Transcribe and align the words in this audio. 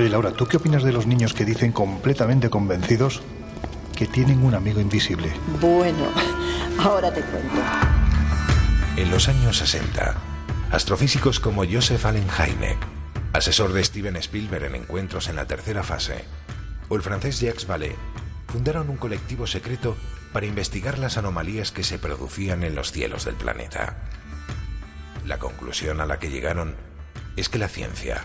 Oye, 0.00 0.08
Laura, 0.08 0.32
¿tú 0.32 0.46
qué 0.46 0.56
opinas 0.56 0.82
de 0.82 0.94
los 0.94 1.06
niños 1.06 1.34
que 1.34 1.44
dicen 1.44 1.72
completamente 1.72 2.48
convencidos 2.48 3.20
que 3.94 4.06
tienen 4.06 4.42
un 4.42 4.54
amigo 4.54 4.80
invisible? 4.80 5.30
Bueno, 5.60 6.06
ahora 6.78 7.12
te 7.12 7.20
cuento. 7.20 7.60
En 8.96 9.10
los 9.10 9.28
años 9.28 9.58
60, 9.58 10.14
astrofísicos 10.70 11.38
como 11.38 11.66
Joseph 11.70 12.06
Allen 12.06 12.28
Hynek, 12.30 12.78
asesor 13.34 13.74
de 13.74 13.84
Steven 13.84 14.16
Spielberg 14.16 14.64
en 14.64 14.76
encuentros 14.76 15.28
en 15.28 15.36
la 15.36 15.46
tercera 15.46 15.82
fase, 15.82 16.24
o 16.88 16.96
el 16.96 17.02
francés 17.02 17.38
Jacques 17.38 17.66
Vallée, 17.66 17.94
fundaron 18.48 18.88
un 18.88 18.96
colectivo 18.96 19.46
secreto 19.46 19.98
para 20.32 20.46
investigar 20.46 20.98
las 20.98 21.18
anomalías 21.18 21.72
que 21.72 21.84
se 21.84 21.98
producían 21.98 22.64
en 22.64 22.74
los 22.74 22.90
cielos 22.90 23.26
del 23.26 23.34
planeta. 23.34 23.98
La 25.26 25.38
conclusión 25.38 26.00
a 26.00 26.06
la 26.06 26.18
que 26.18 26.30
llegaron 26.30 26.74
es 27.36 27.50
que 27.50 27.58
la 27.58 27.68
ciencia, 27.68 28.24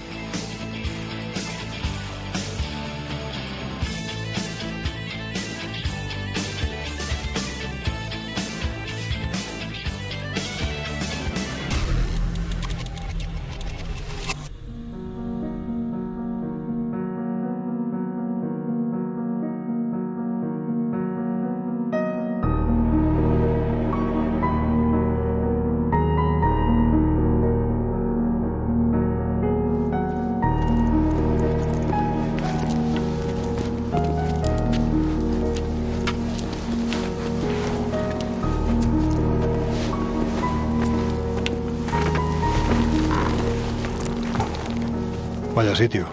Vaya 45.71 45.83
sitio. 45.83 46.05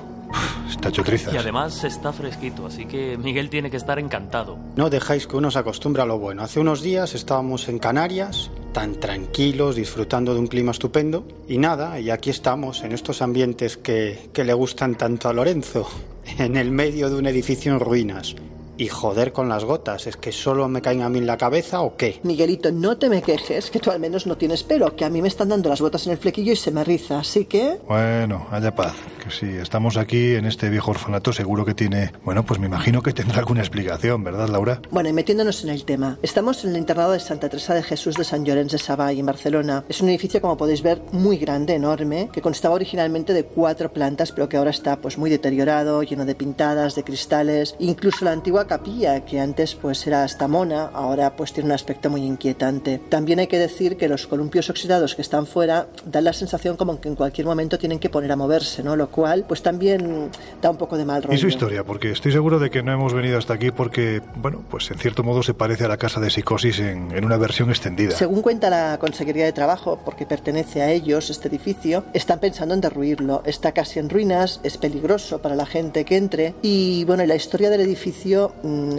Está 0.70 0.90
hecho 0.90 1.02
trizas. 1.02 1.34
Y 1.34 1.36
además 1.36 1.82
está 1.82 2.12
fresquito, 2.12 2.64
así 2.64 2.86
que 2.86 3.18
Miguel 3.18 3.50
tiene 3.50 3.72
que 3.72 3.76
estar 3.76 3.98
encantado. 3.98 4.56
No 4.76 4.88
dejáis 4.88 5.26
que 5.26 5.36
uno 5.36 5.50
se 5.50 5.58
acostumbre 5.58 6.00
a 6.00 6.06
lo 6.06 6.16
bueno. 6.16 6.44
Hace 6.44 6.60
unos 6.60 6.80
días 6.80 7.16
estábamos 7.16 7.68
en 7.68 7.80
Canarias, 7.80 8.52
tan 8.72 9.00
tranquilos, 9.00 9.74
disfrutando 9.74 10.32
de 10.32 10.38
un 10.38 10.46
clima 10.46 10.70
estupendo. 10.70 11.26
Y 11.48 11.58
nada, 11.58 11.98
y 11.98 12.10
aquí 12.10 12.30
estamos, 12.30 12.84
en 12.84 12.92
estos 12.92 13.20
ambientes 13.20 13.76
que, 13.76 14.30
que 14.32 14.44
le 14.44 14.54
gustan 14.54 14.94
tanto 14.94 15.28
a 15.28 15.32
Lorenzo, 15.32 15.88
en 16.38 16.56
el 16.56 16.70
medio 16.70 17.10
de 17.10 17.16
un 17.16 17.26
edificio 17.26 17.72
en 17.72 17.80
ruinas. 17.80 18.36
Y 18.80 18.86
joder 18.86 19.32
con 19.32 19.48
las 19.48 19.64
gotas, 19.64 20.06
¿es 20.06 20.16
que 20.16 20.30
solo 20.30 20.68
me 20.68 20.80
caen 20.80 21.02
a 21.02 21.08
mí 21.08 21.18
en 21.18 21.26
la 21.26 21.36
cabeza 21.36 21.80
o 21.80 21.96
qué? 21.96 22.20
Miguelito, 22.22 22.70
no 22.70 22.96
te 22.96 23.08
me 23.08 23.22
quejes, 23.22 23.72
que 23.72 23.80
tú 23.80 23.90
al 23.90 23.98
menos 23.98 24.24
no 24.28 24.36
tienes 24.36 24.62
pelo, 24.62 24.94
que 24.94 25.04
a 25.04 25.10
mí 25.10 25.20
me 25.20 25.26
están 25.26 25.48
dando 25.48 25.68
las 25.68 25.80
gotas 25.80 26.06
en 26.06 26.12
el 26.12 26.18
flequillo 26.18 26.52
y 26.52 26.56
se 26.56 26.70
me 26.70 26.84
riza, 26.84 27.18
así 27.18 27.46
que... 27.46 27.80
Bueno, 27.88 28.46
haya 28.52 28.72
paz. 28.72 28.94
Que 29.20 29.32
si 29.32 29.46
estamos 29.46 29.96
aquí 29.96 30.36
en 30.36 30.44
este 30.44 30.70
viejo 30.70 30.92
orfanato, 30.92 31.32
seguro 31.32 31.64
que 31.64 31.74
tiene. 31.74 32.12
Bueno, 32.22 32.44
pues 32.44 32.60
me 32.60 32.66
imagino 32.66 33.02
que 33.02 33.12
tendrá 33.12 33.40
alguna 33.40 33.62
explicación, 33.62 34.22
¿verdad, 34.22 34.48
Laura? 34.48 34.80
Bueno, 34.92 35.08
y 35.08 35.12
metiéndonos 35.12 35.64
en 35.64 35.70
el 35.70 35.84
tema, 35.84 36.16
estamos 36.22 36.62
en 36.62 36.70
el 36.70 36.76
internado 36.76 37.10
de 37.10 37.18
Santa 37.18 37.48
Teresa 37.48 37.74
de 37.74 37.82
Jesús 37.82 38.14
de 38.14 38.22
San 38.22 38.44
Llorenç 38.44 38.70
de 38.70 38.78
Savall, 38.78 39.18
en 39.18 39.26
Barcelona. 39.26 39.84
Es 39.88 40.00
un 40.00 40.08
edificio, 40.08 40.40
como 40.40 40.56
podéis 40.56 40.82
ver, 40.82 41.02
muy 41.10 41.36
grande, 41.36 41.74
enorme, 41.74 42.28
que 42.32 42.40
constaba 42.40 42.76
originalmente 42.76 43.32
de 43.32 43.42
cuatro 43.42 43.92
plantas, 43.92 44.30
pero 44.30 44.48
que 44.48 44.56
ahora 44.56 44.70
está 44.70 45.00
pues 45.00 45.18
muy 45.18 45.30
deteriorado, 45.30 46.04
lleno 46.04 46.24
de 46.24 46.36
pintadas, 46.36 46.94
de 46.94 47.02
cristales, 47.02 47.74
incluso 47.80 48.24
la 48.24 48.30
antigua 48.30 48.67
capilla, 48.68 49.24
que 49.24 49.40
antes 49.40 49.74
pues 49.74 50.06
era 50.06 50.22
hasta 50.22 50.46
mona, 50.46 50.90
ahora 50.94 51.34
pues 51.34 51.52
tiene 51.52 51.68
un 51.68 51.72
aspecto 51.72 52.10
muy 52.10 52.22
inquietante. 52.22 53.00
También 53.08 53.40
hay 53.40 53.48
que 53.48 53.58
decir 53.58 53.96
que 53.96 54.08
los 54.08 54.28
columpios 54.28 54.70
oxidados 54.70 55.16
que 55.16 55.22
están 55.22 55.46
fuera 55.46 55.88
dan 56.04 56.24
la 56.24 56.32
sensación 56.32 56.76
como 56.76 57.00
que 57.00 57.08
en 57.08 57.16
cualquier 57.16 57.46
momento 57.46 57.78
tienen 57.78 57.98
que 57.98 58.10
poner 58.10 58.30
a 58.30 58.36
moverse, 58.36 58.82
¿no? 58.82 58.94
Lo 58.94 59.10
cual 59.10 59.44
pues 59.48 59.62
también 59.62 60.30
da 60.62 60.70
un 60.70 60.76
poco 60.76 60.96
de 60.96 61.04
mal 61.04 61.22
rollo. 61.22 61.34
Y 61.34 61.38
su 61.38 61.48
historia, 61.48 61.82
porque 61.82 62.12
estoy 62.12 62.30
seguro 62.30 62.58
de 62.60 62.70
que 62.70 62.82
no 62.82 62.92
hemos 62.92 63.12
venido 63.12 63.38
hasta 63.38 63.54
aquí 63.54 63.70
porque, 63.70 64.22
bueno, 64.36 64.62
pues 64.70 64.90
en 64.90 64.98
cierto 64.98 65.24
modo 65.24 65.42
se 65.42 65.54
parece 65.54 65.84
a 65.84 65.88
la 65.88 65.96
casa 65.96 66.20
de 66.20 66.30
psicosis 66.30 66.78
en, 66.78 67.10
en 67.12 67.24
una 67.24 67.36
versión 67.36 67.70
extendida. 67.70 68.14
Según 68.16 68.42
cuenta 68.42 68.70
la 68.70 68.98
Consejería 68.98 69.44
de 69.44 69.52
Trabajo, 69.52 69.98
porque 70.04 70.26
pertenece 70.26 70.82
a 70.82 70.90
ellos 70.90 71.30
este 71.30 71.48
edificio, 71.48 72.04
están 72.12 72.40
pensando 72.40 72.74
en 72.74 72.80
derruirlo. 72.80 73.42
Está 73.46 73.72
casi 73.72 73.98
en 73.98 74.10
ruinas, 74.10 74.60
es 74.62 74.76
peligroso 74.76 75.40
para 75.40 75.56
la 75.56 75.66
gente 75.66 76.04
que 76.04 76.16
entre. 76.16 76.54
Y 76.62 77.04
bueno, 77.04 77.24
la 77.24 77.34
historia 77.34 77.70
del 77.70 77.80
edificio 77.80 78.52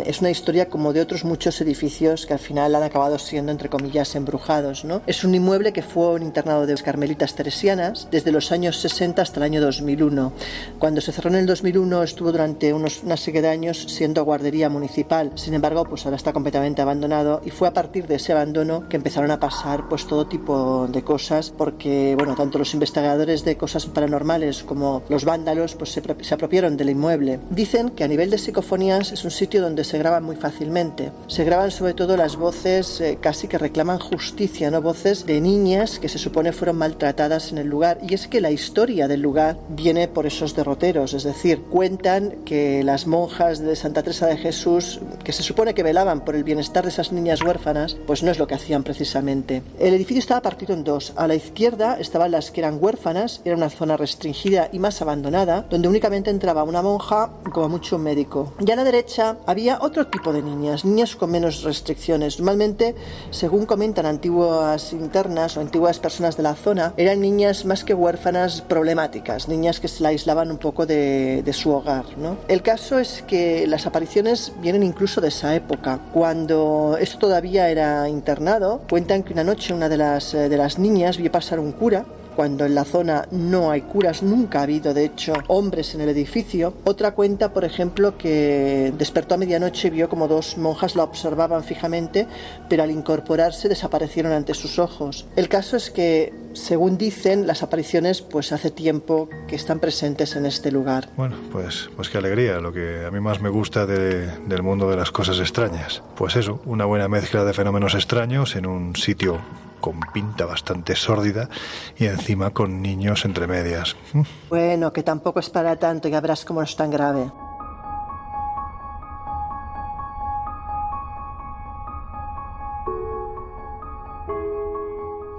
es 0.05 0.21
una 0.21 0.31
historia 0.31 0.69
como 0.69 0.93
de 0.93 1.01
otros 1.01 1.23
muchos 1.23 1.61
edificios 1.61 2.25
que 2.25 2.33
al 2.33 2.39
final 2.39 2.75
han 2.75 2.83
acabado 2.83 3.19
siendo, 3.19 3.51
entre 3.51 3.69
comillas, 3.69 4.15
embrujados. 4.15 4.85
¿no? 4.85 5.01
Es 5.05 5.23
un 5.23 5.35
inmueble 5.35 5.73
que 5.73 5.81
fue 5.81 6.13
un 6.13 6.23
internado 6.23 6.65
de 6.65 6.75
carmelitas 6.75 7.35
teresianas 7.35 8.07
desde 8.11 8.31
los 8.31 8.51
años 8.51 8.77
60 8.77 9.21
hasta 9.21 9.39
el 9.39 9.43
año 9.43 9.61
2001. 9.61 10.33
Cuando 10.77 11.01
se 11.01 11.11
cerró 11.11 11.29
en 11.29 11.37
el 11.37 11.45
2001 11.45 12.03
estuvo 12.03 12.31
durante 12.31 12.73
unos, 12.73 13.03
una 13.03 13.17
serie 13.17 13.41
de 13.41 13.49
años 13.49 13.85
siendo 13.89 14.23
guardería 14.23 14.69
municipal. 14.69 15.31
Sin 15.35 15.53
embargo, 15.53 15.85
pues 15.85 16.05
ahora 16.05 16.17
está 16.17 16.33
completamente 16.33 16.81
abandonado 16.81 17.41
y 17.45 17.49
fue 17.49 17.67
a 17.67 17.73
partir 17.73 18.07
de 18.07 18.15
ese 18.15 18.33
abandono 18.33 18.87
que 18.87 18.97
empezaron 18.97 19.31
a 19.31 19.39
pasar 19.39 19.87
pues 19.89 20.07
todo 20.07 20.27
tipo 20.27 20.87
de 20.87 21.03
cosas 21.03 21.53
porque, 21.55 22.15
bueno, 22.17 22.35
tanto 22.35 22.57
los 22.59 22.73
investigadores 22.73 23.43
de 23.43 23.57
cosas 23.57 23.85
paranormales 23.85 24.63
como 24.63 25.03
los 25.09 25.25
vándalos 25.25 25.75
pues 25.75 25.91
se, 25.91 26.01
se 26.21 26.33
apropiaron 26.33 26.77
del 26.77 26.91
inmueble. 26.91 27.39
Dicen 27.49 27.89
que 27.89 28.03
a 28.03 28.07
nivel 28.07 28.29
de 28.29 28.37
psicofonías 28.37 29.11
es 29.11 29.23
un 29.23 29.31
sitio 29.31 29.48
donde 29.57 29.83
se 29.83 29.97
graban 29.97 30.23
muy 30.23 30.35
fácilmente. 30.35 31.11
Se 31.27 31.43
graban 31.43 31.71
sobre 31.71 31.93
todo 31.93 32.15
las 32.15 32.35
voces 32.35 33.01
eh, 33.01 33.17
casi 33.19 33.47
que 33.47 33.57
reclaman 33.57 33.99
justicia, 33.99 34.69
¿no? 34.69 34.81
Voces 34.81 35.25
de 35.25 35.41
niñas 35.41 35.99
que 35.99 36.09
se 36.09 36.19
supone 36.19 36.51
fueron 36.51 36.77
maltratadas 36.77 37.51
en 37.51 37.57
el 37.57 37.67
lugar. 37.67 37.97
Y 38.07 38.13
es 38.13 38.27
que 38.27 38.41
la 38.41 38.51
historia 38.51 39.07
del 39.07 39.21
lugar 39.21 39.57
viene 39.69 40.07
por 40.07 40.25
esos 40.25 40.55
derroteros, 40.55 41.13
es 41.13 41.23
decir, 41.23 41.63
cuentan 41.63 42.43
que 42.45 42.83
las 42.83 43.07
monjas 43.07 43.59
de 43.59 43.75
Santa 43.75 44.03
Teresa 44.03 44.27
de 44.27 44.37
Jesús, 44.37 44.99
que 45.23 45.31
se 45.31 45.43
supone 45.43 45.73
que 45.73 45.83
velaban 45.83 46.23
por 46.23 46.35
el 46.35 46.43
bienestar 46.43 46.83
de 46.83 46.89
esas 46.89 47.11
niñas 47.11 47.41
huérfanas, 47.41 47.97
pues 48.05 48.23
no 48.23 48.31
es 48.31 48.39
lo 48.39 48.47
que 48.47 48.55
hacían 48.55 48.83
precisamente. 48.83 49.63
El 49.79 49.93
edificio 49.93 50.19
estaba 50.19 50.41
partido 50.41 50.73
en 50.73 50.83
dos. 50.83 51.13
A 51.15 51.27
la 51.27 51.35
izquierda 51.35 51.97
estaban 51.99 52.31
las 52.31 52.51
que 52.51 52.61
eran 52.61 52.77
huérfanas, 52.81 53.41
era 53.45 53.55
una 53.55 53.69
zona 53.69 53.97
restringida 53.97 54.69
y 54.71 54.79
más 54.79 55.01
abandonada, 55.01 55.65
donde 55.69 55.87
únicamente 55.87 56.29
entraba 56.29 56.63
una 56.63 56.81
monja, 56.81 57.31
como 57.51 57.69
mucho 57.69 57.95
un 57.95 58.03
médico. 58.03 58.53
Y 58.59 58.71
a 58.71 58.75
la 58.75 58.83
derecha 58.83 59.28
había 59.45 59.79
otro 59.81 60.07
tipo 60.07 60.33
de 60.33 60.41
niñas, 60.41 60.85
niñas 60.85 61.15
con 61.15 61.31
menos 61.31 61.63
restricciones. 61.63 62.39
Normalmente, 62.39 62.95
según 63.31 63.65
comentan 63.65 64.05
antiguas 64.05 64.93
internas 64.93 65.57
o 65.57 65.61
antiguas 65.61 65.99
personas 65.99 66.37
de 66.37 66.43
la 66.43 66.55
zona, 66.55 66.93
eran 66.97 67.21
niñas 67.21 67.65
más 67.65 67.83
que 67.83 67.93
huérfanas 67.93 68.61
problemáticas, 68.61 69.47
niñas 69.47 69.79
que 69.79 69.87
se 69.87 70.03
la 70.03 70.09
aislaban 70.09 70.51
un 70.51 70.57
poco 70.57 70.85
de, 70.85 71.43
de 71.43 71.53
su 71.53 71.71
hogar. 71.71 72.05
¿no? 72.17 72.37
El 72.47 72.61
caso 72.61 72.99
es 72.99 73.23
que 73.27 73.67
las 73.67 73.85
apariciones 73.85 74.53
vienen 74.61 74.83
incluso 74.83 75.21
de 75.21 75.29
esa 75.29 75.55
época. 75.55 75.99
Cuando 76.13 76.97
esto 76.99 77.19
todavía 77.19 77.69
era 77.69 78.07
internado, 78.09 78.81
cuentan 78.89 79.23
que 79.23 79.33
una 79.33 79.43
noche 79.43 79.73
una 79.73 79.89
de 79.89 79.97
las, 79.97 80.31
de 80.31 80.57
las 80.57 80.79
niñas 80.79 81.17
vio 81.17 81.31
pasar 81.31 81.59
un 81.59 81.71
cura 81.71 82.05
cuando 82.39 82.65
en 82.65 82.73
la 82.73 82.85
zona 82.85 83.27
no 83.31 83.69
hay 83.69 83.81
curas, 83.81 84.23
nunca 84.23 84.59
ha 84.61 84.63
habido 84.63 84.93
de 84.93 85.03
hecho 85.03 85.33
hombres 85.47 85.93
en 85.93 85.99
el 85.99 86.07
edificio. 86.07 86.73
Otra 86.85 87.11
cuenta, 87.11 87.51
por 87.51 87.65
ejemplo, 87.65 88.17
que 88.17 88.93
despertó 88.97 89.35
a 89.35 89.37
medianoche 89.37 89.89
y 89.89 89.91
vio 89.91 90.07
como 90.07 90.29
dos 90.29 90.57
monjas 90.57 90.95
la 90.95 91.03
observaban 91.03 91.65
fijamente, 91.65 92.27
pero 92.69 92.83
al 92.83 92.91
incorporarse 92.91 93.67
desaparecieron 93.67 94.31
ante 94.31 94.53
sus 94.53 94.79
ojos. 94.79 95.25
El 95.35 95.49
caso 95.49 95.75
es 95.75 95.91
que, 95.91 96.31
según 96.53 96.97
dicen, 96.97 97.45
las 97.45 97.61
apariciones 97.61 98.21
pues 98.21 98.53
hace 98.53 98.71
tiempo 98.71 99.27
que 99.49 99.57
están 99.57 99.81
presentes 99.81 100.37
en 100.37 100.45
este 100.45 100.71
lugar. 100.71 101.09
Bueno, 101.17 101.35
pues, 101.51 101.89
pues 101.97 102.07
qué 102.07 102.19
alegría, 102.19 102.61
lo 102.61 102.71
que 102.71 103.03
a 103.05 103.11
mí 103.11 103.19
más 103.19 103.41
me 103.41 103.49
gusta 103.49 103.85
de- 103.85 104.27
del 104.47 104.63
mundo 104.63 104.89
de 104.89 104.95
las 104.95 105.11
cosas 105.11 105.39
extrañas. 105.39 106.01
Pues 106.15 106.37
eso, 106.37 106.61
una 106.65 106.85
buena 106.85 107.09
mezcla 107.09 107.43
de 107.43 107.51
fenómenos 107.51 107.95
extraños 107.95 108.55
en 108.55 108.65
un 108.65 108.95
sitio 108.95 109.41
con 109.79 109.99
pinta 110.13 110.45
bastante 110.45 110.95
sórdida 110.95 111.49
y 111.97 112.05
encima 112.05 112.51
con 112.51 112.81
niños 112.81 113.25
entre 113.25 113.47
medias. 113.47 113.95
Mm. 114.13 114.21
Bueno, 114.49 114.93
que 114.93 115.03
tampoco 115.03 115.39
es 115.39 115.49
para 115.49 115.77
tanto, 115.77 116.07
ya 116.07 116.21
verás 116.21 116.45
cómo 116.45 116.59
no 116.59 116.65
es 116.65 116.75
tan 116.75 116.91
grave. 116.91 117.31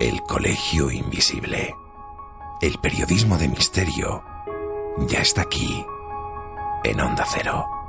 El 0.01 0.23
Colegio 0.23 0.91
Invisible. 0.91 1.77
El 2.61 2.79
periodismo 2.79 3.37
de 3.39 3.49
misterio 3.49 4.23
ya 5.09 5.21
está 5.21 5.43
aquí, 5.43 5.85
en 6.85 7.01
Onda 7.01 7.25
Cero. 7.27 7.80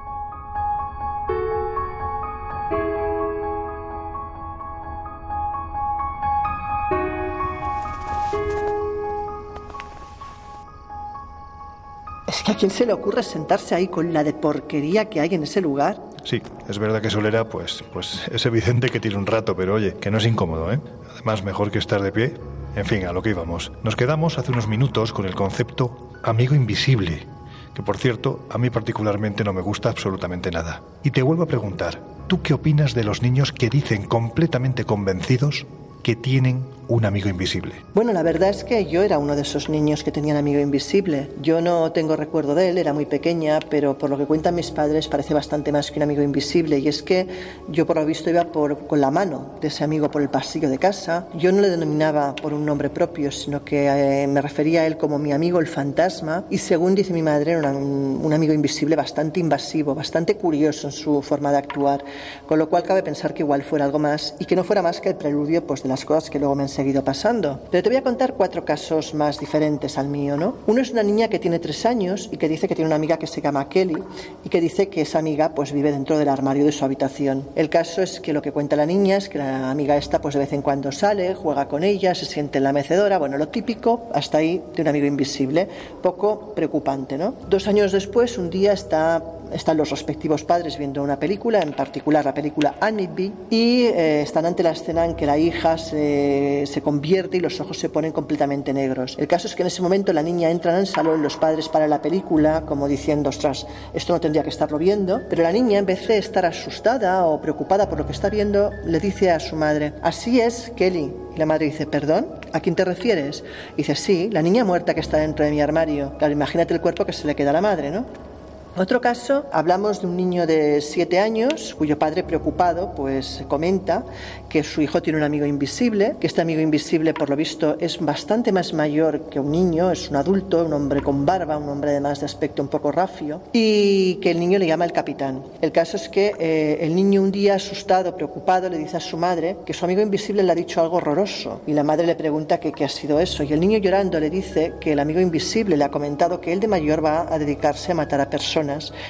A 12.52 12.56
quién 12.56 12.72
se 12.72 12.86
le 12.86 12.94
ocurre 12.94 13.24
sentarse 13.24 13.76
ahí 13.76 13.88
con 13.88 14.14
la 14.14 14.24
de 14.24 14.34
porquería 14.34 15.10
que 15.10 15.22
hay 15.22 15.34
en 15.36 15.44
ese 15.44 15.62
lugar. 15.62 16.02
Sí, 16.24 16.42
es 16.68 16.78
verdad 16.78 17.02
que 17.02 17.10
Solera, 17.10 17.50
pues, 17.50 17.84
pues 17.94 18.28
es 18.32 18.46
evidente 18.46 18.90
que 18.90 19.00
tiene 19.00 19.18
un 19.18 19.26
rato, 19.26 19.56
pero 19.56 19.76
oye, 19.76 19.96
que 19.96 20.12
no 20.12 20.18
es 20.18 20.26
incómodo, 20.26 20.72
¿eh? 20.72 20.80
Además, 21.14 21.44
mejor 21.44 21.72
que 21.72 21.80
estar 21.80 22.02
de 22.02 22.12
pie. 22.12 22.34
En 22.76 22.86
fin, 22.86 23.06
a 23.06 23.14
lo 23.14 23.22
que 23.22 23.32
íbamos. 23.32 23.72
Nos 23.84 23.96
quedamos 23.96 24.38
hace 24.38 24.52
unos 24.52 24.68
minutos 24.68 25.14
con 25.14 25.26
el 25.26 25.36
concepto 25.36 26.12
amigo 26.24 26.54
invisible, 26.54 27.26
que 27.74 27.84
por 27.84 27.98
cierto, 27.98 28.46
a 28.50 28.58
mí 28.58 28.70
particularmente 28.70 29.44
no 29.44 29.54
me 29.54 29.62
gusta 29.62 29.90
absolutamente 29.90 30.52
nada. 30.52 30.82
Y 31.04 31.12
te 31.12 31.22
vuelvo 31.22 31.44
a 31.44 31.48
preguntar, 31.48 32.02
¿tú 32.28 32.42
qué 32.42 32.54
opinas 32.54 32.94
de 32.94 33.04
los 33.04 33.22
niños 33.22 33.52
que 33.52 33.70
dicen 33.70 34.04
completamente 34.04 34.86
convencidos 34.86 35.66
que 36.04 36.16
tienen 36.16 36.66
un 36.88 37.06
amigo 37.06 37.30
invisible. 37.30 37.74
Bueno, 37.94 38.14
la 38.14 38.24
verdad 38.24 38.50
es 38.50 38.64
que 38.64 38.86
yo 38.86 39.02
era 39.02 39.18
uno 39.18 39.36
de 39.36 39.44
esos 39.44 39.70
niños 39.70 40.04
que 40.04 40.12
tenían 40.12 40.38
amigo 40.38 40.60
invisible. 40.60 41.30
Yo 41.42 41.62
no 41.62 41.92
tengo 41.92 42.16
recuerdo 42.16 42.56
de 42.56 42.70
él, 42.70 42.78
era 42.78 42.94
muy 42.94 43.06
pequeña, 43.06 43.60
pero 43.70 43.98
por 43.98 44.10
lo 44.10 44.18
que 44.18 44.26
cuentan 44.26 44.56
mis 44.56 44.72
padres 44.72 45.08
parece 45.08 45.34
bastante 45.34 45.72
más 45.72 45.92
que 45.92 46.00
un 46.00 46.04
amigo 46.04 46.22
invisible. 46.22 46.80
Y 46.80 46.88
es 46.88 47.02
que 47.02 47.28
yo 47.70 47.86
por 47.86 47.98
lo 47.98 48.06
visto 48.06 48.30
iba 48.30 48.46
por, 48.46 48.88
con 48.88 49.00
la 49.00 49.12
mano 49.12 49.56
de 49.62 49.68
ese 49.68 49.84
amigo 49.84 50.10
por 50.12 50.22
el 50.22 50.30
pasillo 50.30 50.70
de 50.70 50.78
casa. 50.78 51.28
Yo 51.38 51.52
no 51.52 51.62
le 51.62 51.70
denominaba 51.70 52.36
por 52.36 52.54
un 52.54 52.66
nombre 52.66 52.90
propio, 52.90 53.32
sino 53.32 53.64
que 53.64 53.88
eh, 53.88 54.28
me 54.28 54.42
refería 54.42 54.82
a 54.82 54.88
él 54.88 54.98
como 54.98 55.20
mi 55.20 55.32
amigo 55.32 55.60
el 55.60 55.68
fantasma. 55.68 56.46
Y 56.50 56.58
según 56.58 56.96
dice 56.96 57.14
mi 57.14 57.22
madre, 57.22 57.52
era 57.54 57.72
un, 57.72 58.20
un 58.24 58.34
amigo 58.34 58.54
invisible 58.54 58.96
bastante 58.96 59.40
invasivo, 59.40 59.96
bastante 59.96 60.36
curioso 60.36 60.88
en 60.88 60.94
su 60.94 61.22
forma 61.22 61.52
de 61.52 61.58
actuar. 61.58 62.04
Con 62.48 62.60
lo 62.60 62.70
cual 62.70 62.84
cabe 62.84 63.04
pensar 63.04 63.34
que 63.34 63.44
igual 63.44 63.64
fuera 63.64 63.86
algo 63.86 64.00
más 64.00 64.36
y 64.40 64.46
que 64.46 64.56
no 64.56 64.64
fuera 64.64 64.82
más 64.82 65.00
que 65.00 65.10
el 65.10 65.16
preludio 65.16 65.66
pues, 65.66 65.84
de 65.84 65.90
las 65.90 66.06
cosas 66.06 66.30
que 66.30 66.40
luego 66.40 66.56
me 66.56 66.64
seguido 66.72 67.04
pasando. 67.04 67.60
Pero 67.70 67.84
te 67.84 67.90
voy 67.90 67.98
a 67.98 68.04
contar 68.04 68.34
cuatro 68.34 68.66
casos 68.66 69.14
más 69.14 69.40
diferentes 69.40 69.98
al 69.98 70.08
mío, 70.08 70.38
¿no? 70.38 70.56
Uno 70.68 70.82
es 70.82 70.92
una 70.92 71.04
niña 71.04 71.28
que 71.28 71.40
tiene 71.40 71.60
tres 71.60 71.86
años 71.86 72.30
y 72.32 72.38
que 72.38 72.50
dice 72.50 72.68
que 72.68 72.76
tiene 72.76 72.88
una 72.88 72.96
amiga 72.96 73.18
que 73.18 73.28
se 73.28 73.42
llama 73.42 73.70
Kelly 73.70 73.98
y 74.44 74.50
que 74.50 74.62
dice 74.62 74.90
que 74.90 75.02
esa 75.02 75.20
amiga 75.20 75.54
pues 75.54 75.72
vive 75.72 75.92
dentro 75.92 76.18
del 76.18 76.30
armario 76.30 76.66
de 76.66 76.72
su 76.72 76.84
habitación. 76.86 77.48
El 77.56 77.70
caso 77.70 78.02
es 78.02 78.20
que 78.20 78.34
lo 78.34 78.42
que 78.42 78.52
cuenta 78.52 78.76
la 78.76 78.86
niña 78.86 79.18
es 79.18 79.30
que 79.30 79.38
la 79.38 79.70
amiga 79.70 79.98
esta 79.98 80.22
pues 80.22 80.34
de 80.34 80.40
vez 80.40 80.54
en 80.54 80.62
cuando 80.62 80.92
sale, 80.92 81.36
juega 81.36 81.68
con 81.68 81.84
ella, 81.84 82.16
se 82.16 82.26
siente 82.26 82.58
en 82.58 82.64
la 82.64 82.74
mecedora, 82.74 83.18
bueno, 83.18 83.38
lo 83.38 83.50
típico 83.50 84.08
hasta 84.14 84.40
ahí 84.40 84.62
de 84.76 84.82
un 84.82 84.88
amigo 84.88 85.06
invisible, 85.06 85.68
poco 86.02 86.54
preocupante, 86.56 87.18
¿no? 87.18 87.36
Dos 87.50 87.68
años 87.68 87.92
después, 87.92 88.38
un 88.38 88.50
día 88.50 88.74
está 88.74 89.22
están 89.54 89.78
los 89.78 89.90
respectivos 89.90 90.44
padres 90.44 90.78
viendo 90.78 91.04
una 91.04 91.20
película, 91.20 91.60
en 91.60 91.74
particular 91.74 92.26
la 92.26 92.34
película 92.34 92.76
Annie 92.80 93.34
y 93.50 93.84
eh, 93.84 94.22
están 94.22 94.46
ante 94.46 94.64
la 94.64 94.72
escena 94.72 95.06
en 95.06 95.16
que 95.16 95.26
la 95.26 95.38
hija 95.38 95.78
se, 95.78 96.64
se, 96.66 96.82
convierte 96.82 97.38
y 97.38 97.40
los 97.40 97.60
ojos 97.60 97.78
se 97.78 97.90
ponen 97.90 98.12
completamente 98.12 98.74
negros. 98.74 99.16
El 99.20 99.28
caso 99.28 99.48
es 99.48 99.56
que 99.56 99.64
en 99.64 99.68
ese 99.68 99.82
momento 99.82 100.14
la 100.14 100.24
niña 100.24 100.50
entra 100.50 100.74
en 100.74 100.80
el 100.80 100.88
salón, 100.88 101.22
los 101.22 101.38
padres 101.38 101.70
para 101.70 101.88
la 101.88 102.02
película, 102.02 102.64
como 102.66 102.88
diciendo, 102.88 103.30
ostras, 103.30 103.66
esto 103.94 104.14
no 104.14 104.22
tendría 104.22 104.44
que 104.44 104.50
estarlo 104.50 104.78
viendo, 104.78 105.22
pero 105.30 105.44
la 105.44 105.52
niña, 105.52 105.80
en 105.80 105.86
vez 105.86 106.08
de 106.08 106.18
estar 106.18 106.46
asustada 106.46 107.26
o 107.26 107.42
preocupada 107.42 107.90
por 107.90 107.98
lo 108.00 108.06
que 108.06 108.12
está 108.12 108.30
viendo, 108.30 108.72
le 108.86 109.00
dice 109.00 109.32
a 109.32 109.40
su 109.40 109.56
madre, 109.56 109.94
así 110.02 110.40
es, 110.40 110.72
Kelly. 110.76 111.12
Y 111.36 111.38
la 111.38 111.46
madre 111.46 111.66
dice, 111.66 111.86
¿perdón? 111.86 112.28
¿A 112.54 112.60
quién 112.60 112.76
te 112.76 112.84
refieres? 112.84 113.44
Y 113.74 113.78
dice, 113.78 113.96
sí, 113.96 114.30
la 114.32 114.42
niña 114.42 114.66
muerta 114.66 114.94
que 114.94 115.00
está 115.00 115.18
dentro 115.18 115.46
de 115.46 115.52
mi 115.52 115.62
armario. 115.62 116.18
Claro, 116.18 116.34
imagínate 116.34 116.74
el 116.74 116.82
cuerpo 116.82 117.06
que 117.06 117.14
se 117.14 117.26
le 117.26 117.36
queda 117.36 117.52
a 117.52 117.54
la 117.54 117.62
madre, 117.62 117.92
¿no? 117.92 118.31
Otro 118.78 119.02
caso, 119.02 119.46
hablamos 119.52 120.00
de 120.00 120.08
un 120.08 120.16
niño 120.16 120.48
de 120.48 120.80
siete 120.80 121.20
años 121.20 121.76
cuyo 121.78 122.00
padre 122.00 122.24
preocupado 122.24 122.94
pues 122.96 123.44
comenta 123.50 124.06
que 124.48 124.64
su 124.64 124.82
hijo 124.82 125.02
tiene 125.02 125.18
un 125.18 125.26
amigo 125.26 125.46
invisible, 125.46 126.16
que 126.22 126.28
este 126.28 126.40
amigo 126.40 126.62
invisible 126.62 127.14
por 127.14 127.30
lo 127.30 127.36
visto 127.36 127.76
es 127.82 128.00
bastante 128.00 128.54
más 128.54 128.72
mayor 128.72 129.30
que 129.30 129.42
un 129.42 129.52
niño, 129.52 129.92
es 129.92 130.10
un 130.10 130.16
adulto, 130.16 130.64
un 130.66 130.72
hombre 130.72 131.02
con 131.02 131.26
barba, 131.26 131.58
un 131.58 131.68
hombre 131.68 131.92
además 131.92 132.22
de 132.22 132.28
aspecto 132.28 132.62
un 132.62 132.70
poco 132.70 132.94
rafio 132.94 133.42
y 133.52 134.16
que 134.16 134.32
el 134.32 134.40
niño 134.40 134.58
le 134.58 134.68
llama 134.68 134.86
el 134.86 134.94
capitán. 134.94 135.44
El 135.62 135.74
caso 135.74 135.98
es 135.98 136.08
que 136.08 136.34
eh, 136.40 136.78
el 136.80 136.96
niño 136.96 137.22
un 137.22 137.32
día 137.32 137.56
asustado, 137.56 138.16
preocupado, 138.16 138.70
le 138.70 138.78
dice 138.78 138.96
a 138.96 139.02
su 139.02 139.18
madre 139.18 139.58
que 139.66 139.74
su 139.74 139.84
amigo 139.84 140.02
invisible 140.02 140.44
le 140.44 140.52
ha 140.54 140.56
dicho 140.56 140.80
algo 140.80 140.96
horroroso 140.96 141.60
y 141.68 141.74
la 141.74 141.84
madre 141.84 142.08
le 142.08 142.16
pregunta 142.16 142.62
que 142.62 142.72
qué 142.72 142.86
ha 142.86 142.90
sido 142.90 143.20
eso 143.20 143.44
y 143.44 143.52
el 143.52 143.60
niño 143.60 143.80
llorando 143.80 144.18
le 144.18 144.30
dice 144.30 144.76
que 144.80 144.94
el 144.94 145.00
amigo 145.00 145.20
invisible 145.20 145.76
le 145.76 145.84
ha 145.84 145.92
comentado 145.92 146.40
que 146.40 146.54
él 146.54 146.62
de 146.62 146.70
mayor 146.70 147.04
va 147.04 147.28
a 147.30 147.38
dedicarse 147.38 147.92
a 147.92 147.96
matar 147.96 148.22
a 148.22 148.30
personas 148.30 148.61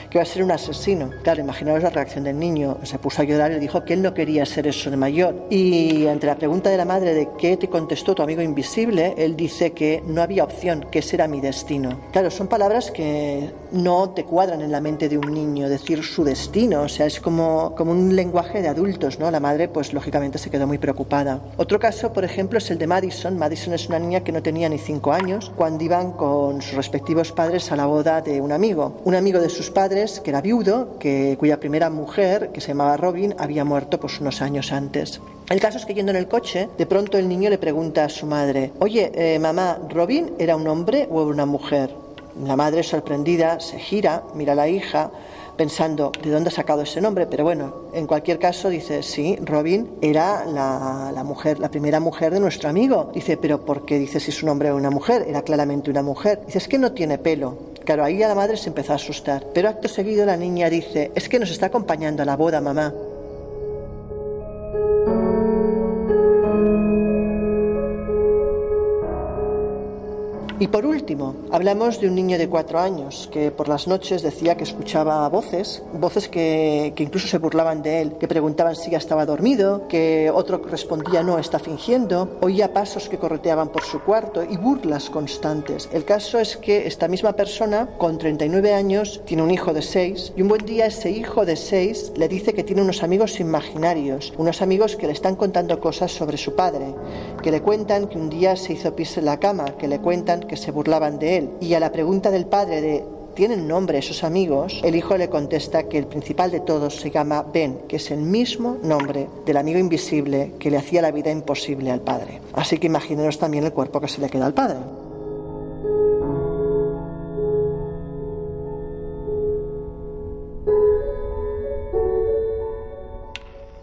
que 0.09 0.17
va 0.17 0.23
a 0.23 0.25
ser 0.25 0.43
un 0.43 0.51
asesino. 0.51 1.11
Claro, 1.23 1.41
imaginaos 1.41 1.83
la 1.83 1.89
reacción 1.89 2.23
del 2.23 2.39
niño. 2.39 2.77
Se 2.83 2.99
puso 2.99 3.21
a 3.21 3.25
llorar 3.25 3.51
y 3.51 3.59
dijo 3.59 3.83
que 3.83 3.93
él 3.93 4.01
no 4.01 4.13
quería 4.13 4.45
ser 4.45 4.67
eso 4.67 4.89
de 4.89 4.97
mayor. 4.97 5.47
Y 5.49 6.07
ante 6.07 6.27
la 6.27 6.35
pregunta 6.35 6.69
de 6.69 6.77
la 6.77 6.85
madre 6.85 7.13
de 7.13 7.29
qué 7.37 7.57
te 7.57 7.69
contestó 7.69 8.15
tu 8.15 8.23
amigo 8.23 8.41
invisible, 8.41 9.13
él 9.17 9.35
dice 9.35 9.71
que 9.73 10.03
no 10.05 10.21
había 10.21 10.43
opción, 10.43 10.87
que 10.91 10.99
ese 10.99 11.15
era 11.15 11.27
mi 11.27 11.41
destino. 11.41 11.99
Claro, 12.11 12.31
son 12.31 12.47
palabras 12.47 12.91
que 12.91 13.49
no 13.71 14.11
te 14.11 14.25
cuadran 14.25 14.61
en 14.61 14.71
la 14.71 14.81
mente 14.81 15.09
de 15.09 15.17
un 15.17 15.33
niño, 15.33 15.69
decir 15.69 16.03
su 16.03 16.23
destino. 16.23 16.83
O 16.83 16.89
sea, 16.89 17.05
es 17.05 17.19
como, 17.19 17.73
como 17.75 17.91
un 17.91 18.15
lenguaje 18.15 18.61
de 18.61 18.67
adultos, 18.67 19.19
¿no? 19.19 19.29
La 19.31 19.39
madre, 19.39 19.67
pues 19.67 19.93
lógicamente 19.93 20.37
se 20.37 20.49
quedó 20.49 20.67
muy 20.67 20.77
preocupada. 20.77 21.41
Otro 21.57 21.79
caso, 21.79 22.13
por 22.13 22.23
ejemplo, 22.23 22.57
es 22.57 22.69
el 22.71 22.77
de 22.77 22.87
Madison. 22.87 23.37
Madison 23.37 23.73
es 23.73 23.87
una 23.87 23.99
niña 23.99 24.23
que 24.23 24.31
no 24.31 24.41
tenía 24.41 24.69
ni 24.69 24.77
cinco 24.77 25.11
años 25.11 25.51
cuando 25.55 25.83
iban 25.83 26.11
con 26.13 26.61
sus 26.61 26.75
respectivos 26.75 27.31
padres 27.31 27.71
a 27.71 27.75
la 27.75 27.85
boda 27.85 28.21
de 28.21 28.41
un 28.41 28.51
amigo. 28.51 29.01
Un 29.03 29.15
amigo 29.15 29.39
de 29.41 29.49
sus 29.49 29.69
padres, 29.69 30.19
que 30.19 30.29
era 30.29 30.41
viudo, 30.41 30.97
que, 30.99 31.35
cuya 31.39 31.59
primera 31.59 31.89
mujer, 31.89 32.51
que 32.53 32.61
se 32.61 32.69
llamaba 32.69 32.97
Robin, 32.97 33.35
había 33.37 33.65
muerto 33.65 33.99
pues, 33.99 34.19
unos 34.21 34.41
años 34.41 34.71
antes. 34.71 35.19
El 35.49 35.59
caso 35.59 35.77
es 35.77 35.85
que 35.85 35.93
yendo 35.93 36.11
en 36.11 36.17
el 36.17 36.27
coche, 36.27 36.69
de 36.77 36.85
pronto 36.85 37.17
el 37.17 37.27
niño 37.27 37.49
le 37.49 37.57
pregunta 37.57 38.05
a 38.05 38.09
su 38.09 38.25
madre, 38.25 38.71
oye, 38.79 39.11
eh, 39.13 39.39
mamá, 39.39 39.79
¿Robin 39.89 40.31
era 40.39 40.55
un 40.55 40.67
hombre 40.67 41.07
o 41.11 41.23
una 41.23 41.45
mujer? 41.45 41.93
La 42.45 42.55
madre, 42.55 42.83
sorprendida, 42.83 43.59
se 43.59 43.77
gira, 43.77 44.23
mira 44.33 44.53
a 44.53 44.55
la 44.55 44.69
hija, 44.69 45.11
pensando 45.57 46.11
de 46.23 46.31
dónde 46.31 46.49
ha 46.49 46.51
sacado 46.51 46.81
ese 46.81 47.01
nombre, 47.01 47.27
pero 47.27 47.43
bueno, 47.43 47.73
en 47.93 48.07
cualquier 48.07 48.39
caso 48.39 48.69
dice, 48.69 49.03
sí, 49.03 49.37
Robin 49.43 49.89
era 50.01 50.45
la, 50.45 51.11
la, 51.13 51.23
mujer, 51.23 51.59
la 51.59 51.69
primera 51.69 51.99
mujer 51.99 52.33
de 52.33 52.39
nuestro 52.39 52.69
amigo. 52.69 53.11
Dice, 53.13 53.37
pero 53.37 53.63
¿por 53.65 53.85
qué 53.85 53.99
dice 53.99 54.19
si 54.19 54.31
es 54.31 54.41
un 54.41 54.49
hombre 54.49 54.71
o 54.71 54.75
una 54.75 54.89
mujer? 54.89 55.25
Era 55.27 55.41
claramente 55.41 55.91
una 55.91 56.01
mujer. 56.01 56.41
Dice, 56.45 56.57
es 56.57 56.67
que 56.67 56.77
no 56.77 56.93
tiene 56.93 57.17
pelo. 57.17 57.70
Claro, 57.91 58.05
ahí 58.05 58.23
a 58.23 58.29
la 58.29 58.35
madre 58.35 58.55
se 58.55 58.69
empezó 58.69 58.93
a 58.93 58.95
asustar. 58.95 59.47
Pero 59.53 59.67
acto 59.67 59.89
seguido 59.89 60.25
la 60.25 60.37
niña 60.37 60.69
dice, 60.69 61.11
es 61.13 61.27
que 61.27 61.37
nos 61.39 61.51
está 61.51 61.65
acompañando 61.65 62.23
a 62.23 62.25
la 62.25 62.37
boda, 62.37 62.61
mamá. 62.61 62.93
Y 70.61 70.67
por 70.67 70.85
último, 70.85 71.37
hablamos 71.49 71.99
de 71.99 72.07
un 72.07 72.13
niño 72.13 72.37
de 72.37 72.47
cuatro 72.47 72.77
años 72.77 73.27
que 73.33 73.49
por 73.49 73.67
las 73.67 73.87
noches 73.87 74.21
decía 74.21 74.55
que 74.55 74.63
escuchaba 74.63 75.27
voces, 75.27 75.81
voces 75.93 76.29
que, 76.29 76.93
que, 76.95 77.01
incluso 77.01 77.27
se 77.27 77.39
burlaban 77.39 77.81
de 77.81 77.99
él, 77.99 78.13
que 78.19 78.27
preguntaban 78.27 78.75
si 78.75 78.91
ya 78.91 78.99
estaba 78.99 79.25
dormido, 79.25 79.87
que 79.87 80.29
otro 80.31 80.61
respondía 80.69 81.23
no, 81.23 81.39
está 81.39 81.57
fingiendo, 81.57 82.37
oía 82.41 82.73
pasos 82.73 83.09
que 83.09 83.17
correteaban 83.17 83.69
por 83.69 83.81
su 83.81 84.01
cuarto 84.01 84.43
y 84.43 84.55
burlas 84.57 85.09
constantes. 85.09 85.89
El 85.91 86.05
caso 86.05 86.37
es 86.37 86.57
que 86.57 86.85
esta 86.85 87.07
misma 87.07 87.33
persona, 87.33 87.87
con 87.97 88.19
39 88.19 88.75
años, 88.75 89.21
tiene 89.25 89.41
un 89.41 89.49
hijo 89.49 89.73
de 89.73 89.81
seis 89.81 90.31
y 90.37 90.43
un 90.43 90.49
buen 90.49 90.63
día 90.63 90.85
ese 90.85 91.09
hijo 91.09 91.43
de 91.43 91.55
seis 91.55 92.11
le 92.15 92.27
dice 92.27 92.53
que 92.53 92.63
tiene 92.63 92.83
unos 92.83 93.01
amigos 93.01 93.39
imaginarios, 93.39 94.31
unos 94.37 94.61
amigos 94.61 94.95
que 94.95 95.07
le 95.07 95.13
están 95.13 95.35
contando 95.35 95.79
cosas 95.79 96.11
sobre 96.11 96.37
su 96.37 96.53
padre, 96.53 96.93
que 97.41 97.49
le 97.49 97.63
cuentan 97.63 98.07
que 98.07 98.19
un 98.19 98.29
día 98.29 98.55
se 98.55 98.73
hizo 98.73 98.95
pis 98.95 99.17
en 99.17 99.25
la 99.25 99.39
cama, 99.39 99.65
que 99.79 99.87
le 99.87 99.97
cuentan 99.97 100.50
que 100.51 100.57
se 100.57 100.71
burlaban 100.71 101.17
de 101.17 101.37
él. 101.37 101.49
Y 101.61 101.75
a 101.75 101.79
la 101.79 101.93
pregunta 101.93 102.29
del 102.29 102.45
padre 102.45 102.81
de 102.81 103.05
¿tienen 103.33 103.69
nombre 103.69 103.99
esos 103.99 104.25
amigos? 104.25 104.81
El 104.83 104.97
hijo 104.97 105.15
le 105.15 105.29
contesta 105.29 105.83
que 105.83 105.97
el 105.97 106.07
principal 106.07 106.51
de 106.51 106.59
todos 106.59 106.97
se 106.97 107.09
llama 107.09 107.41
Ben, 107.53 107.83
que 107.87 107.95
es 107.95 108.11
el 108.11 108.19
mismo 108.19 108.77
nombre 108.83 109.29
del 109.45 109.55
amigo 109.55 109.79
invisible 109.79 110.55
que 110.59 110.69
le 110.69 110.77
hacía 110.77 111.01
la 111.01 111.11
vida 111.11 111.31
imposible 111.31 111.89
al 111.89 112.01
padre. 112.01 112.41
Así 112.51 112.79
que 112.79 112.87
imagínenos 112.87 113.39
también 113.39 113.63
el 113.63 113.71
cuerpo 113.71 114.01
que 114.01 114.09
se 114.09 114.19
le 114.19 114.29
queda 114.29 114.45
al 114.45 114.53
padre. 114.53 114.79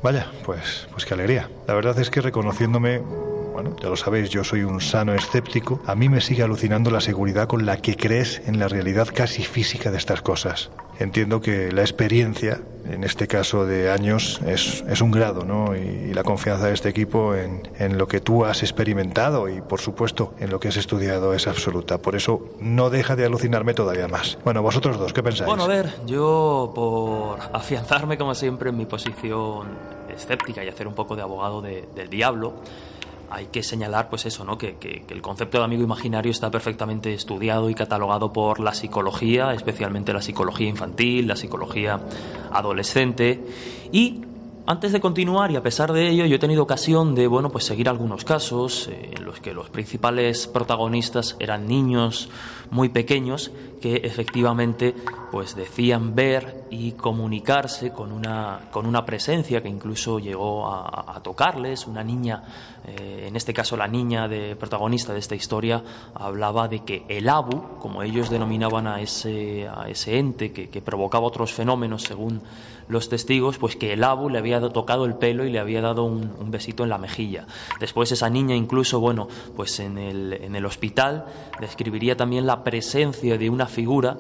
Vaya, 0.03 0.31
pues, 0.45 0.87
pues 0.93 1.07
qué 1.07 1.15
alegría. 1.15 1.49
La 1.67 1.73
verdad 1.73 1.99
es 1.99 2.11
que 2.11 2.21
reconociéndome 2.21 3.01
Bueno, 3.61 3.75
ya 3.83 3.89
lo 3.89 3.97
sabéis, 3.97 4.31
yo 4.31 4.45
soy 4.45 4.63
un 4.63 4.81
sano 4.81 5.15
escéptico. 5.15 5.81
A 5.85 5.97
mí 5.97 6.09
me 6.09 6.21
sigue 6.21 6.45
alucinando 6.45 6.93
la 6.93 7.01
seguridad 7.01 7.49
con 7.49 7.67
la 7.67 7.79
que 7.79 7.97
crees 7.97 8.41
en 8.47 8.61
la 8.61 8.69
realidad 8.69 9.09
casi 9.13 9.43
física 9.43 9.91
de 9.91 9.97
estas 9.97 10.23
cosas. 10.23 10.71
Entiendo 11.01 11.41
que 11.41 11.73
la 11.73 11.81
experiencia, 11.81 12.61
en 12.89 13.03
este 13.03 13.27
caso 13.27 13.67
de 13.67 13.91
años, 13.91 14.41
es, 14.47 14.85
es 14.89 15.01
un 15.01 15.11
grado, 15.11 15.45
¿no? 15.45 15.75
Y, 15.75 16.15
la 16.15 16.23
confianza 16.23 16.69
de 16.69 16.75
este 16.75 16.89
equipo 16.89 17.35
en, 17.35 17.63
en 17.81 17.99
lo 17.99 18.07
que 18.07 18.21
tú 18.21 18.45
has 18.45 18.63
experimentado 18.63 19.49
y, 19.49 19.61
por 19.61 19.81
supuesto, 19.81 20.35
en 20.39 20.51
lo 20.51 20.61
que 20.61 20.69
has 20.69 20.77
estudiado 20.77 21.35
es 21.35 21.49
absoluta. 21.49 21.99
Por 21.99 22.15
eso 22.15 22.55
no 22.61 22.91
deja 22.91 23.17
de 23.17 23.25
alucinarme 23.25 23.75
todavía 23.75 24.07
más. 24.07 24.39
Bueno, 24.45 24.63
vosotros 24.63 24.99
dos, 24.99 25.13
¿qué 25.13 25.23
pensáis? 25.25 25.49
Bueno, 25.49 25.65
a 25.65 25.69
ver, 25.69 25.91
yo 26.07 26.71
por 26.77 27.41
afianzarme 27.53 28.17
como 28.17 28.37
siempre 28.37 28.71
en 28.71 28.77
mi 28.77 28.87
posición 28.87 29.67
escéptica 30.09 30.63
y 30.65 30.69
hacer 30.69 30.87
un 30.87 30.95
poco 30.95 31.17
de 31.17 31.23
abogado 31.23 31.61
del 31.61 32.09
diablo, 32.09 32.55
hay 33.31 33.47
que 33.47 33.63
señalar 33.63 34.09
pues 34.09 34.27
eso, 34.27 34.45
¿no? 34.45 34.59
Que, 34.59 34.77
que, 34.77 35.05
el 35.09 35.23
concepto 35.23 35.59
de 35.59 35.65
amigo 35.65 35.83
imaginario 35.83 36.31
está 36.31 36.51
perfectamente 36.51 37.13
estudiado 37.15 37.71
y 37.71 37.75
catalogado 37.75 38.33
por 38.33 38.61
la 38.61 38.75
psicología, 38.75 39.53
especialmente 39.53 40.13
la 40.13 40.23
psicología 40.23 40.69
infantil, 40.69 41.29
la 41.29 41.37
psicología 41.37 42.01
adolescente 42.53 43.45
y 43.93 44.23
antes 44.71 44.93
de 44.93 45.01
continuar 45.01 45.51
y 45.51 45.57
a 45.57 45.63
pesar 45.63 45.95
de 45.95 46.11
ello, 46.11 46.27
yo 46.27 46.37
he 46.37 46.39
tenido 46.39 46.63
ocasión 46.63 47.15
de 47.15 47.27
bueno, 47.27 47.49
pues 47.49 47.65
seguir 47.65 47.89
algunos 47.89 48.25
casos 48.25 48.89
eh, 48.89 49.13
en 49.17 49.25
los 49.25 49.41
que 49.41 49.55
los 49.55 49.71
principales 49.71 50.47
protagonistas 50.47 51.37
eran 51.41 51.67
niños 51.67 52.29
muy 52.71 52.89
pequeños 52.89 53.51
que 53.81 53.97
efectivamente 53.97 54.95
pues 55.31 55.55
decían 55.55 56.15
ver 56.15 56.67
y 56.71 56.93
comunicarse 56.93 57.91
con 57.91 58.13
una, 58.13 58.61
con 58.71 58.87
una 58.87 59.05
presencia 59.05 59.63
que 59.63 59.69
incluso 59.69 60.19
llegó 60.19 60.67
a, 60.67 61.21
tocarles. 61.23 61.87
Una 61.87 62.05
niña, 62.05 62.43
eh, 62.87 63.27
en 63.29 63.37
este 63.37 63.53
caso 63.53 63.77
la 63.77 63.89
niña 63.89 64.29
de 64.29 64.57
protagonista 64.57 65.13
de 65.13 65.19
esta 65.19 65.35
historia, 65.35 65.83
hablaba 66.15 66.69
de 66.69 66.85
que 66.85 67.05
el 67.09 67.29
abu, 67.29 67.79
como 67.79 68.03
ellos 68.03 68.31
denominaban 68.31 68.87
a 68.87 69.01
ese, 69.01 69.69
a 69.69 69.89
ese 69.89 70.19
ente 70.19 70.53
que, 70.53 70.69
que 70.69 70.81
provocaba 70.81 71.27
otros 71.27 71.53
fenómenos 71.53 72.03
según 72.03 72.41
los 72.89 73.09
testigos, 73.09 73.59
pues 73.59 73.77
que 73.77 73.93
el 73.93 74.03
abu 74.03 74.29
le 74.29 74.39
había 74.39 74.61
tocado 74.61 75.05
el 75.05 75.15
pelo 75.15 75.45
y 75.45 75.51
le 75.51 75.59
había 75.59 75.81
dado 75.81 76.05
un, 76.05 76.33
un 76.39 76.51
besito 76.51 76.83
en 76.83 76.89
la 76.89 76.99
mejilla. 76.99 77.47
Después 77.81 78.11
esa 78.13 78.31
niña 78.31 78.55
incluso, 78.55 78.99
bueno, 78.99 79.29
pues 79.57 79.79
en 79.81 79.99
el, 79.99 80.33
en 80.33 80.57
el 80.57 80.65
hospital 80.65 81.27
describiría 81.61 82.17
también 82.17 82.47
la 82.47 82.58
presencia 82.65 83.39
de 83.39 83.51
una 83.51 83.67
figura 83.67 84.17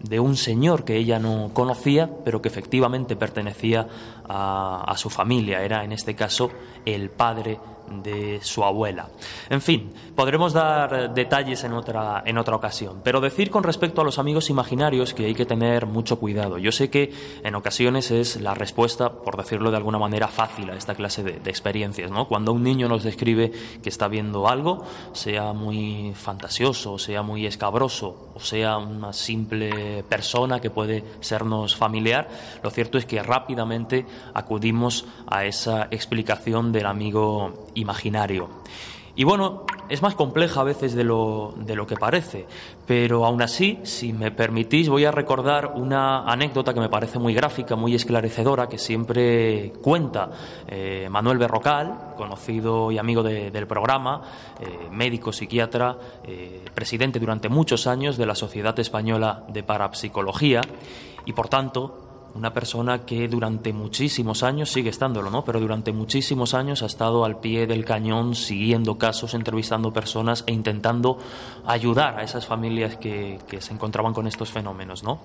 de 0.00 0.18
un 0.18 0.36
señor 0.36 0.84
que 0.84 0.96
ella 0.96 1.18
no 1.18 1.50
conocía, 1.52 2.10
pero 2.24 2.42
que 2.42 2.48
efectivamente 2.48 3.14
pertenecía 3.14 3.86
a, 4.28 4.84
a, 4.86 4.96
su 4.96 5.10
familia. 5.10 5.62
Era 5.62 5.84
en 5.84 5.92
este 5.92 6.14
caso 6.16 6.50
el 6.84 7.08
padre 7.10 7.58
de 8.00 8.40
su 8.42 8.64
abuela. 8.64 9.08
En 9.50 9.60
fin, 9.60 9.92
podremos 10.14 10.52
dar 10.52 11.12
detalles 11.12 11.64
en 11.64 11.72
otra, 11.72 12.22
en 12.24 12.38
otra 12.38 12.56
ocasión, 12.56 13.00
pero 13.02 13.20
decir 13.20 13.50
con 13.50 13.64
respecto 13.64 14.00
a 14.00 14.04
los 14.04 14.18
amigos 14.18 14.50
imaginarios 14.50 15.14
que 15.14 15.26
hay 15.26 15.34
que 15.34 15.46
tener 15.46 15.86
mucho 15.86 16.18
cuidado. 16.18 16.58
Yo 16.58 16.72
sé 16.72 16.90
que 16.90 17.12
en 17.42 17.54
ocasiones 17.54 18.10
es 18.10 18.40
la 18.40 18.54
respuesta, 18.54 19.10
por 19.10 19.36
decirlo 19.36 19.70
de 19.70 19.76
alguna 19.76 19.98
manera, 19.98 20.28
fácil 20.28 20.70
a 20.70 20.76
esta 20.76 20.94
clase 20.94 21.22
de, 21.22 21.50
experiencias. 21.50 22.10
¿no? 22.10 22.28
Cuando 22.28 22.52
un 22.52 22.62
niño 22.62 22.88
nos 22.88 23.02
describe 23.02 23.52
que 23.82 23.88
está 23.88 24.08
viendo 24.08 24.48
algo, 24.48 24.84
sea 25.12 25.52
muy 25.52 26.12
fantasioso, 26.14 26.98
sea 26.98 27.22
muy 27.22 27.46
escabroso, 27.46 28.30
o 28.34 28.40
sea 28.40 28.78
una 28.78 29.12
simple 29.12 30.04
persona 30.08 30.60
que 30.60 30.70
puede 30.70 31.04
sernos 31.20 31.76
familiar, 31.76 32.28
lo 32.62 32.70
cierto 32.70 32.98
es 32.98 33.06
que 33.06 33.22
rápidamente 33.22 34.06
acudimos 34.34 35.04
a 35.26 35.44
esa 35.44 35.88
explicación 35.90 36.72
del 36.72 36.86
amigo 36.86 37.66
imaginario. 37.82 38.48
Y 39.14 39.24
bueno, 39.24 39.66
es 39.90 40.00
más 40.00 40.14
compleja 40.14 40.62
a 40.62 40.64
veces 40.64 40.94
de 40.94 41.04
lo, 41.04 41.52
de 41.58 41.76
lo 41.76 41.86
que 41.86 41.96
parece, 41.96 42.46
pero 42.86 43.26
aún 43.26 43.42
así, 43.42 43.78
si 43.82 44.14
me 44.14 44.30
permitís, 44.30 44.88
voy 44.88 45.04
a 45.04 45.10
recordar 45.10 45.74
una 45.76 46.24
anécdota 46.24 46.72
que 46.72 46.80
me 46.80 46.88
parece 46.88 47.18
muy 47.18 47.34
gráfica, 47.34 47.76
muy 47.76 47.94
esclarecedora, 47.94 48.70
que 48.70 48.78
siempre 48.78 49.74
cuenta 49.82 50.30
eh, 50.66 51.08
Manuel 51.10 51.36
Berrocal, 51.36 52.14
conocido 52.16 52.90
y 52.90 52.96
amigo 52.96 53.22
del 53.22 53.66
programa, 53.66 54.22
eh, 54.58 54.88
médico, 54.90 55.30
psiquiatra, 55.30 55.98
eh, 56.24 56.64
presidente 56.72 57.20
durante 57.20 57.50
muchos 57.50 57.86
años 57.86 58.16
de 58.16 58.24
la 58.24 58.34
Sociedad 58.34 58.78
Española 58.78 59.44
de 59.48 59.62
Parapsicología 59.62 60.62
y, 61.26 61.34
por 61.34 61.48
tanto, 61.48 62.01
una 62.34 62.52
persona 62.52 63.04
que 63.04 63.28
durante 63.28 63.72
muchísimos 63.72 64.42
años, 64.42 64.70
sigue 64.70 64.90
estándolo, 64.90 65.30
¿no? 65.30 65.44
Pero 65.44 65.60
durante 65.60 65.92
muchísimos 65.92 66.54
años 66.54 66.82
ha 66.82 66.86
estado 66.86 67.24
al 67.24 67.40
pie 67.40 67.66
del 67.66 67.84
cañón 67.84 68.34
siguiendo 68.34 68.98
casos, 68.98 69.34
entrevistando 69.34 69.92
personas 69.92 70.44
e 70.46 70.52
intentando 70.52 71.18
ayudar 71.66 72.18
a 72.18 72.22
esas 72.22 72.46
familias 72.46 72.96
que, 72.96 73.38
que 73.48 73.60
se 73.60 73.72
encontraban 73.72 74.14
con 74.14 74.26
estos 74.26 74.50
fenómenos, 74.50 75.02
¿no? 75.02 75.20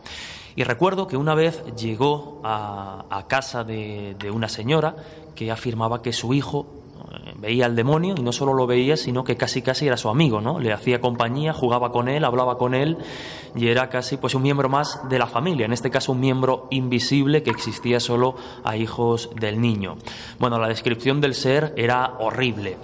Y 0.55 0.63
recuerdo 0.63 1.07
que 1.07 1.17
una 1.17 1.35
vez 1.35 1.63
llegó 1.75 2.41
a, 2.43 3.05
a 3.09 3.27
casa 3.27 3.63
de, 3.63 4.15
de 4.19 4.31
una 4.31 4.49
señora 4.49 4.95
que 5.35 5.51
afirmaba 5.51 6.01
que 6.01 6.13
su 6.13 6.33
hijo 6.33 6.65
veía 7.37 7.65
al 7.65 7.75
demonio 7.75 8.15
y 8.17 8.21
no 8.21 8.31
solo 8.31 8.53
lo 8.53 8.67
veía, 8.67 8.97
sino 8.97 9.23
que 9.23 9.37
casi 9.37 9.61
casi 9.61 9.87
era 9.87 9.97
su 9.97 10.09
amigo, 10.09 10.41
¿no? 10.41 10.59
Le 10.59 10.73
hacía 10.73 10.99
compañía, 10.99 11.53
jugaba 11.53 11.91
con 11.91 12.09
él, 12.09 12.25
hablaba 12.25 12.57
con 12.57 12.73
él 12.73 12.97
y 13.55 13.67
era 13.67 13.89
casi 13.89 14.17
pues 14.17 14.35
un 14.35 14.41
miembro 14.41 14.69
más 14.69 15.07
de 15.09 15.19
la 15.19 15.27
familia, 15.27 15.65
en 15.65 15.73
este 15.73 15.89
caso 15.89 16.11
un 16.11 16.19
miembro 16.19 16.67
invisible 16.71 17.43
que 17.43 17.51
existía 17.51 17.99
solo 17.99 18.35
a 18.63 18.75
hijos 18.75 19.29
del 19.35 19.61
niño. 19.61 19.97
Bueno, 20.39 20.59
la 20.59 20.67
descripción 20.67 21.21
del 21.21 21.35
ser 21.35 21.73
era 21.77 22.15
horrible. 22.19 22.77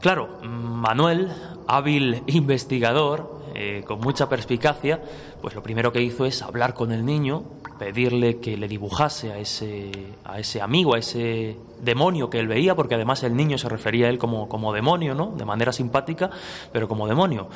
Claro, 0.00 0.40
Manuel, 0.42 1.30
hábil 1.68 2.22
investigador, 2.26 3.31
eh, 3.54 3.84
con 3.86 4.00
mucha 4.00 4.28
perspicacia, 4.28 5.00
pues 5.40 5.54
lo 5.54 5.62
primero 5.62 5.92
que 5.92 6.02
hizo 6.02 6.24
es 6.24 6.42
hablar 6.42 6.74
con 6.74 6.92
el 6.92 7.04
niño, 7.04 7.44
pedirle 7.78 8.38
que 8.38 8.56
le 8.56 8.68
dibujase 8.68 9.32
a 9.32 9.38
ese, 9.38 9.90
a 10.24 10.38
ese 10.38 10.62
amigo, 10.62 10.94
a 10.94 10.98
ese 10.98 11.56
demonio 11.80 12.30
que 12.30 12.38
él 12.38 12.48
veía, 12.48 12.74
porque 12.74 12.94
además 12.94 13.22
el 13.22 13.36
niño 13.36 13.58
se 13.58 13.68
refería 13.68 14.06
a 14.06 14.10
él 14.10 14.18
como, 14.18 14.48
como 14.48 14.72
demonio, 14.72 15.14
¿no? 15.14 15.32
De 15.36 15.44
manera 15.44 15.72
simpática, 15.72 16.30
pero 16.72 16.88
como 16.88 17.08
demonio. 17.08 17.48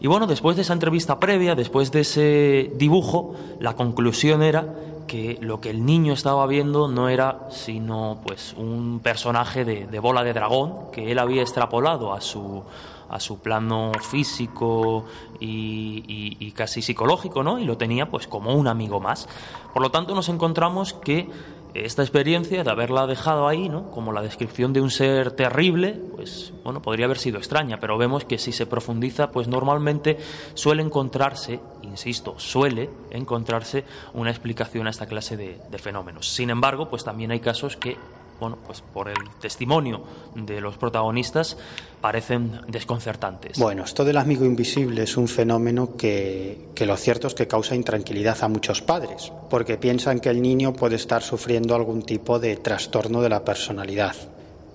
Y 0.00 0.06
bueno, 0.06 0.26
después 0.26 0.56
de 0.56 0.62
esa 0.62 0.72
entrevista 0.72 1.18
previa, 1.18 1.54
después 1.54 1.90
de 1.90 2.00
ese 2.00 2.72
dibujo, 2.76 3.34
la 3.60 3.74
conclusión 3.74 4.42
era 4.42 4.74
que 5.08 5.38
lo 5.40 5.60
que 5.60 5.70
el 5.70 5.84
niño 5.84 6.12
estaba 6.12 6.46
viendo 6.46 6.86
no 6.86 7.08
era 7.08 7.48
sino 7.50 8.20
pues 8.24 8.54
un 8.56 9.00
personaje 9.02 9.64
de, 9.64 9.86
de 9.86 9.98
bola 9.98 10.22
de 10.22 10.34
dragón 10.34 10.90
que 10.92 11.10
él 11.10 11.18
había 11.18 11.42
extrapolado 11.42 12.12
a 12.12 12.20
su 12.20 12.62
a 13.08 13.20
su 13.20 13.38
plano 13.40 13.92
físico 14.00 15.04
y, 15.40 16.52
casi 16.52 16.82
psicológico, 16.82 17.42
¿no? 17.42 17.58
Y 17.58 17.64
lo 17.64 17.76
tenía 17.76 18.10
pues 18.10 18.26
como 18.26 18.54
un 18.54 18.68
amigo 18.68 19.00
más. 19.00 19.28
Por 19.72 19.82
lo 19.82 19.90
tanto, 19.90 20.14
nos 20.14 20.28
encontramos 20.28 20.92
que 20.92 21.28
esta 21.74 22.02
experiencia 22.02 22.64
de 22.64 22.70
haberla 22.70 23.06
dejado 23.06 23.46
ahí, 23.46 23.68
¿no? 23.68 23.90
Como 23.90 24.12
la 24.12 24.22
descripción 24.22 24.72
de 24.72 24.80
un 24.80 24.90
ser 24.90 25.32
terrible, 25.32 26.00
pues 26.16 26.52
bueno, 26.64 26.82
podría 26.82 27.04
haber 27.04 27.18
sido 27.18 27.38
extraña, 27.38 27.78
pero 27.78 27.98
vemos 27.98 28.24
que 28.24 28.38
si 28.38 28.52
se 28.52 28.66
profundiza, 28.66 29.30
pues 29.30 29.48
normalmente 29.48 30.18
suele 30.54 30.82
encontrarse, 30.82 31.60
insisto, 31.82 32.34
suele 32.38 32.90
encontrarse 33.10 33.84
una 34.14 34.30
explicación 34.30 34.86
a 34.86 34.90
esta 34.90 35.06
clase 35.06 35.36
de, 35.36 35.60
de 35.70 35.78
fenómenos. 35.78 36.28
Sin 36.28 36.50
embargo, 36.50 36.88
pues 36.88 37.04
también 37.04 37.30
hay 37.30 37.40
casos 37.40 37.76
que 37.76 37.96
bueno, 38.40 38.58
pues 38.66 38.80
por 38.80 39.08
el 39.08 39.16
testimonio 39.40 40.02
de 40.34 40.60
los 40.60 40.76
protagonistas, 40.76 41.56
parecen 42.00 42.60
desconcertantes. 42.68 43.58
Bueno, 43.58 43.84
esto 43.84 44.04
del 44.04 44.16
amigo 44.16 44.44
invisible 44.44 45.02
es 45.02 45.16
un 45.16 45.28
fenómeno 45.28 45.96
que, 45.96 46.68
que, 46.74 46.86
lo 46.86 46.96
cierto 46.96 47.26
es 47.26 47.34
que 47.34 47.48
causa 47.48 47.74
intranquilidad 47.74 48.42
a 48.42 48.48
muchos 48.48 48.82
padres, 48.82 49.32
porque 49.50 49.76
piensan 49.76 50.20
que 50.20 50.30
el 50.30 50.40
niño 50.40 50.72
puede 50.72 50.96
estar 50.96 51.22
sufriendo 51.22 51.74
algún 51.74 52.02
tipo 52.02 52.38
de 52.38 52.56
trastorno 52.56 53.22
de 53.22 53.28
la 53.28 53.44
personalidad. 53.44 54.14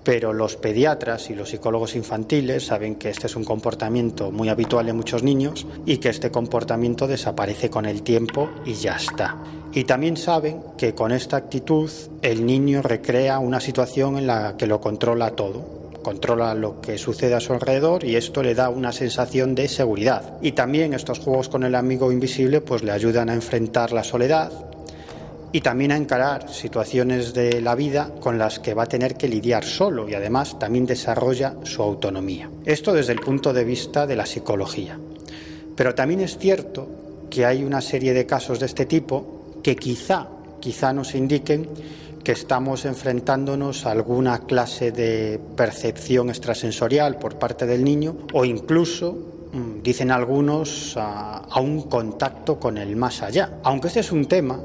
Pero 0.03 0.33
los 0.33 0.57
pediatras 0.57 1.29
y 1.29 1.35
los 1.35 1.49
psicólogos 1.49 1.95
infantiles 1.95 2.65
saben 2.65 2.95
que 2.95 3.09
este 3.09 3.27
es 3.27 3.35
un 3.35 3.45
comportamiento 3.45 4.31
muy 4.31 4.49
habitual 4.49 4.89
en 4.89 4.97
muchos 4.97 5.23
niños 5.23 5.65
y 5.85 5.97
que 5.97 6.09
este 6.09 6.31
comportamiento 6.31 7.07
desaparece 7.07 7.69
con 7.69 7.85
el 7.85 8.03
tiempo 8.03 8.49
y 8.65 8.73
ya 8.73 8.95
está. 8.95 9.37
Y 9.73 9.85
también 9.85 10.17
saben 10.17 10.61
que 10.77 10.93
con 10.93 11.11
esta 11.11 11.37
actitud 11.37 11.89
el 12.21 12.45
niño 12.45 12.81
recrea 12.81 13.39
una 13.39 13.59
situación 13.59 14.17
en 14.17 14.27
la 14.27 14.55
que 14.57 14.67
lo 14.67 14.79
controla 14.79 15.31
todo, 15.31 15.83
controla 16.03 16.53
lo 16.53 16.79
que 16.81 16.97
sucede 16.99 17.33
a 17.33 17.39
su 17.39 17.53
alrededor 17.53 18.03
y 18.03 18.15
esto 18.15 18.43
le 18.43 18.53
da 18.53 18.69
una 18.69 18.91
sensación 18.91 19.55
de 19.55 19.67
seguridad. 19.67 20.37
Y 20.41 20.51
también 20.51 20.93
estos 20.93 21.19
juegos 21.19 21.49
con 21.49 21.63
el 21.63 21.73
amigo 21.73 22.11
invisible 22.11 22.61
pues 22.61 22.83
le 22.83 22.91
ayudan 22.91 23.29
a 23.29 23.33
enfrentar 23.33 23.93
la 23.93 24.03
soledad 24.03 24.51
y 25.53 25.61
también 25.61 25.91
a 25.91 25.97
encarar 25.97 26.51
situaciones 26.51 27.33
de 27.33 27.61
la 27.61 27.75
vida 27.75 28.09
con 28.19 28.39
las 28.39 28.57
que 28.57 28.73
va 28.73 28.83
a 28.83 28.87
tener 28.87 29.15
que 29.15 29.27
lidiar 29.27 29.63
solo 29.63 30.09
y 30.09 30.15
además 30.15 30.57
también 30.57 30.87
desarrolla 30.87 31.55
su 31.63 31.83
autonomía. 31.83 32.49
Esto 32.65 32.91
desde 32.91 33.13
el 33.13 33.19
punto 33.19 33.53
de 33.53 33.63
vista 33.63 34.07
de 34.07 34.15
la 34.15 34.25
psicología. 34.25 34.99
Pero 35.75 35.93
también 35.93 36.21
es 36.21 36.39
cierto 36.39 36.89
que 37.29 37.45
hay 37.45 37.63
una 37.63 37.81
serie 37.81 38.13
de 38.13 38.25
casos 38.25 38.59
de 38.59 38.65
este 38.65 38.87
tipo 38.87 39.59
que 39.61 39.75
quizá, 39.75 40.27
quizá 40.59 40.91
nos 40.91 41.13
indiquen 41.13 41.69
que 42.23 42.31
estamos 42.31 42.85
enfrentándonos 42.85 43.85
a 43.85 43.91
alguna 43.91 44.39
clase 44.39 44.91
de 44.91 45.39
percepción 45.55 46.29
extrasensorial 46.29 47.17
por 47.19 47.37
parte 47.37 47.67
del 47.67 47.83
niño 47.83 48.17
o 48.33 48.43
incluso 48.43 49.49
mm, 49.51 49.83
dicen 49.83 50.09
algunos, 50.09 50.95
a, 50.97 51.45
un 51.61 51.83
contacto 51.83 52.59
con 52.59 52.79
el 52.79 52.95
más 52.95 53.21
allá. 53.21 53.59
Aunque 53.63 53.89
este 53.89 53.99
es 53.99 54.11
un 54.11 54.25
tema 54.25 54.59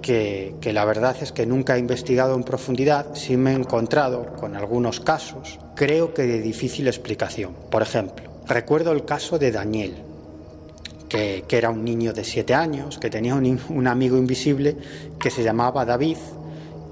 que, 0.00 0.54
la 0.72 0.84
verdad 0.84 1.16
es 1.20 1.32
que 1.32 1.46
nunca 1.46 1.76
he 1.76 1.78
investigado 1.78 2.34
en 2.34 2.42
profundidad, 2.42 3.14
sí 3.14 3.36
me 3.36 3.52
he 3.52 3.54
encontrado 3.54 4.32
con 4.34 4.56
algunos 4.56 5.00
casos, 5.00 5.58
creo 5.74 6.14
que 6.14 6.22
de 6.22 6.40
difícil 6.40 6.88
explicación. 6.88 7.54
Por 7.70 7.82
ejemplo, 7.82 8.30
recuerdo 8.46 8.92
el 8.92 9.04
caso 9.04 9.38
de 9.38 9.52
Daniel, 9.52 9.94
que, 11.08 11.44
era 11.50 11.70
un 11.70 11.84
niño 11.84 12.12
de 12.12 12.24
siete 12.24 12.54
años, 12.54 12.98
que 12.98 13.10
tenía 13.10 13.34
un, 13.34 13.86
amigo 13.86 14.16
invisible 14.16 14.76
que 15.18 15.30
se 15.30 15.42
llamaba 15.42 15.84
David 15.84 16.16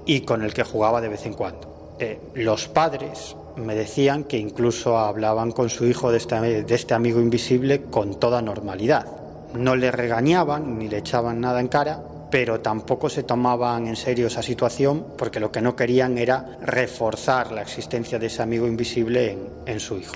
y 0.05 0.21
con 0.21 0.43
el 0.43 0.53
que 0.53 0.63
jugaba 0.63 1.01
de 1.01 1.09
vez 1.09 1.25
en 1.25 1.33
cuando. 1.33 1.95
Eh, 1.99 2.19
los 2.35 2.67
padres 2.67 3.35
me 3.55 3.75
decían 3.75 4.23
que 4.23 4.37
incluso 4.37 4.97
hablaban 4.97 5.51
con 5.51 5.69
su 5.69 5.85
hijo 5.85 6.11
este, 6.11 6.63
de 6.63 6.75
este 6.75 6.93
amigo 6.93 7.19
invisible 7.19 7.83
con 7.83 8.19
toda 8.19 8.41
normalidad. 8.41 9.05
No 9.53 9.75
le 9.75 9.91
regañaban 9.91 10.77
ni 10.77 10.87
le 10.87 10.97
echaban 10.97 11.41
nada 11.41 11.59
en 11.59 11.67
cara, 11.67 12.01
pero 12.31 12.59
tampoco 12.61 13.09
se 13.09 13.23
tomaban 13.23 13.87
en 13.87 13.95
serio 13.95 14.27
esa 14.27 14.41
situación 14.41 15.05
porque 15.17 15.39
lo 15.39 15.51
que 15.51 15.61
no 15.61 15.75
querían 15.75 16.17
era 16.17 16.57
reforzar 16.61 17.51
la 17.51 17.61
existencia 17.61 18.19
de 18.19 18.27
ese 18.27 18.41
amigo 18.41 18.67
invisible 18.67 19.31
en, 19.31 19.49
en 19.65 19.79
su 19.79 19.97
hijo. 19.97 20.15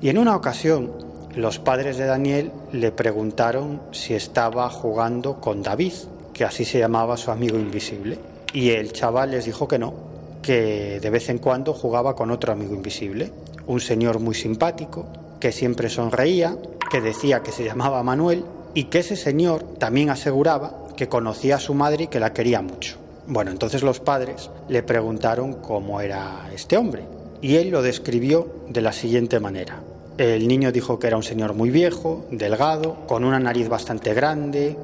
Y 0.00 0.08
en 0.08 0.18
una 0.18 0.36
ocasión 0.36 0.92
los 1.36 1.58
padres 1.58 1.98
de 1.98 2.06
Daniel 2.06 2.50
le 2.72 2.92
preguntaron 2.92 3.82
si 3.92 4.14
estaba 4.14 4.70
jugando 4.70 5.40
con 5.40 5.62
David, 5.62 5.92
que 6.32 6.44
así 6.44 6.64
se 6.64 6.78
llamaba 6.78 7.16
su 7.16 7.30
amigo 7.30 7.58
invisible. 7.58 8.18
Y 8.52 8.70
el 8.70 8.92
chaval 8.92 9.32
les 9.32 9.44
dijo 9.44 9.68
que 9.68 9.78
no, 9.78 9.92
que 10.40 10.98
de 11.00 11.10
vez 11.10 11.28
en 11.28 11.38
cuando 11.38 11.74
jugaba 11.74 12.16
con 12.16 12.30
otro 12.30 12.52
amigo 12.52 12.74
invisible, 12.74 13.32
un 13.66 13.80
señor 13.80 14.18
muy 14.18 14.34
simpático, 14.34 15.06
que 15.40 15.52
siempre 15.52 15.90
sonreía, 15.90 16.56
que 16.90 17.00
decía 17.00 17.42
que 17.42 17.52
se 17.52 17.64
llamaba 17.64 18.02
Manuel 18.02 18.44
y 18.72 18.84
que 18.84 19.00
ese 19.00 19.16
señor 19.16 19.62
también 19.78 20.08
aseguraba 20.08 20.85
que 20.96 21.08
conocía 21.08 21.56
a 21.56 21.60
su 21.60 21.74
madre 21.74 22.04
y 22.04 22.06
que 22.08 22.20
la 22.20 22.32
quería 22.32 22.62
mucho. 22.62 22.96
Bueno, 23.26 23.50
entonces 23.50 23.82
los 23.82 24.00
padres 24.00 24.50
le 24.68 24.82
preguntaron 24.82 25.54
cómo 25.54 26.00
era 26.00 26.48
este 26.54 26.76
hombre 26.76 27.04
y 27.40 27.56
él 27.56 27.70
lo 27.70 27.82
describió 27.82 28.48
de 28.68 28.80
la 28.80 28.92
siguiente 28.92 29.40
manera. 29.40 29.80
El 30.18 30.48
niño 30.48 30.72
dijo 30.72 30.98
que 30.98 31.08
era 31.08 31.16
un 31.16 31.22
señor 31.22 31.54
muy 31.54 31.70
viejo, 31.70 32.24
delgado, 32.30 33.06
con 33.06 33.24
una 33.24 33.38
nariz 33.38 33.68
bastante 33.68 34.14
grande, 34.14 34.76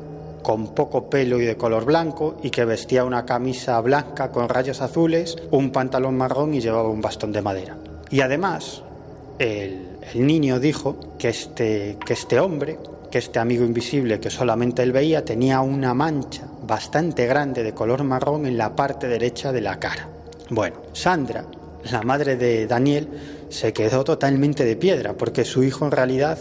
con 0.43 0.75
poco 0.75 1.09
pelo 1.09 1.41
y 1.41 1.45
de 1.45 1.57
color 1.57 1.85
blanco, 1.85 2.37
y 2.43 2.51
que 2.51 2.65
vestía 2.65 3.05
una 3.05 3.25
camisa 3.25 3.81
blanca 3.81 4.31
con 4.31 4.49
rayas 4.49 4.83
azules, 4.83 5.37
un 5.51 5.71
pantalón 5.71 6.17
marrón 6.17 6.53
y 6.53 6.61
llevaba 6.61 6.91
un 6.91 7.01
bastón 7.01 7.33
de 7.33 7.41
madera. 7.41 7.79
Y 8.11 8.21
además, 8.21 8.83
el, 9.39 9.89
niño 10.15 10.61
dijo 10.61 10.97
que 11.19 11.31
este, 11.31 11.97
que 12.05 12.13
este 12.13 12.39
hombre, 12.39 12.79
que 13.13 13.19
este 13.19 13.39
amigo 13.39 13.63
invisible 13.67 14.19
que 14.19 14.31
solamente 14.31 14.83
él 14.83 14.91
veía, 14.91 15.23
tenía 15.23 15.61
una 15.61 15.93
mancha 15.93 16.49
bastante 16.67 17.27
grande 17.27 17.63
de 17.63 17.75
color 17.75 18.05
marrón 18.05 18.47
en 18.47 18.57
la 18.57 18.75
parte 18.75 19.07
derecha 19.07 19.53
de 19.53 19.61
la 19.61 19.79
cara. 19.79 20.09
Bueno, 20.49 20.77
Sandra, 20.95 21.45
la 21.91 22.01
madre 22.03 22.37
de 22.37 22.67
Daniel, 22.67 23.09
se 23.51 23.75
quedó 23.75 24.03
totalmente 24.03 24.65
de 24.65 24.77
piedra 24.77 25.13
porque 25.13 25.45
su 25.45 25.63
hijo 25.63 25.85
en 25.85 25.91
realidad 25.91 26.39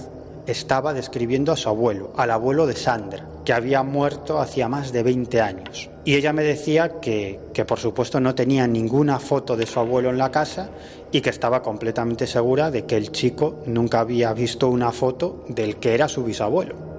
estaba 0.47 0.93
describiendo 0.93 1.51
a 1.51 1.57
su 1.57 1.67
abuelo, 1.67 2.13
al 2.15 2.31
abuelo 2.31 2.65
de 2.65 2.75
Sandra, 2.77 3.25
que 3.43 3.51
había 3.51 3.83
muerto 3.83 4.39
hacía 4.39 4.69
más 4.69 4.93
de 4.93 5.03
20 5.03 5.41
años. 5.41 5.89
Y 6.05 6.15
ella 6.15 6.31
me 6.31 6.43
decía 6.43 7.01
que, 7.01 7.37
que 7.53 7.65
por 7.65 7.79
supuesto 7.79 8.21
no 8.21 8.33
tenía 8.33 8.65
ninguna 8.65 9.19
foto 9.19 9.57
de 9.57 9.65
su 9.65 9.77
abuelo 9.77 10.09
en 10.09 10.17
la 10.17 10.31
casa 10.31 10.69
y 11.11 11.21
que 11.21 11.29
estaba 11.29 11.61
completamente 11.61 12.27
segura 12.27 12.71
de 12.71 12.85
que 12.85 12.97
el 12.97 13.11
chico 13.11 13.59
nunca 13.65 13.99
había 13.99 14.33
visto 14.33 14.69
una 14.69 14.91
foto 14.91 15.43
del 15.47 15.77
que 15.77 15.93
era 15.93 16.07
su 16.07 16.23
bisabuelo. 16.23 16.91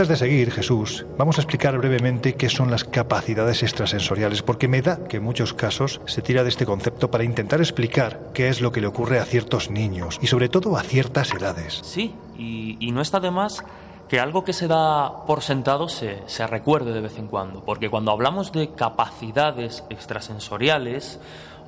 Antes 0.00 0.08
de 0.08 0.16
seguir, 0.16 0.50
Jesús, 0.50 1.04
vamos 1.18 1.36
a 1.36 1.42
explicar 1.42 1.76
brevemente 1.76 2.32
qué 2.32 2.48
son 2.48 2.70
las 2.70 2.84
capacidades 2.84 3.62
extrasensoriales, 3.62 4.40
porque 4.40 4.66
me 4.66 4.80
da 4.80 5.04
que 5.04 5.18
en 5.18 5.22
muchos 5.22 5.52
casos 5.52 6.00
se 6.06 6.22
tira 6.22 6.42
de 6.42 6.48
este 6.48 6.64
concepto 6.64 7.10
para 7.10 7.22
intentar 7.22 7.60
explicar 7.60 8.30
qué 8.32 8.48
es 8.48 8.62
lo 8.62 8.72
que 8.72 8.80
le 8.80 8.86
ocurre 8.86 9.18
a 9.18 9.26
ciertos 9.26 9.70
niños 9.70 10.18
y 10.22 10.28
sobre 10.28 10.48
todo 10.48 10.78
a 10.78 10.84
ciertas 10.84 11.34
edades. 11.34 11.80
Sí, 11.82 12.14
y, 12.38 12.90
no 12.92 13.02
está 13.02 13.20
de 13.20 13.30
más 13.30 13.62
que 14.10 14.18
algo 14.18 14.42
que 14.42 14.52
se 14.52 14.66
da 14.66 15.24
por 15.24 15.40
sentado 15.40 15.88
se, 15.88 16.18
se, 16.26 16.44
recuerde 16.44 16.92
de 16.92 17.00
vez 17.00 17.16
en 17.16 17.28
cuando, 17.28 17.62
porque 17.62 17.88
cuando 17.88 18.10
hablamos 18.10 18.50
de 18.50 18.70
capacidades 18.74 19.84
extrasensoriales 19.88 21.20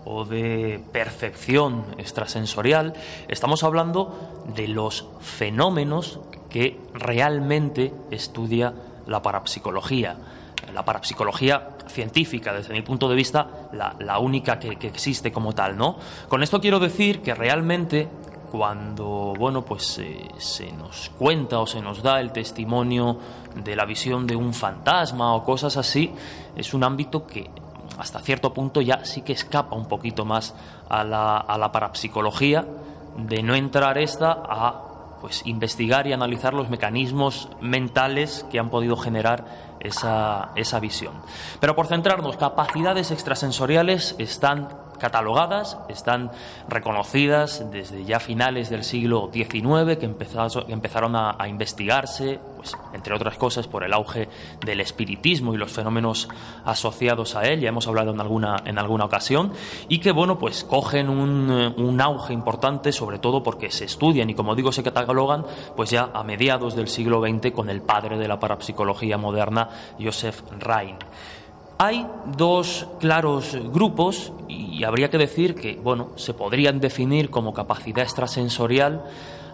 o 0.05 0.25
de 0.25 0.83
percepción 0.91 1.85
extrasensorial, 1.99 2.95
estamos 3.29 3.63
hablando 3.63 4.43
de 4.57 4.67
los 4.67 5.07
fenómenos 5.21 6.19
que 6.51 6.81
realmente 6.95 7.95
estudia 8.11 8.75
la 9.07 9.23
parapsicología. 9.23 10.17
La 10.75 10.85
parapsicología 10.85 11.69
científica, 11.87 12.53
desde 12.53 12.73
mi 12.73 12.83
punto 12.83 13.09
de 13.09 13.15
vista, 13.15 13.69
la, 13.73 14.19
única 14.19 14.59
que, 14.59 14.77
existe 14.89 15.31
como 15.31 15.53
tal, 15.53 15.77
¿no? 15.77 15.97
Con 16.29 16.43
esto 16.43 16.61
quiero 16.61 16.81
decir 16.81 17.23
que 17.23 17.35
realmente 17.35 18.09
cuando 18.53 19.33
bueno 19.38 19.65
pues 19.65 19.99
eh, 19.99 20.29
se 20.37 20.71
nos 20.73 21.11
cuenta 21.19 21.59
o 21.59 21.67
se 21.67 21.81
nos 21.81 22.03
da 22.03 22.21
el 22.21 22.33
testimonio 22.33 23.17
de 23.57 23.75
la 23.75 23.87
visión 23.87 24.27
de 24.27 24.37
un 24.37 24.53
fantasma 24.53 25.35
o 25.35 25.43
cosas 25.43 25.79
así 25.79 26.12
es 26.55 26.75
un 26.75 26.85
ámbito 26.85 27.27
que 27.27 27.51
hasta 27.97 28.21
cierto 28.21 28.53
punto 28.53 28.83
ya 28.83 29.07
sí 29.07 29.23
que 29.23 29.33
escapa 29.33 29.75
un 29.75 29.88
poquito 29.88 30.27
más 30.27 30.55
a 30.91 31.03
la, 31.03 31.38
a 31.38 31.57
la 31.57 31.73
parapsicología 31.73 32.67
de 33.17 33.43
no 33.43 33.55
entrar 33.55 33.97
esta 33.97 34.43
a 34.47 34.83
pues 35.23 35.47
investigar 35.47 36.07
y 36.07 36.12
analizar 36.12 36.53
los 36.53 36.69
mecanismos 36.69 37.49
mentales 37.62 38.45
que 38.51 38.59
han 38.59 38.69
podido 38.69 38.97
generar 38.97 39.77
esa, 39.81 40.51
esa 40.57 40.81
visión. 40.81 41.15
Pero 41.61 41.77
por 41.77 41.87
centrarnos, 41.87 42.37
capacidades 42.37 43.12
extrasensoriales 43.12 44.17
están 44.19 44.82
catalogadas, 45.03 45.79
están 45.88 46.31
reconocidas 46.69 47.67
desde 47.73 48.05
ya 48.05 48.21
finales 48.21 48.71
del 48.71 48.85
siglo 48.85 49.31
XIX, 49.33 49.99
que 49.99 50.07
empezaron 50.07 51.17
a, 51.17 51.49
investigarse, 51.49 52.38
pues, 52.57 52.77
entre 52.93 53.12
otras 53.12 53.37
cosas, 53.37 53.67
por 53.67 53.83
el 53.83 53.93
auge 53.93 54.29
del 54.65 54.81
espiritismo 54.81 55.55
y 55.55 55.57
los 55.59 55.73
fenómenos 55.73 56.29
asociados 56.65 57.35
a 57.35 57.43
él, 57.43 57.61
ya 57.61 57.71
hemos 57.71 57.88
hablado 57.88 58.12
en 58.12 58.21
alguna, 58.21 58.62
en 58.65 58.79
alguna 58.79 59.05
ocasión, 59.05 59.53
y 59.88 59.99
que, 59.99 60.12
bueno, 60.12 60.38
pues 60.38 60.62
cogen 60.62 61.11
un, 61.11 61.51
un 61.51 62.01
auge 62.01 62.33
importante, 62.33 62.93
sobre 62.93 63.19
todo 63.19 63.43
porque 63.43 63.73
se 63.73 63.87
estudian 63.87 64.31
y, 64.31 64.35
como 64.35 64.55
digo, 64.55 64.71
se 64.71 64.85
catalogan, 64.85 65.45
pues 65.77 65.91
ya 65.91 66.11
a 66.15 66.23
mediados 66.23 66.77
del 66.77 66.87
siglo 66.87 67.21
XX 67.21 67.51
con 67.51 67.69
el 67.71 67.83
padre 67.83 68.19
de 68.19 68.29
la 68.29 68.38
parapsicología 68.38 69.19
moderna, 69.19 69.69
Joseph 69.99 70.43
Rhein. 70.61 70.97
Hay 71.79 72.07
dos 72.37 72.87
claros 73.01 73.57
grupos 73.73 74.33
y 74.49 74.85
habría 74.85 75.11
que 75.11 75.19
decir 75.19 75.55
que, 75.55 75.75
bueno, 75.75 76.11
se 76.17 76.35
podrían 76.35 76.81
definir 76.81 77.31
como 77.31 77.53
capacidad 77.53 78.05
extrasensorial 78.05 79.05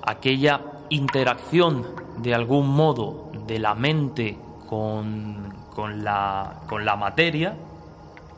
aquella 0.03 0.61
interacción 0.91 1.87
de 2.19 2.35
algún 2.35 2.69
modo 2.69 3.31
de 3.47 3.59
la 3.59 3.75
mente 3.75 4.37
con, 4.69 5.55
la, 6.03 6.61
con 6.67 6.85
la, 6.85 6.97
materia 6.97 7.57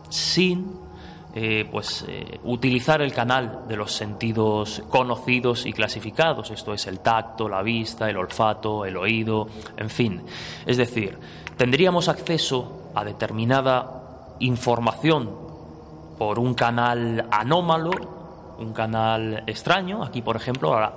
sin 0.08 0.72
eh, 1.34 1.68
pues, 1.70 2.04
eh, 2.08 2.40
utilizar 2.44 3.00
el 3.02 3.12
canal 3.12 3.64
de 3.68 3.76
los 3.76 3.92
sentidos 3.92 4.82
conocidos 4.88 5.66
y 5.66 5.72
clasificados, 5.72 6.50
esto 6.50 6.74
es 6.74 6.86
el 6.86 7.00
tacto, 7.00 7.48
la 7.48 7.62
vista, 7.62 8.10
el 8.10 8.16
olfato, 8.16 8.84
el 8.84 8.96
oído, 8.96 9.48
en 9.76 9.90
fin. 9.90 10.22
Es 10.66 10.76
decir, 10.76 11.18
tendríamos 11.56 12.08
acceso 12.08 12.79
a 12.94 13.04
determinada 13.04 14.36
información 14.40 15.30
por 16.18 16.38
un 16.38 16.54
canal 16.54 17.26
anómalo, 17.30 17.90
un 18.58 18.72
canal 18.72 19.42
extraño. 19.46 20.04
Aquí, 20.04 20.22
por 20.22 20.36
ejemplo, 20.36 20.72
ahora 20.72 20.92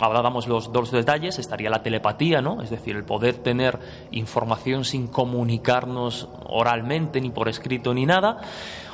hablábamos 0.00 0.48
los 0.48 0.72
dos 0.72 0.90
detalles, 0.90 1.38
estaría 1.38 1.70
la 1.70 1.82
telepatía, 1.82 2.40
¿no? 2.42 2.62
Es 2.62 2.70
decir, 2.70 2.96
el 2.96 3.04
poder 3.04 3.36
tener 3.38 3.78
información 4.10 4.84
sin 4.84 5.06
comunicarnos 5.06 6.28
oralmente, 6.44 7.20
ni 7.20 7.30
por 7.30 7.48
escrito, 7.48 7.94
ni 7.94 8.06
nada. 8.06 8.38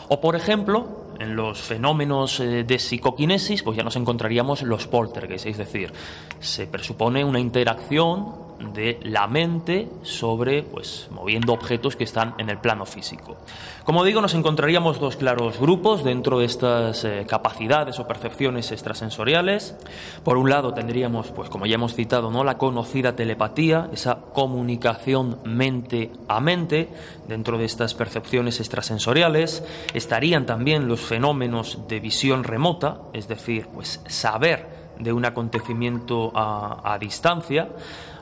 O, 0.08 0.20
por 0.20 0.36
ejemplo, 0.36 1.02
en 1.18 1.36
los 1.36 1.60
fenómenos 1.60 2.40
eh, 2.40 2.64
de 2.64 2.78
psicoquinesis, 2.78 3.62
pues 3.62 3.76
ya 3.76 3.82
nos 3.82 3.96
encontraríamos 3.96 4.62
los 4.62 4.86
poltergeists, 4.86 5.46
es 5.46 5.58
decir, 5.58 5.92
se 6.40 6.66
presupone 6.66 7.24
una 7.24 7.40
interacción 7.40 8.51
de 8.72 9.00
la 9.02 9.26
mente 9.26 9.88
sobre, 10.02 10.62
pues, 10.62 11.08
moviendo 11.10 11.52
objetos 11.52 11.96
que 11.96 12.04
están 12.04 12.34
en 12.38 12.50
el 12.50 12.58
plano 12.58 12.86
físico. 12.86 13.36
Como 13.84 14.04
digo, 14.04 14.20
nos 14.20 14.34
encontraríamos 14.34 15.00
dos 15.00 15.16
claros 15.16 15.58
grupos 15.58 16.04
dentro 16.04 16.38
de 16.38 16.44
estas 16.44 17.04
eh, 17.04 17.26
capacidades 17.28 17.98
o 17.98 18.06
percepciones 18.06 18.70
extrasensoriales. 18.70 19.76
Por 20.24 20.36
un 20.36 20.50
lado 20.50 20.72
tendríamos, 20.72 21.30
pues, 21.32 21.50
como 21.50 21.66
ya 21.66 21.74
hemos 21.74 21.94
citado, 21.94 22.30
¿no? 22.30 22.44
la 22.44 22.58
conocida 22.58 23.16
telepatía, 23.16 23.88
esa 23.92 24.18
comunicación 24.32 25.38
mente 25.44 26.10
a 26.28 26.40
mente. 26.40 26.88
Dentro 27.26 27.58
de 27.58 27.64
estas 27.64 27.94
percepciones 27.94 28.60
extrasensoriales 28.60 29.64
estarían 29.94 30.46
también 30.46 30.88
los 30.88 31.00
fenómenos 31.00 31.88
de 31.88 32.00
visión 32.00 32.44
remota, 32.44 32.98
es 33.12 33.28
decir, 33.28 33.66
pues 33.72 34.00
saber 34.06 34.82
de 34.98 35.12
un 35.12 35.24
acontecimiento 35.24 36.32
a, 36.34 36.96
distancia. 37.00 37.68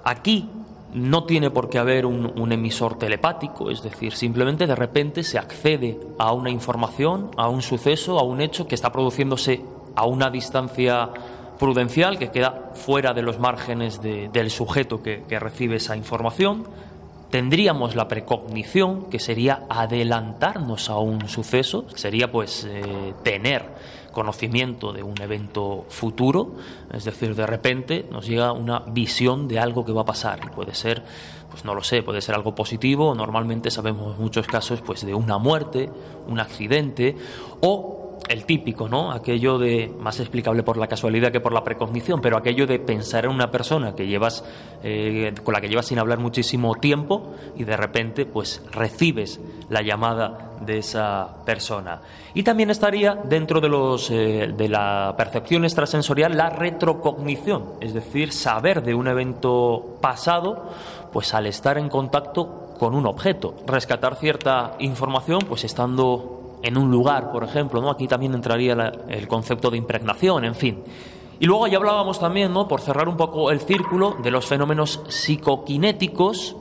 Aquí 0.04 0.48
no 0.94 1.24
tiene 1.24 1.50
por 1.50 1.68
qué 1.68 1.78
haber 1.78 2.06
un, 2.06 2.52
emisor 2.52 2.98
telepático, 2.98 3.70
es 3.70 3.82
decir, 3.82 4.12
simplemente 4.12 4.66
de 4.66 4.74
repente 4.74 5.22
se 5.22 5.38
accede 5.38 5.98
a 6.18 6.32
una 6.32 6.50
información, 6.50 7.30
a 7.36 7.48
un 7.48 7.62
suceso, 7.62 8.18
a 8.18 8.22
un 8.22 8.40
hecho 8.40 8.66
que 8.66 8.74
está 8.74 8.90
produciéndose 8.90 9.62
a 9.94 10.06
una 10.06 10.30
distancia 10.30 11.10
prudencial 11.58 12.18
que 12.18 12.30
queda 12.30 12.72
fuera 12.74 13.12
de 13.12 13.22
los 13.22 13.38
márgenes 13.38 14.00
del 14.00 14.50
sujeto 14.50 15.02
que, 15.02 15.22
recibe 15.38 15.76
esa 15.76 15.96
información. 15.96 16.64
Tendríamos 17.30 17.94
la 17.94 18.08
precognición, 18.08 19.04
que 19.04 19.20
sería 19.20 19.62
adelantarnos 19.68 20.90
a 20.90 20.98
un 20.98 21.28
suceso, 21.28 21.84
sería 21.94 22.32
pues 22.32 22.66
eh, 22.68 23.14
tener 23.22 23.66
conocimiento 24.12 24.92
de 24.92 25.02
un 25.02 25.20
evento 25.20 25.84
futuro, 25.88 26.56
es 26.92 27.04
decir, 27.04 27.34
de 27.34 27.46
repente 27.46 28.06
nos 28.10 28.26
llega 28.26 28.52
una 28.52 28.80
visión 28.80 29.48
de 29.48 29.58
algo 29.58 29.84
que 29.84 29.92
va 29.92 30.02
a 30.02 30.04
pasar 30.04 30.40
puede 30.50 30.74
ser, 30.74 31.02
pues 31.50 31.64
no 31.64 31.74
lo 31.74 31.82
sé, 31.82 32.02
puede 32.02 32.20
ser 32.20 32.34
algo 32.34 32.54
positivo, 32.54 33.14
normalmente 33.14 33.70
sabemos 33.70 34.18
muchos 34.18 34.46
casos 34.46 34.80
pues 34.80 35.04
de 35.04 35.14
una 35.14 35.38
muerte, 35.38 35.90
un 36.26 36.40
accidente 36.40 37.16
o 37.60 37.99
el 38.30 38.44
típico, 38.44 38.88
¿no? 38.88 39.10
Aquello 39.10 39.58
de, 39.58 39.92
más 39.98 40.20
explicable 40.20 40.62
por 40.62 40.76
la 40.76 40.86
casualidad 40.86 41.32
que 41.32 41.40
por 41.40 41.52
la 41.52 41.64
precognición, 41.64 42.20
pero 42.20 42.36
aquello 42.36 42.64
de 42.64 42.78
pensar 42.78 43.24
en 43.24 43.32
una 43.32 43.50
persona 43.50 43.96
que 43.96 44.06
llevas, 44.06 44.44
eh, 44.84 45.34
con 45.42 45.52
la 45.52 45.60
que 45.60 45.68
llevas 45.68 45.86
sin 45.86 45.98
hablar 45.98 46.20
muchísimo 46.20 46.76
tiempo 46.76 47.34
y 47.56 47.64
de 47.64 47.76
repente, 47.76 48.26
pues 48.26 48.62
recibes 48.70 49.40
la 49.68 49.82
llamada 49.82 50.52
de 50.60 50.78
esa 50.78 51.44
persona. 51.44 52.02
Y 52.32 52.44
también 52.44 52.70
estaría 52.70 53.16
dentro 53.16 53.60
de, 53.60 53.68
los, 53.68 54.08
eh, 54.12 54.54
de 54.56 54.68
la 54.68 55.12
percepción 55.16 55.64
extrasensorial 55.64 56.36
la 56.36 56.50
retrocognición, 56.50 57.72
es 57.80 57.94
decir, 57.94 58.32
saber 58.32 58.84
de 58.84 58.94
un 58.94 59.08
evento 59.08 59.96
pasado, 60.00 60.70
pues 61.12 61.34
al 61.34 61.46
estar 61.46 61.78
en 61.78 61.88
contacto 61.88 62.74
con 62.78 62.94
un 62.94 63.06
objeto, 63.06 63.56
rescatar 63.66 64.14
cierta 64.14 64.76
información, 64.78 65.40
pues 65.48 65.64
estando 65.64 66.39
en 66.62 66.76
un 66.76 66.90
lugar, 66.90 67.30
por 67.32 67.44
ejemplo, 67.44 67.80
¿no? 67.80 67.90
Aquí 67.90 68.06
también 68.06 68.34
entraría 68.34 68.92
el 69.08 69.28
concepto 69.28 69.70
de 69.70 69.78
impregnación, 69.78 70.44
en 70.44 70.54
fin. 70.54 70.82
Y 71.38 71.46
luego 71.46 71.66
ya 71.66 71.78
hablábamos 71.78 72.20
también, 72.20 72.52
¿no? 72.52 72.68
Por 72.68 72.80
cerrar 72.80 73.08
un 73.08 73.16
poco 73.16 73.50
el 73.50 73.60
círculo 73.60 74.16
de 74.22 74.30
los 74.30 74.46
fenómenos 74.46 75.00
psicoquinéticos 75.08 76.56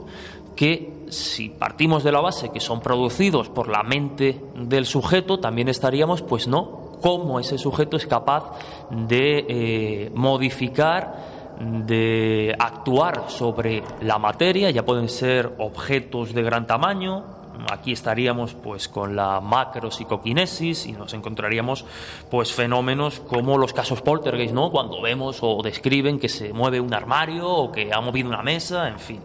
que 0.55 0.99
si 1.09 1.49
partimos 1.49 2.03
de 2.03 2.11
la 2.11 2.21
base 2.21 2.49
que 2.49 2.59
son 2.59 2.79
producidos 2.79 3.49
por 3.49 3.67
la 3.67 3.83
mente 3.83 4.41
del 4.55 4.85
sujeto, 4.85 5.39
también 5.39 5.67
estaríamos, 5.67 6.21
pues 6.21 6.47
no, 6.47 6.91
cómo 7.01 7.39
ese 7.39 7.57
sujeto 7.57 7.97
es 7.97 8.05
capaz 8.07 8.51
de 8.89 9.45
eh, 9.47 10.11
modificar, 10.13 11.39
de 11.59 12.55
actuar 12.57 13.25
sobre 13.27 13.83
la 14.01 14.17
materia, 14.17 14.69
ya 14.69 14.85
pueden 14.85 15.09
ser 15.09 15.55
objetos 15.57 16.33
de 16.33 16.41
gran 16.41 16.65
tamaño, 16.67 17.38
aquí 17.71 17.91
estaríamos 17.91 18.53
pues 18.53 18.87
con 18.87 19.15
la 19.15 19.41
macropsicoquinesis 19.41 20.85
y 20.85 20.91
nos 20.93 21.13
encontraríamos 21.13 21.85
pues 22.29 22.53
fenómenos 22.53 23.19
como 23.19 23.57
los 23.57 23.73
casos 23.73 24.01
poltergeist, 24.01 24.53
¿no? 24.53 24.71
Cuando 24.71 25.01
vemos 25.01 25.39
o 25.41 25.61
describen 25.61 26.19
que 26.19 26.29
se 26.29 26.53
mueve 26.53 26.79
un 26.79 26.93
armario 26.93 27.47
o 27.47 27.71
que 27.71 27.91
ha 27.93 28.01
movido 28.01 28.29
una 28.29 28.43
mesa, 28.43 28.87
en 28.87 28.99
fin. 28.99 29.21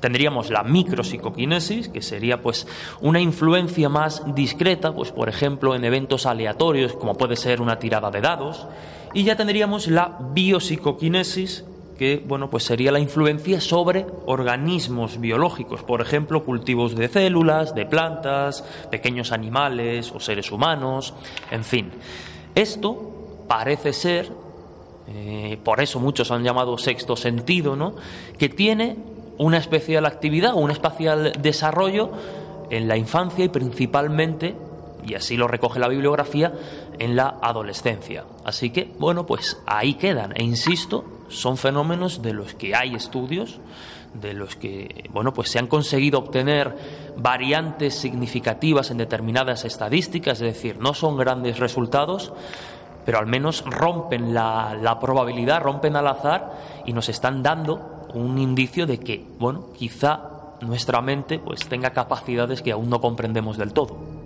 Tendríamos 0.00 0.50
la 0.50 0.62
micropsicoquinesis, 0.62 1.88
que 1.88 2.02
sería 2.02 2.40
pues 2.40 2.68
una 3.00 3.20
influencia 3.20 3.88
más 3.88 4.22
discreta, 4.34 4.94
pues 4.94 5.10
por 5.10 5.28
ejemplo 5.28 5.74
en 5.74 5.84
eventos 5.84 6.24
aleatorios 6.24 6.92
como 6.92 7.14
puede 7.14 7.34
ser 7.34 7.60
una 7.60 7.78
tirada 7.78 8.10
de 8.10 8.20
dados, 8.20 8.66
y 9.12 9.24
ya 9.24 9.36
tendríamos 9.36 9.88
la 9.88 10.16
biopsicoquinesis, 10.32 11.64
que 11.98 12.22
bueno, 12.24 12.48
pues 12.48 12.64
sería 12.64 12.92
la 12.92 13.00
influencia 13.00 13.60
sobre 13.60 14.06
organismos 14.24 15.20
biológicos, 15.20 15.82
por 15.82 16.00
ejemplo, 16.00 16.44
cultivos 16.44 16.94
de 16.94 17.08
células, 17.08 17.74
de 17.74 17.84
plantas, 17.84 18.64
pequeños 18.90 19.32
animales 19.32 20.12
o 20.14 20.20
seres 20.20 20.52
humanos, 20.52 21.12
en 21.50 21.64
fin. 21.64 21.90
Esto 22.54 23.44
parece 23.48 23.92
ser, 23.92 24.30
eh, 25.08 25.58
por 25.64 25.80
eso 25.80 25.98
muchos 25.98 26.30
han 26.30 26.44
llamado 26.44 26.78
sexto 26.78 27.16
sentido, 27.16 27.76
¿no? 27.76 27.94
que 28.38 28.48
tiene 28.48 28.96
una 29.38 29.58
especial 29.58 30.06
actividad 30.06 30.54
un 30.54 30.70
especial 30.70 31.32
desarrollo 31.40 32.10
en 32.70 32.88
la 32.88 32.96
infancia 32.96 33.44
y 33.44 33.48
principalmente, 33.48 34.54
y 35.06 35.14
así 35.14 35.36
lo 35.36 35.48
recoge 35.48 35.80
la 35.80 35.88
bibliografía, 35.88 36.52
en 36.98 37.16
la 37.16 37.38
adolescencia. 37.40 38.24
Así 38.44 38.70
que, 38.70 38.90
bueno, 38.98 39.26
pues 39.26 39.58
ahí 39.66 39.94
quedan. 39.94 40.32
E 40.36 40.42
insisto, 40.42 41.04
son 41.28 41.56
fenómenos 41.56 42.22
de 42.22 42.32
los 42.32 42.54
que 42.54 42.74
hay 42.74 42.94
estudios, 42.94 43.60
de 44.14 44.32
los 44.32 44.56
que 44.56 45.08
bueno, 45.12 45.32
pues 45.32 45.50
se 45.50 45.58
han 45.58 45.66
conseguido 45.66 46.18
obtener 46.18 46.74
variantes 47.16 47.94
significativas 47.94 48.90
en 48.90 48.98
determinadas 48.98 49.64
estadísticas, 49.64 50.40
es 50.40 50.54
decir, 50.54 50.78
no 50.78 50.94
son 50.94 51.16
grandes 51.16 51.58
resultados, 51.58 52.32
pero 53.04 53.18
al 53.18 53.26
menos 53.26 53.64
rompen 53.64 54.34
la, 54.34 54.76
la 54.80 54.98
probabilidad, 54.98 55.62
rompen 55.62 55.96
al 55.96 56.08
azar 56.08 56.82
y 56.84 56.92
nos 56.92 57.08
están 57.08 57.42
dando 57.42 58.06
un 58.14 58.38
indicio 58.38 58.86
de 58.86 58.98
que, 58.98 59.24
bueno, 59.38 59.66
quizá 59.76 60.30
nuestra 60.60 61.00
mente 61.00 61.38
pues 61.38 61.68
tenga 61.68 61.90
capacidades 61.90 62.62
que 62.62 62.72
aún 62.72 62.90
no 62.90 63.00
comprendemos 63.00 63.56
del 63.56 63.72
todo. 63.72 64.17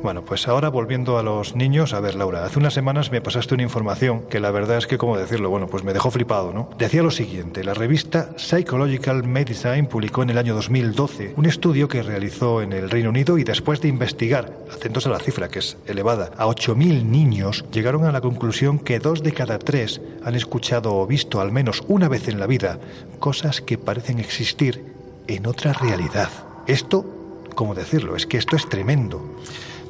Bueno, 0.00 0.24
pues 0.24 0.46
ahora 0.46 0.68
volviendo 0.68 1.18
a 1.18 1.24
los 1.24 1.56
niños, 1.56 1.92
a 1.92 1.98
ver 1.98 2.14
Laura, 2.14 2.44
hace 2.44 2.60
unas 2.60 2.72
semanas 2.72 3.10
me 3.10 3.20
pasaste 3.20 3.54
una 3.54 3.64
información 3.64 4.22
que 4.30 4.38
la 4.38 4.52
verdad 4.52 4.78
es 4.78 4.86
que, 4.86 4.96
¿cómo 4.96 5.18
decirlo? 5.18 5.50
Bueno, 5.50 5.66
pues 5.66 5.82
me 5.82 5.92
dejó 5.92 6.12
flipado, 6.12 6.52
¿no? 6.52 6.70
Decía 6.78 7.02
lo 7.02 7.10
siguiente, 7.10 7.64
la 7.64 7.74
revista 7.74 8.30
Psychological 8.36 9.24
Medicine 9.24 9.84
publicó 9.84 10.22
en 10.22 10.30
el 10.30 10.38
año 10.38 10.54
2012 10.54 11.34
un 11.36 11.46
estudio 11.46 11.88
que 11.88 12.04
realizó 12.04 12.62
en 12.62 12.72
el 12.72 12.90
Reino 12.90 13.10
Unido 13.10 13.38
y 13.38 13.44
después 13.44 13.80
de 13.80 13.88
investigar, 13.88 14.52
atentos 14.72 15.04
a 15.06 15.10
la 15.10 15.18
cifra 15.18 15.48
que 15.48 15.58
es 15.58 15.76
elevada, 15.86 16.30
a 16.38 16.46
8.000 16.46 17.02
niños, 17.02 17.64
llegaron 17.72 18.04
a 18.04 18.12
la 18.12 18.20
conclusión 18.20 18.78
que 18.78 19.00
dos 19.00 19.24
de 19.24 19.32
cada 19.32 19.58
tres 19.58 20.00
han 20.22 20.36
escuchado 20.36 20.94
o 20.94 21.08
visto 21.08 21.40
al 21.40 21.50
menos 21.50 21.82
una 21.88 22.08
vez 22.08 22.28
en 22.28 22.38
la 22.38 22.46
vida 22.46 22.78
cosas 23.18 23.60
que 23.60 23.78
parecen 23.78 24.20
existir 24.20 24.94
en 25.26 25.46
otra 25.48 25.72
realidad. 25.72 26.30
Esto, 26.68 27.04
¿cómo 27.56 27.74
decirlo? 27.74 28.14
Es 28.14 28.26
que 28.26 28.36
esto 28.36 28.54
es 28.54 28.68
tremendo. 28.68 29.20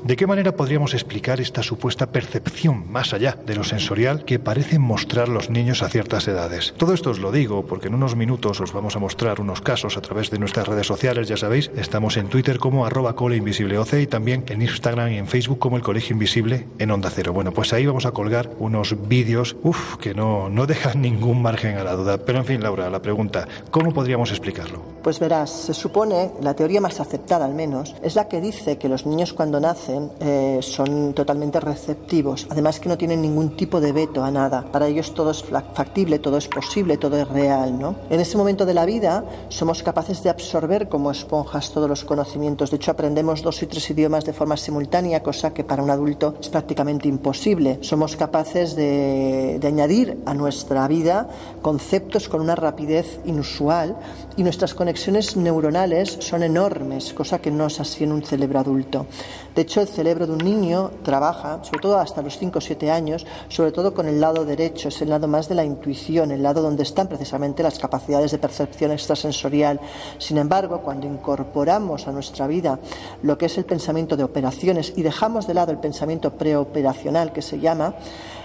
¿De 0.05 0.15
qué 0.15 0.29
manera 0.29 0.53
podríamos 0.53 0.95
explicar 0.95 1.41
esta 1.41 1.63
supuesta 1.63 2.07
percepción 2.07 2.91
más 2.91 3.13
allá 3.13 3.37
de 3.45 3.57
lo 3.57 3.65
sensorial 3.65 4.25
que 4.25 4.39
parecen 4.39 4.81
mostrar 4.81 5.29
los 5.29 5.51
niños 5.51 5.83
a 5.83 5.89
ciertas 5.89 6.29
edades? 6.29 6.73
Todo 6.77 6.95
esto 6.95 7.11
os 7.11 7.19
lo 7.19 7.33
digo 7.33 7.67
porque 7.67 7.89
en 7.89 7.95
unos 7.95 8.15
minutos 8.15 8.61
os 8.61 8.73
vamos 8.73 8.95
a 8.95 9.01
mostrar 9.01 9.41
unos 9.41 9.61
casos 9.61 9.97
a 9.97 10.01
través 10.01 10.31
de 10.31 10.39
nuestras 10.39 10.69
redes 10.69 10.87
sociales, 10.87 11.27
ya 11.27 11.37
sabéis, 11.37 11.73
estamos 11.77 12.17
en 12.17 12.29
Twitter 12.29 12.59
como 12.59 12.87
arroba 12.87 13.17
coleinvisibleoc 13.17 13.93
y 13.95 14.07
también 14.07 14.45
en 14.49 14.63
Instagram 14.63 15.13
y 15.13 15.19
en 15.19 15.27
Facebook 15.27 15.59
como 15.59 15.77
el 15.77 15.83
Colegio 15.83 16.15
Invisible 16.15 16.67
en 16.79 16.91
Onda 16.93 17.11
Cero. 17.11 17.33
Bueno, 17.33 17.53
pues 17.53 17.73
ahí 17.73 17.85
vamos 17.85 18.07
a 18.07 18.13
colgar 18.13 18.51
unos 18.61 19.09
vídeos, 19.09 19.57
uff, 19.65 19.97
que 19.97 20.15
no, 20.15 20.49
no 20.49 20.67
dejan 20.67 21.03
ningún 21.03 21.43
margen 21.43 21.77
a 21.77 21.85
la 21.85 21.95
duda. 21.95 22.19
Pero 22.19 22.39
en 22.39 22.45
fin, 22.45 22.63
Laura, 22.63 22.89
la 22.89 23.03
pregunta, 23.03 23.49
¿cómo 23.71 23.93
podríamos 23.93 24.31
explicarlo? 24.31 24.81
Pues 25.03 25.19
verás, 25.19 25.51
se 25.51 25.75
supone, 25.75 26.31
la 26.41 26.55
teoría 26.55 26.81
más 26.81 27.01
aceptada 27.01 27.45
al 27.45 27.55
menos, 27.55 27.97
es 28.03 28.15
la 28.15 28.29
que 28.29 28.41
dice 28.41 28.79
que 28.79 28.89
los 28.89 29.05
niños 29.05 29.33
cuando 29.33 29.59
nacen 29.61 29.88
eh, 30.21 30.59
son 30.63 31.15
totalmente 31.15 31.61
receptivos. 31.61 32.47
Además 32.51 32.81
que 32.81 32.89
no 32.89 32.99
tienen 32.99 33.23
ningún 33.23 33.57
tipo 33.57 33.81
de 33.81 33.93
veto 33.93 34.23
a 34.25 34.31
nada. 34.31 34.65
Para 34.71 34.87
ellos 34.87 35.15
todo 35.15 35.31
es 35.31 35.45
factible, 35.75 36.19
todo 36.19 36.37
es 36.39 36.49
posible, 36.49 36.99
todo 36.99 37.17
es 37.17 37.29
real. 37.29 37.79
¿no? 37.79 37.97
En 38.11 38.21
ese 38.21 38.37
momento 38.37 38.67
de 38.67 38.75
la 38.75 38.85
vida 38.85 39.25
somos 39.49 39.83
capaces 39.83 40.23
de 40.23 40.31
absorber 40.31 40.89
como 40.89 41.11
esponjas 41.11 41.71
todos 41.71 41.89
los 41.89 42.05
conocimientos. 42.05 42.71
De 42.71 42.77
hecho, 42.77 42.91
aprendemos 42.91 43.43
dos 43.43 43.63
y 43.63 43.67
tres 43.67 43.89
idiomas 43.91 44.25
de 44.25 44.33
forma 44.33 44.57
simultánea, 44.57 45.23
cosa 45.23 45.53
que 45.53 45.65
para 45.65 45.83
un 45.83 45.91
adulto 45.91 46.35
es 46.41 46.49
prácticamente 46.49 47.09
imposible. 47.09 47.79
Somos 47.83 48.17
capaces 48.17 48.77
de, 48.77 49.59
de 49.61 49.67
añadir 49.67 50.19
a 50.27 50.35
nuestra 50.35 50.87
vida 50.89 51.29
conceptos 51.63 52.29
con 52.29 52.41
una 52.41 52.55
rapidez 52.55 53.21
inusual 53.25 53.97
y 54.39 54.45
nuestras 54.45 54.73
conexiones 54.73 55.37
neuronales 55.37 56.17
son 56.21 56.45
enormes, 56.45 57.13
cosa 57.13 57.41
que 57.41 57.51
no 57.51 57.67
es 57.67 57.81
así 57.81 58.05
en 58.05 58.13
un 58.13 58.23
cerebro 58.23 58.61
adulto. 58.61 59.07
De 59.53 59.63
hecho, 59.63 59.81
el 59.81 59.89
cerebro 59.89 60.29
de 60.29 60.33
un 60.35 60.39
niño 60.39 60.93
trabaja, 61.03 61.59
sobre 61.65 61.81
todo 61.81 61.99
hasta 61.99 62.23
los 62.23 62.39
5 62.39 62.57
o 62.57 62.61
7 62.61 62.89
años, 62.89 63.27
sobre 63.49 63.73
todo 63.73 63.93
con 63.93 64.07
el 64.07 64.21
lado 64.21 64.45
derecho, 64.45 64.91
es 64.91 65.03
el 65.03 65.09
lado 65.09 65.27
más 65.27 65.49
de 65.49 65.57
la 65.57 65.65
intuición, 65.65 66.31
el 66.31 66.45
lado 66.45 66.63
donde 66.63 66.85
están 66.85 67.09
precisamente 67.09 67.65
las 67.65 67.81
capacidades 67.81 68.31
de 68.31 68.39
percepción 68.39 68.93
extrasensorial. 68.93 69.81
Sin 70.19 70.39
embargo, 70.39 70.83
cuando 70.83 71.09
incorporamos 71.09 72.07
a 72.07 72.13
nuestra 72.13 72.47
vida 72.47 72.79
lo 73.23 73.37
que 73.37 73.47
es 73.47 73.59
el 73.59 73.65
pensamiento 73.65 74.17
de 74.17 74.23
operaciones 74.23 74.93
y 74.95 75.03
dejamos 75.03 75.49
de 75.49 75.55
lado 75.55 75.73
el 75.73 75.79
pensamiento 75.79 76.35
preoperacional 76.35 77.33
que 77.33 77.43
se 77.43 77.59
llama, 77.59 77.97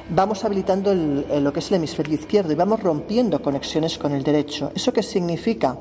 vamos 0.10 0.44
habilitando 0.44 0.94
lo 0.94 1.54
que 1.54 1.60
es 1.60 1.72
el 1.72 1.78
hemisferio 1.78 2.16
izquierdo 2.16 2.52
y 2.52 2.56
vamos 2.56 2.82
rompiendo 2.82 3.42
conexiones 3.42 3.98
con 3.98 4.12
el 4.14 4.24
derecho. 4.24 4.72
¿Eso 4.76 4.92
qué 4.92 5.04
significa? 5.04 5.78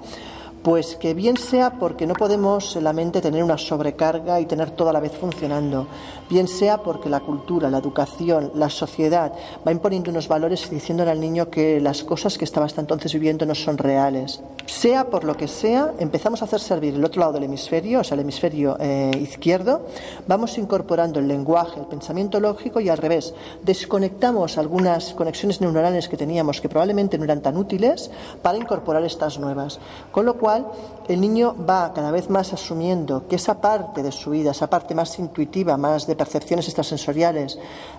Pues 0.62 0.94
que 0.94 1.12
bien 1.12 1.36
sea 1.36 1.72
porque 1.72 2.06
no 2.06 2.14
podemos 2.14 2.76
en 2.76 2.84
la 2.84 2.92
mente 2.92 3.20
tener 3.20 3.42
una 3.42 3.58
sobrecarga 3.58 4.38
y 4.38 4.46
tener 4.46 4.70
toda 4.70 4.92
la 4.92 5.00
vez 5.00 5.10
funcionando, 5.10 5.88
bien 6.32 6.48
sea 6.48 6.78
porque 6.78 7.10
la 7.10 7.20
cultura, 7.20 7.68
la 7.68 7.76
educación, 7.76 8.52
la 8.54 8.70
sociedad 8.70 9.34
va 9.66 9.70
imponiendo 9.70 10.10
unos 10.10 10.28
valores 10.28 10.66
y 10.66 10.74
diciéndole 10.74 11.10
al 11.10 11.20
niño 11.20 11.50
que 11.50 11.78
las 11.78 12.02
cosas 12.04 12.38
que 12.38 12.46
estaba 12.46 12.64
hasta 12.64 12.80
entonces 12.80 13.12
viviendo 13.12 13.44
no 13.44 13.54
son 13.54 13.76
reales. 13.76 14.40
Sea 14.64 15.10
por 15.10 15.24
lo 15.24 15.36
que 15.36 15.46
sea, 15.46 15.92
empezamos 15.98 16.40
a 16.40 16.46
hacer 16.46 16.60
servir 16.60 16.94
el 16.94 17.04
otro 17.04 17.20
lado 17.20 17.34
del 17.34 17.44
hemisferio, 17.44 18.00
o 18.00 18.04
sea, 18.04 18.14
el 18.14 18.20
hemisferio 18.20 18.78
eh, 18.80 19.10
izquierdo, 19.20 19.82
vamos 20.26 20.56
incorporando 20.56 21.18
el 21.20 21.28
lenguaje, 21.28 21.78
el 21.78 21.86
pensamiento 21.86 22.40
lógico 22.40 22.80
y 22.80 22.88
al 22.88 22.96
revés, 22.96 23.34
desconectamos 23.62 24.56
algunas 24.56 25.12
conexiones 25.12 25.60
neuronales 25.60 26.08
que 26.08 26.16
teníamos 26.16 26.62
que 26.62 26.70
probablemente 26.70 27.18
no 27.18 27.24
eran 27.24 27.42
tan 27.42 27.58
útiles 27.58 28.10
para 28.40 28.56
incorporar 28.56 29.04
estas 29.04 29.38
nuevas. 29.38 29.80
Con 30.10 30.24
lo 30.24 30.38
cual, 30.38 30.66
el 31.08 31.20
niño 31.20 31.54
va 31.68 31.92
cada 31.92 32.10
vez 32.10 32.30
más 32.30 32.54
asumiendo 32.54 33.26
que 33.28 33.36
esa 33.36 33.60
parte 33.60 34.02
de 34.02 34.12
su 34.12 34.30
vida, 34.30 34.52
esa 34.52 34.70
parte 34.70 34.94
más 34.94 35.18
intuitiva, 35.18 35.76
más 35.76 36.06
de 36.06 36.21
percepciones 36.22 36.66
extrasensoriales, 36.66 37.58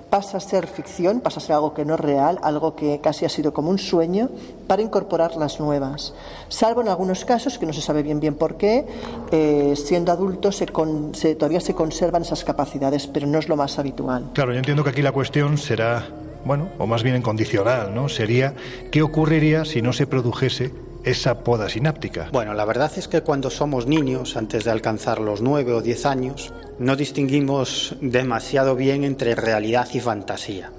pasa 0.10 0.38
a 0.38 0.40
ser 0.40 0.68
ficción, 0.68 1.20
pasa 1.20 1.40
a 1.40 1.44
ser 1.44 1.56
algo 1.56 1.74
que 1.74 1.84
no 1.84 1.96
es 1.96 2.00
real, 2.00 2.40
algo 2.42 2.74
que 2.74 3.02
casi 3.02 3.26
ha 3.26 3.30
sido 3.30 3.52
como 3.52 3.70
un 3.70 3.78
sueño, 3.78 4.30
para 4.66 4.82
incorporar 4.82 5.36
las 5.36 5.60
nuevas. 5.60 6.14
Salvo 6.48 6.82
en 6.82 6.88
algunos 6.88 7.26
casos, 7.26 7.58
que 7.58 7.66
no 7.66 7.74
se 7.74 7.82
sabe 7.82 8.02
bien 8.02 8.22
bien 8.22 8.36
por 8.36 8.56
qué, 8.56 8.86
eh, 9.32 9.74
siendo 9.76 10.14
adulto 10.14 10.54
se, 10.54 10.66
todavía 10.66 11.60
se 11.60 11.76
conservan 11.76 12.22
esas 12.22 12.46
capacidades, 12.46 13.08
pero 13.08 13.28
no 13.28 13.40
es 13.40 13.50
lo 13.50 13.58
más 13.58 13.78
habitual. 13.78 14.30
Claro, 14.34 14.54
yo 14.54 14.60
entiendo 14.60 14.86
que 14.86 14.92
aquí 14.92 15.02
la 15.02 15.12
cuestión 15.12 15.58
será, 15.58 16.08
bueno, 16.46 16.70
o 16.80 16.88
más 16.88 17.04
bien 17.04 17.18
incondicional, 17.18 17.94
¿no? 17.94 18.08
Sería, 18.08 18.54
¿qué 18.90 19.02
ocurriría 19.02 19.66
si 19.66 19.82
no 19.82 19.92
se 19.92 20.08
produjese 20.08 20.72
esa 21.04 21.44
poda 21.44 21.70
sináptica? 21.70 22.30
Bueno, 22.32 22.54
la 22.54 22.66
verdad 22.66 22.92
es 22.96 23.08
que 23.08 23.22
cuando 23.22 23.50
somos 23.50 23.88
niños, 23.88 24.38
antes 24.38 24.64
de 24.64 24.72
alcanzar 24.72 25.20
los 25.20 25.42
nueve 25.42 25.74
o 25.74 25.82
diez 25.82 26.06
años, 26.06 26.54
no 26.80 26.96
distinguimos 26.96 27.96
demasiado 28.02 28.76
bien 28.76 29.04
entre 29.04 29.36
realidad 29.36 29.88
y 29.94 30.00
fantasía. 30.00 30.72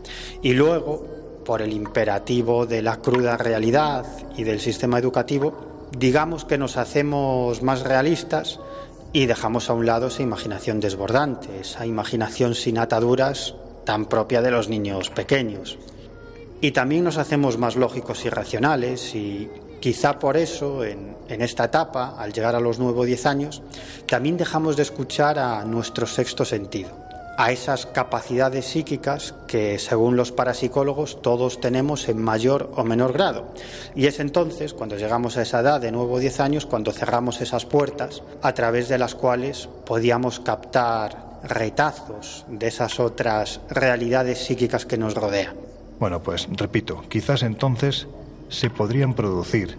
Y 0.42 0.54
luego, 0.54 1.06
por 1.44 1.62
el 1.62 1.72
imperativo 1.72 2.66
de 2.66 2.82
la 2.82 2.96
cruda 2.96 3.37
realidad 3.37 4.06
y 4.37 4.44
del 4.44 4.60
sistema 4.60 4.98
educativo, 4.98 5.88
digamos 5.96 6.44
que 6.44 6.58
nos 6.58 6.76
hacemos 6.76 7.62
más 7.62 7.82
realistas 7.82 8.60
y 9.12 9.26
dejamos 9.26 9.70
a 9.70 9.74
un 9.74 9.87
lado 9.87 10.08
esa 10.08 10.22
imaginación 10.22 10.80
desbordante, 10.80 11.60
esa 11.60 11.87
imaginación 11.87 12.54
sin 12.54 12.78
ataduras 12.78 13.54
tan 13.84 14.06
propia 14.06 14.42
de 14.42 14.50
los 14.50 14.68
niños 14.68 15.10
pequeños. 15.10 15.78
Y 16.60 16.72
también 16.72 17.04
nos 17.04 17.18
hacemos 17.18 17.58
más 17.58 17.76
lógicos 17.76 18.24
y 18.24 18.30
racionales 18.30 19.14
y 19.14 19.50
Quizá 19.85 20.18
por 20.18 20.38
eso, 20.38 20.83
en, 20.83 21.14
esta 21.29 21.66
etapa, 21.66 22.14
al 22.16 22.33
llegar 22.33 22.55
a 22.55 22.59
los 22.59 22.79
nuevos 22.79 23.05
10 23.05 23.27
años, 23.27 23.62
también 24.07 24.38
dejamos 24.38 24.79
de 24.79 24.83
escuchar 24.83 25.38
a 25.38 25.62
nuestro 25.66 26.07
sexto 26.07 26.47
sentido, 26.47 26.88
a 27.37 27.53
esas 27.53 27.85
capacidades 27.85 28.64
psíquicas 28.64 29.35
que, 29.47 29.79
según 29.79 30.16
los 30.16 30.33
parapsicólogos, 30.33 31.20
todos 31.20 31.61
tenemos 31.61 32.09
en 32.09 32.16
mayor 32.16 32.70
o 32.77 32.83
menor 32.83 33.12
grado. 33.12 33.53
Y 33.94 34.07
es 34.07 34.20
entonces, 34.20 34.73
cuando 34.73 34.97
llegamos 34.97 35.37
a 35.37 35.42
esa 35.42 35.61
edad 35.61 35.83
de 35.83 35.92
nuevo 35.92 36.18
10 36.18 36.40
años, 36.40 36.64
cuando 36.64 36.90
cerramos 36.90 37.42
esas 37.42 37.66
puertas 37.66 38.23
a 38.40 38.55
través 38.55 38.88
de 38.88 38.97
las 38.97 39.14
cuales 39.14 39.68
podíamos 39.85 40.40
captar 40.40 41.40
retazos 41.42 42.47
de 42.49 42.68
esas 42.68 42.99
otras 42.99 43.61
realidades 43.68 44.47
psíquicas 44.47 44.87
que 44.87 44.97
nos 44.97 45.12
rodean. 45.12 45.57
Bueno, 46.01 46.23
pues 46.23 46.49
repito, 46.57 47.05
quizás 47.11 47.42
entonces 47.42 48.09
se 48.48 48.70
podrían 48.70 49.14
producir 49.14 49.76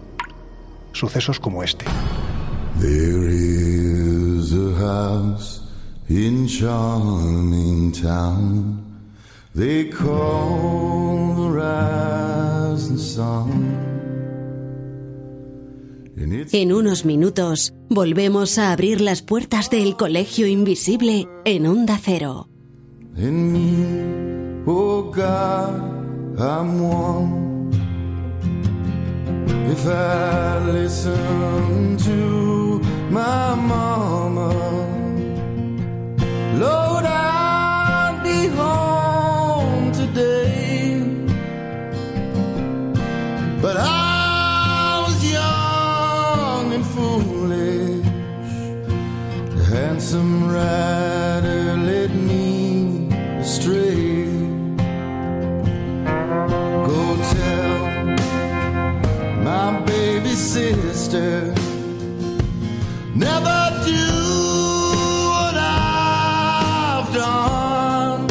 sucesos 0.92 1.38
como 1.40 1.62
este. 1.62 1.84
There 2.80 3.30
is 3.30 4.52
a 4.52 4.74
house 4.78 5.62
in 6.08 6.46
charming 6.46 7.92
town. 7.92 8.84
They 9.54 9.88
call 9.88 11.34
the 11.34 11.48
rising 11.50 12.98
sun. 12.98 13.96
En 16.52 16.72
unos 16.72 17.04
minutos 17.04 17.72
volvemos 17.88 18.58
a 18.58 18.72
abrir 18.72 19.00
las 19.00 19.22
puertas 19.22 19.70
del 19.70 19.96
Colegio 19.96 20.46
Invisible 20.46 21.28
en 21.44 21.66
Onda 21.66 21.98
Cero. 22.02 22.48
If 29.46 29.86
I 29.86 30.58
listen 30.58 31.96
to 31.98 32.80
my 33.10 33.54
mama. 33.54 34.52
Lord, 36.64 37.04
I'd 37.04 38.20
be 38.22 38.48
home 38.48 39.92
today. 39.92 41.02
But 43.60 43.76
I 43.78 45.04
was 45.06 45.18
young 45.38 46.72
and 46.76 46.86
foolish, 46.94 48.06
handsome 49.68 50.48
rider 50.48 51.25
sister. 60.56 61.52
Never 63.14 63.60
do 63.84 64.06
what 65.32 65.54
I've 65.54 67.10
done 67.12 68.26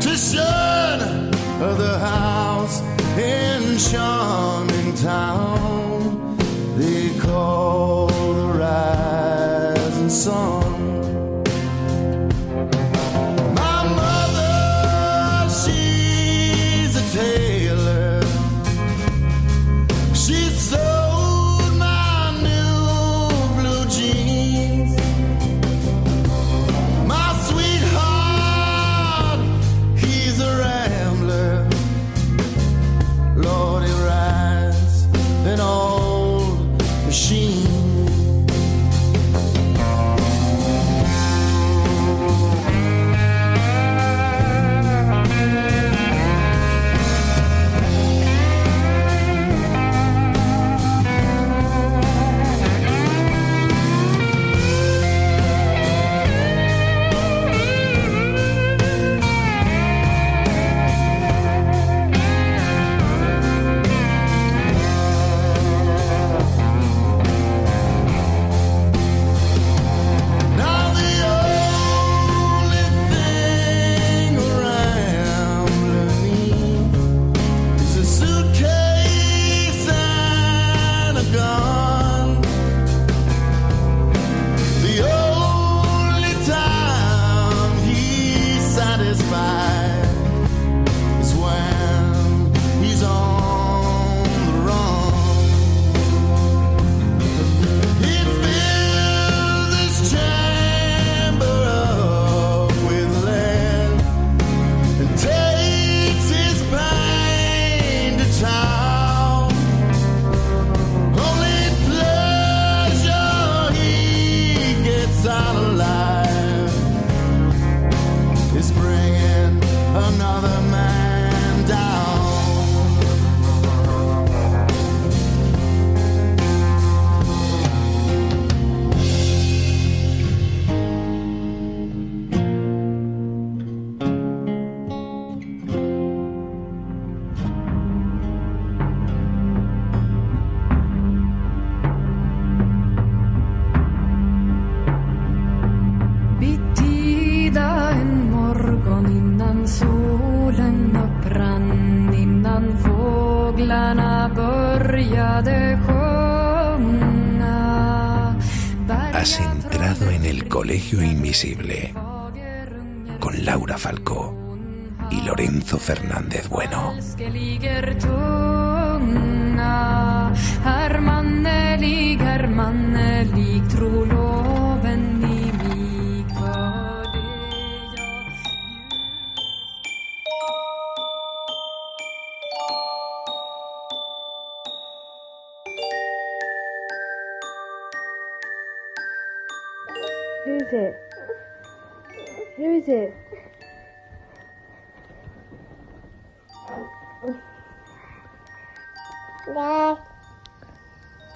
to 0.00 0.12
shun 0.16 1.30
the 1.84 1.98
house 2.00 2.80
in 3.16 3.78
charming 3.78 4.17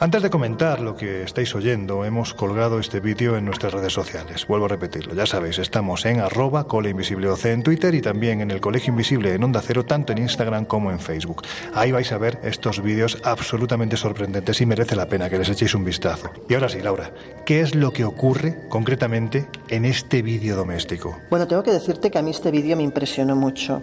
Antes 0.03 0.21
de 0.21 0.31
comentar 0.31 0.81
lo 0.81 0.97
que 0.97 1.23
estáis 1.23 1.55
oyendo, 1.55 2.05
hemos 2.05 2.35
colgado 2.35 2.81
este 2.81 2.99
vídeo 2.99 3.37
en 3.37 3.45
nuestras 3.45 3.73
redes 3.73 3.93
sociales. 3.93 4.49
Vuelvo 4.49 4.65
a 4.65 4.69
repetirlo, 4.69 5.15
ya 5.15 5.27
sabéis, 5.27 5.61
estamos 5.61 6.05
en 6.07 6.19
arroba 6.19 6.65
coleinvisibleoc 6.65 7.45
en 7.45 7.63
Twitter 7.63 7.95
y 7.95 8.03
también 8.03 8.41
en 8.41 8.51
el 8.51 8.61
Colegio 8.61 8.91
Invisible 8.91 9.33
en 9.33 9.45
Onda 9.45 9.63
Cero, 9.65 9.87
tanto 9.87 10.11
en 10.11 10.19
Instagram 10.19 10.65
como 10.65 10.91
en 10.91 10.99
Facebook. 10.99 11.43
Ahí 11.73 11.93
vais 11.93 12.11
a 12.11 12.19
ver 12.19 12.41
estos 12.43 12.83
vídeos 12.83 13.19
absolutamente 13.23 13.97
sorprendentes 13.97 14.61
y 14.61 14.67
merece 14.67 14.97
la 14.97 15.07
pena 15.07 15.31
que 15.31 15.39
les 15.39 15.49
echéis 15.49 15.73
un 15.77 15.85
vistazo. 15.85 16.33
Y 16.49 16.55
ahora 16.55 16.69
sí, 16.69 16.81
Laura, 16.81 17.13
¿qué 17.47 17.61
es 17.61 17.77
lo 17.77 17.93
que 17.93 18.05
ocurre 18.05 18.67
concretamente 18.69 19.47
en 19.69 19.85
este 19.85 20.21
vídeo 20.23 20.57
doméstico? 20.57 21.17
Bueno, 21.31 21.47
tengo 21.47 21.63
que 21.63 21.71
decirte 21.71 22.11
que 22.11 22.19
a 22.19 22.23
mí 22.23 22.33
este 22.33 22.51
vídeo 22.51 22.77
me 22.77 22.83
impresionó 22.83 23.37
mucho. 23.37 23.83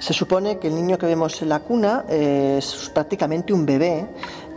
Se 0.00 0.12
supone 0.12 0.58
que 0.58 0.66
el 0.66 0.74
niño 0.74 0.98
que 0.98 1.06
vemos 1.06 1.40
en 1.40 1.50
la 1.50 1.60
cuna 1.60 2.04
es 2.08 2.90
prácticamente 2.92 3.52
un 3.52 3.64
bebé 3.64 4.08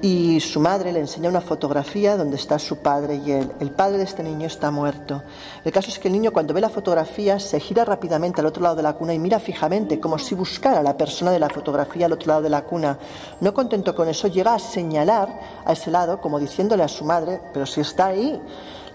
y 0.06 0.40
su 0.40 0.60
madre 0.60 0.92
le 0.92 1.00
enseña 1.00 1.30
una 1.30 1.42
fotografía 1.42 2.16
donde 2.16 2.36
está 2.36 2.60
su 2.60 2.78
padre 2.78 3.20
y 3.26 3.32
él. 3.32 3.52
El 3.60 3.72
padre 3.72 3.98
de 3.98 4.04
este 4.04 4.22
niño 4.22 4.46
está 4.46 4.70
muerto. 4.70 5.24
El 5.64 5.72
caso 5.72 5.90
es 5.90 5.98
que 5.98 6.10
el 6.10 6.14
niño 6.14 6.32
cuando 6.32 6.54
ve 6.54 6.62
la 6.62 6.70
fotografía 6.70 7.40
se 7.40 7.60
gira 7.60 7.84
rápidamente 7.84 8.40
al 8.40 8.46
otro 8.46 8.62
lado 8.62 8.76
de 8.76 8.84
la 8.84 8.94
cuna 8.94 9.16
y 9.16 9.20
mira 9.20 9.40
fijamente 9.40 10.00
como 10.00 10.20
si 10.20 10.36
buscara 10.36 10.82
a 10.82 10.84
la 10.84 10.96
persona 10.96 11.32
de 11.32 11.40
la 11.40 11.50
fotografía 11.50 12.06
al 12.06 12.14
otro 12.14 12.28
lado 12.28 12.44
de 12.44 12.52
la 12.52 12.66
cuna. 12.66 13.00
No 13.42 13.52
contento 13.56 13.96
con 13.96 14.08
eso, 14.08 14.28
llega 14.28 14.54
a 14.54 14.60
señalar 14.60 15.28
a 15.66 15.74
ese 15.74 15.90
lado 15.90 16.22
como 16.22 16.40
diciéndole 16.40 16.84
a 16.84 16.88
su 16.88 17.04
madre, 17.04 17.42
pero 17.52 17.66
si 17.66 17.82
está 17.82 18.06
ahí. 18.06 18.40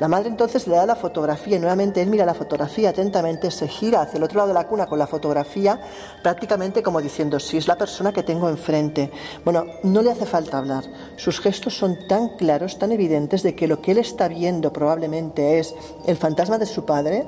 La 0.00 0.08
madre 0.08 0.30
entonces 0.30 0.66
le 0.66 0.76
da 0.76 0.86
la 0.86 0.96
fotografía 0.96 1.58
y 1.58 1.60
nuevamente 1.60 2.00
él 2.00 2.08
mira 2.08 2.24
la 2.24 2.32
fotografía 2.32 2.88
atentamente, 2.88 3.50
se 3.50 3.68
gira 3.68 4.00
hacia 4.00 4.16
el 4.16 4.24
otro 4.24 4.38
lado 4.38 4.48
de 4.48 4.54
la 4.54 4.66
cuna 4.66 4.86
con 4.86 4.98
la 4.98 5.06
fotografía, 5.06 5.78
prácticamente 6.22 6.82
como 6.82 7.02
diciendo, 7.02 7.38
si 7.38 7.58
es 7.58 7.68
la 7.68 7.76
persona 7.76 8.10
que 8.10 8.22
tengo 8.22 8.48
enfrente. 8.48 9.10
Bueno, 9.44 9.66
no 9.82 10.00
le 10.00 10.10
hace 10.10 10.24
falta 10.24 10.56
hablar. 10.56 10.84
Sus 11.16 11.38
gestos 11.38 11.76
son 11.76 12.08
tan 12.08 12.30
claros, 12.30 12.78
tan 12.78 12.92
evidentes 12.92 13.42
de 13.42 13.54
que 13.54 13.68
lo 13.68 13.82
que 13.82 13.92
él 13.92 13.98
está 13.98 14.26
viendo 14.26 14.72
probablemente 14.72 15.58
es 15.58 15.74
el 16.06 16.16
fantasma 16.16 16.56
de 16.56 16.66
su 16.66 16.86
padre 16.86 17.26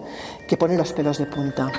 que 0.48 0.56
pone 0.56 0.76
los 0.76 0.94
pelos 0.94 1.18
de 1.18 1.26
punta. 1.26 1.70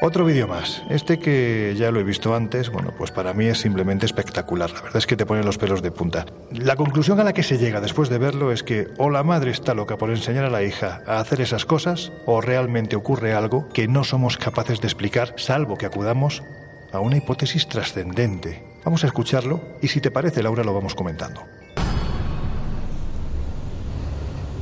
Otro 0.00 0.24
vídeo 0.24 0.46
más. 0.46 0.84
Este 0.90 1.18
que 1.18 1.74
ya 1.76 1.90
lo 1.90 1.98
he 1.98 2.04
visto 2.04 2.32
antes, 2.32 2.70
bueno, 2.70 2.92
pues 2.96 3.10
para 3.10 3.34
mí 3.34 3.46
es 3.46 3.58
simplemente 3.58 4.06
espectacular. 4.06 4.70
La 4.70 4.82
verdad 4.82 4.98
es 4.98 5.08
que 5.08 5.16
te 5.16 5.26
pone 5.26 5.42
los 5.42 5.58
pelos 5.58 5.82
de 5.82 5.90
punta. 5.90 6.24
La 6.52 6.76
conclusión 6.76 7.18
a 7.18 7.24
la 7.24 7.32
que 7.32 7.42
se 7.42 7.58
llega 7.58 7.80
después 7.80 8.08
de 8.08 8.18
verlo 8.18 8.52
es 8.52 8.62
que 8.62 8.86
o 8.98 9.10
la 9.10 9.24
madre 9.24 9.50
está 9.50 9.74
loca 9.74 9.96
por 9.96 10.10
enseñar 10.10 10.44
a 10.44 10.50
la 10.50 10.62
hija 10.62 11.02
a 11.04 11.18
hacer 11.18 11.40
esas 11.40 11.64
cosas, 11.64 12.12
o 12.26 12.40
realmente 12.40 12.94
ocurre 12.94 13.34
algo 13.34 13.68
que 13.70 13.88
no 13.88 14.04
somos 14.04 14.36
capaces 14.36 14.80
de 14.80 14.86
explicar, 14.86 15.34
salvo 15.36 15.76
que 15.76 15.86
acudamos 15.86 16.44
a 16.92 17.00
una 17.00 17.16
hipótesis 17.16 17.66
trascendente. 17.66 18.62
Vamos 18.84 19.02
a 19.02 19.08
escucharlo 19.08 19.60
y 19.82 19.88
si 19.88 20.00
te 20.00 20.12
parece, 20.12 20.44
Laura, 20.44 20.62
lo 20.62 20.74
vamos 20.74 20.94
comentando. 20.94 21.42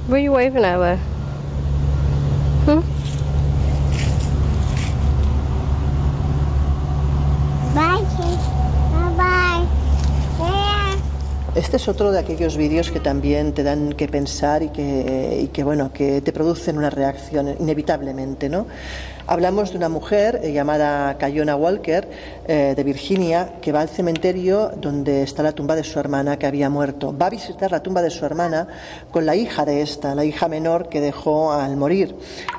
Where 0.09 0.23
you 0.23 0.33
waving 0.33 0.65
at? 0.65 0.99
Este 11.57 11.79
es 11.79 11.89
otro 11.89 12.13
de 12.13 12.19
aquellos 12.19 12.59
vídeos 12.59 12.91
que 12.91 13.01
también 13.01 13.55
te 13.55 13.63
dan 13.63 13.95
que 13.95 14.09
pensar 14.09 14.63
y 14.63 14.69
que, 14.69 15.49
que, 15.55 15.65
bueno, 15.65 15.91
que 15.91 16.21
te 16.21 16.31
producen 16.31 16.77
una 16.77 16.91
reacción 16.91 17.57
inevitablemente, 17.59 18.51
¿no? 18.51 18.67
Hablamos 19.27 19.71
de 19.71 19.79
una 19.79 19.89
mujer 19.89 20.39
eh, 20.43 20.53
llamada 20.53 21.17
Cayona 21.17 21.57
Walker 21.57 22.07
eh, 22.47 22.75
de 22.77 22.85
Virginia 22.85 23.55
que 23.63 23.73
va 23.73 23.81
al 23.81 23.89
cementerio 23.89 24.71
donde 24.77 25.23
está 25.23 25.43
la 25.43 25.53
tumba 25.53 25.75
de 25.75 25.83
su 25.83 25.99
hermana 25.99 26.39
que 26.39 26.47
había 26.47 26.69
muerto. 26.69 27.17
Va 27.17 27.29
a 27.29 27.31
visitar 27.31 27.73
la 27.73 27.83
tumba 27.83 28.03
de 28.03 28.11
su 28.11 28.27
hermana 28.27 28.69
con 29.11 29.25
la 29.25 29.35
hija 29.35 29.65
de 29.65 29.81
esta, 29.81 30.15
la 30.15 30.27
hija 30.27 30.49
menor 30.49 30.91
que 30.91 31.01
dejó 31.01 31.53
al 31.53 31.79
morir. 31.79 32.15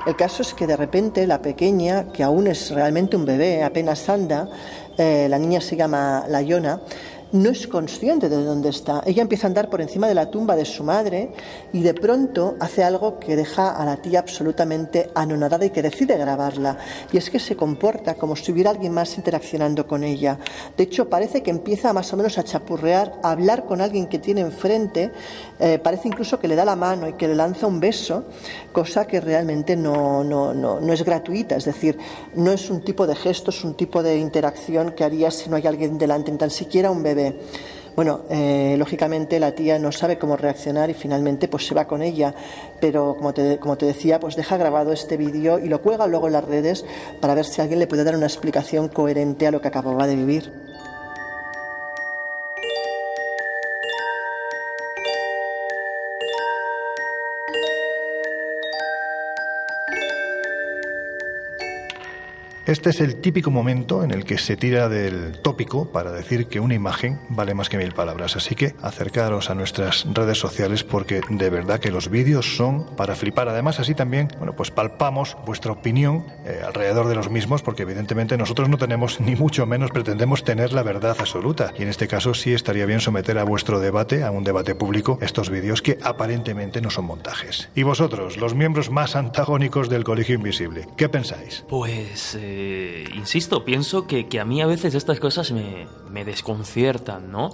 El 0.08 0.16
caso 0.16 0.42
es 0.42 0.54
que 0.54 0.66
de 0.66 0.76
repente 0.76 1.24
la 1.28 1.40
pequeña, 1.40 2.12
que 2.12 2.24
aún 2.24 2.48
es 2.48 2.72
realmente 2.72 3.16
un 3.16 3.24
bebé, 3.24 3.62
apenas 3.62 4.08
anda, 4.08 4.48
eh, 4.98 5.28
la 5.30 5.38
niña 5.38 5.60
se 5.60 5.76
llama 5.76 6.24
Layona, 6.28 6.80
no 7.32 7.50
es 7.50 7.66
consciente 7.66 8.28
de 8.28 8.42
dónde 8.42 8.70
está. 8.70 9.02
Ella 9.04 9.22
empieza 9.22 9.46
a 9.46 9.48
andar 9.48 9.68
por 9.68 9.80
encima 9.80 10.08
de 10.08 10.14
la 10.14 10.30
tumba 10.30 10.56
de 10.56 10.64
su 10.64 10.82
madre 10.82 11.32
y 11.72 11.82
de 11.82 11.94
pronto 11.94 12.56
hace 12.60 12.82
algo 12.82 13.18
que 13.18 13.36
deja 13.36 13.70
a 13.70 13.84
la 13.84 13.96
tía 13.98 14.20
absolutamente 14.20 15.10
anonadada 15.14 15.66
y 15.66 15.70
que 15.70 15.82
decide 15.82 16.16
grabarla. 16.16 16.78
Y 17.12 17.18
es 17.18 17.28
que 17.28 17.38
se 17.38 17.56
comporta 17.56 18.14
como 18.14 18.34
si 18.34 18.52
hubiera 18.52 18.70
alguien 18.70 18.92
más 18.92 19.16
interaccionando 19.18 19.86
con 19.86 20.04
ella. 20.04 20.38
De 20.76 20.84
hecho, 20.84 21.08
parece 21.08 21.42
que 21.42 21.50
empieza 21.50 21.92
más 21.92 22.12
o 22.12 22.16
menos 22.16 22.38
a 22.38 22.44
chapurrear, 22.44 23.14
a 23.22 23.32
hablar 23.32 23.66
con 23.66 23.80
alguien 23.80 24.06
que 24.06 24.18
tiene 24.18 24.40
enfrente. 24.40 25.12
Eh, 25.58 25.78
parece 25.78 26.08
incluso 26.08 26.38
que 26.38 26.48
le 26.48 26.56
da 26.56 26.64
la 26.64 26.76
mano 26.76 27.08
y 27.08 27.14
que 27.14 27.28
le 27.28 27.34
lanza 27.34 27.66
un 27.66 27.80
beso, 27.80 28.24
cosa 28.72 29.06
que 29.06 29.20
realmente 29.20 29.76
no, 29.76 30.24
no, 30.24 30.54
no, 30.54 30.80
no 30.80 30.92
es 30.92 31.04
gratuita. 31.04 31.56
Es 31.56 31.66
decir, 31.66 31.98
no 32.34 32.52
es 32.52 32.70
un 32.70 32.80
tipo 32.82 33.06
de 33.06 33.14
gesto, 33.14 33.50
es 33.50 33.64
un 33.64 33.74
tipo 33.74 34.02
de 34.02 34.18
interacción 34.18 34.92
que 34.92 35.04
haría 35.04 35.30
si 35.30 35.50
no 35.50 35.56
hay 35.56 35.66
alguien 35.66 35.98
delante, 35.98 36.32
ni 36.32 36.38
tan 36.38 36.50
siquiera 36.50 36.90
un 36.90 37.02
bebé 37.02 37.17
bueno, 37.98 38.20
eh, 38.30 38.76
lógicamente 38.78 39.40
la 39.40 39.56
tía 39.56 39.76
no 39.80 39.90
sabe 39.90 40.18
cómo 40.18 40.36
reaccionar 40.36 40.88
y 40.88 40.94
finalmente 40.94 41.48
pues 41.48 41.66
se 41.66 41.74
va 41.74 41.88
con 41.88 42.00
ella, 42.00 42.32
pero 42.80 43.16
como 43.16 43.34
te, 43.34 43.58
como 43.58 43.76
te 43.76 43.86
decía, 43.86 44.20
pues 44.20 44.36
deja 44.36 44.56
grabado 44.56 44.92
este 44.92 45.16
vídeo 45.16 45.58
y 45.58 45.68
lo 45.68 45.82
cuelga 45.82 46.06
luego 46.06 46.28
en 46.28 46.34
las 46.34 46.44
redes 46.44 46.84
para 47.20 47.34
ver 47.34 47.44
si 47.44 47.60
alguien 47.60 47.80
le 47.80 47.88
puede 47.88 48.04
dar 48.04 48.14
una 48.14 48.26
explicación 48.26 48.86
coherente 48.86 49.48
a 49.48 49.50
lo 49.50 49.60
que 49.60 49.66
acababa 49.66 50.06
de 50.06 50.14
vivir. 50.14 50.67
Este 62.68 62.90
es 62.90 63.00
el 63.00 63.16
típico 63.22 63.50
momento 63.50 64.04
en 64.04 64.10
el 64.10 64.24
que 64.24 64.36
se 64.36 64.54
tira 64.54 64.90
del 64.90 65.40
tópico 65.40 65.90
para 65.90 66.12
decir 66.12 66.48
que 66.48 66.60
una 66.60 66.74
imagen 66.74 67.18
vale 67.30 67.54
más 67.54 67.70
que 67.70 67.78
mil 67.78 67.92
palabras. 67.92 68.36
Así 68.36 68.54
que 68.54 68.74
acercaros 68.82 69.48
a 69.48 69.54
nuestras 69.54 70.06
redes 70.12 70.36
sociales 70.36 70.84
porque 70.84 71.22
de 71.30 71.48
verdad 71.48 71.80
que 71.80 71.90
los 71.90 72.10
vídeos 72.10 72.58
son 72.58 72.84
para 72.94 73.16
flipar. 73.16 73.48
Además, 73.48 73.80
así 73.80 73.94
también, 73.94 74.28
bueno, 74.36 74.54
pues 74.54 74.70
palpamos 74.70 75.38
vuestra 75.46 75.72
opinión 75.72 76.26
eh, 76.44 76.60
alrededor 76.62 77.08
de 77.08 77.14
los 77.14 77.30
mismos 77.30 77.62
porque 77.62 77.84
evidentemente 77.84 78.36
nosotros 78.36 78.68
no 78.68 78.76
tenemos 78.76 79.18
ni 79.18 79.34
mucho 79.34 79.64
menos 79.64 79.90
pretendemos 79.90 80.44
tener 80.44 80.74
la 80.74 80.82
verdad 80.82 81.16
absoluta. 81.18 81.72
Y 81.78 81.84
en 81.84 81.88
este 81.88 82.06
caso 82.06 82.34
sí 82.34 82.52
estaría 82.52 82.84
bien 82.84 83.00
someter 83.00 83.38
a 83.38 83.44
vuestro 83.44 83.80
debate, 83.80 84.24
a 84.24 84.30
un 84.30 84.44
debate 84.44 84.74
público, 84.74 85.18
estos 85.22 85.48
vídeos 85.48 85.80
que 85.80 85.98
aparentemente 86.02 86.82
no 86.82 86.90
son 86.90 87.06
montajes. 87.06 87.70
Y 87.74 87.82
vosotros, 87.82 88.36
los 88.36 88.54
miembros 88.54 88.90
más 88.90 89.16
antagónicos 89.16 89.88
del 89.88 90.04
Colegio 90.04 90.34
Invisible, 90.34 90.86
¿qué 90.98 91.08
pensáis? 91.08 91.64
Pues... 91.66 92.36
Eh, 92.38 92.57
eh, 92.60 93.04
insisto, 93.14 93.64
pienso 93.64 94.08
que, 94.08 94.26
a 94.40 94.44
mí 94.44 94.60
a 94.60 94.66
veces 94.66 94.96
estas 94.96 95.20
cosas 95.20 95.52
me, 95.52 96.24
desconciertan, 96.24 97.30
¿no? 97.30 97.50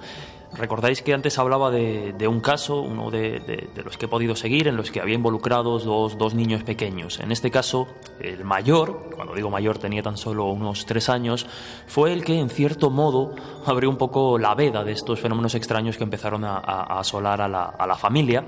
Recordáis 0.55 1.03
que 1.03 1.13
antes 1.13 1.39
hablaba 1.39 1.71
de, 1.71 2.27
un 2.27 2.41
caso, 2.41 2.81
uno 2.81 3.11
de, 3.11 3.69
los 3.85 3.99
que 3.99 4.07
he 4.07 4.09
podido 4.09 4.35
seguir, 4.35 4.67
en 4.67 4.77
los 4.77 4.91
que 4.91 5.03
había 5.03 5.15
involucrados 5.15 5.85
dos, 5.85 6.17
dos, 6.17 6.33
niños 6.33 6.63
pequeños. 6.63 7.21
En 7.21 7.33
este 7.33 7.51
caso, 7.51 7.87
el 8.19 8.45
mayor, 8.45 9.11
cuando 9.15 9.35
digo 9.35 9.51
mayor 9.51 9.77
tenía 9.77 10.03
tan 10.03 10.17
solo 10.17 10.47
unos 10.47 10.87
tres 10.87 11.11
años, 11.11 11.47
fue 11.87 12.15
el 12.15 12.25
que 12.25 12.39
en 12.39 12.49
cierto 12.49 12.89
modo 12.89 13.35
abrió 13.67 13.91
un 13.91 13.99
poco 13.99 14.39
la 14.39 14.55
veda 14.55 14.85
de 14.85 14.93
estos 14.93 15.21
fenómenos 15.21 15.55
extraños 15.55 15.99
que 15.99 16.05
empezaron 16.05 16.45
a, 16.47 16.57
asolar 16.99 17.43
a 17.43 17.49
la, 17.49 17.65
a 17.65 17.87
la 17.87 17.97
familia 17.97 18.47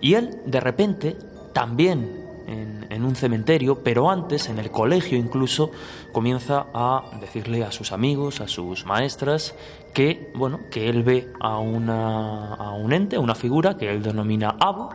Y 0.00 0.14
él, 0.14 0.40
de 0.46 0.58
repente, 0.58 1.16
también 1.52 2.21
en, 2.52 3.04
un 3.04 3.16
cementerio, 3.16 3.78
pero 3.82 4.10
antes, 4.10 4.48
en 4.48 4.58
el 4.58 4.70
colegio 4.70 5.18
incluso, 5.18 5.70
comienza 6.12 6.66
a 6.72 7.02
decirle 7.20 7.64
a 7.64 7.72
sus 7.72 7.92
amigos, 7.92 8.40
a 8.40 8.48
sus 8.48 8.86
maestras, 8.86 9.54
que, 9.92 10.30
bueno, 10.34 10.60
que 10.70 10.88
él 10.88 11.02
ve 11.02 11.32
a, 11.40 11.58
una, 11.58 12.54
a 12.54 12.72
un 12.72 12.92
ente, 12.92 13.16
a 13.16 13.20
una 13.20 13.34
figura 13.34 13.76
que 13.76 13.90
él 13.90 14.02
denomina 14.02 14.56
Abu, 14.60 14.88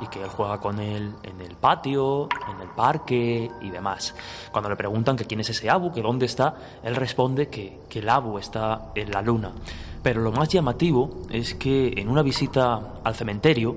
y 0.00 0.06
que 0.08 0.22
él 0.22 0.28
juega 0.28 0.58
con 0.58 0.80
él 0.80 1.12
en 1.22 1.40
el 1.40 1.56
patio, 1.56 2.28
en 2.52 2.60
el 2.60 2.68
parque 2.68 3.50
y 3.60 3.70
demás. 3.70 4.14
Cuando 4.50 4.68
le 4.68 4.76
preguntan 4.76 5.16
que 5.16 5.24
quién 5.24 5.40
es 5.40 5.50
ese 5.50 5.70
Abu, 5.70 5.92
que 5.92 6.02
dónde 6.02 6.26
está, 6.26 6.56
él 6.82 6.96
responde 6.96 7.48
que, 7.48 7.80
que 7.88 8.00
el 8.00 8.08
Abu 8.08 8.38
está 8.38 8.90
en 8.94 9.10
la 9.10 9.22
luna. 9.22 9.52
Pero 10.02 10.20
lo 10.20 10.32
más 10.32 10.48
llamativo 10.48 11.22
es 11.30 11.54
que 11.54 11.94
en 11.96 12.08
una 12.08 12.22
visita 12.22 13.00
al 13.02 13.14
cementerio, 13.14 13.76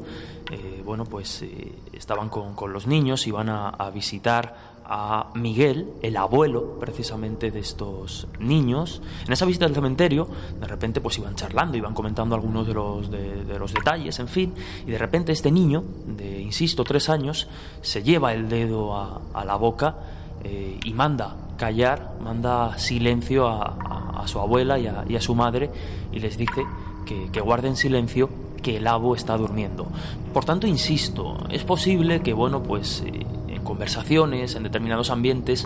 eh, 0.51 0.81
bueno, 0.83 1.05
pues 1.05 1.41
eh, 1.41 1.71
estaban 1.97 2.29
con, 2.29 2.53
con, 2.55 2.73
los 2.73 2.87
niños, 2.87 3.27
iban 3.27 3.49
a, 3.49 3.69
a, 3.69 3.89
visitar 3.89 4.77
a 4.89 5.31
Miguel, 5.35 5.93
el 6.01 6.15
abuelo 6.15 6.79
precisamente 6.79 7.51
de 7.51 7.59
estos 7.59 8.27
niños. 8.39 9.01
En 9.25 9.33
esa 9.33 9.45
visita 9.45 9.65
al 9.65 9.75
cementerio, 9.75 10.27
de 10.59 10.65
repente 10.65 11.01
pues 11.01 11.17
iban 11.17 11.35
charlando, 11.35 11.75
iban 11.77 11.93
comentando 11.93 12.35
algunos 12.35 12.65
de 12.65 12.73
los, 12.73 13.11
de, 13.11 13.59
los 13.59 13.73
detalles, 13.73 14.17
en 14.19 14.29
fin, 14.29 14.53
y 14.85 14.91
de 14.91 14.97
repente 14.97 15.33
este 15.33 15.51
niño, 15.51 15.83
de, 16.05 16.41
insisto, 16.41 16.85
tres 16.85 17.09
años, 17.09 17.49
se 17.81 18.01
lleva 18.01 18.33
el 18.33 18.47
dedo 18.47 18.95
a, 18.95 19.43
la 19.43 19.55
boca 19.55 19.95
eh, 20.43 20.79
y 20.83 20.93
manda 20.93 21.35
callar, 21.57 22.15
manda 22.21 22.77
silencio 22.77 23.47
a, 23.47 24.23
su 24.25 24.39
abuela 24.39 24.77
y 24.77 24.87
a, 24.87 25.05
y 25.07 25.15
a, 25.15 25.21
su 25.21 25.35
madre 25.35 25.69
y 26.11 26.19
les 26.19 26.37
dice 26.37 26.65
que, 27.05 27.29
que 27.31 27.39
guarden 27.39 27.77
silencio 27.77 28.29
que 28.67 28.75
el 28.75 28.87
abo 28.87 29.15
está 29.15 29.37
durmiendo. 29.37 29.87
Por 30.33 30.43
tanto, 30.43 30.67
insisto, 30.67 31.37
es 31.49 31.63
posible 31.63 32.19
que, 32.19 32.33
bueno, 32.33 32.61
pues 32.63 33.01
eh, 33.05 33.25
en 33.47 33.63
conversaciones, 33.63 34.55
en 34.55 34.63
determinados 34.63 35.09
ambientes, 35.09 35.65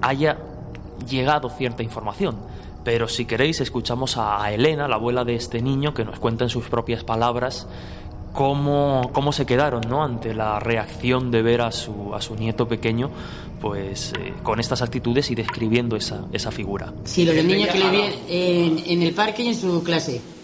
haya 0.00 0.38
llegado 1.10 1.50
cierta 1.50 1.82
información. 1.82 2.36
Pero 2.84 3.08
si 3.08 3.24
queréis, 3.24 3.60
escuchamos 3.60 4.16
a 4.16 4.48
Elena, 4.52 4.86
la 4.86 4.94
abuela 4.94 5.24
de 5.24 5.34
este 5.34 5.60
niño, 5.60 5.92
que 5.92 6.04
nos 6.04 6.20
cuenta 6.20 6.44
en 6.44 6.50
sus 6.50 6.68
propias 6.68 7.02
palabras 7.02 7.66
cómo, 8.32 9.10
cómo 9.12 9.32
se 9.32 9.44
quedaron 9.44 9.80
¿no? 9.88 10.04
ante 10.04 10.32
la 10.32 10.60
reacción 10.60 11.32
de 11.32 11.42
ver 11.42 11.62
a 11.62 11.72
su, 11.72 12.14
a 12.14 12.20
su 12.20 12.36
nieto 12.36 12.68
pequeño 12.68 13.10
pues 13.60 14.12
eh, 14.20 14.34
con 14.44 14.60
estas 14.60 14.82
actitudes 14.82 15.32
y 15.32 15.34
describiendo 15.34 15.96
esa, 15.96 16.26
esa 16.32 16.52
figura. 16.52 16.92
Sí, 17.02 17.24
lo 17.24 17.32
del 17.32 17.48
niño 17.48 17.66
que 17.72 17.78
le 17.78 17.90
vi 17.90 18.02
en, 18.28 18.82
en 18.86 19.02
el 19.02 19.14
parque 19.14 19.42
y 19.42 19.48
en 19.48 19.56
su 19.56 19.82
clase. 19.82 20.35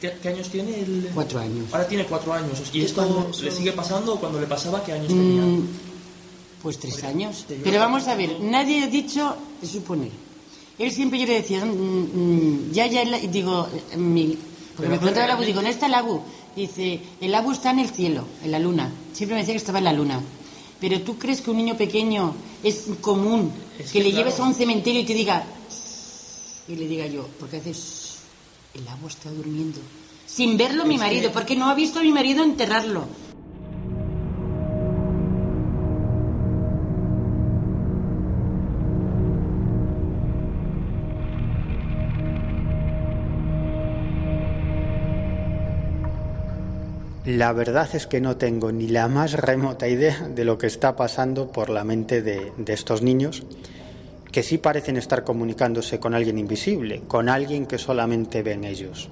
¿Y 0.00 0.06
qué, 0.06 0.12
qué, 0.22 0.28
años 0.28 0.48
tiene? 0.48 0.80
El... 0.80 1.10
Cuatro 1.14 1.40
años. 1.40 1.66
Ahora 1.72 1.86
tiene 1.86 2.04
cuatro 2.06 2.32
años. 2.32 2.62
¿Y 2.72 2.82
esto 2.82 3.02
cuando... 3.06 3.30
le 3.42 3.50
sigue 3.50 3.72
pasando 3.72 4.14
o 4.14 4.20
cuando 4.20 4.40
le 4.40 4.46
pasaba 4.46 4.82
qué 4.82 4.92
años 4.92 5.08
tenía? 5.08 5.42
Mm, 5.42 5.68
pues 6.62 6.78
tres 6.78 7.04
años. 7.04 7.44
Pero 7.62 7.78
vamos 7.78 8.08
a 8.08 8.14
ver, 8.14 8.40
nadie 8.40 8.84
ha 8.84 8.86
dicho, 8.86 9.36
se 9.60 9.66
supone. 9.66 10.10
Él 10.78 10.90
siempre 10.90 11.18
yo 11.18 11.26
le 11.26 11.34
decía, 11.34 11.64
mmm, 11.64 12.72
ya, 12.72 12.86
ya, 12.86 13.04
digo, 13.04 13.68
mi, 13.96 14.38
porque 14.80 14.92
me 14.92 14.96
preguntaba 14.96 15.26
el 15.26 15.32
abu, 15.32 15.42
digo, 15.42 15.56
¿dónde 15.56 15.70
está 15.70 15.86
el 15.86 15.94
abu? 15.94 16.22
Dice, 16.56 17.00
el 17.20 17.34
abu 17.34 17.52
está 17.52 17.70
en 17.70 17.80
el 17.80 17.90
cielo, 17.90 18.24
en 18.42 18.50
la 18.50 18.58
luna. 18.58 18.90
Siempre 19.12 19.34
me 19.34 19.42
decía 19.42 19.52
que 19.52 19.58
estaba 19.58 19.78
en 19.78 19.84
la 19.84 19.92
luna. 19.92 20.20
Pero 20.80 21.02
tú 21.02 21.18
crees 21.18 21.42
que 21.42 21.50
un 21.50 21.58
niño 21.58 21.76
pequeño 21.76 22.34
es 22.62 22.86
común 23.02 23.52
es 23.78 23.92
que, 23.92 23.98
que, 23.98 24.04
le 24.04 24.10
claro. 24.10 24.24
lleves 24.24 24.40
a 24.40 24.44
un 24.44 24.54
cementerio 24.54 25.02
y 25.02 25.04
te 25.04 25.12
diga, 25.12 25.44
y 26.66 26.76
le 26.76 26.88
diga 26.88 27.06
yo, 27.06 27.28
porque 27.38 27.58
haces, 27.58 27.99
el 28.74 28.88
abu 28.88 29.08
está 29.08 29.30
durmiendo. 29.30 29.80
Sin 30.26 30.56
verlo 30.56 30.82
es 30.82 30.88
mi 30.88 30.98
marido, 30.98 31.28
que... 31.28 31.34
porque 31.34 31.56
no 31.56 31.68
ha 31.68 31.74
visto 31.74 31.98
a 31.98 32.02
mi 32.02 32.12
marido 32.12 32.44
enterrarlo. 32.44 33.06
La 47.26 47.52
verdad 47.52 47.88
es 47.94 48.06
que 48.06 48.20
no 48.20 48.36
tengo 48.36 48.72
ni 48.72 48.88
la 48.88 49.06
más 49.06 49.34
remota 49.34 49.86
idea 49.86 50.28
de 50.28 50.44
lo 50.44 50.58
que 50.58 50.66
está 50.66 50.96
pasando 50.96 51.52
por 51.52 51.70
la 51.70 51.84
mente 51.84 52.22
de, 52.22 52.52
de, 52.56 52.72
estos 52.72 53.02
niños, 53.02 53.44
que 54.30 54.42
sí 54.42 54.58
parecen 54.58 54.96
estar 54.96 55.24
comunicándose 55.24 55.98
con 55.98 56.14
alguien 56.14 56.38
invisible, 56.38 57.02
con 57.08 57.28
alguien 57.28 57.66
que 57.66 57.78
solamente 57.78 58.42
ven 58.42 58.64
ellos. 58.64 59.08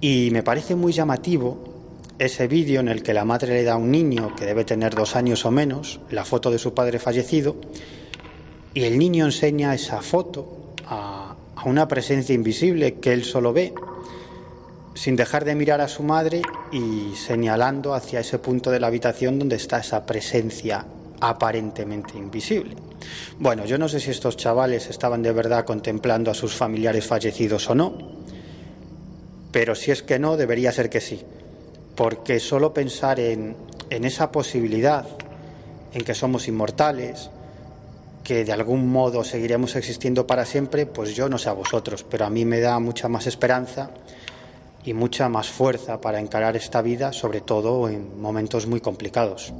Y 0.00 0.30
me 0.32 0.42
parece 0.42 0.74
muy 0.74 0.92
llamativo 0.92 1.74
ese 2.18 2.48
vídeo 2.48 2.80
en 2.80 2.88
el 2.88 3.02
que 3.02 3.12
la 3.12 3.24
madre 3.24 3.54
le 3.54 3.64
da 3.64 3.74
a 3.74 3.76
un 3.76 3.90
niño 3.90 4.34
que 4.36 4.46
debe 4.46 4.64
tener 4.64 4.94
dos 4.94 5.16
años 5.16 5.44
o 5.44 5.50
menos 5.50 6.00
la 6.10 6.24
foto 6.24 6.50
de 6.50 6.58
su 6.58 6.72
padre 6.72 6.98
fallecido 6.98 7.56
y 8.72 8.84
el 8.84 8.98
niño 8.98 9.26
enseña 9.26 9.74
esa 9.74 10.00
foto 10.00 10.72
a, 10.86 11.36
a 11.54 11.68
una 11.68 11.88
presencia 11.88 12.34
invisible 12.34 12.94
que 12.94 13.12
él 13.12 13.24
solo 13.24 13.52
ve 13.52 13.74
sin 14.94 15.14
dejar 15.14 15.44
de 15.44 15.54
mirar 15.54 15.82
a 15.82 15.88
su 15.88 16.02
madre 16.02 16.40
y 16.72 17.14
señalando 17.16 17.92
hacia 17.92 18.20
ese 18.20 18.38
punto 18.38 18.70
de 18.70 18.80
la 18.80 18.86
habitación 18.86 19.38
donde 19.38 19.56
está 19.56 19.80
esa 19.80 20.06
presencia 20.06 20.86
aparentemente 21.20 22.16
invisible. 22.16 22.76
Bueno, 23.38 23.64
yo 23.64 23.78
no 23.78 23.88
sé 23.88 24.00
si 24.00 24.10
estos 24.10 24.36
chavales 24.36 24.88
estaban 24.88 25.22
de 25.22 25.32
verdad 25.32 25.64
contemplando 25.64 26.30
a 26.30 26.34
sus 26.34 26.54
familiares 26.54 27.06
fallecidos 27.06 27.68
o 27.70 27.74
no, 27.74 27.96
pero 29.52 29.74
si 29.74 29.90
es 29.90 30.02
que 30.02 30.18
no, 30.18 30.36
debería 30.36 30.72
ser 30.72 30.90
que 30.90 31.00
sí, 31.00 31.22
porque 31.94 32.40
solo 32.40 32.74
pensar 32.74 33.20
en, 33.20 33.56
en 33.90 34.04
esa 34.04 34.30
posibilidad, 34.30 35.06
en 35.92 36.04
que 36.04 36.14
somos 36.14 36.48
inmortales, 36.48 37.30
que 38.22 38.44
de 38.44 38.52
algún 38.52 38.90
modo 38.90 39.22
seguiremos 39.22 39.76
existiendo 39.76 40.26
para 40.26 40.44
siempre, 40.44 40.84
pues 40.84 41.14
yo 41.14 41.28
no 41.28 41.38
sé 41.38 41.48
a 41.48 41.52
vosotros, 41.52 42.04
pero 42.08 42.26
a 42.26 42.30
mí 42.30 42.44
me 42.44 42.60
da 42.60 42.78
mucha 42.80 43.08
más 43.08 43.28
esperanza 43.28 43.90
y 44.84 44.94
mucha 44.94 45.28
más 45.28 45.48
fuerza 45.48 46.00
para 46.00 46.20
encarar 46.20 46.56
esta 46.56 46.82
vida, 46.82 47.12
sobre 47.12 47.40
todo 47.40 47.88
en 47.88 48.20
momentos 48.20 48.66
muy 48.66 48.80
complicados. 48.80 49.52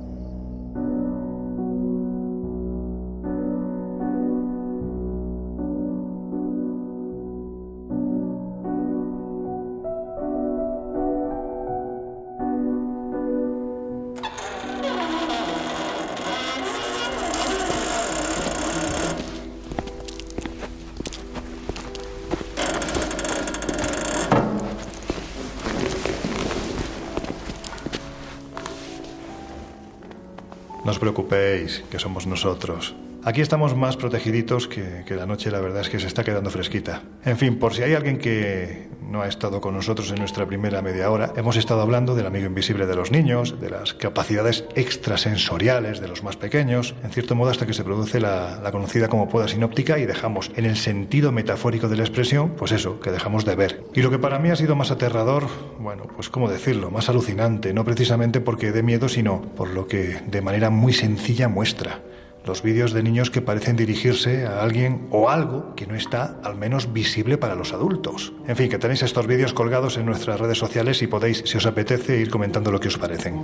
Os 30.97 30.99
preocupéis, 30.99 31.85
que 31.91 31.99
somos 31.99 32.25
nosotros. 32.25 32.95
Aquí 33.27 33.41
estamos 33.41 33.75
más 33.75 33.97
protegiditos 33.97 34.69
que, 34.69 35.03
la 35.17 35.27
noche, 35.27 35.51
la 35.51 35.59
verdad 35.59 35.81
es 35.81 35.91
que 35.91 35.99
se 35.99 36.07
está 36.07 36.23
quedando 36.23 36.49
fresquita. 36.49 37.03
En 37.25 37.37
fin, 37.37 37.59
por 37.59 37.75
si 37.75 37.83
hay 37.83 37.93
alguien 37.93 38.19
que 38.19 38.87
no 39.03 39.21
ha 39.21 39.27
estado 39.27 39.61
con 39.61 39.75
nosotros 39.75 40.13
en 40.13 40.21
nuestra 40.21 40.47
primera 40.47 40.81
media 40.81 41.11
hora, 41.11 41.33
hemos 41.35 41.57
estado 41.57 41.81
hablando 41.81 42.15
del 42.15 42.27
amigo 42.27 42.47
invisible 42.47 42.87
de 42.87 42.95
los 42.95 43.11
niños, 43.11 43.61
de 43.61 43.69
las 43.69 43.95
capacidades 43.95 44.65
extrasensoriales 44.77 45.99
de 45.99 46.07
los 46.07 46.23
más 46.23 46.37
pequeños, 46.37 46.95
en 47.03 47.11
cierto 47.11 47.35
modo 47.35 47.51
hasta 47.51 47.67
que 47.67 47.75
se 47.75 47.83
produce 47.83 48.21
la, 48.21 48.61
la 48.63 48.71
conocida 48.71 49.09
como 49.09 49.29
poda 49.29 49.49
sinóptica 49.49 49.99
y 49.99 50.07
dejamos, 50.07 50.53
en 50.55 50.65
el 50.65 50.77
sentido 50.77 51.33
metafórico 51.33 51.89
de 51.89 51.97
la 51.97 52.05
expresión, 52.05 52.51
pues 52.51 52.71
eso, 52.71 53.01
que 53.01 53.11
dejamos 53.11 53.45
de 53.45 53.57
ver. 53.57 53.83
Y 53.93 54.03
lo 54.03 54.11
que 54.13 54.21
para 54.21 54.39
mí 54.39 54.51
ha 54.51 54.57
sido 54.57 54.77
más 54.77 54.93
aterrador, 54.93 55.49
bueno, 55.81 56.05
pues 56.15 56.31
cómo 56.31 56.49
decirlo, 56.49 56.93
más 56.93 57.09
alucinante, 57.09 57.75
no 57.75 57.85
precisamente 57.85 58.41
porque 58.41 58.71
dé 58.71 58.85
miedo, 58.85 59.09
sino 59.09 59.43
por 59.57 59.71
lo 59.71 59.89
que 59.89 60.21
de 60.29 60.43
manera 60.43 60.71
muy 60.71 60.93
sencilla 60.93 61.49
muestra 61.49 62.03
los 62.47 62.63
vídeos 62.63 62.93
de 62.93 63.03
niños 63.03 63.31
que 63.31 63.43
parecen 63.43 63.77
dirigirse 63.77 64.47
a 64.47 64.63
alguien 64.63 65.09
o 65.11 65.29
algo 65.29 65.75
que 65.75 65.87
no 65.87 65.95
está 65.95 66.39
al 66.43 66.57
menos 66.57 66.93
visible 66.93 67.39
para 67.39 67.55
los 67.55 67.73
adultos. 67.73 68.33
En 68.47 68.57
fin, 68.57 68.69
que 68.69 68.79
tenéis 68.79 69.03
estos 69.03 69.27
vídeos 69.27 69.53
colgados 69.53 69.99
en 69.99 70.07
nuestras 70.07 70.41
redes 70.41 70.59
sociales 70.59 71.03
y 71.03 71.07
podéis, 71.07 71.43
si 71.45 71.59
os 71.59 71.67
apetece, 71.67 72.19
ir 72.21 72.31
comentando 72.31 72.71
lo 72.71 72.81
que 72.81 72.89
os 72.89 72.99
parecen. 72.99 73.37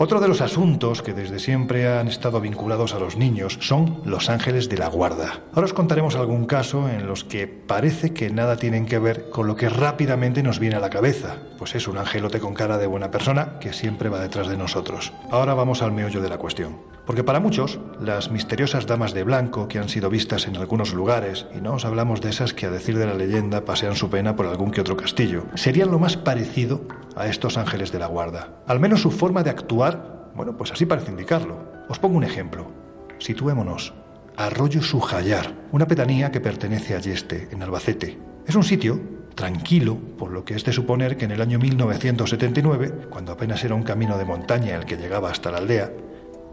Otro 0.00 0.20
de 0.20 0.28
los 0.28 0.40
asuntos 0.40 1.02
que 1.02 1.12
desde 1.12 1.40
siempre 1.40 1.88
han 1.88 2.06
estado 2.06 2.40
vinculados 2.40 2.94
a 2.94 3.00
los 3.00 3.16
niños 3.16 3.58
son 3.60 4.00
los 4.04 4.30
ángeles 4.30 4.68
de 4.68 4.78
la 4.78 4.86
guarda. 4.86 5.40
Ahora 5.52 5.64
os 5.64 5.72
contaremos 5.72 6.14
algún 6.14 6.46
caso 6.46 6.88
en 6.88 7.08
los 7.08 7.24
que 7.24 7.48
parece 7.48 8.14
que 8.14 8.30
nada 8.30 8.56
tienen 8.56 8.86
que 8.86 9.00
ver 9.00 9.28
con 9.30 9.48
lo 9.48 9.56
que 9.56 9.68
rápidamente 9.68 10.44
nos 10.44 10.60
viene 10.60 10.76
a 10.76 10.80
la 10.80 10.88
cabeza, 10.88 11.38
pues 11.58 11.74
es 11.74 11.88
un 11.88 11.98
angelote 11.98 12.38
con 12.38 12.54
cara 12.54 12.78
de 12.78 12.86
buena 12.86 13.10
persona 13.10 13.58
que 13.58 13.72
siempre 13.72 14.08
va 14.08 14.20
detrás 14.20 14.46
de 14.46 14.56
nosotros. 14.56 15.12
Ahora 15.32 15.54
vamos 15.54 15.82
al 15.82 15.90
meollo 15.90 16.22
de 16.22 16.28
la 16.28 16.38
cuestión. 16.38 16.97
Porque 17.08 17.24
para 17.24 17.40
muchos, 17.40 17.80
las 18.02 18.30
misteriosas 18.30 18.86
damas 18.86 19.14
de 19.14 19.22
blanco 19.22 19.66
que 19.66 19.78
han 19.78 19.88
sido 19.88 20.10
vistas 20.10 20.46
en 20.46 20.58
algunos 20.58 20.92
lugares, 20.92 21.46
y 21.56 21.62
no 21.62 21.72
os 21.72 21.86
hablamos 21.86 22.20
de 22.20 22.28
esas 22.28 22.52
que 22.52 22.66
a 22.66 22.70
decir 22.70 22.98
de 22.98 23.06
la 23.06 23.14
leyenda 23.14 23.64
pasean 23.64 23.96
su 23.96 24.10
pena 24.10 24.36
por 24.36 24.44
algún 24.44 24.70
que 24.70 24.82
otro 24.82 24.94
castillo, 24.94 25.46
serían 25.54 25.90
lo 25.90 25.98
más 25.98 26.18
parecido 26.18 26.82
a 27.16 27.26
estos 27.26 27.56
ángeles 27.56 27.92
de 27.92 27.98
la 27.98 28.08
guarda. 28.08 28.60
Al 28.66 28.78
menos 28.78 29.00
su 29.00 29.10
forma 29.10 29.42
de 29.42 29.48
actuar, 29.48 30.28
bueno, 30.34 30.58
pues 30.58 30.70
así 30.70 30.84
parece 30.84 31.10
indicarlo. 31.10 31.58
Os 31.88 31.98
pongo 31.98 32.18
un 32.18 32.24
ejemplo. 32.24 32.70
Situémonos. 33.16 33.94
Arroyo 34.36 34.82
Sujayar, 34.82 35.54
una 35.72 35.86
pedanía 35.86 36.30
que 36.30 36.42
pertenece 36.42 36.94
a 36.94 36.98
Yeste, 36.98 37.48
en 37.50 37.62
Albacete. 37.62 38.18
Es 38.46 38.54
un 38.54 38.64
sitio 38.64 39.00
tranquilo, 39.34 39.96
por 40.18 40.30
lo 40.30 40.44
que 40.44 40.54
es 40.54 40.64
de 40.64 40.74
suponer 40.74 41.16
que 41.16 41.24
en 41.24 41.30
el 41.30 41.40
año 41.40 41.58
1979, 41.58 43.06
cuando 43.08 43.32
apenas 43.32 43.64
era 43.64 43.74
un 43.74 43.82
camino 43.82 44.18
de 44.18 44.26
montaña 44.26 44.76
el 44.76 44.84
que 44.84 44.98
llegaba 44.98 45.30
hasta 45.30 45.50
la 45.50 45.56
aldea, 45.56 45.90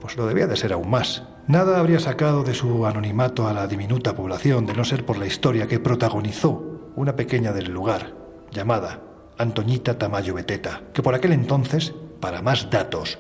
pues 0.06 0.18
lo 0.18 0.28
debía 0.28 0.46
de 0.46 0.56
ser 0.56 0.72
aún 0.72 0.92
más. 0.92 1.24
Nada 1.48 1.80
habría 1.80 2.00
sacado 2.00 2.44
de 2.44 2.54
su 2.54 2.86
anonimato 2.86 3.48
a 3.48 3.54
la 3.54 3.66
diminuta 3.66 4.16
población 4.16 4.68
de 4.68 4.76
no 4.76 4.86
ser 4.86 5.04
por 5.04 5.18
la 5.18 5.26
historia 5.26 5.66
que 5.66 5.80
protagonizó 5.80 6.92
una 6.96 7.16
pequeña 7.16 7.54
del 7.54 7.72
lugar, 7.72 8.14
llamada 8.52 9.02
Antoñita 9.40 9.98
Tamayo 9.98 10.36
Beteta, 10.36 10.84
que 10.94 11.02
por 11.02 11.16
aquel 11.16 11.32
entonces, 11.32 11.96
para 12.20 12.44
más 12.44 12.70
datos, 12.70 13.18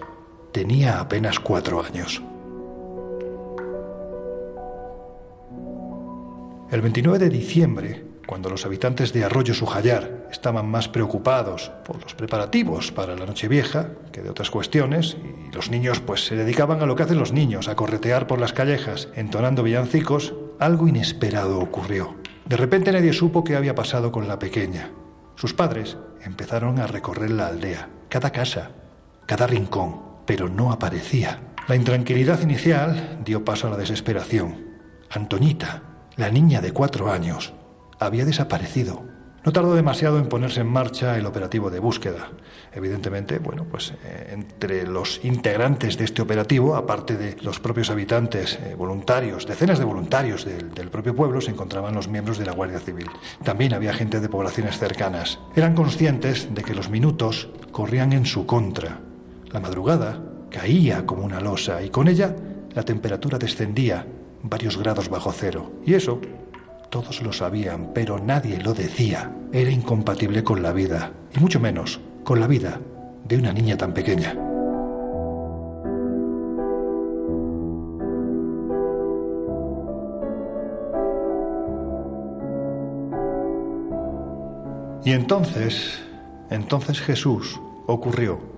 tenía 0.51 0.99
apenas 0.99 1.39
cuatro 1.39 1.83
años. 1.83 2.21
El 6.69 6.81
29 6.81 7.17
de 7.17 7.29
diciembre 7.31 8.04
cuando 8.26 8.49
los 8.49 8.65
habitantes 8.65 9.13
de 9.13 9.23
Arroyo 9.23 9.53
Sujayar 9.53 10.28
estaban 10.32 10.67
más 10.69 10.88
preocupados 10.88 11.71
por 11.84 12.01
los 12.01 12.15
preparativos 12.15 12.91
para 12.91 13.15
la 13.15 13.26
Nochevieja 13.26 13.89
que 14.11 14.21
de 14.21 14.30
otras 14.30 14.49
cuestiones, 14.49 15.17
y 15.47 15.53
los 15.53 15.69
niños 15.69 15.99
pues 15.99 16.26
se 16.26 16.36
dedicaban 16.36 16.82
a 16.82 16.86
lo 16.86 16.95
que 16.95 17.03
hacen 17.03 17.19
los 17.19 17.32
niños, 17.32 17.67
a 17.67 17.76
corretear 17.76 18.28
por 18.28 18.39
las 18.39 18.53
callejas, 18.53 19.09
entonando 19.15 19.63
villancicos, 19.63 20.34
algo 20.59 20.88
inesperado 20.88 21.59
ocurrió. 21.59 22.15
De 22.45 22.57
repente 22.57 22.91
nadie 22.91 23.13
supo 23.13 23.43
qué 23.43 23.55
había 23.55 23.76
pasado 23.76 24.11
con 24.11 24.28
la 24.28 24.39
pequeña. 24.39 24.91
Sus 25.36 25.53
padres 25.53 25.97
empezaron 26.23 26.80
a 26.80 26.88
recorrer 26.88 27.32
la 27.32 27.47
aldea, 27.47 27.89
cada 28.09 28.32
casa, 28.32 28.71
cada 29.26 29.47
rincón, 29.47 30.01
pero 30.26 30.49
no 30.49 30.71
aparecía. 30.71 31.41
La 31.67 31.76
intranquilidad 31.76 32.41
inicial 32.41 33.19
dio 33.26 33.43
paso 33.43 33.67
a 33.67 33.71
la 33.71 33.78
desesperación. 33.78 34.76
Antoñita, 35.09 35.82
la 36.15 36.30
niña 36.30 36.61
de 36.61 36.71
cuatro 36.71 37.11
años, 37.11 37.53
había 37.99 38.25
desaparecido. 38.25 39.03
No 39.45 39.53
tardó 39.53 39.75
demasiado 39.75 40.17
en 40.17 40.27
ponerse 40.27 40.61
en 40.61 40.67
marcha 40.67 41.19
el 41.19 41.27
operativo 41.27 41.69
de 41.69 41.77
búsqueda. 41.79 42.31
Evidentemente, 42.73 43.37
bueno, 43.37 43.65
pues 43.69 43.93
eh, 44.03 44.31
entre 44.31 44.87
los 44.87 45.23
integrantes 45.23 45.99
de 45.99 46.05
este 46.05 46.23
operativo, 46.23 46.75
aparte 46.75 47.15
de 47.15 47.37
los 47.43 47.59
propios 47.59 47.91
habitantes 47.91 48.57
eh, 48.59 48.73
voluntarios, 48.75 49.45
decenas 49.45 49.77
de 49.77 49.85
voluntarios 49.85 50.45
del, 50.45 50.73
del 50.73 50.89
propio 50.89 51.15
pueblo, 51.15 51.41
se 51.41 51.51
encontraban 51.51 51.93
los 51.93 52.07
miembros 52.07 52.39
de 52.39 52.47
la 52.47 52.53
Guardia 52.53 52.79
Civil. 52.79 53.07
También 53.43 53.75
había 53.75 53.93
gente 53.93 54.19
de 54.19 54.29
poblaciones 54.29 54.79
cercanas. 54.79 55.37
Eran 55.55 55.75
conscientes 55.75 56.55
de 56.55 56.63
que 56.63 56.73
los 56.73 56.89
minutos 56.89 57.49
corrían 57.71 58.13
en 58.13 58.25
su 58.25 58.47
contra. 58.47 58.97
La 59.51 59.59
madrugada 59.59 60.19
caía 60.49 61.05
como 61.05 61.23
una 61.23 61.39
losa 61.39 61.83
y 61.83 61.91
con 61.91 62.07
ella 62.07 62.35
la 62.73 62.83
temperatura 62.83 63.37
descendía 63.37 64.07
varios 64.41 64.77
grados 64.77 65.07
bajo 65.07 65.31
cero. 65.31 65.71
Y 65.85 65.93
eso 65.93 66.19
todos 66.95 67.21
lo 67.21 67.33
sabían, 67.33 67.91
pero 67.93 68.19
nadie 68.19 68.57
lo 68.57 68.73
decía. 68.73 69.29
Era 69.51 69.69
incompatible 69.69 70.45
con 70.45 70.63
la 70.63 70.71
vida, 70.71 71.11
y 71.35 71.41
mucho 71.41 71.59
menos 71.59 71.99
con 72.23 72.39
la 72.39 72.47
vida 72.47 72.79
de 73.25 73.37
una 73.37 73.51
niña 73.51 73.75
tan 73.75 73.93
pequeña. 73.93 74.33
Y 85.03 85.11
entonces, 85.11 86.01
entonces 86.49 87.01
Jesús 87.01 87.59
ocurrió 87.87 88.54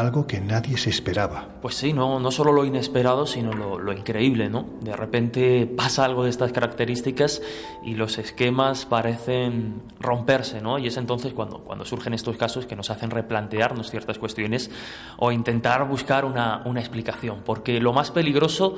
algo 0.00 0.26
que 0.26 0.40
nadie 0.40 0.76
se 0.76 0.90
esperaba. 0.90 1.48
Pues 1.62 1.74
sí, 1.74 1.92
no, 1.92 2.20
no 2.20 2.30
solo 2.30 2.52
lo 2.52 2.64
inesperado, 2.64 3.26
sino 3.26 3.52
lo, 3.52 3.92
increíble, 3.92 4.48
¿no? 4.48 4.66
De 4.80 4.94
repente 4.94 5.66
pasa 5.66 6.04
algo 6.04 6.24
de 6.24 6.30
estas 6.30 6.52
características 6.52 7.42
y 7.84 7.94
los 7.94 8.18
esquemas 8.18 8.86
parecen 8.86 9.82
romperse, 9.98 10.60
¿no? 10.60 10.78
Y 10.78 10.86
es 10.86 10.96
entonces 10.96 11.32
cuando, 11.32 11.60
cuando 11.60 11.84
surgen 11.84 12.14
estos 12.14 12.36
casos 12.36 12.66
que 12.66 12.76
nos 12.76 12.90
hacen 12.90 13.10
replantearnos 13.10 13.90
ciertas 13.90 14.18
cuestiones 14.18 14.70
o 15.18 15.32
intentar 15.32 15.88
buscar 15.88 16.24
una, 16.24 16.62
una 16.64 16.80
explicación, 16.80 17.42
porque 17.44 17.80
lo 17.80 17.92
más 17.92 18.10
peligroso 18.10 18.76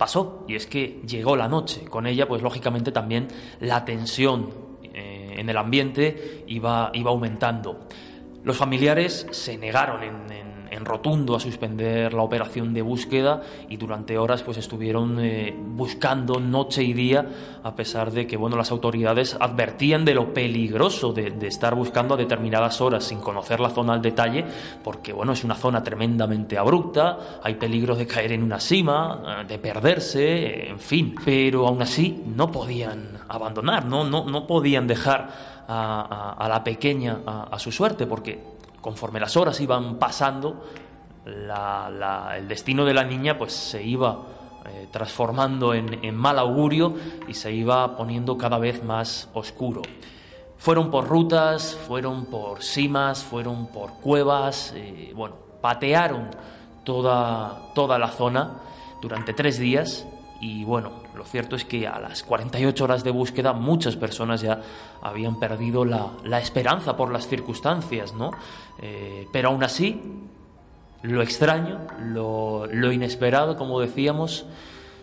pasó 0.00 0.46
y 0.48 0.54
es 0.54 0.66
que 0.66 1.02
llegó 1.06 1.36
la 1.36 1.46
noche. 1.46 1.84
Con 1.84 2.06
ella, 2.06 2.26
pues 2.26 2.42
lógicamente 2.42 2.90
también 2.90 3.28
la 3.60 3.84
tensión 3.84 4.48
eh, 4.94 5.34
en 5.36 5.48
el 5.48 5.56
ambiente 5.56 6.44
iba, 6.46 6.90
iba 6.94 7.10
aumentando. 7.10 7.86
Los 8.42 8.56
familiares 8.56 9.26
se 9.30 9.58
negaron 9.58 10.02
en, 10.02 10.50
rotundo 10.82 11.36
a 11.36 11.40
suspender 11.40 12.14
la 12.14 12.22
operación 12.22 12.72
de 12.72 12.80
búsqueda 12.80 13.42
y 13.68 13.76
durante 13.76 14.16
horas 14.16 14.42
pues 14.42 14.56
estuvieron 14.56 15.20
eh, 15.20 15.54
buscando 15.54 16.40
noche 16.40 16.82
y 16.82 16.94
día 16.94 17.26
a 17.62 17.76
pesar 17.76 18.10
de 18.10 18.26
que 18.26 18.38
bueno 18.38 18.56
las 18.56 18.70
autoridades 18.70 19.36
advertían 19.38 20.06
de 20.06 20.14
lo 20.14 20.32
peligroso 20.32 21.12
de, 21.12 21.36
estar 21.46 21.74
buscando 21.74 22.14
a 22.14 22.16
determinadas 22.16 22.80
horas 22.80 23.04
sin 23.04 23.20
conocer 23.20 23.60
la 23.60 23.68
zona 23.68 23.92
al 23.92 24.00
detalle 24.00 24.46
porque 24.82 25.12
bueno 25.12 25.32
es 25.32 25.44
una 25.44 25.54
zona 25.54 25.82
tremendamente 25.82 26.56
abrupta 26.56 27.40
hay 27.42 27.56
peligro 27.56 27.94
de 27.94 28.06
caer 28.06 28.32
en 28.32 28.42
una 28.42 28.58
cima 28.58 29.44
de 29.46 29.58
perderse 29.58 30.70
en 30.70 30.78
fin. 30.80 31.14
Pero 31.22 31.66
aún 31.66 31.82
así 31.82 32.22
no 32.26 32.50
podían 32.50 33.18
abandonar 33.28 33.84
no 33.84 34.04
no 34.04 34.24
no 34.24 34.46
podían 34.46 34.86
dejar 34.86 35.59
a, 35.72 36.46
la 36.48 36.64
pequeña 36.64 37.20
a, 37.26 37.58
su 37.58 37.70
suerte, 37.70 38.06
porque 38.06 38.42
conforme 38.80 39.20
las 39.20 39.36
horas 39.36 39.60
iban 39.60 39.96
pasando, 39.96 40.64
el 41.24 42.48
destino 42.48 42.84
de 42.84 42.94
la 42.94 43.04
niña 43.04 43.38
pues 43.38 43.52
se 43.52 43.82
iba 43.82 44.18
eh, 44.66 44.88
transformando 44.90 45.72
en, 45.74 46.14
mal 46.16 46.38
augurio 46.38 46.94
y 47.28 47.34
se 47.34 47.52
iba 47.52 47.96
poniendo 47.96 48.36
cada 48.36 48.58
vez 48.58 48.82
más 48.82 49.28
oscuro. 49.32 49.82
Fueron 50.58 50.90
por 50.90 51.08
rutas, 51.08 51.78
fueron 51.86 52.26
por 52.26 52.62
cimas, 52.62 53.22
fueron 53.22 53.68
por 53.68 53.92
cuevas, 54.00 54.74
eh, 54.76 55.12
bueno, 55.14 55.36
patearon 55.60 56.28
toda, 56.84 57.72
toda 57.74 57.98
la 57.98 58.08
zona 58.08 58.56
durante 59.00 59.32
tres 59.32 59.58
días 59.58 60.06
y 60.40 60.64
bueno, 60.64 60.92
lo 61.14 61.24
cierto 61.24 61.54
es 61.54 61.66
que 61.66 61.86
a 61.86 61.98
las 61.98 62.22
48 62.22 62.82
horas 62.82 63.04
de 63.04 63.10
búsqueda 63.10 63.52
muchas 63.52 63.96
personas 63.96 64.40
ya 64.40 64.60
habían 65.02 65.38
perdido 65.38 65.84
la, 65.84 66.40
esperanza 66.40 66.96
por 66.96 67.12
las 67.12 67.28
circunstancias, 67.28 68.14
¿no? 68.14 68.30
Eh, 68.80 69.28
pero 69.32 69.50
aún 69.50 69.62
así, 69.62 70.00
lo 71.02 71.22
extraño, 71.22 71.80
lo, 72.00 72.66
lo 72.66 72.90
inesperado, 72.90 73.58
como 73.58 73.80
decíamos, 73.80 74.46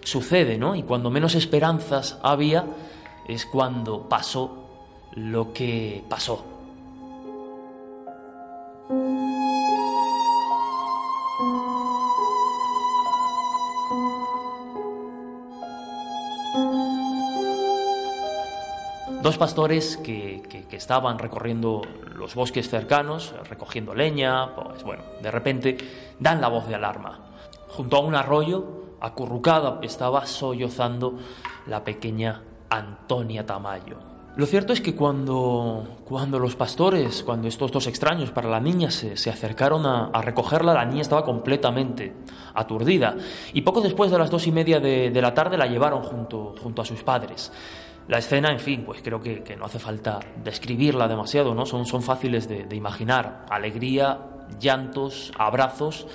sucede, 0.04 0.58
¿no? 0.58 0.76
Y 0.76 0.82
cuando 0.82 1.12
menos 1.12 1.36
esperanzas 1.36 2.18
había 2.24 2.66
es 3.28 3.46
cuando 3.46 4.10
pasó 4.10 4.66
lo 5.14 5.54
que 5.54 6.04
pasó. 6.10 6.57
Dos 19.22 19.38
pastores 19.38 19.98
que, 19.98 20.42
estaban 20.72 21.18
recorriendo 21.18 21.82
los 22.16 22.36
bosques 22.36 22.70
cercanos, 22.70 23.34
recogiendo 23.50 23.96
leña, 23.96 24.54
pues 24.56 24.84
bueno, 24.84 25.04
de 25.22 25.32
repente 25.32 25.78
dan 26.20 26.40
la 26.40 26.48
voz 26.48 26.68
de 26.68 26.76
alarma. 26.76 27.20
Junto 27.68 27.98
a 27.98 28.00
un 28.02 28.16
arroyo, 28.16 28.96
acurrucada, 29.02 29.80
estaba 29.82 30.26
sollozando 30.26 31.16
la 31.66 31.84
pequeña 31.84 32.44
Antonia 32.70 33.46
Tamayo. 33.46 33.98
Lo 34.38 34.46
cierto 34.46 34.72
es 34.72 34.82
que 34.82 34.96
cuando, 34.96 35.98
cuando 36.06 36.38
los 36.38 36.56
pastores, 36.56 37.24
cuando 37.24 37.48
estos 37.48 37.72
dos 37.72 37.88
extraños 37.88 38.30
para 38.30 38.48
la 38.48 38.60
niña 38.60 38.92
se, 38.92 39.18
se 39.18 39.32
acercaron 39.32 39.84
a, 39.88 40.22
recogerla, 40.22 40.76
la 40.76 40.86
niña 40.86 41.02
estaba 41.02 41.26
completamente 41.26 42.14
aturdida. 42.54 43.16
Y 43.54 43.62
poco 43.62 43.82
después 43.82 44.12
de 44.12 44.20
las 44.20 44.30
dos 44.30 44.46
y 44.46 44.52
media 44.52 44.80
de, 44.80 45.10
de 45.10 45.22
la 45.24 45.34
tarde 45.34 45.58
la 45.58 45.66
llevaron 45.66 46.04
junto, 46.04 46.54
junto 46.62 46.84
a 46.84 46.86
sus 46.86 47.02
padres. 47.02 47.52
La 48.08 48.20
escena, 48.20 48.52
en 48.52 48.60
fin, 48.60 48.84
pues 48.86 49.02
creo 49.04 49.20
que, 49.20 49.56
no 49.58 49.66
hace 49.66 49.80
falta 49.80 50.20
describirla 50.44 51.08
demasiado, 51.08 51.54
¿no? 51.54 51.66
Son, 51.66 51.86
son 51.86 52.02
fáciles 52.02 52.48
de, 52.48 52.76
imaginar. 52.76 53.46
Alegría, 53.50 54.20
llantos, 54.60 55.34
abrazos, 55.38 56.08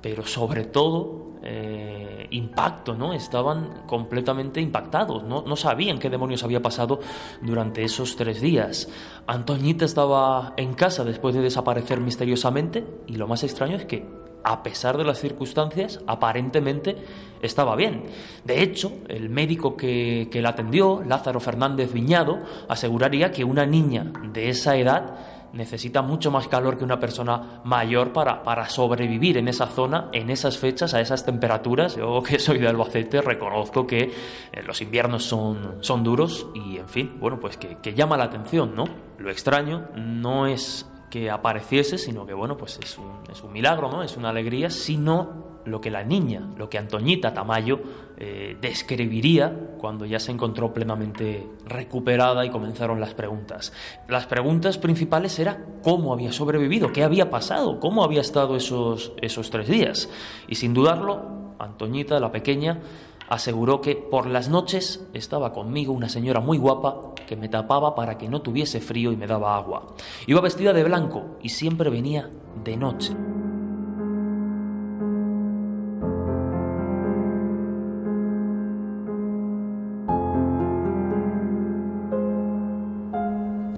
pero 0.00 0.24
sobre 0.24 0.64
todo 0.64 1.34
eh, 1.42 2.26
impacto, 2.30 2.94
¿no? 2.94 3.12
Estaban 3.12 3.82
completamente 3.86 4.62
impactados, 4.62 5.24
¿no? 5.24 5.42
no 5.42 5.56
sabían 5.56 5.98
qué 5.98 6.08
demonios 6.08 6.42
había 6.42 6.62
pasado 6.62 7.00
durante 7.42 7.84
esos 7.84 8.16
tres 8.16 8.40
días. 8.40 8.88
Antoñita 9.26 9.84
estaba 9.84 10.54
en 10.56 10.72
casa 10.72 11.04
después 11.04 11.34
de 11.34 11.42
desaparecer 11.42 12.00
misteriosamente 12.00 12.84
y 13.06 13.16
lo 13.16 13.28
más 13.28 13.44
extraño 13.44 13.76
es 13.76 13.84
que 13.84 14.25
a 14.46 14.62
pesar 14.62 14.96
de 14.96 15.04
las 15.04 15.20
circunstancias, 15.20 16.00
aparentemente 16.06 16.96
estaba 17.42 17.74
bien. 17.74 18.04
De 18.44 18.62
hecho, 18.62 18.92
el 19.08 19.28
médico 19.28 19.76
que, 19.76 20.28
que 20.30 20.40
la 20.40 20.50
atendió, 20.50 21.02
Lázaro 21.04 21.40
Fernández 21.40 21.92
Viñado, 21.92 22.38
aseguraría 22.68 23.32
que 23.32 23.42
una 23.42 23.66
niña 23.66 24.12
de 24.32 24.48
esa 24.48 24.76
edad 24.76 25.16
necesita 25.52 26.00
mucho 26.02 26.30
más 26.30 26.46
calor 26.46 26.78
que 26.78 26.84
una 26.84 27.00
persona 27.00 27.60
mayor 27.64 28.12
para, 28.12 28.44
para 28.44 28.68
sobrevivir 28.68 29.36
en 29.38 29.48
esa 29.48 29.66
zona, 29.66 30.10
en 30.12 30.30
esas 30.30 30.58
fechas, 30.58 30.94
a 30.94 31.00
esas 31.00 31.24
temperaturas. 31.24 31.96
Yo 31.96 32.22
que 32.26 32.38
soy 32.38 32.58
de 32.58 32.68
Albacete 32.68 33.22
reconozco 33.22 33.84
que 33.84 34.02
eh, 34.02 34.62
los 34.64 34.80
inviernos 34.80 35.24
son, 35.24 35.78
son 35.80 36.04
duros 36.04 36.46
y, 36.54 36.76
en 36.76 36.88
fin, 36.88 37.16
bueno, 37.18 37.40
pues 37.40 37.56
que, 37.56 37.78
que 37.78 37.94
llama 37.94 38.16
la 38.16 38.24
atención, 38.24 38.76
¿no? 38.76 38.84
Lo 39.18 39.28
extraño 39.28 39.88
no 39.96 40.46
es 40.46 40.86
que 41.10 41.30
apareciese, 41.30 41.98
sino 41.98 42.26
que 42.26 42.34
bueno, 42.34 42.56
pues 42.56 42.78
es 42.82 42.98
un, 42.98 43.52
milagro, 43.52 43.90
¿no? 43.90 44.02
Es 44.02 44.16
una 44.16 44.30
alegría, 44.30 44.70
sino 44.70 45.46
lo 45.64 45.80
que 45.80 45.90
la 45.90 46.04
niña, 46.04 46.48
lo 46.56 46.68
que 46.68 46.78
Antoñita 46.78 47.34
Tamayo 47.34 47.80
eh, 48.16 48.56
describiría 48.60 49.52
cuando 49.78 50.04
ya 50.04 50.18
se 50.18 50.30
encontró 50.32 50.72
plenamente 50.72 51.46
recuperada 51.64 52.44
y 52.44 52.50
comenzaron 52.50 53.00
las 53.00 53.14
preguntas. 53.14 53.72
Las 54.08 54.26
preguntas 54.26 54.78
principales 54.78 55.38
era 55.38 55.64
cómo 55.82 56.12
había 56.12 56.32
sobrevivido, 56.32 56.92
qué 56.92 57.02
había 57.02 57.30
pasado, 57.30 57.80
cómo 57.80 58.04
había 58.04 58.20
estado 58.20 58.56
esos, 58.56 59.12
esos 59.20 59.50
tres 59.50 59.68
días. 59.68 60.08
Y 60.48 60.54
sin 60.54 60.72
dudarlo, 60.72 61.54
Antoñita, 61.58 62.20
la 62.20 62.30
pequeña, 62.30 62.80
aseguró 63.28 63.80
que 63.80 63.96
por 63.96 64.26
las 64.26 64.48
noches 64.48 65.04
estaba 65.12 65.52
conmigo 65.52 65.92
una 65.92 66.08
señora 66.08 66.40
muy 66.40 66.58
guapa 66.58 67.14
que 67.26 67.36
me 67.36 67.48
tapaba 67.48 67.94
para 67.94 68.18
que 68.18 68.28
no 68.28 68.42
tuviese 68.42 68.80
frío 68.80 69.12
y 69.12 69.16
me 69.16 69.26
daba 69.26 69.56
agua. 69.56 69.94
Iba 70.26 70.40
vestida 70.40 70.72
de 70.72 70.84
blanco 70.84 71.36
y 71.42 71.50
siempre 71.50 71.90
venía 71.90 72.30
de 72.64 72.76
noche. 72.76 73.14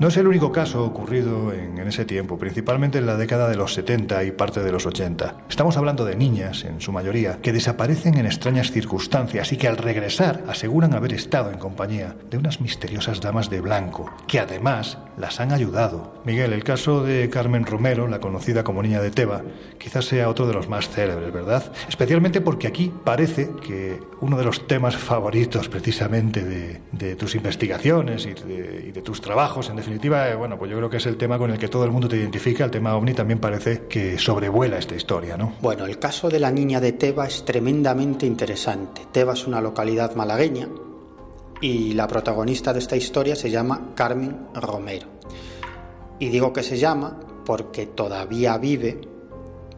No 0.01 0.07
es 0.07 0.16
el 0.16 0.28
único 0.28 0.53
caso 0.53 0.84
ocurrido 0.84 1.53
en, 1.53 1.76
ese 1.88 2.05
tiempo, 2.05 2.38
principalmente 2.38 2.99
en 2.99 3.07
la 3.07 3.16
década 3.16 3.49
de 3.49 3.57
los 3.57 3.74
70 3.74 4.22
y 4.24 4.30
parte 4.30 4.62
de 4.62 4.70
los 4.70 4.86
80. 4.86 5.46
Estamos 5.49 5.76
hablando 5.76 6.05
de 6.05 6.14
niñas, 6.14 6.64
en 6.64 6.80
su 6.80 6.92
mayoría, 6.92 7.38
que 7.42 7.53
desaparecen 7.53 8.16
en 8.16 8.26
extrañas 8.26 8.70
circunstancias 8.70 9.53
y 9.53 9.57
que 9.57 9.66
al 9.66 9.76
regresar 9.76 10.44
aseguran 10.46 10.94
haber 10.94 11.14
estado 11.14 11.51
en 11.51 11.59
compañía 11.59 12.14
de 12.30 12.38
unas 12.38 12.61
misteriosas 12.61 13.20
damas 13.20 13.51
de 13.51 13.61
blanco, 13.61 14.12
que 14.28 14.38
además 14.38 14.99
las 15.16 15.40
han 15.40 15.51
ayudado. 15.51 16.14
Miguel, 16.24 16.53
el 16.53 16.62
caso 16.62 17.03
de 17.03 17.28
Carmen 17.28 17.66
Romero, 17.66 18.07
la 18.07 18.20
conocida 18.20 18.62
como 18.62 18.82
Niña 18.82 19.01
de 19.01 19.11
Teba, 19.11 19.42
quizás 19.78 20.05
sea 20.05 20.28
otro 20.28 20.46
de 20.46 20.55
los 20.55 20.68
más 20.68 20.88
célebres, 20.88 21.32
¿verdad? 21.32 21.72
Especialmente 21.88 22.40
porque 22.40 22.68
aquí 22.68 22.92
parece 23.03 23.51
que 23.66 23.99
uno 24.20 24.36
de 24.36 24.44
los 24.44 24.68
temas 24.68 24.96
favoritos 24.96 25.68
precisamente 25.68 26.44
de, 26.44 27.16
tus 27.16 27.34
investigaciones 27.34 28.26
y 28.26 28.34
de, 28.34 28.84
y 28.88 28.92
de 28.92 29.03
tus 29.03 29.20
trabajos, 29.20 29.70
en 29.70 29.78
eh, 29.93 30.34
bueno, 30.34 30.59
pues 30.59 30.70
yo 30.70 30.76
creo 30.76 30.91
que 30.91 30.99
es 30.99 31.07
el 31.07 31.16
tema 31.16 31.39
con 31.39 31.51
el 31.51 31.59
que 31.59 31.68
todo 31.68 31.84
el 31.84 31.91
mundo 31.91 32.09
te 32.09 32.16
identifica. 32.16 32.64
El 32.64 32.70
tema 32.70 32.95
ovni 32.95 33.14
también 33.14 33.39
parece 33.39 33.86
que 33.89 34.18
sobrevuela 34.18 34.78
esta 34.78 34.95
historia, 34.95 35.36
¿no? 35.36 35.55
Bueno, 35.61 35.86
el 35.86 35.99
caso 35.99 36.28
de 36.28 36.39
la 36.39 36.51
niña 36.51 36.80
de 36.80 36.93
Teba 36.93 37.26
es 37.26 37.45
tremendamente 37.45 38.26
interesante. 38.26 39.03
Teba 39.11 39.32
es 39.32 39.47
una 39.47 39.61
localidad 39.61 40.14
malagueña 40.14 40.68
y 41.61 41.95
la 41.95 42.07
protagonista 42.07 42.72
de 42.72 42.78
esta 42.78 42.97
historia 42.97 43.34
se 43.34 43.51
llama 43.51 43.93
Carmen 43.95 44.49
Romero. 44.55 45.07
Y 46.18 46.28
digo 46.28 46.53
que 46.53 46.62
se 46.62 46.78
llama 46.78 47.18
porque 47.45 47.86
todavía 47.86 48.59
vive, 48.59 49.01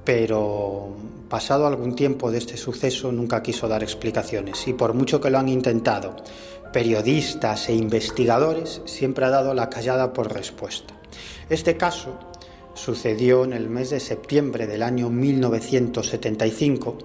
pero 0.05 0.97
pasado 1.29 1.67
algún 1.67 1.95
tiempo 1.95 2.31
de 2.31 2.39
este 2.39 2.57
suceso 2.57 3.13
nunca 3.13 3.43
quiso 3.43 3.69
dar 3.69 3.83
explicaciones 3.83 4.67
y 4.67 4.73
por 4.73 4.95
mucho 4.95 5.21
que 5.21 5.31
lo 5.31 5.39
han 5.39 5.49
intentado 5.49 6.17
periodistas 6.73 7.69
e 7.69 7.75
investigadores, 7.75 8.83
siempre 8.85 9.25
ha 9.25 9.31
dado 9.31 9.55
la 9.55 9.69
callada 9.69 10.13
por 10.13 10.33
respuesta. 10.33 10.95
Este 11.49 11.77
caso 11.77 12.19
sucedió 12.75 13.45
en 13.45 13.53
el 13.53 13.69
mes 13.69 13.91
de 13.91 14.01
septiembre 14.01 14.67
del 14.67 14.83
año 14.83 15.11
1975, 15.11 16.97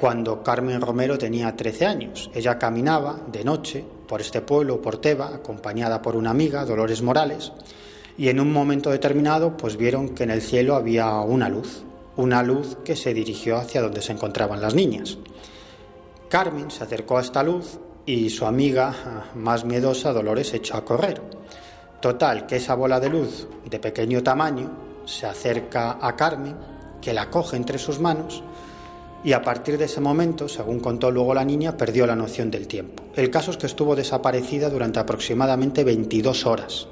cuando 0.00 0.42
Carmen 0.42 0.80
Romero 0.80 1.18
tenía 1.18 1.54
13 1.56 1.86
años. 1.86 2.30
Ella 2.34 2.58
caminaba 2.58 3.20
de 3.30 3.44
noche 3.44 3.84
por 4.06 4.20
este 4.20 4.40
pueblo, 4.40 4.82
por 4.82 5.00
Teba, 5.00 5.34
acompañada 5.34 6.02
por 6.02 6.16
una 6.16 6.30
amiga, 6.30 6.64
Dolores 6.64 7.02
Morales, 7.02 7.52
y 8.16 8.28
en 8.28 8.40
un 8.40 8.52
momento 8.52 8.90
determinado 8.90 9.56
pues 9.56 9.76
vieron 9.76 10.10
que 10.10 10.24
en 10.24 10.30
el 10.30 10.42
cielo 10.42 10.74
había 10.74 11.20
una 11.20 11.48
luz, 11.48 11.84
una 12.18 12.42
luz 12.42 12.76
que 12.84 12.96
se 12.96 13.14
dirigió 13.14 13.56
hacia 13.56 13.80
donde 13.80 14.02
se 14.02 14.12
encontraban 14.12 14.60
las 14.60 14.74
niñas. 14.74 15.18
Carmen 16.28 16.68
se 16.70 16.82
acercó 16.82 17.16
a 17.16 17.20
esta 17.20 17.44
luz 17.44 17.78
y 18.06 18.28
su 18.30 18.44
amiga 18.44 19.30
más 19.36 19.64
miedosa, 19.64 20.12
Dolores, 20.12 20.52
echó 20.52 20.76
a 20.76 20.84
correr. 20.84 21.22
Total, 22.00 22.46
que 22.46 22.56
esa 22.56 22.74
bola 22.74 22.98
de 22.98 23.08
luz 23.08 23.46
de 23.70 23.78
pequeño 23.78 24.22
tamaño 24.24 24.68
se 25.04 25.26
acerca 25.26 25.96
a 26.00 26.16
Carmen, 26.16 26.56
que 27.00 27.12
la 27.12 27.30
coge 27.30 27.56
entre 27.56 27.78
sus 27.78 28.00
manos 28.00 28.42
y 29.22 29.32
a 29.32 29.42
partir 29.42 29.78
de 29.78 29.84
ese 29.84 30.00
momento, 30.00 30.48
según 30.48 30.80
contó 30.80 31.12
luego 31.12 31.34
la 31.34 31.44
niña, 31.44 31.76
perdió 31.76 32.04
la 32.04 32.16
noción 32.16 32.50
del 32.50 32.66
tiempo. 32.66 33.04
El 33.14 33.30
caso 33.30 33.52
es 33.52 33.56
que 33.56 33.66
estuvo 33.66 33.94
desaparecida 33.94 34.70
durante 34.70 34.98
aproximadamente 34.98 35.84
22 35.84 36.46
horas. 36.46 36.88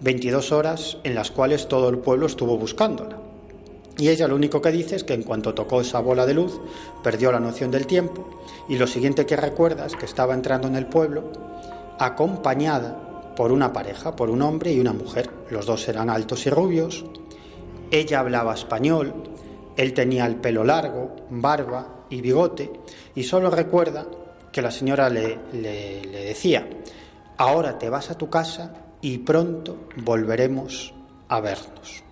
22 0.00 0.52
horas 0.52 0.98
en 1.02 1.16
las 1.16 1.32
cuales 1.32 1.66
todo 1.66 1.88
el 1.88 1.98
pueblo 1.98 2.26
estuvo 2.26 2.56
buscándola. 2.56 3.19
Y 4.00 4.08
ella 4.08 4.26
lo 4.26 4.34
único 4.34 4.62
que 4.62 4.72
dice 4.72 4.96
es 4.96 5.04
que 5.04 5.12
en 5.12 5.22
cuanto 5.22 5.52
tocó 5.52 5.82
esa 5.82 6.00
bola 6.00 6.24
de 6.24 6.32
luz, 6.32 6.58
perdió 7.02 7.30
la 7.30 7.38
noción 7.38 7.70
del 7.70 7.86
tiempo 7.86 8.26
y 8.66 8.76
lo 8.76 8.86
siguiente 8.86 9.26
que 9.26 9.36
recuerda 9.36 9.84
es 9.84 9.94
que 9.94 10.06
estaba 10.06 10.32
entrando 10.32 10.68
en 10.68 10.76
el 10.76 10.86
pueblo 10.86 11.30
acompañada 11.98 13.34
por 13.36 13.52
una 13.52 13.74
pareja, 13.74 14.16
por 14.16 14.30
un 14.30 14.40
hombre 14.40 14.72
y 14.72 14.80
una 14.80 14.94
mujer. 14.94 15.28
Los 15.50 15.66
dos 15.66 15.86
eran 15.86 16.08
altos 16.08 16.46
y 16.46 16.50
rubios. 16.50 17.04
Ella 17.90 18.20
hablaba 18.20 18.54
español, 18.54 19.12
él 19.76 19.92
tenía 19.92 20.24
el 20.24 20.36
pelo 20.36 20.64
largo, 20.64 21.16
barba 21.28 22.06
y 22.08 22.22
bigote 22.22 22.72
y 23.14 23.22
solo 23.24 23.50
recuerda 23.50 24.06
que 24.50 24.62
la 24.62 24.70
señora 24.70 25.10
le, 25.10 25.38
le, 25.52 26.06
le 26.06 26.24
decía, 26.24 26.66
ahora 27.36 27.78
te 27.78 27.90
vas 27.90 28.10
a 28.10 28.16
tu 28.16 28.30
casa 28.30 28.72
y 29.02 29.18
pronto 29.18 29.76
volveremos 29.98 30.94
a 31.28 31.40
vernos. 31.40 32.02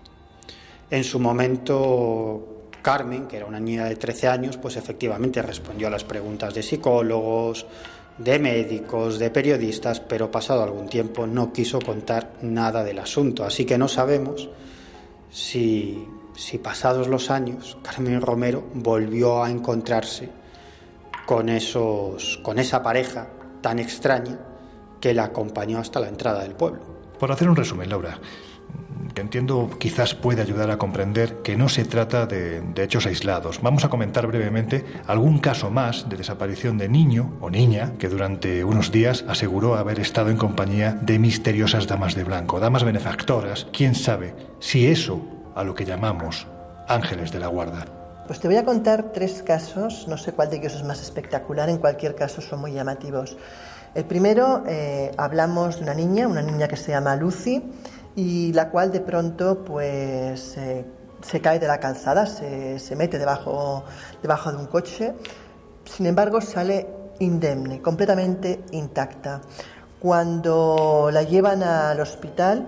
En 0.91 1.03
su 1.03 1.19
momento, 1.19 2.65
Carmen, 2.81 3.27
que 3.27 3.37
era 3.37 3.45
una 3.45 3.59
niña 3.59 3.85
de 3.85 3.95
13 3.95 4.27
años, 4.27 4.57
pues 4.57 4.75
efectivamente 4.75 5.41
respondió 5.41 5.87
a 5.87 5.91
las 5.91 6.03
preguntas 6.03 6.53
de 6.53 6.63
psicólogos, 6.63 7.65
de 8.17 8.39
médicos, 8.39 9.19
de 9.19 9.29
periodistas, 9.29 9.99
pero 9.99 10.29
pasado 10.29 10.63
algún 10.63 10.89
tiempo 10.89 11.25
no 11.25 11.53
quiso 11.53 11.79
contar 11.79 12.33
nada 12.41 12.83
del 12.83 12.99
asunto. 12.99 13.45
Así 13.45 13.65
que 13.65 13.77
no 13.77 13.87
sabemos 13.87 14.49
si, 15.29 16.05
si 16.35 16.57
pasados 16.57 17.07
los 17.07 17.29
años 17.29 17.77
Carmen 17.83 18.21
Romero 18.21 18.63
volvió 18.73 19.43
a 19.43 19.49
encontrarse 19.49 20.29
con, 21.25 21.49
esos, 21.49 22.39
con 22.41 22.59
esa 22.59 22.81
pareja 22.81 23.27
tan 23.61 23.77
extraña 23.79 24.39
que 24.99 25.13
la 25.13 25.25
acompañó 25.25 25.79
hasta 25.79 25.99
la 25.99 26.09
entrada 26.09 26.41
del 26.41 26.55
pueblo. 26.55 26.81
Por 27.19 27.31
hacer 27.31 27.47
un 27.47 27.55
resumen, 27.55 27.89
Laura, 27.89 28.19
que 29.13 29.21
entiendo 29.21 29.69
quizás 29.79 30.15
puede 30.15 30.41
ayudar 30.41 30.71
a 30.71 30.77
comprender 30.77 31.37
que 31.43 31.57
no 31.57 31.69
se 31.69 31.85
trata 31.85 32.25
de, 32.25 32.63
hechos 32.77 33.05
aislados. 33.05 33.61
Vamos 33.61 33.83
a 33.85 33.89
comentar 33.89 34.27
brevemente 34.27 34.85
algún 35.07 35.39
caso 35.39 35.69
más 35.69 36.07
de 36.09 36.17
desaparición 36.17 36.77
de 36.77 36.89
niño 36.89 37.37
o 37.41 37.49
niña 37.49 37.93
que 37.99 38.09
durante 38.09 38.63
unos 38.63 38.91
días 38.91 39.25
aseguró 39.27 39.75
haber 39.75 39.99
estado 39.99 40.29
en 40.29 40.37
compañía 40.37 40.93
de 41.01 41.19
misteriosas 41.19 41.87
damas 41.87 42.15
de 42.15 42.23
blanco, 42.23 42.59
damas 42.59 42.83
benefactoras. 42.83 43.67
¿Quién 43.73 43.95
sabe 43.95 44.35
si 44.59 44.87
eso 44.87 45.21
a 45.55 45.63
lo 45.63 45.75
que 45.75 45.85
llamamos 45.85 46.47
ángeles 46.87 47.31
de 47.31 47.39
la 47.39 47.47
guarda? 47.47 47.85
Pues 48.27 48.39
te 48.39 48.47
voy 48.47 48.57
a 48.57 48.63
contar 48.63 49.11
tres 49.11 49.41
casos, 49.41 50.07
no 50.07 50.15
sé 50.17 50.33
cuál 50.33 50.51
de 50.51 50.57
ellos 50.57 50.75
es 50.75 50.83
más 50.83 51.01
espectacular, 51.01 51.67
en 51.67 51.79
cualquier 51.79 52.15
caso 52.15 52.41
son 52.41 52.61
muy 52.61 52.73
llamativos. 52.73 53.35
El 53.95 54.05
primero, 54.05 54.63
eh, 54.67 55.11
hablamos 55.17 55.77
de 55.77 55.83
una 55.83 55.95
niña, 55.95 56.27
una 56.27 56.43
niña 56.43 56.67
que 56.67 56.77
se 56.77 56.91
llama 56.91 57.15
Lucy, 57.15 57.63
y 58.19 58.51
la 58.51 58.69
cual 58.69 58.91
de 58.91 58.99
pronto 58.99 59.63
pues 59.63 60.57
eh, 60.57 60.83
se 61.21 61.39
cae 61.39 61.57
de 61.57 61.67
la 61.67 61.79
calzada, 61.79 62.25
se, 62.25 62.95
mete 62.97 63.17
debajo, 63.17 63.85
debajo 64.21 64.51
de 64.51 64.57
un 64.57 64.65
coche, 64.65 65.13
sin 65.85 66.05
embargo 66.05 66.41
sale 66.41 66.87
indemne, 67.19 67.81
completamente 67.81 68.59
intacta. 68.71 69.39
Cuando 69.99 71.09
la 71.13 71.23
llevan 71.23 71.63
al 71.63 71.99
hospital, 72.01 72.67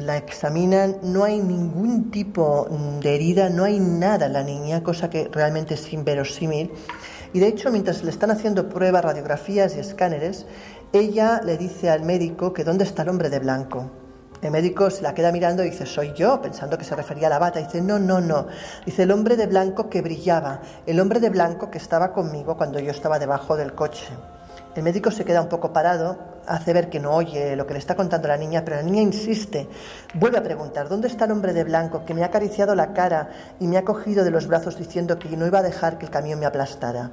la 0.00 0.16
examinan, 0.16 0.96
no 1.02 1.22
hay 1.22 1.38
ningún 1.40 2.10
tipo 2.10 2.66
de 3.00 3.14
herida, 3.14 3.50
no 3.50 3.64
hay 3.64 3.78
nada 3.78 4.26
en 4.26 4.32
la 4.32 4.42
niña, 4.42 4.82
cosa 4.82 5.08
que 5.08 5.28
realmente 5.28 5.74
es 5.74 5.92
inverosímil. 5.92 6.72
Y 7.32 7.38
de 7.38 7.46
hecho, 7.46 7.70
mientras 7.70 8.02
le 8.02 8.10
están 8.10 8.32
haciendo 8.32 8.68
pruebas, 8.68 9.04
radiografías 9.04 9.76
y 9.76 9.80
escáneres, 9.80 10.46
ella 10.92 11.40
le 11.44 11.56
dice 11.56 11.88
al 11.88 12.02
médico 12.02 12.52
que 12.52 12.64
dónde 12.64 12.84
está 12.84 13.02
el 13.02 13.10
hombre 13.10 13.30
de 13.30 13.38
blanco. 13.38 13.90
El 14.40 14.52
médico 14.52 14.88
se 14.88 15.02
la 15.02 15.14
queda 15.14 15.32
mirando 15.32 15.64
y 15.64 15.70
dice, 15.70 15.84
soy 15.84 16.12
yo, 16.12 16.40
pensando 16.40 16.78
que 16.78 16.84
se 16.84 16.94
refería 16.94 17.26
a 17.26 17.30
la 17.30 17.40
bata. 17.40 17.58
dice, 17.58 17.80
no, 17.80 17.98
no, 17.98 18.20
no. 18.20 18.46
Dice, 18.86 19.02
el 19.02 19.10
hombre 19.10 19.36
de 19.36 19.46
blanco 19.46 19.90
que 19.90 20.00
brillaba, 20.00 20.60
el 20.86 21.00
hombre 21.00 21.18
de 21.18 21.30
blanco 21.30 21.70
que 21.70 21.78
estaba 21.78 22.12
conmigo 22.12 22.56
cuando 22.56 22.78
yo 22.78 22.92
estaba 22.92 23.18
debajo 23.18 23.56
del 23.56 23.74
coche. 23.74 24.06
El 24.76 24.84
médico 24.84 25.10
se 25.10 25.24
queda 25.24 25.42
un 25.42 25.48
poco 25.48 25.72
parado, 25.72 26.18
hace 26.46 26.72
ver 26.72 26.88
que 26.88 27.00
no 27.00 27.12
oye 27.12 27.56
lo 27.56 27.66
que 27.66 27.72
le 27.72 27.80
está 27.80 27.96
contando 27.96 28.28
la 28.28 28.36
niña, 28.36 28.64
pero 28.64 28.76
la 28.76 28.82
niña 28.82 29.02
insiste, 29.02 29.68
vuelve 30.14 30.38
a 30.38 30.42
preguntar, 30.44 30.88
¿dónde 30.88 31.08
está 31.08 31.24
el 31.24 31.32
hombre 31.32 31.52
de 31.52 31.64
blanco 31.64 32.04
que 32.04 32.14
me 32.14 32.22
ha 32.22 32.26
acariciado 32.26 32.76
la 32.76 32.92
cara 32.92 33.30
y 33.58 33.66
me 33.66 33.76
ha 33.76 33.84
cogido 33.84 34.22
de 34.22 34.30
los 34.30 34.46
brazos 34.46 34.78
diciendo 34.78 35.18
que 35.18 35.36
no 35.36 35.48
iba 35.48 35.58
a 35.58 35.62
dejar 35.62 35.98
que 35.98 36.06
el 36.06 36.12
camión 36.12 36.38
me 36.38 36.46
aplastara? 36.46 37.10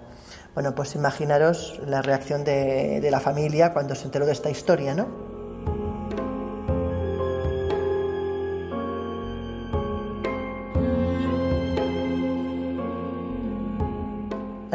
Bueno, 0.53 0.75
pues 0.75 0.93
imaginaros 0.93 1.81
la 1.87 2.03
reacción 2.03 2.43
de, 2.43 2.99
de 3.01 3.11
la 3.11 3.19
familia 3.19 3.73
cuando 3.73 3.95
se 3.95 4.05
enteró 4.05 4.27
de 4.27 4.33
esta 4.33 4.51
historia, 4.51 4.93
¿no? 4.93 5.34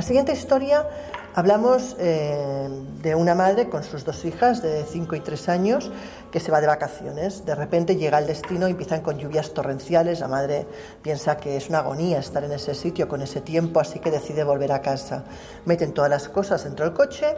La 0.01 0.07
siguiente 0.07 0.33
historia 0.33 0.89
hablamos 1.35 1.95
eh, 1.99 2.71
de 3.03 3.15
una 3.15 3.35
madre 3.35 3.69
con 3.69 3.85
sus 3.85 4.03
dos 4.03 4.25
hijas 4.25 4.63
de 4.63 4.87
5 4.87 5.15
y 5.15 5.21
3 5.21 5.49
años 5.51 5.93
que 6.33 6.41
se 6.41 6.51
va 6.51 6.63
de 6.63 6.67
vacaciones. 6.67 7.45
De 7.45 7.55
repente 7.55 7.97
llega 7.97 8.19
el 8.19 8.27
destino 8.27 8.67
y 8.67 8.71
empiezan 8.71 9.03
con 9.03 9.19
lluvias 9.19 9.53
torrenciales. 9.53 10.21
La 10.21 10.29
madre 10.29 10.67
piensa 11.03 11.37
que 11.37 11.59
es 11.59 11.69
una 11.69 11.81
agonía 11.81 12.19
estar 12.19 12.43
en 12.43 12.53
ese 12.53 12.75
sitio 12.75 13.09
con 13.09 13.21
ese 13.21 13.43
tiempo, 13.43 13.79
así 13.79 13.99
que 13.99 14.11
decide 14.11 14.43
volver 14.43 14.73
a 14.73 14.81
casa. 14.81 15.25
Meten 15.67 15.93
todas 15.93 16.09
las 16.09 16.31
cosas 16.31 16.65
dentro 16.65 16.87
del 16.87 16.95
coche 16.95 17.37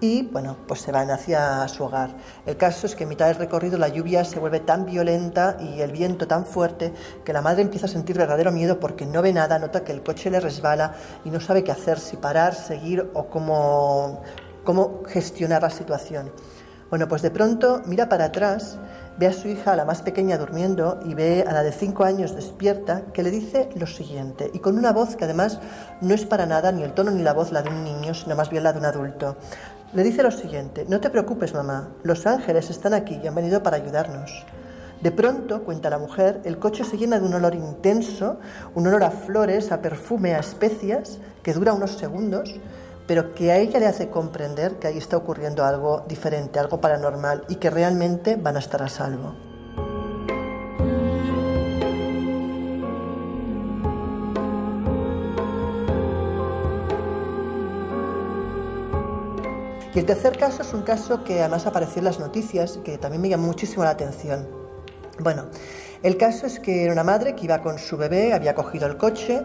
y 0.00 0.22
bueno, 0.22 0.56
pues 0.66 0.80
se 0.80 0.92
van 0.92 1.10
hacia 1.10 1.66
su 1.68 1.84
hogar. 1.84 2.10
El 2.44 2.56
caso 2.56 2.86
es 2.86 2.94
que 2.94 3.04
en 3.04 3.08
mitad 3.08 3.26
del 3.26 3.36
recorrido 3.36 3.78
la 3.78 3.88
lluvia 3.88 4.24
se 4.24 4.38
vuelve 4.38 4.60
tan 4.60 4.84
violenta 4.84 5.56
y 5.60 5.80
el 5.80 5.92
viento 5.92 6.26
tan 6.26 6.44
fuerte 6.44 6.92
que 7.24 7.32
la 7.32 7.42
madre 7.42 7.62
empieza 7.62 7.86
a 7.86 7.88
sentir 7.88 8.18
verdadero 8.18 8.52
miedo 8.52 8.78
porque 8.78 9.06
no 9.06 9.22
ve 9.22 9.32
nada, 9.32 9.58
nota 9.58 9.84
que 9.84 9.92
el 9.92 10.02
coche 10.02 10.30
le 10.30 10.40
resbala 10.40 10.94
y 11.24 11.30
no 11.30 11.40
sabe 11.40 11.64
qué 11.64 11.72
hacer, 11.72 11.98
si 11.98 12.16
parar, 12.16 12.54
seguir 12.54 13.10
o 13.14 13.26
cómo, 13.26 14.22
cómo 14.64 15.02
gestionar 15.06 15.62
la 15.62 15.70
situación. 15.70 16.30
Bueno, 16.90 17.08
pues 17.08 17.22
de 17.22 17.32
pronto 17.32 17.82
mira 17.86 18.08
para 18.08 18.26
atrás, 18.26 18.78
ve 19.18 19.26
a 19.26 19.32
su 19.32 19.48
hija, 19.48 19.74
la 19.74 19.84
más 19.84 20.02
pequeña, 20.02 20.38
durmiendo 20.38 21.00
y 21.04 21.14
ve 21.14 21.44
a 21.48 21.52
la 21.52 21.64
de 21.64 21.72
cinco 21.72 22.04
años 22.04 22.36
despierta, 22.36 23.02
que 23.12 23.24
le 23.24 23.30
dice 23.30 23.70
lo 23.74 23.88
siguiente, 23.88 24.50
y 24.52 24.60
con 24.60 24.78
una 24.78 24.92
voz 24.92 25.16
que 25.16 25.24
además 25.24 25.58
no 26.00 26.14
es 26.14 26.24
para 26.26 26.46
nada 26.46 26.70
ni 26.70 26.84
el 26.84 26.92
tono 26.92 27.10
ni 27.10 27.22
la 27.22 27.32
voz 27.32 27.50
la 27.50 27.62
de 27.62 27.70
un 27.70 27.82
niño, 27.82 28.14
sino 28.14 28.36
más 28.36 28.50
bien 28.50 28.62
la 28.62 28.72
de 28.72 28.78
un 28.78 28.84
adulto. 28.84 29.36
Le 29.92 30.02
dice 30.02 30.22
lo 30.22 30.32
siguiente, 30.32 30.84
no 30.88 31.00
te 31.00 31.10
preocupes 31.10 31.54
mamá, 31.54 31.90
los 32.02 32.26
ángeles 32.26 32.70
están 32.70 32.92
aquí 32.92 33.20
y 33.22 33.26
han 33.26 33.34
venido 33.34 33.62
para 33.62 33.76
ayudarnos. 33.76 34.44
De 35.00 35.12
pronto, 35.12 35.62
cuenta 35.62 35.90
la 35.90 35.98
mujer, 35.98 36.40
el 36.44 36.58
coche 36.58 36.82
se 36.82 36.96
llena 36.98 37.20
de 37.20 37.26
un 37.26 37.34
olor 37.34 37.54
intenso, 37.54 38.38
un 38.74 38.86
olor 38.88 39.04
a 39.04 39.10
flores, 39.10 39.70
a 39.70 39.80
perfume, 39.80 40.34
a 40.34 40.40
especias, 40.40 41.18
que 41.42 41.52
dura 41.52 41.72
unos 41.72 41.92
segundos, 41.92 42.58
pero 43.06 43.34
que 43.34 43.52
a 43.52 43.58
ella 43.58 43.78
le 43.78 43.86
hace 43.86 44.08
comprender 44.08 44.76
que 44.80 44.88
ahí 44.88 44.98
está 44.98 45.16
ocurriendo 45.16 45.64
algo 45.64 46.04
diferente, 46.08 46.58
algo 46.58 46.80
paranormal 46.80 47.44
y 47.48 47.56
que 47.56 47.70
realmente 47.70 48.36
van 48.36 48.56
a 48.56 48.60
estar 48.60 48.82
a 48.82 48.88
salvo. 48.88 49.34
Y 59.96 59.98
el 59.98 60.04
tercer 60.04 60.36
caso 60.36 60.60
es 60.60 60.74
un 60.74 60.82
caso 60.82 61.24
que 61.24 61.40
además 61.40 61.66
apareció 61.66 62.00
en 62.00 62.04
las 62.04 62.20
noticias 62.20 62.78
que 62.84 62.98
también 62.98 63.22
me 63.22 63.30
llamó 63.30 63.46
muchísimo 63.46 63.82
la 63.82 63.88
atención. 63.88 64.46
Bueno, 65.20 65.46
el 66.02 66.18
caso 66.18 66.44
es 66.44 66.60
que 66.60 66.84
era 66.84 66.92
una 66.92 67.02
madre 67.02 67.34
que 67.34 67.46
iba 67.46 67.62
con 67.62 67.78
su 67.78 67.96
bebé, 67.96 68.34
había 68.34 68.54
cogido 68.54 68.86
el 68.86 68.98
coche, 68.98 69.40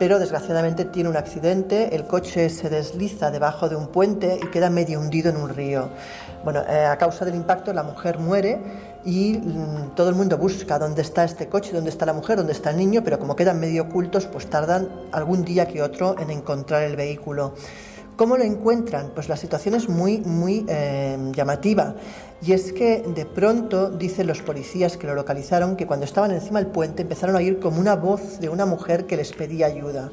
pero 0.00 0.18
desgraciadamente 0.18 0.86
tiene 0.86 1.08
un 1.08 1.16
accidente, 1.16 1.94
el 1.94 2.08
coche 2.08 2.50
se 2.50 2.68
desliza 2.68 3.30
debajo 3.30 3.68
de 3.68 3.76
un 3.76 3.86
puente 3.92 4.40
y 4.42 4.48
queda 4.48 4.70
medio 4.70 4.98
hundido 4.98 5.30
en 5.30 5.36
un 5.36 5.50
río. 5.50 5.88
Bueno, 6.42 6.64
eh, 6.68 6.84
a 6.84 6.98
causa 6.98 7.24
del 7.24 7.36
impacto 7.36 7.72
la 7.72 7.84
mujer 7.84 8.18
muere 8.18 8.58
y 9.04 9.34
mm, 9.34 9.94
todo 9.94 10.08
el 10.08 10.16
mundo 10.16 10.36
busca 10.36 10.80
dónde 10.80 11.02
está 11.02 11.22
este 11.22 11.48
coche, 11.48 11.70
dónde 11.72 11.90
está 11.90 12.06
la 12.06 12.12
mujer, 12.12 12.38
dónde 12.38 12.54
está 12.54 12.70
el 12.70 12.76
niño, 12.76 13.02
pero 13.04 13.20
como 13.20 13.36
quedan 13.36 13.60
medio 13.60 13.84
ocultos, 13.84 14.26
pues 14.26 14.50
tardan 14.50 14.88
algún 15.12 15.44
día 15.44 15.68
que 15.68 15.80
otro 15.80 16.18
en 16.18 16.32
encontrar 16.32 16.82
el 16.82 16.96
vehículo. 16.96 17.54
¿Cómo 18.16 18.36
lo 18.36 18.44
encuentran? 18.44 19.10
Pues 19.14 19.28
la 19.28 19.36
situación 19.36 19.74
es 19.74 19.88
muy, 19.88 20.18
muy 20.18 20.66
eh, 20.68 21.16
llamativa. 21.34 21.94
Y 22.42 22.52
es 22.52 22.72
que 22.72 23.02
de 23.02 23.24
pronto 23.24 23.90
dicen 23.90 24.26
los 24.26 24.42
policías 24.42 24.96
que 24.96 25.06
lo 25.06 25.14
localizaron 25.14 25.76
que 25.76 25.86
cuando 25.86 26.04
estaban 26.04 26.30
encima 26.30 26.58
del 26.58 26.70
puente 26.70 27.02
empezaron 27.02 27.36
a 27.36 27.38
oír 27.38 27.58
como 27.58 27.80
una 27.80 27.96
voz 27.96 28.38
de 28.40 28.48
una 28.48 28.66
mujer 28.66 29.06
que 29.06 29.16
les 29.16 29.32
pedía 29.32 29.66
ayuda. 29.66 30.10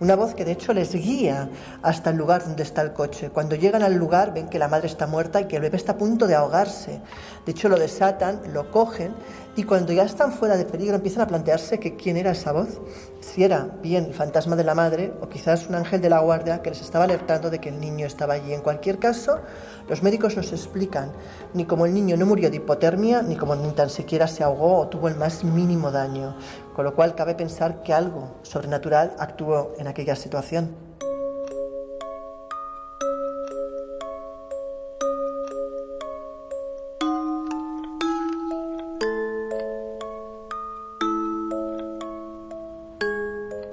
Una 0.00 0.14
voz 0.14 0.34
que 0.34 0.44
de 0.44 0.52
hecho 0.52 0.72
les 0.72 0.94
guía 0.94 1.50
hasta 1.82 2.10
el 2.10 2.16
lugar 2.16 2.44
donde 2.44 2.62
está 2.62 2.82
el 2.82 2.92
coche. 2.92 3.30
Cuando 3.30 3.56
llegan 3.56 3.82
al 3.82 3.94
lugar 3.94 4.32
ven 4.32 4.48
que 4.48 4.60
la 4.60 4.68
madre 4.68 4.86
está 4.86 5.08
muerta 5.08 5.40
y 5.40 5.46
que 5.46 5.56
el 5.56 5.62
bebé 5.62 5.76
está 5.76 5.92
a 5.92 5.98
punto 5.98 6.28
de 6.28 6.36
ahogarse. 6.36 7.00
De 7.44 7.50
hecho 7.50 7.68
lo 7.68 7.76
desatan, 7.76 8.40
lo 8.52 8.70
cogen 8.70 9.12
y 9.56 9.64
cuando 9.64 9.92
ya 9.92 10.04
están 10.04 10.30
fuera 10.30 10.56
de 10.56 10.64
peligro 10.64 10.94
empiezan 10.94 11.22
a 11.22 11.26
plantearse 11.26 11.80
que 11.80 11.96
quién 11.96 12.16
era 12.16 12.30
esa 12.30 12.52
voz, 12.52 12.80
si 13.20 13.42
era 13.42 13.68
bien 13.82 14.04
el 14.04 14.14
fantasma 14.14 14.54
de 14.54 14.62
la 14.62 14.76
madre 14.76 15.12
o 15.20 15.28
quizás 15.28 15.66
un 15.68 15.74
ángel 15.74 16.00
de 16.00 16.10
la 16.10 16.20
guardia 16.20 16.62
que 16.62 16.70
les 16.70 16.80
estaba 16.80 17.02
alertando 17.02 17.50
de 17.50 17.58
que 17.58 17.70
el 17.70 17.80
niño 17.80 18.06
estaba 18.06 18.34
allí. 18.34 18.54
En 18.54 18.60
cualquier 18.60 19.00
caso, 19.00 19.40
los 19.88 20.04
médicos 20.04 20.36
nos 20.36 20.52
explican 20.52 21.10
ni 21.54 21.64
cómo 21.64 21.86
el 21.86 21.92
niño 21.92 22.16
no 22.16 22.24
murió 22.24 22.50
de 22.50 22.58
hipotermia, 22.58 23.22
ni 23.22 23.34
cómo 23.34 23.56
ni 23.56 23.72
tan 23.72 23.90
siquiera 23.90 24.28
se 24.28 24.44
ahogó 24.44 24.78
o 24.78 24.86
tuvo 24.86 25.08
el 25.08 25.16
más 25.16 25.42
mínimo 25.42 25.90
daño, 25.90 26.36
con 26.78 26.84
lo 26.84 26.94
cual 26.94 27.16
cabe 27.16 27.34
pensar 27.34 27.82
que 27.82 27.92
algo 27.92 28.36
sobrenatural 28.42 29.12
actuó 29.18 29.74
en 29.80 29.88
aquella 29.88 30.14
situación. 30.14 30.87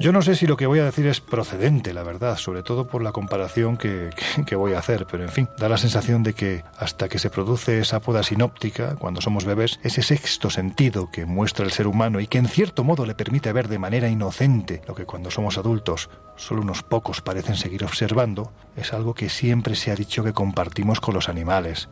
Yo 0.06 0.12
no 0.12 0.22
sé 0.22 0.36
si 0.36 0.46
lo 0.46 0.56
que 0.56 0.68
voy 0.68 0.78
a 0.78 0.86
decir 0.86 1.08
es 1.08 1.20
procedente, 1.20 1.92
la 1.92 2.04
verdad, 2.04 2.38
sobre 2.38 2.62
todo 2.62 2.86
por 2.86 3.02
la 3.02 3.12
comparación 3.12 3.76
que, 3.76 4.12
voy 4.56 4.74
a 4.74 4.78
hacer, 4.78 5.08
pero 5.10 5.24
en 5.24 5.30
fin, 5.30 5.50
da 5.58 5.68
la 5.68 5.80
sensación 5.80 6.22
de 6.22 6.34
que 6.34 6.64
hasta 6.78 7.10
que 7.10 7.18
se 7.18 7.32
produce 7.32 7.80
esa 7.80 8.00
poda 8.02 8.22
sinóptica, 8.22 8.98
cuando 8.98 9.20
somos 9.20 9.46
bebés, 9.46 9.80
ese 9.82 10.04
sexto 10.04 10.52
sentido 10.52 11.10
que 11.10 11.26
muestra 11.26 11.66
el 11.66 11.72
ser 11.72 11.88
humano 11.88 12.20
y 12.20 12.28
que 12.28 12.38
en 12.38 12.48
cierto 12.48 12.84
modo 12.84 13.08
le 13.08 13.16
permite 13.16 13.52
ver 13.52 13.68
de 13.68 13.80
manera 13.80 14.08
inocente 14.08 14.84
lo 14.88 14.94
que 14.94 15.08
cuando 15.08 15.32
somos 15.32 15.58
adultos 15.58 16.12
solo 16.36 16.62
unos 16.62 16.84
pocos 16.84 17.22
parecen 17.22 17.56
seguir 17.56 17.84
observando, 17.84 18.54
es 18.76 18.94
algo 18.94 19.16
que 19.16 19.30
siempre 19.30 19.74
se 19.74 19.90
ha 19.90 19.96
dicho 19.96 20.24
que 20.24 20.34
compartimos 20.34 21.00
con 21.00 21.16
los 21.16 21.30
animales 21.30 21.90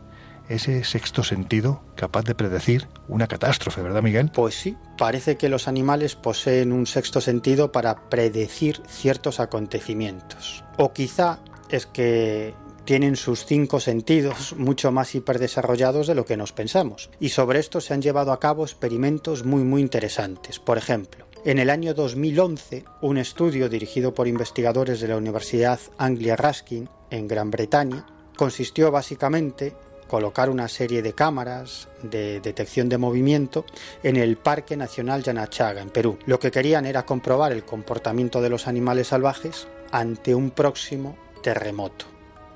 ese 0.50 0.84
sexto 0.84 1.24
sentido 1.24 1.82
capaz 1.96 2.24
de 2.24 2.36
predecir 2.36 2.88
una 3.08 3.28
catástrofe, 3.28 3.82
¿verdad, 3.82 4.02
Miguel? 4.02 4.32
Pues 4.34 4.56
sí, 4.56 4.78
parece 4.98 5.38
que 5.38 5.50
los 5.50 5.68
animales 5.68 6.16
poseen 6.16 6.72
un 6.72 6.86
sexto 6.86 7.22
sentido 7.22 7.72
para 7.72 8.10
predecir 8.10 8.82
ciertos 8.88 9.40
acontecimientos. 9.40 10.64
O 10.78 10.94
quizá 10.94 11.40
es 11.70 11.86
que 11.86 12.54
tienen 12.86 13.16
sus 13.16 13.46
cinco 13.46 13.80
sentidos 13.80 14.56
mucho 14.58 14.92
más 14.92 15.16
hiperdesarrollados 15.16 16.08
de 16.08 16.16
lo 16.16 16.26
que 16.26 16.38
nos 16.38 16.52
pensamos. 16.52 17.10
Y 17.20 17.30
sobre 17.30 17.60
esto 17.60 17.80
se 17.80 17.94
han 17.94 18.02
llevado 18.02 18.32
a 18.32 18.40
cabo 18.40 18.64
experimentos 18.64 19.46
muy 19.46 19.64
muy 19.64 19.82
interesantes. 19.82 20.60
Por 20.60 20.78
ejemplo, 20.78 21.26
en 21.46 21.60
el 21.60 21.70
año 21.70 21.94
2011, 21.94 22.86
un 23.02 23.18
estudio 23.18 23.70
dirigido 23.70 24.14
por 24.14 24.28
investigadores 24.28 25.00
de 25.00 25.08
la 25.08 25.18
Universidad 25.18 25.80
Anglia 25.98 26.36
Ruskin 26.36 26.90
en 27.10 27.28
Gran 27.28 27.52
Bretaña 27.52 28.06
consistió 28.36 28.92
básicamente 28.92 29.76
colocar 30.14 30.52
una 30.52 30.68
serie 30.68 31.02
de 31.02 31.14
cámaras 31.14 31.88
de 32.04 32.40
detección 32.40 32.88
de 32.88 33.00
movimiento 33.00 33.66
en 34.04 34.16
el 34.16 34.38
Parque 34.38 34.78
Nacional 34.78 35.24
Yanachaga, 35.24 35.82
en 35.82 35.90
Perú. 35.90 36.20
Lo 36.28 36.38
que 36.38 36.52
querían 36.52 36.86
era 36.86 37.04
comprobar 37.04 37.52
el 37.52 37.64
comportamiento 37.66 38.40
de 38.40 38.52
los 38.52 38.68
animales 38.68 39.08
salvajes 39.08 39.68
ante 39.92 40.36
un 40.36 40.52
próximo 40.52 41.18
terremoto. 41.42 42.06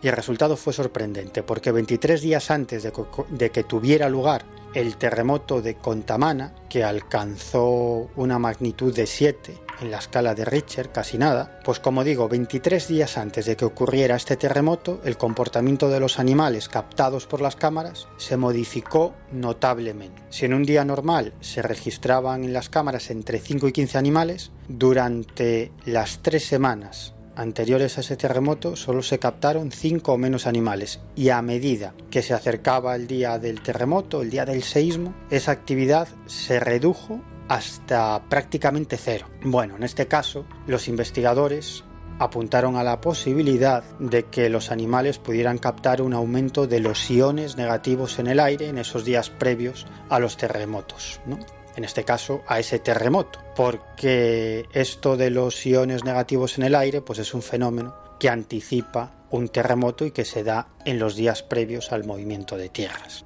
Y 0.03 0.07
el 0.07 0.15
resultado 0.15 0.55
fue 0.55 0.71
sorprendente, 0.71 1.41
porque 1.41 1.71
23 1.71 2.21
días 2.21 2.51
antes 2.51 2.83
de 2.83 3.49
que, 3.49 3.63
tuviera 3.63 4.07
lugar 4.07 4.45
el 4.77 4.97
terremoto 4.97 5.63
de 5.63 5.73
Contamana, 5.73 6.53
que 6.69 6.83
alcanzó 6.83 8.11
una 8.15 8.37
magnitud 8.37 8.93
de 8.93 9.07
7 9.07 9.57
en 9.81 9.89
la 9.89 9.97
escala 9.97 10.35
de 10.35 10.45
Richter, 10.45 10.91
casi 10.91 11.17
nada, 11.17 11.59
pues 11.63 11.79
como 11.79 12.03
digo, 12.03 12.29
23 12.29 12.87
días 12.87 13.17
antes 13.17 13.47
de 13.47 13.55
que 13.55 13.65
ocurriera 13.65 14.15
este 14.15 14.37
terremoto, 14.37 15.01
el 15.03 15.17
comportamiento 15.17 15.89
de 15.89 15.99
los 15.99 16.19
animales 16.19 16.69
captados 16.69 17.25
por 17.25 17.41
las 17.41 17.55
cámaras 17.55 18.07
se 18.17 18.37
modificó 18.37 19.15
notablemente. 19.31 20.21
Si 20.29 20.45
en 20.45 20.53
un 20.53 20.63
día 20.63 20.85
normal 20.85 21.33
se 21.41 21.63
registraban 21.63 22.43
en 22.43 22.53
las 22.53 22.69
cámaras 22.69 23.09
entre 23.09 23.39
5 23.39 23.67
y 23.69 23.71
15 23.71 23.97
animales, 23.97 24.51
durante 24.67 25.71
las 25.85 26.19
tres 26.21 26.45
semanas 26.45 27.15
anteriores 27.37 27.97
a 27.97 28.01
ese 28.01 28.17
terremoto 28.17 28.75
solo 28.75 29.03
se 29.03 29.19
captaron 29.19 29.71
cinco 29.71 30.13
o 30.13 30.17
menos 30.17 30.47
animales 30.47 30.99
y 31.15 31.29
a 31.29 31.41
medida 31.41 31.93
que 32.09 32.23
se 32.23 32.33
acercaba 32.33 32.95
el 32.95 33.07
día 33.07 33.37
del 33.37 33.61
terremoto, 33.61 34.21
el 34.21 34.31
día 34.31 34.45
del 34.45 34.63
seísmo, 34.63 35.13
esa 35.29 35.51
actividad 35.51 36.07
se 36.25 36.59
redujo 36.59 37.21
hasta 37.47 38.23
prácticamente 38.27 38.97
cero. 38.97 39.27
Bueno, 39.43 39.75
en 39.77 39.83
este 39.83 40.07
caso, 40.07 40.45
los 40.65 40.87
investigadores 40.87 41.83
apuntaron 42.19 42.75
a 42.75 42.83
la 42.83 42.99
posibilidad 42.99 43.83
de 43.99 44.23
que 44.23 44.49
los 44.49 44.71
animales 44.71 45.19
pudieran 45.19 45.59
captar 45.59 46.01
un 46.01 46.13
aumento 46.13 46.65
de 46.65 46.79
los 46.79 47.09
iones 47.11 47.55
negativos 47.55 48.17
en 48.17 48.27
el 48.27 48.39
aire 48.39 48.67
en 48.67 48.79
esos 48.79 49.05
días 49.05 49.29
previos 49.29 49.85
a 50.09 50.19
los 50.19 50.37
terremotos. 50.37 51.21
¿no? 51.27 51.37
En 51.77 51.85
este 51.85 52.03
caso 52.03 52.41
a 52.47 52.59
ese 52.59 52.79
terremoto, 52.79 53.39
porque 53.55 54.65
esto 54.73 55.15
de 55.15 55.29
los 55.29 55.63
iones 55.65 56.03
negativos 56.03 56.57
en 56.57 56.65
el 56.65 56.75
aire 56.75 57.01
pues 57.01 57.19
es 57.19 57.33
un 57.35 57.43
fenómeno 57.43 57.95
que 58.19 58.29
anticipa 58.29 59.13
un 59.29 59.47
terremoto 59.49 60.03
y 60.03 60.11
que 60.11 60.25
se 60.25 60.43
da 60.43 60.69
en 60.85 60.97
los 60.97 61.15
días 61.15 61.43
previos 61.43 61.91
al 61.91 62.03
movimiento 62.03 62.57
de 62.57 62.69
tierras. 62.69 63.25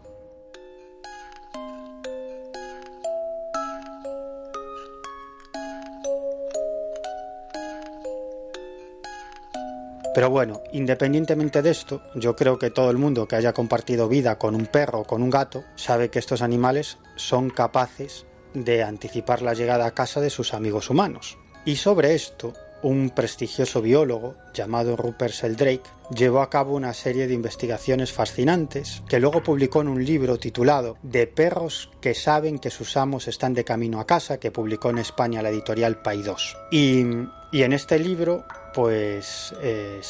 Pero 10.13 10.29
bueno, 10.29 10.61
independientemente 10.73 11.61
de 11.61 11.69
esto, 11.69 12.01
yo 12.15 12.35
creo 12.35 12.59
que 12.59 12.69
todo 12.69 12.91
el 12.91 12.97
mundo 12.97 13.29
que 13.29 13.37
haya 13.37 13.53
compartido 13.53 14.09
vida 14.09 14.37
con 14.37 14.55
un 14.55 14.65
perro 14.65 14.99
o 14.99 15.03
con 15.05 15.23
un 15.23 15.29
gato 15.29 15.63
sabe 15.75 16.09
que 16.09 16.19
estos 16.19 16.41
animales 16.41 16.97
son 17.15 17.49
capaces 17.49 18.25
de 18.53 18.83
anticipar 18.83 19.41
la 19.41 19.53
llegada 19.53 19.85
a 19.85 19.93
casa 19.93 20.21
de 20.21 20.29
sus 20.29 20.53
amigos 20.53 20.89
humanos. 20.89 21.37
Y 21.65 21.75
sobre 21.75 22.15
esto, 22.15 22.53
un 22.83 23.11
prestigioso 23.11 23.81
biólogo 23.81 24.35
llamado 24.53 24.95
Rupert 24.97 25.33
Sheldrake 25.33 25.89
llevó 26.15 26.41
a 26.41 26.49
cabo 26.49 26.75
una 26.75 26.93
serie 26.93 27.27
de 27.27 27.33
investigaciones 27.33 28.11
fascinantes 28.11 29.03
que 29.07 29.19
luego 29.19 29.43
publicó 29.43 29.81
en 29.81 29.87
un 29.87 30.03
libro 30.03 30.37
titulado 30.37 30.97
De 31.03 31.27
perros 31.27 31.91
que 32.01 32.15
saben 32.15 32.59
que 32.59 32.69
sus 32.69 32.97
amos 32.97 33.27
están 33.27 33.53
de 33.53 33.63
camino 33.63 33.99
a 33.99 34.07
casa, 34.07 34.39
que 34.39 34.51
publicó 34.51 34.89
en 34.89 34.97
España 34.97 35.41
la 35.41 35.49
editorial 35.49 36.01
Paidós. 36.01 36.57
Y, 36.71 37.03
y 37.51 37.63
en 37.63 37.73
este 37.73 37.99
libro, 37.99 38.45
pues 38.73 39.53
eh, 39.61 40.01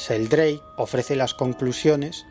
ofrece 0.78 1.16
las 1.16 1.34
conclusiones 1.34 2.26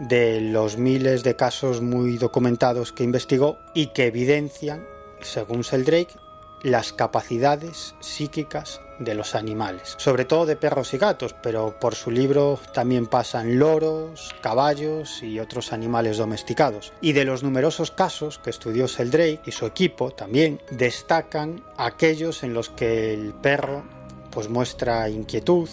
de 0.00 0.40
los 0.40 0.76
miles 0.76 1.22
de 1.22 1.36
casos 1.36 1.80
muy 1.80 2.18
documentados 2.18 2.92
que 2.92 3.04
investigó 3.04 3.58
y 3.74 3.88
que 3.88 4.06
evidencian 4.06 4.84
según 5.20 5.62
Sheldrake, 5.62 6.16
las 6.64 6.94
capacidades 6.94 7.94
psíquicas 8.00 8.80
de 8.98 9.14
los 9.14 9.34
animales, 9.34 9.94
sobre 9.98 10.24
todo 10.24 10.46
de 10.46 10.56
perros 10.56 10.94
y 10.94 10.98
gatos, 10.98 11.34
pero 11.42 11.78
por 11.78 11.94
su 11.94 12.10
libro 12.10 12.58
también 12.72 13.06
pasan 13.06 13.58
loros, 13.58 14.34
caballos 14.40 15.22
y 15.22 15.40
otros 15.40 15.72
animales 15.72 16.16
domesticados. 16.16 16.92
Y 17.02 17.12
de 17.12 17.24
los 17.24 17.42
numerosos 17.42 17.90
casos 17.90 18.38
que 18.38 18.50
estudió 18.50 18.86
Sheldrake 18.86 19.42
y 19.44 19.52
su 19.52 19.66
equipo 19.66 20.12
también 20.12 20.60
destacan 20.70 21.62
aquellos 21.76 22.42
en 22.42 22.54
los 22.54 22.70
que 22.70 23.12
el 23.12 23.34
perro 23.34 23.84
pues 24.30 24.48
muestra 24.48 25.08
inquietud 25.10 25.68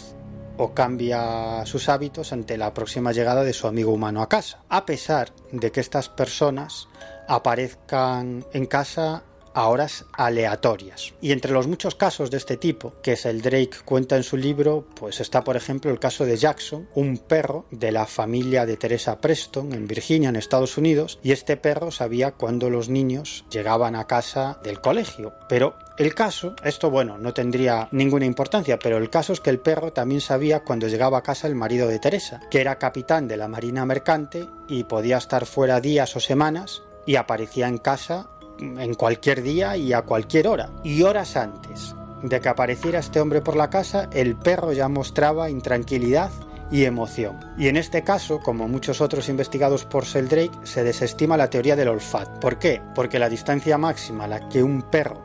o 0.58 0.74
cambia 0.74 1.66
sus 1.66 1.88
hábitos 1.90 2.34
ante 2.34 2.58
la 2.58 2.74
próxima 2.74 3.14
llegada 3.14 3.44
de 3.44 3.54
su 3.54 3.68
amigo 3.68 3.94
humano 3.94 4.22
a 4.22 4.30
casa, 4.30 4.60
a 4.68 4.86
pesar 4.86 5.32
de 5.52 5.72
que 5.72 5.80
estas 5.80 6.10
personas 6.10 6.88
aparezcan 7.28 8.46
en 8.52 8.66
casa 8.66 9.24
a 9.54 9.68
horas 9.68 10.06
aleatorias. 10.14 11.14
Y 11.22 11.32
entre 11.32 11.52
los 11.52 11.68
muchos 11.68 11.96
casos 11.96 12.32
de 12.32 12.38
este 12.38 12.58
tipo 12.58 12.94
que 13.02 13.14
es 13.14 13.26
el 13.26 13.42
Drake 13.42 13.78
cuenta 13.86 14.18
en 14.18 14.24
su 14.24 14.38
libro, 14.38 14.86
pues 14.96 15.20
está 15.20 15.44
por 15.44 15.56
ejemplo 15.56 15.92
el 15.92 16.00
caso 16.00 16.26
de 16.26 16.38
Jackson, 16.38 16.88
un 16.96 17.18
perro 17.18 17.66
de 17.72 17.92
la 17.92 18.06
familia 18.06 18.66
de 18.66 18.78
Teresa 18.78 19.20
Preston 19.20 19.74
en 19.74 19.88
Virginia, 19.88 20.30
en 20.30 20.36
Estados 20.36 20.78
Unidos, 20.78 21.20
y 21.24 21.32
este 21.32 21.58
perro 21.58 21.92
sabía 21.92 22.32
cuándo 22.32 22.70
los 22.70 22.90
niños 22.90 23.46
llegaban 23.52 23.96
a 23.96 24.08
casa 24.08 24.60
del 24.64 24.82
colegio, 24.82 25.34
pero 25.48 25.76
el 25.98 26.16
caso, 26.16 26.56
esto 26.64 26.90
bueno, 26.90 27.18
no 27.18 27.34
tendría 27.34 27.88
ninguna 27.92 28.26
importancia, 28.26 28.80
pero 28.80 28.98
el 28.98 29.10
caso 29.10 29.34
es 29.34 29.40
que 29.40 29.50
el 29.50 29.60
perro 29.60 29.94
también 29.94 30.22
sabía 30.22 30.62
cuando 30.62 30.88
llegaba 30.88 31.20
a 31.20 31.24
casa 31.24 31.48
el 31.48 31.56
marido 31.56 31.88
de 31.88 32.00
Teresa, 32.00 32.42
que 32.50 32.62
era 32.62 32.80
capitán 32.80 33.28
de 33.28 33.38
la 33.38 33.48
Marina 33.48 33.86
Mercante 33.86 34.48
y 34.68 34.86
podía 34.86 35.18
estar 35.18 35.46
fuera 35.46 35.80
días 35.80 36.16
o 36.16 36.20
semanas 36.20 36.82
y 37.06 37.18
aparecía 37.18 37.68
en 37.68 37.78
casa 37.78 38.30
en 38.62 38.94
cualquier 38.94 39.42
día 39.42 39.76
y 39.76 39.94
a 39.94 40.04
cualquier 40.04 40.48
hora. 40.48 40.70
Y 40.84 41.04
horas 41.04 41.36
antes 41.36 41.96
de 42.24 42.40
que 42.40 42.50
apareciera 42.50 43.00
este 43.00 43.20
hombre 43.20 43.42
por 43.42 43.56
la 43.56 43.70
casa, 43.70 44.10
el 44.14 44.36
perro 44.36 44.72
ya 44.74 44.88
mostraba 44.88 45.50
intranquilidad 45.50 46.32
y 46.72 46.86
emoción. 46.86 47.40
Y 47.58 47.68
en 47.68 47.78
este 47.78 48.04
caso, 48.04 48.40
como 48.40 48.68
muchos 48.68 49.02
otros 49.02 49.28
investigados 49.28 49.86
por 49.86 50.06
Sheldrake, 50.06 50.66
se 50.66 50.84
desestima 50.84 51.38
la 51.38 51.50
teoría 51.50 51.76
del 51.76 51.90
olfato. 51.90 52.40
¿Por 52.40 52.60
qué? 52.60 52.82
Porque 52.96 53.20
la 53.20 53.30
distancia 53.30 53.78
máxima 53.78 54.26
a 54.26 54.28
la 54.28 54.50
que 54.50 54.64
un 54.64 54.84
perro 54.84 55.22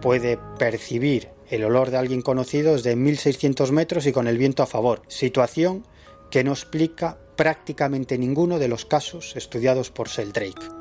puede 0.00 0.38
percibir 0.58 1.30
el 1.48 1.64
olor 1.64 1.90
de 1.90 1.96
alguien 1.96 2.22
conocido 2.22 2.74
es 2.74 2.82
de 2.82 2.96
1600 2.96 3.72
metros 3.72 4.06
y 4.06 4.12
con 4.12 4.26
el 4.26 4.38
viento 4.38 4.62
a 4.62 4.66
favor, 4.66 5.02
situación 5.08 5.86
que 6.30 6.44
no 6.44 6.52
explica 6.52 7.18
prácticamente 7.36 8.18
ninguno 8.18 8.58
de 8.58 8.68
los 8.68 8.84
casos 8.84 9.36
estudiados 9.36 9.90
por 9.90 10.08
Sheldrake. 10.08 10.75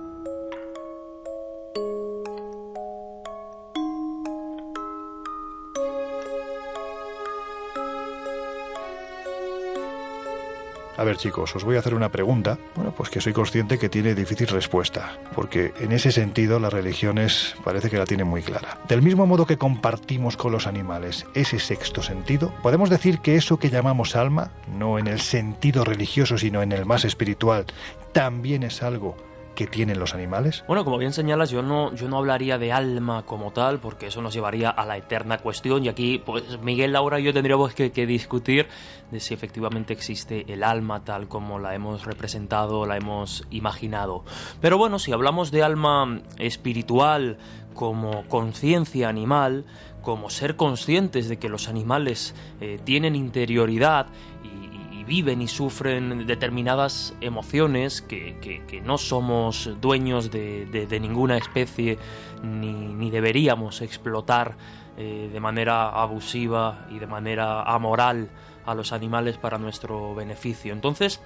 A 10.97 11.03
ver 11.03 11.17
chicos, 11.17 11.55
os 11.55 11.63
voy 11.63 11.75
a 11.75 11.79
hacer 11.79 11.93
una 11.93 12.09
pregunta, 12.09 12.57
bueno, 12.75 12.93
pues 12.95 13.09
que 13.09 13.19
soy 13.19 13.33
consciente 13.33 13.77
que 13.77 13.89
tiene 13.89 14.15
difícil 14.15 14.47
respuesta, 14.47 15.19
porque 15.35 15.73
en 15.79 15.91
ese 15.91 16.11
sentido 16.11 16.59
las 16.59 16.71
religiones 16.71 17.55
parece 17.63 17.89
que 17.89 17.97
la 17.97 18.05
tienen 18.05 18.27
muy 18.27 18.41
clara. 18.41 18.77
Del 18.87 19.01
mismo 19.01 19.27
modo 19.27 19.45
que 19.45 19.57
compartimos 19.57 20.37
con 20.37 20.53
los 20.53 20.67
animales 20.67 21.25
ese 21.33 21.59
sexto 21.59 22.01
sentido, 22.01 22.53
podemos 22.63 22.89
decir 22.89 23.19
que 23.19 23.35
eso 23.35 23.57
que 23.57 23.69
llamamos 23.69 24.15
alma, 24.15 24.51
no 24.77 24.97
en 24.97 25.07
el 25.07 25.19
sentido 25.19 25.83
religioso, 25.83 26.37
sino 26.37 26.61
en 26.61 26.71
el 26.71 26.85
más 26.85 27.03
espiritual, 27.03 27.65
también 28.13 28.63
es 28.63 28.81
algo 28.81 29.17
que 29.55 29.67
tienen 29.67 29.99
los 29.99 30.13
animales? 30.13 30.63
Bueno, 30.67 30.83
como 30.83 30.97
bien 30.97 31.13
señalas, 31.13 31.49
yo 31.49 31.61
no, 31.61 31.93
yo 31.95 32.07
no 32.07 32.17
hablaría 32.17 32.57
de 32.57 32.71
alma 32.71 33.23
como 33.25 33.51
tal, 33.51 33.79
porque 33.79 34.07
eso 34.07 34.21
nos 34.21 34.33
llevaría 34.33 34.69
a 34.69 34.85
la 34.85 34.97
eterna 34.97 35.39
cuestión. 35.39 35.83
Y 35.85 35.89
aquí, 35.89 36.21
pues 36.23 36.59
Miguel, 36.61 36.93
Laura 36.93 37.19
y 37.19 37.23
yo 37.23 37.33
tendríamos 37.33 37.73
que, 37.73 37.89
discutir 38.05 38.67
de 39.09 39.19
si 39.19 39.33
efectivamente 39.33 39.93
existe 39.93 40.45
el 40.51 40.63
alma 40.63 41.03
tal 41.03 41.27
como 41.27 41.57
la 41.57 41.73
hemos 41.73 42.05
representado, 42.05 42.85
la 42.85 42.97
hemos 42.97 43.47
imaginado. 43.49 44.23
Pero 44.61 44.77
bueno, 44.77 44.99
si 44.99 45.11
hablamos 45.11 45.51
de 45.51 45.63
alma 45.63 46.21
espiritual 46.37 47.37
como 47.73 48.27
conciencia 48.27 49.09
animal, 49.09 49.65
como 50.01 50.29
ser 50.29 50.55
conscientes 50.55 51.27
de 51.27 51.37
que 51.37 51.49
los 51.49 51.67
animales 51.67 52.35
eh, 52.61 52.79
tienen 52.83 53.15
interioridad 53.15 54.07
y, 54.43 54.64
viven 55.05 55.41
y 55.41 55.47
sufren 55.47 56.25
determinadas 56.25 57.13
emociones 57.21 58.01
que, 58.01 58.81
no 58.83 58.97
somos 58.97 59.69
dueños 59.81 60.31
de, 60.31 60.99
ninguna 60.99 61.37
especie 61.37 61.97
ni, 62.43 63.09
deberíamos 63.09 63.81
explotar 63.81 64.55
eh, 64.97 65.29
de 65.31 65.39
manera 65.39 65.89
abusiva 65.89 66.87
y 66.89 66.99
de 66.99 67.07
manera 67.07 67.63
amoral 67.63 68.29
a 68.65 68.73
los 68.73 68.93
animales 68.93 69.37
para 69.37 69.57
nuestro 69.57 70.15
beneficio. 70.15 70.73
Entonces, 70.73 71.21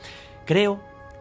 creo 0.46 0.80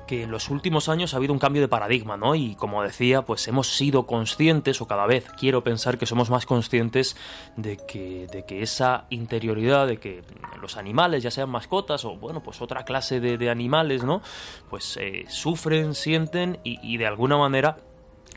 que 0.09 0.25
en 0.25 0.31
los 0.31 0.49
últimos 0.49 0.89
años 0.89 1.13
ha 1.13 1.19
habido 1.19 1.35
un 1.35 1.39
cambio 1.39 1.61
de 1.61 1.69
paradigma, 1.69 2.17
¿no? 2.17 2.35
Y 2.35 2.57
como 2.57 2.83
decía, 2.83 3.23
pues 3.23 3.47
hemos 3.47 3.77
sido 3.77 4.07
conscientes, 4.07 4.81
o 4.81 4.89
cada 4.89 5.07
vez 5.07 5.27
quiero 5.39 5.63
pensar 5.63 5.99
que 5.99 6.07
somos 6.07 6.31
más 6.31 6.47
conscientes 6.47 7.15
de 7.57 7.77
que, 7.77 8.27
de 8.27 8.45
que 8.45 8.63
esa 8.63 9.05
interioridad, 9.11 9.87
de 9.87 9.99
que 9.99 10.23
los 10.61 10.79
animales, 10.79 11.23
ya 11.23 11.31
sean 11.31 11.51
mascotas 11.51 12.07
o, 12.07 12.17
bueno, 12.17 12.43
pues 12.43 12.61
otra 12.63 12.85
clase 12.85 13.21
de, 13.21 13.51
animales, 13.51 14.03
¿no? 14.03 14.23
Pues 14.71 14.97
eh, 14.97 15.27
sufren, 15.29 15.95
sienten 15.95 16.59
y, 16.65 16.97
de 16.97 17.07
alguna 17.07 17.37
manera, 17.37 17.77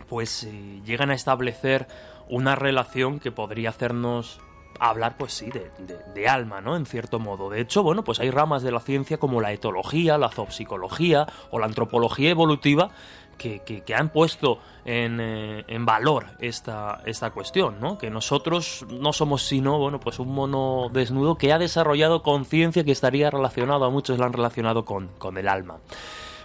pues 0.09 0.43
eh, 0.43 0.81
llegan 0.85 1.09
a 1.09 1.15
establecer 1.15 1.87
una 2.29 2.55
relación 2.55 3.19
que 3.19 3.31
podría 3.31 3.69
hacernos 3.69 4.41
hablar, 4.89 5.15
pues 5.17 5.33
sí, 5.33 5.49
de, 5.51 6.27
alma, 6.27 6.59
¿no? 6.59 6.75
En 6.75 6.85
cierto 6.85 7.19
modo. 7.19 7.49
De 7.49 7.61
hecho, 7.61 7.83
bueno, 7.83 8.03
pues 8.03 8.19
hay 8.19 8.31
ramas 8.31 8.63
de 8.63 8.71
la 8.71 8.79
ciencia 8.79 9.17
como 9.17 9.39
la 9.39 9.51
etología, 9.51 10.17
la 10.17 10.29
zoopsicología 10.29 11.27
o 11.51 11.59
la 11.59 11.67
antropología 11.67 12.31
evolutiva 12.31 12.89
que, 13.37 13.83
han 13.95 14.09
puesto 14.09 14.59
en, 14.85 15.19
eh, 15.19 15.63
en, 15.67 15.85
valor 15.85 16.27
esta, 16.39 17.01
esta 17.05 17.31
cuestión, 17.31 17.79
¿no? 17.79 17.97
Que 17.97 18.09
nosotros 18.09 18.85
no 18.89 19.13
somos 19.13 19.43
sino, 19.43 19.77
bueno, 19.79 19.99
pues 19.99 20.19
un 20.19 20.33
mono 20.33 20.89
desnudo 20.91 21.35
que 21.35 21.51
ha 21.51 21.57
desarrollado 21.57 22.21
conciencia 22.21 22.83
que 22.83 22.91
estaría 22.91 23.31
relacionado, 23.31 23.85
a 23.85 23.89
muchos 23.89 24.19
la 24.19 24.25
han 24.25 24.33
relacionado 24.33 24.85
con, 24.85 25.07
con 25.17 25.37
el 25.37 25.47
alma. 25.47 25.79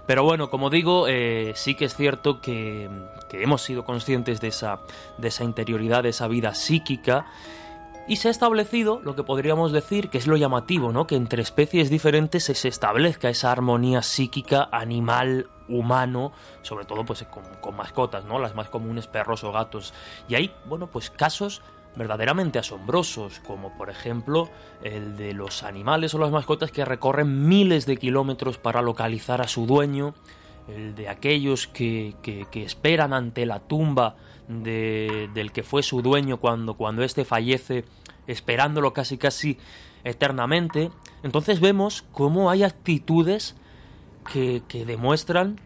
Pero 0.06 0.24
bueno, 0.24 0.50
como 0.50 0.70
digo, 0.70 1.06
eh, 1.08 1.52
sí 1.54 1.74
que 1.74 1.86
es 1.86 1.96
cierto 1.96 2.40
que, 2.40 2.88
que, 3.28 3.42
hemos 3.42 3.62
sido 3.62 3.84
conscientes 3.84 4.40
de 4.40 4.48
esa, 4.48 4.80
de 5.18 5.28
esa 5.28 5.44
interioridad, 5.44 6.02
de 6.02 6.10
esa 6.10 6.28
vida 6.28 6.54
psíquica 6.54 7.26
y 8.08 8.16
se 8.16 8.28
ha 8.28 8.30
establecido 8.30 9.00
lo 9.02 9.16
que 9.16 9.24
podríamos 9.24 9.72
decir 9.72 10.08
que 10.08 10.18
es 10.18 10.26
lo 10.26 10.36
llamativo, 10.36 10.92
¿no? 10.92 11.06
Que 11.06 11.16
entre 11.16 11.42
especies 11.42 11.90
diferentes 11.90 12.44
se 12.44 12.68
establezca 12.68 13.28
esa 13.28 13.50
armonía 13.50 14.02
psíquica 14.02 14.68
animal 14.70 15.48
humano, 15.68 16.32
sobre 16.62 16.84
todo 16.84 17.04
pues 17.04 17.24
con, 17.60 17.76
mascotas, 17.76 18.24
¿no? 18.24 18.38
Las 18.38 18.54
más 18.54 18.68
comunes, 18.68 19.06
perros 19.06 19.42
o 19.44 19.52
gatos. 19.52 19.92
Y 20.28 20.36
hay, 20.36 20.54
bueno, 20.66 20.86
pues 20.86 21.10
casos 21.10 21.62
verdaderamente 21.96 22.58
asombrosos, 22.58 23.40
como 23.40 23.76
por 23.76 23.90
ejemplo 23.90 24.50
el 24.82 25.16
de 25.16 25.32
los 25.32 25.62
animales 25.62 26.14
o 26.14 26.18
las 26.18 26.30
mascotas 26.30 26.70
que 26.70 26.84
recorren 26.84 27.48
miles 27.48 27.86
de 27.86 27.96
kilómetros 27.96 28.58
para 28.58 28.82
localizar 28.82 29.40
a 29.40 29.48
su 29.48 29.66
dueño, 29.66 30.14
el 30.68 30.94
de 30.94 31.08
aquellos 31.08 31.66
que, 31.66 32.14
que, 32.22 32.62
esperan 32.62 33.12
ante 33.12 33.46
la 33.46 33.60
tumba 33.60 34.16
del 34.48 35.50
que 35.52 35.62
fue 35.62 35.82
su 35.82 36.02
dueño 36.02 36.36
cuando, 36.36 36.74
cuando 36.74 37.02
éste 37.02 37.24
fallece, 37.24 37.84
esperándolo 38.26 38.92
casi 38.92 39.18
casi 39.18 39.58
eternamente. 40.04 40.90
Entonces 41.22 41.60
vemos 41.60 42.04
cómo 42.12 42.50
hay 42.50 42.62
actitudes 42.62 43.56
que, 44.32 44.62
que 44.68 44.84
demuestran 44.84 45.60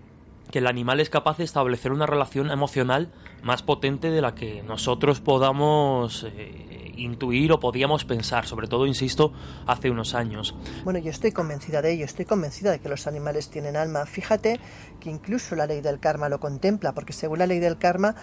que 0.51 0.59
el 0.59 0.67
animal 0.67 1.01
es 1.01 1.11
capaz 1.11 1.39
de 1.39 1.45
establecer 1.45 1.93
una 1.93 2.07
relación 2.07 2.51
emocional 2.51 3.11
más 3.43 3.63
potente 3.63 4.11
de 4.11 4.21
la 4.21 4.35
que 4.35 4.63
nosotros 4.63 5.21
podamos 5.21 6.25
eh, 6.25 6.93
intuir 6.97 7.53
o 7.53 7.61
podíamos 7.61 8.05
pensar, 8.05 8.47
sobre 8.47 8.67
todo, 8.67 8.87
insisto, 8.87 9.33
hace 9.67 9.91
unos 9.91 10.15
años. 10.15 10.55
Bueno, 10.85 10.99
yo 10.99 11.11
estoy 11.11 11.33
convencida 11.33 11.81
de 11.81 11.93
ello, 11.93 12.05
estoy 12.05 12.27
convencida 12.27 12.71
de 12.71 12.81
que 12.81 12.89
los 12.89 13.07
animales 13.07 13.49
tienen 13.49 13.77
alma. 13.77 14.05
Fíjate 14.07 14.61
que 15.01 15.11
incluso 15.11 15.55
la 15.55 15.67
ley 15.67 15.81
del 15.81 16.01
karma 16.01 16.29
lo 16.29 16.41
contempla, 16.41 16.93
porque 16.93 17.13
según 17.13 17.39
la 17.39 17.47
ley 17.47 17.61
del 17.61 17.79
karma, 17.79 18.15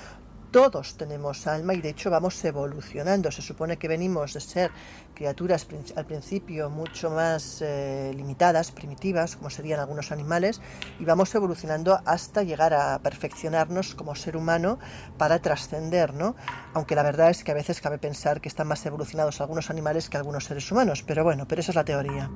todos 0.52 0.96
tenemos 0.96 1.48
alma 1.48 1.74
y 1.74 1.82
de 1.82 1.90
hecho 1.90 2.10
vamos 2.10 2.44
evolucionando. 2.44 3.32
Se 3.32 3.42
supone 3.42 3.78
que 3.78 3.88
venimos 3.88 4.34
de 4.34 4.42
ser 4.42 4.72
criaturas 5.14 5.68
al 5.96 6.06
principio 6.06 6.70
mucho 6.70 7.10
más 7.10 7.62
eh, 7.62 8.12
limitadas, 8.16 8.72
primitivas, 8.72 9.36
como 9.36 9.50
serían 9.50 9.80
algunos 9.80 10.12
animales, 10.12 10.62
y 11.00 11.06
vamos 11.06 11.34
evolucionando 11.36 12.00
hasta 12.06 12.44
llegar 12.44 12.74
a 12.74 13.00
perfeccionarnos 13.00 13.96
como 13.96 14.16
ser 14.16 14.38
humano 14.38 14.80
para 15.18 15.40
trascender, 15.40 16.14
¿no? 16.14 16.36
Aunque 16.74 16.96
la 16.96 17.04
verdad 17.04 17.30
es 17.30 17.44
que 17.44 17.52
a 17.52 17.56
veces 17.56 17.82
cabe 17.82 17.98
pensar 17.98 18.42
que 18.42 18.50
están 18.50 18.68
más 18.68 18.86
evolucionados 18.86 19.42
algunos 19.42 19.70
animales 19.70 20.10
que 20.10 20.18
algunos 20.18 20.46
seres 20.46 20.72
humanos, 20.72 21.04
pero 21.06 21.24
bueno, 21.24 21.48
pero 21.48 21.62
esa 21.62 21.72
es 21.72 21.76
la 21.76 21.86
teoría. 21.86 22.30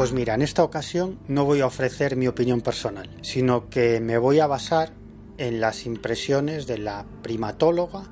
Pues 0.00 0.14
mira, 0.14 0.32
en 0.32 0.40
esta 0.40 0.64
ocasión 0.64 1.18
no 1.28 1.44
voy 1.44 1.60
a 1.60 1.66
ofrecer 1.66 2.16
mi 2.16 2.26
opinión 2.26 2.62
personal, 2.62 3.10
sino 3.20 3.68
que 3.68 4.00
me 4.00 4.16
voy 4.16 4.40
a 4.40 4.46
basar 4.46 4.94
en 5.36 5.60
las 5.60 5.84
impresiones 5.84 6.66
de 6.66 6.78
la 6.78 7.04
primatóloga, 7.20 8.04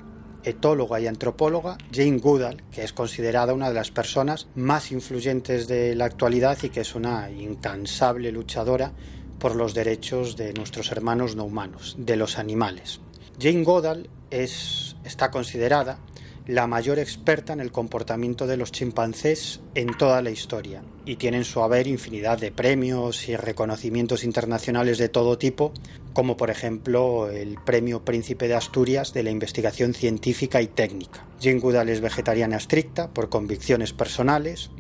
etóloga 0.45 1.01
y 1.01 1.07
antropóloga 1.07 1.79
Jane 1.91 2.19
Goodall, 2.19 2.63
que 2.71 2.85
es 2.85 2.93
considerada 2.93 3.55
una 3.55 3.69
de 3.71 3.75
las 3.75 3.91
personas 3.91 4.49
más 4.55 4.93
influyentes 4.93 5.67
de 5.67 5.95
la 5.95 6.05
actualidad 6.05 6.59
y 6.63 6.69
que 6.69 6.83
es 6.83 6.95
una 6.95 7.31
incansable 7.31 8.33
luchadora 8.33 8.93
por 9.39 9.57
los 9.57 9.73
derechos 9.73 10.37
de 10.37 10.53
nuestros 10.53 10.93
hermanos 10.93 11.37
no 11.37 11.45
humanos, 11.45 11.97
de 11.99 12.17
los 12.17 12.37
animales. 12.37 13.01
Jane 13.41 13.65
Goodall 13.65 14.11
es, 14.31 14.95
está 15.05 15.31
considerada 15.31 16.01
la 16.49 16.67
mayor 16.67 16.99
experta 16.99 17.53
en 17.53 17.61
el 17.61 17.71
comportamiento 17.71 18.47
de 18.47 18.57
los 18.57 18.73
chimpancés 18.73 19.61
en 19.75 19.95
toda 19.99 20.23
la 20.23 20.31
historia 20.31 20.83
y 21.05 21.17
tiene 21.17 21.37
en 21.37 21.45
su 21.45 21.63
haber 21.63 21.87
infinidad 21.87 22.39
de 22.39 22.51
premios 22.51 23.29
y 23.29 23.37
reconocimientos 23.37 24.25
internacionales 24.25 24.97
de 24.97 25.11
todo 25.11 25.37
tipo, 25.37 25.75
como 26.15 26.39
por 26.39 26.49
ejemplo 26.49 27.31
el 27.31 27.59
Premio 27.67 28.03
Príncipe 28.03 28.49
de 28.49 28.55
Asturias 28.55 29.13
de 29.13 29.25
la 29.25 29.31
Investigación 29.31 29.93
Científica 29.93 30.63
y 30.63 30.69
Técnica. 30.69 31.27
Jane 31.39 31.61
Goodall 31.61 31.91
es 31.91 32.01
vegetariana 32.01 32.57
estricta 32.57 33.11
por 33.11 33.29
convicciones 33.29 33.93
personales, 33.93 34.71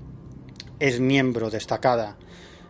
es 0.81 1.01
miembro 1.01 1.51
destacada 1.51 2.17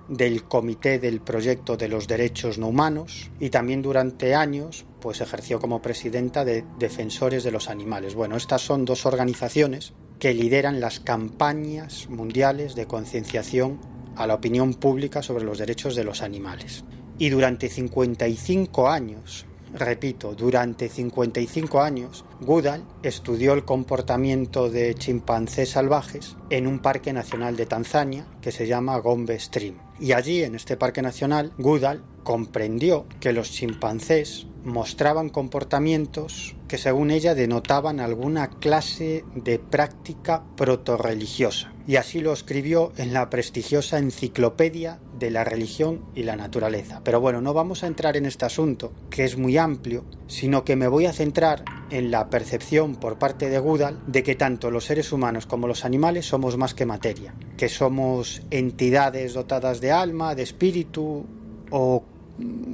del 0.09 0.44
Comité 0.44 0.98
del 0.98 1.20
Proyecto 1.20 1.76
de 1.76 1.88
los 1.88 2.09
Derechos 2.09 2.59
No 2.59 2.68
Humanos 2.68 3.30
y 3.38 3.50
también 3.50 3.82
durante 3.82 4.34
años 4.34 4.86
pues 5.00 5.20
ejerció 5.20 5.61
como 5.61 5.82
presidenta 5.82 6.44
de 6.44 6.64
Defensores 6.78 7.44
de 7.44 7.52
los 7.52 7.68
Animales. 7.68 8.14
Bueno, 8.14 8.36
estas 8.36 8.62
son 8.62 8.84
dos 8.84 9.06
organizaciones 9.06 9.92
que 10.18 10.34
lideran 10.34 10.80
las 10.80 11.00
campañas 11.00 12.09
mundiales 12.09 12.74
de 12.74 12.86
concienciación 12.86 13.78
a 14.16 14.26
la 14.26 14.34
opinión 14.34 14.74
pública 14.74 15.22
sobre 15.22 15.44
los 15.44 15.59
derechos 15.59 15.94
de 15.94 16.04
los 16.04 16.22
animales. 16.22 16.84
Y 17.18 17.28
durante 17.30 17.68
55 17.68 18.88
años, 18.88 19.46
repito, 19.74 20.34
durante 20.34 20.88
55 20.88 21.80
años, 21.80 22.24
Goodall 22.40 22.84
estudió 23.02 23.52
el 23.52 23.64
comportamiento 23.64 24.70
de 24.70 24.94
chimpancés 24.94 25.70
salvajes 25.70 26.36
en 26.50 26.66
un 26.66 26.80
parque 26.80 27.12
nacional 27.12 27.56
de 27.56 27.66
Tanzania 27.66 28.26
que 28.40 28.52
se 28.52 28.66
llama 28.66 28.98
Gombe 28.98 29.38
Stream. 29.38 29.88
Y 30.01 30.12
allí, 30.12 30.44
en 30.44 30.55
este 30.55 30.76
parque 30.76 31.03
nacional, 31.03 31.53
Goodall 31.59 32.05
comprendió 32.22 33.07
que 33.20 33.32
los 33.32 33.51
chimpancés 33.51 34.46
mostraban 34.64 35.28
comportamientos 35.28 36.55
que 36.68 36.78
según 36.78 37.11
ella 37.11 37.34
denotaban 37.34 37.99
alguna 37.99 38.49
clase 38.49 39.24
de 39.34 39.59
práctica 39.59 40.44
protorreligiosa. 40.57 41.72
Y 41.89 41.97
así 41.97 42.20
lo 42.20 42.34
escribió 42.34 42.93
en 42.99 43.14
la 43.14 43.30
prestigiosa 43.30 43.97
Enciclopedia 43.97 44.99
de 45.18 45.30
la 45.30 45.43
Religión 45.43 46.05
y 46.14 46.22
la 46.24 46.36
Naturaleza. 46.36 47.01
Pero 47.03 47.18
bueno, 47.18 47.41
no 47.41 47.55
vamos 47.55 47.82
a 47.82 47.86
entrar 47.86 48.18
en 48.18 48.26
este 48.26 48.45
asunto, 48.45 48.93
que 49.09 49.24
es 49.24 49.39
muy 49.39 49.57
amplio, 49.57 50.05
sino 50.26 50.66
que 50.66 50.76
me 50.76 50.86
voy 50.86 51.07
a 51.07 51.14
centrar 51.14 51.64
en 51.91 52.11
la 52.11 52.28
percepción 52.28 52.97
por 52.97 53.18
parte 53.18 53.49
de 53.49 53.59
Goodall 53.59 54.03
de 54.07 54.22
que 54.22 54.34
tanto 54.34 54.70
los 54.70 54.84
seres 54.84 55.12
humanos 55.12 55.47
como 55.47 55.66
los 55.66 55.86
animales 55.86 56.26
somos 56.26 56.59
más 56.59 56.74
que 56.74 56.84
materia, 56.84 57.32
que 57.57 57.70
somos 57.70 58.43
entidades 58.51 59.32
dotadas 59.32 59.80
de 59.80 59.91
alma, 59.91 60.34
de 60.34 60.43
espíritu 60.43 61.24
o 61.70 62.05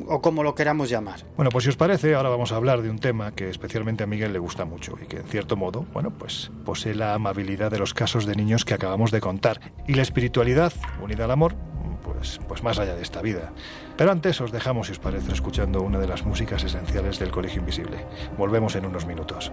o 0.08 0.20
como 0.20 0.42
lo 0.42 0.54
queramos 0.54 0.90
llamar. 0.90 1.20
Bueno, 1.36 1.50
pues 1.50 1.64
si 1.64 1.70
os 1.70 1.76
parece, 1.76 2.14
ahora 2.14 2.28
vamos 2.28 2.52
a 2.52 2.56
hablar 2.56 2.82
de 2.82 2.90
un 2.90 2.98
tema 2.98 3.32
que 3.32 3.48
especialmente 3.48 4.04
a 4.04 4.06
Miguel 4.06 4.32
le 4.32 4.38
gusta 4.38 4.64
mucho 4.64 4.96
y 5.02 5.06
que 5.06 5.18
en 5.18 5.24
cierto 5.24 5.56
modo, 5.56 5.86
bueno, 5.92 6.10
pues 6.10 6.50
posee 6.64 6.94
la 6.94 7.14
amabilidad 7.14 7.70
de 7.70 7.78
los 7.78 7.94
casos 7.94 8.26
de 8.26 8.36
niños 8.36 8.64
que 8.64 8.74
acabamos 8.74 9.10
de 9.10 9.20
contar 9.20 9.60
y 9.86 9.94
la 9.94 10.02
espiritualidad 10.02 10.72
unida 11.02 11.24
al 11.24 11.30
amor, 11.30 11.54
pues, 12.02 12.40
pues 12.46 12.62
más 12.62 12.78
allá 12.78 12.94
de 12.94 13.02
esta 13.02 13.22
vida. 13.22 13.52
Pero 13.96 14.10
antes 14.10 14.40
os 14.40 14.52
dejamos, 14.52 14.88
si 14.88 14.92
os 14.92 14.98
parece, 14.98 15.32
escuchando 15.32 15.82
una 15.82 15.98
de 15.98 16.08
las 16.08 16.24
músicas 16.24 16.64
esenciales 16.64 17.18
del 17.18 17.30
Colegio 17.30 17.60
Invisible. 17.60 18.04
Volvemos 18.36 18.76
en 18.76 18.86
unos 18.86 19.06
minutos. 19.06 19.52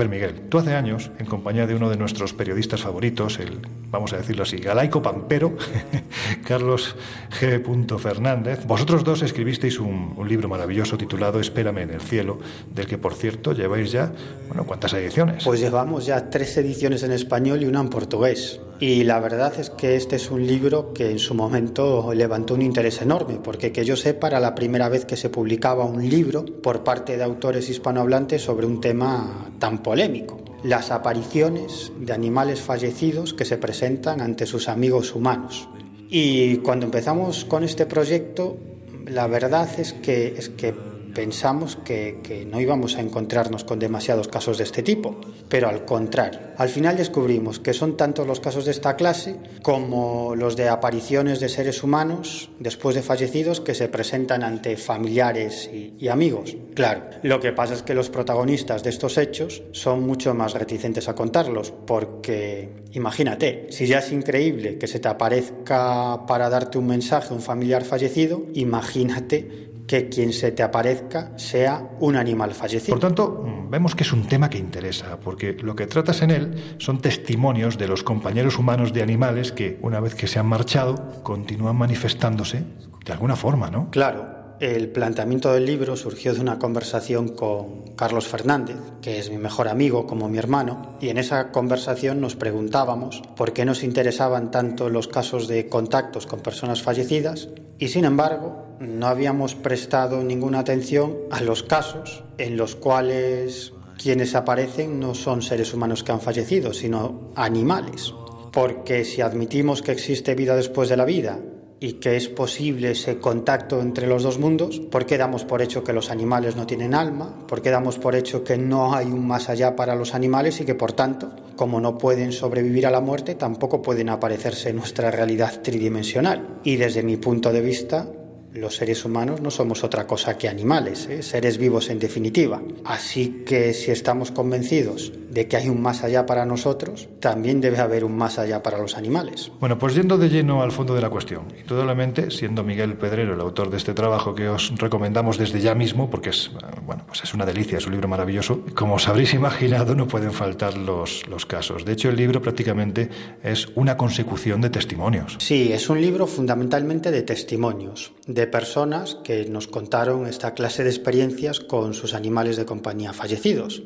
Ver, 0.00 0.08
Miguel, 0.08 0.48
tú 0.48 0.58
hace 0.58 0.74
años, 0.74 1.10
en 1.18 1.26
compañía 1.26 1.66
de 1.66 1.74
uno 1.74 1.90
de 1.90 1.98
nuestros 1.98 2.32
periodistas 2.32 2.80
favoritos, 2.80 3.38
el, 3.38 3.60
vamos 3.90 4.12
a 4.12 4.18
decirlo 4.18 4.44
así, 4.44 4.56
galaico 4.56 5.02
pampero, 5.02 5.56
Carlos 6.46 6.96
G. 7.40 7.98
Fernández, 7.98 8.64
vosotros 8.66 9.04
dos 9.04 9.22
escribisteis 9.22 9.78
un, 9.78 10.16
libro 10.28 10.48
maravilloso 10.48 10.96
titulado 10.96 11.40
Espérame 11.40 11.78
en 11.78 11.90
el 11.90 12.00
cielo, 12.00 12.38
del 12.72 12.86
que, 12.86 12.98
por 12.98 13.14
cierto, 13.14 13.52
lleváis 13.52 13.90
ya, 13.90 14.12
bueno, 14.48 14.64
¿cuántas 14.64 14.92
ediciones? 14.94 15.44
Pues 15.44 15.60
llevamos 15.60 16.06
ya 16.06 16.30
tres 16.30 16.56
ediciones 16.56 17.02
en 17.02 17.12
español 17.12 17.62
y 17.62 17.66
una 17.66 17.80
en 17.80 17.88
portugués. 17.88 18.60
Y 18.78 19.04
la 19.04 19.18
verdad 19.20 19.52
es 19.58 19.70
que 19.70 19.96
este 19.96 20.16
es 20.16 20.30
un 20.30 20.46
libro 20.46 20.94
que 20.94 21.10
en 21.10 21.18
su 21.18 21.34
momento 21.34 22.14
levantó 22.14 22.54
un 22.54 22.62
interés 22.62 23.02
enorme, 23.02 23.38
porque 23.42 23.72
que 23.72 23.84
yo 23.84 23.96
sepa 23.96 24.28
era 24.28 24.40
la 24.40 24.54
primera 24.54 24.88
vez 24.88 25.04
que 25.04 25.16
se 25.16 25.28
publicaba 25.28 25.84
un 25.84 26.08
libro 26.08 26.44
por 26.44 26.84
parte 26.84 27.16
de 27.16 27.24
autores 27.24 27.68
hispanohablantes 27.68 28.42
sobre 28.42 28.66
un 28.66 28.80
tema 28.80 29.50
tan 29.58 29.82
polémico. 29.82 30.49
Las 30.62 30.90
apariciones 30.90 31.92
de 31.98 32.12
animales 32.12 32.60
fallecidos 32.60 33.32
que 33.32 33.44
se 33.44 33.56
presentan 33.56 34.20
ante 34.20 34.46
sus 34.46 34.68
amigos 34.68 35.14
humanos. 35.14 35.68
Y 36.10 36.56
cuando 36.58 36.86
empezamos 36.86 37.44
con 37.44 37.64
este 37.64 37.86
proyecto, 37.86 38.58
la 39.06 39.26
verdad 39.26 39.68
es 39.78 39.92
que, 39.92 40.34
es 40.36 40.48
que 40.48 40.74
pensamos 41.14 41.76
que, 41.76 42.10
no 42.50 42.60
íbamos 42.60 42.96
a 42.96 43.00
encontrarnos 43.00 43.64
con 43.64 43.78
demasiados 43.78 44.28
casos 44.28 44.58
de 44.58 44.64
este 44.64 44.82
tipo, 44.82 45.20
pero 45.48 45.68
al 45.68 45.84
contrario. 45.84 46.40
Al 46.56 46.68
final 46.68 46.96
descubrimos 46.96 47.60
que 47.60 47.72
son 47.72 47.96
tanto 47.96 48.24
los 48.24 48.40
casos 48.40 48.64
de 48.64 48.70
esta 48.70 48.96
clase 48.96 49.36
como 49.62 50.34
los 50.36 50.56
de 50.56 50.68
apariciones 50.68 51.40
de 51.40 51.48
seres 51.48 51.82
humanos 51.82 52.50
después 52.58 52.94
de 52.94 53.02
fallecidos 53.02 53.60
que 53.60 53.74
se 53.74 53.88
presentan 53.88 54.42
ante 54.42 54.76
familiares 54.76 55.70
y, 55.72 55.94
y 55.98 56.08
amigos. 56.08 56.56
Claro, 56.74 57.04
lo 57.22 57.40
que 57.40 57.52
pasa 57.52 57.74
es 57.74 57.82
que 57.82 57.94
los 57.94 58.10
protagonistas 58.10 58.82
de 58.82 58.90
estos 58.90 59.18
hechos 59.18 59.62
son 59.72 60.02
mucho 60.06 60.34
más 60.34 60.54
reticentes 60.54 61.08
a 61.08 61.14
contarlos, 61.14 61.72
porque 61.86 62.84
imagínate, 62.92 63.66
si 63.70 63.86
ya 63.86 63.98
es 63.98 64.12
increíble 64.12 64.78
que 64.78 64.86
se 64.86 65.00
te 65.00 65.08
aparezca 65.08 66.26
para 66.26 66.48
darte 66.48 66.78
un 66.78 66.86
mensaje 66.86 67.34
un 67.34 67.40
familiar 67.40 67.84
fallecido, 67.84 68.42
imagínate 68.54 69.70
que 69.90 70.08
quien 70.08 70.32
se 70.32 70.52
te 70.52 70.62
aparezca 70.62 71.32
sea 71.36 71.84
un 71.98 72.14
animal 72.14 72.54
fallecido. 72.54 72.94
Por 72.94 73.00
tanto, 73.00 73.44
vemos 73.68 73.96
que 73.96 74.04
es 74.04 74.12
un 74.12 74.22
tema 74.28 74.48
que 74.48 74.56
interesa, 74.56 75.18
porque 75.18 75.54
lo 75.54 75.74
que 75.74 75.88
tratas 75.88 76.22
en 76.22 76.30
él 76.30 76.76
son 76.78 77.00
testimonios 77.00 77.76
de 77.76 77.88
los 77.88 78.04
compañeros 78.04 78.56
humanos 78.56 78.92
de 78.92 79.02
animales 79.02 79.50
que, 79.50 79.80
una 79.82 79.98
vez 79.98 80.14
que 80.14 80.28
se 80.28 80.38
han 80.38 80.46
marchado, 80.46 80.94
continúan 81.24 81.74
manifestándose 81.74 82.62
de 83.04 83.12
alguna 83.12 83.34
forma, 83.34 83.68
¿no? 83.68 83.90
Claro. 83.90 84.38
El 84.60 84.90
planteamiento 84.90 85.52
del 85.52 85.66
libro 85.66 85.96
surgió 85.96 86.34
de 86.34 86.40
una 86.40 86.60
conversación 86.60 87.30
con 87.30 87.96
Carlos 87.96 88.28
Fernández, 88.28 88.76
que 89.02 89.18
es 89.18 89.28
mi 89.28 89.38
mejor 89.38 89.66
amigo 89.66 90.06
como 90.06 90.28
mi 90.28 90.38
hermano, 90.38 90.98
y 91.00 91.08
en 91.08 91.18
esa 91.18 91.50
conversación 91.50 92.20
nos 92.20 92.36
preguntábamos 92.36 93.22
por 93.34 93.52
qué 93.52 93.64
nos 93.64 93.82
interesaban 93.82 94.52
tanto 94.52 94.88
los 94.88 95.08
casos 95.08 95.48
de 95.48 95.68
contactos 95.68 96.28
con 96.28 96.40
personas 96.40 96.80
fallecidas 96.80 97.48
y 97.78 97.88
sin 97.88 98.04
embargo 98.04 98.69
no 98.80 99.06
habíamos 99.06 99.54
prestado 99.54 100.24
ninguna 100.24 100.60
atención 100.60 101.18
a 101.30 101.42
los 101.42 101.62
casos 101.62 102.24
en 102.38 102.56
los 102.56 102.74
cuales 102.74 103.74
quienes 103.98 104.34
aparecen 104.34 104.98
no 104.98 105.14
son 105.14 105.42
seres 105.42 105.74
humanos 105.74 106.02
que 106.02 106.12
han 106.12 106.22
fallecido, 106.22 106.72
sino 106.72 107.30
animales. 107.36 108.14
Porque 108.52 109.04
si 109.04 109.20
admitimos 109.20 109.82
que 109.82 109.92
existe 109.92 110.34
vida 110.34 110.56
después 110.56 110.88
de 110.88 110.96
la 110.96 111.04
vida 111.04 111.38
y 111.78 111.94
que 111.94 112.16
es 112.16 112.28
posible 112.28 112.92
ese 112.92 113.18
contacto 113.18 113.82
entre 113.82 114.06
los 114.06 114.22
dos 114.22 114.38
mundos, 114.38 114.80
¿por 114.80 115.04
qué 115.04 115.18
damos 115.18 115.44
por 115.44 115.60
hecho 115.60 115.84
que 115.84 115.92
los 115.92 116.10
animales 116.10 116.56
no 116.56 116.66
tienen 116.66 116.94
alma? 116.94 117.46
¿Por 117.46 117.60
qué 117.60 117.70
damos 117.70 117.98
por 117.98 118.16
hecho 118.16 118.42
que 118.42 118.56
no 118.56 118.94
hay 118.94 119.06
un 119.06 119.26
más 119.26 119.50
allá 119.50 119.76
para 119.76 119.94
los 119.94 120.14
animales 120.14 120.58
y 120.60 120.64
que 120.64 120.74
por 120.74 120.92
tanto, 120.92 121.30
como 121.54 121.80
no 121.80 121.98
pueden 121.98 122.32
sobrevivir 122.32 122.86
a 122.86 122.90
la 122.90 123.00
muerte, 123.00 123.34
tampoco 123.34 123.82
pueden 123.82 124.08
aparecerse 124.08 124.70
en 124.70 124.76
nuestra 124.76 125.10
realidad 125.10 125.60
tridimensional? 125.62 126.60
Y 126.64 126.76
desde 126.76 127.02
mi 127.02 127.18
punto 127.18 127.52
de 127.52 127.60
vista, 127.60 128.06
los 128.54 128.76
seres 128.76 129.04
humanos 129.04 129.40
no 129.40 129.50
somos 129.50 129.84
otra 129.84 130.06
cosa 130.06 130.36
que 130.36 130.48
animales, 130.48 131.06
¿eh? 131.08 131.22
seres 131.22 131.58
vivos 131.58 131.88
en 131.90 131.98
definitiva. 131.98 132.60
Así 132.84 133.44
que 133.46 133.72
si 133.72 133.90
estamos 133.90 134.30
convencidos 134.30 135.12
de 135.30 135.46
que 135.48 135.56
hay 135.56 135.68
un 135.68 135.80
más 135.80 136.02
allá 136.02 136.26
para 136.26 136.44
nosotros, 136.44 137.08
también 137.20 137.60
debe 137.60 137.78
haber 137.78 138.04
un 138.04 138.16
más 138.16 138.38
allá 138.38 138.62
para 138.62 138.78
los 138.78 138.96
animales. 138.96 139.50
Bueno, 139.60 139.78
pues 139.78 139.94
yendo 139.94 140.18
de 140.18 140.28
lleno 140.28 140.62
al 140.62 140.72
fondo 140.72 140.94
de 140.94 141.00
la 141.00 141.08
cuestión, 141.08 141.44
indudablemente, 141.58 142.30
siendo 142.30 142.64
Miguel 142.64 142.94
Pedrero 142.94 143.34
el 143.34 143.40
autor 143.40 143.70
de 143.70 143.76
este 143.76 143.94
trabajo 143.94 144.34
que 144.34 144.48
os 144.48 144.72
recomendamos 144.76 145.38
desde 145.38 145.60
ya 145.60 145.74
mismo, 145.74 146.10
porque 146.10 146.30
es, 146.30 146.50
bueno, 146.84 147.04
pues 147.06 147.22
es 147.22 147.32
una 147.32 147.46
delicia, 147.46 147.78
es 147.78 147.86
un 147.86 147.92
libro 147.92 148.08
maravilloso, 148.08 148.64
como 148.74 148.94
os 148.94 149.08
habréis 149.08 149.32
imaginado, 149.34 149.94
no 149.94 150.08
pueden 150.08 150.32
faltar 150.32 150.76
los, 150.76 151.26
los 151.28 151.46
casos. 151.46 151.84
De 151.84 151.92
hecho, 151.92 152.08
el 152.08 152.16
libro 152.16 152.42
prácticamente 152.42 153.08
es 153.42 153.68
una 153.76 153.96
consecución 153.96 154.60
de 154.60 154.70
testimonios. 154.70 155.36
Sí, 155.38 155.72
es 155.72 155.88
un 155.88 156.00
libro 156.00 156.26
fundamentalmente 156.26 157.10
de 157.10 157.22
testimonios 157.22 158.12
de 158.26 158.46
personas 158.46 159.16
que 159.22 159.46
nos 159.46 159.68
contaron 159.68 160.26
esta 160.26 160.54
clase 160.54 160.84
de 160.84 160.90
experiencias 160.90 161.60
con 161.60 161.94
sus 161.94 162.14
animales 162.14 162.56
de 162.56 162.64
compañía 162.64 163.12
fallecidos. 163.12 163.82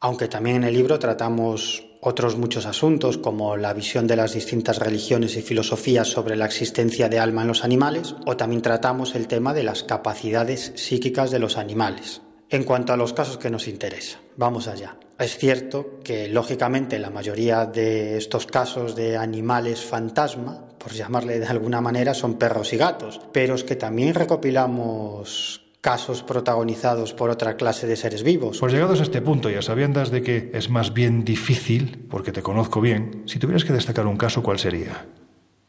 Aunque 0.00 0.28
también 0.28 0.56
en 0.56 0.64
el 0.64 0.74
libro 0.74 0.98
tratamos 0.98 1.84
otros 2.00 2.38
muchos 2.38 2.64
asuntos 2.64 3.18
como 3.18 3.58
la 3.58 3.74
visión 3.74 4.06
de 4.06 4.16
las 4.16 4.32
distintas 4.32 4.78
religiones 4.78 5.36
y 5.36 5.42
filosofías 5.42 6.08
sobre 6.08 6.36
la 6.36 6.46
existencia 6.46 7.10
de 7.10 7.18
alma 7.18 7.42
en 7.42 7.48
los 7.48 7.64
animales, 7.64 8.14
o 8.24 8.36
también 8.36 8.62
tratamos 8.62 9.14
el 9.14 9.28
tema 9.28 9.52
de 9.52 9.62
las 9.62 9.82
capacidades 9.82 10.72
psíquicas 10.76 11.30
de 11.30 11.38
los 11.38 11.58
animales. 11.58 12.22
En 12.48 12.64
cuanto 12.64 12.94
a 12.94 12.96
los 12.96 13.12
casos 13.12 13.36
que 13.36 13.50
nos 13.50 13.68
interesan, 13.68 14.22
vamos 14.36 14.66
allá. 14.66 14.96
Es 15.18 15.36
cierto 15.36 16.00
que, 16.02 16.28
lógicamente, 16.28 16.98
la 16.98 17.10
mayoría 17.10 17.66
de 17.66 18.16
estos 18.16 18.46
casos 18.46 18.96
de 18.96 19.18
animales 19.18 19.84
fantasma, 19.84 20.66
por 20.78 20.92
llamarle 20.92 21.38
de 21.38 21.46
alguna 21.46 21.82
manera, 21.82 22.14
son 22.14 22.38
perros 22.38 22.72
y 22.72 22.78
gatos, 22.78 23.20
pero 23.32 23.54
es 23.54 23.64
que 23.64 23.76
también 23.76 24.14
recopilamos 24.14 25.69
casos 25.80 26.22
protagonizados 26.22 27.14
por 27.14 27.30
otra 27.30 27.56
clase 27.56 27.86
de 27.86 27.96
seres 27.96 28.22
vivos. 28.22 28.58
Pues 28.58 28.72
llegados 28.72 29.00
a 29.00 29.04
este 29.04 29.22
punto 29.22 29.50
y 29.50 29.54
a 29.54 29.62
sabiendas 29.62 30.10
de 30.10 30.22
que 30.22 30.50
es 30.52 30.68
más 30.68 30.92
bien 30.92 31.24
difícil, 31.24 32.06
porque 32.10 32.32
te 32.32 32.42
conozco 32.42 32.80
bien, 32.80 33.22
si 33.26 33.38
tuvieras 33.38 33.64
que 33.64 33.72
destacar 33.72 34.06
un 34.06 34.16
caso, 34.16 34.42
¿cuál 34.42 34.58
sería? 34.58 35.06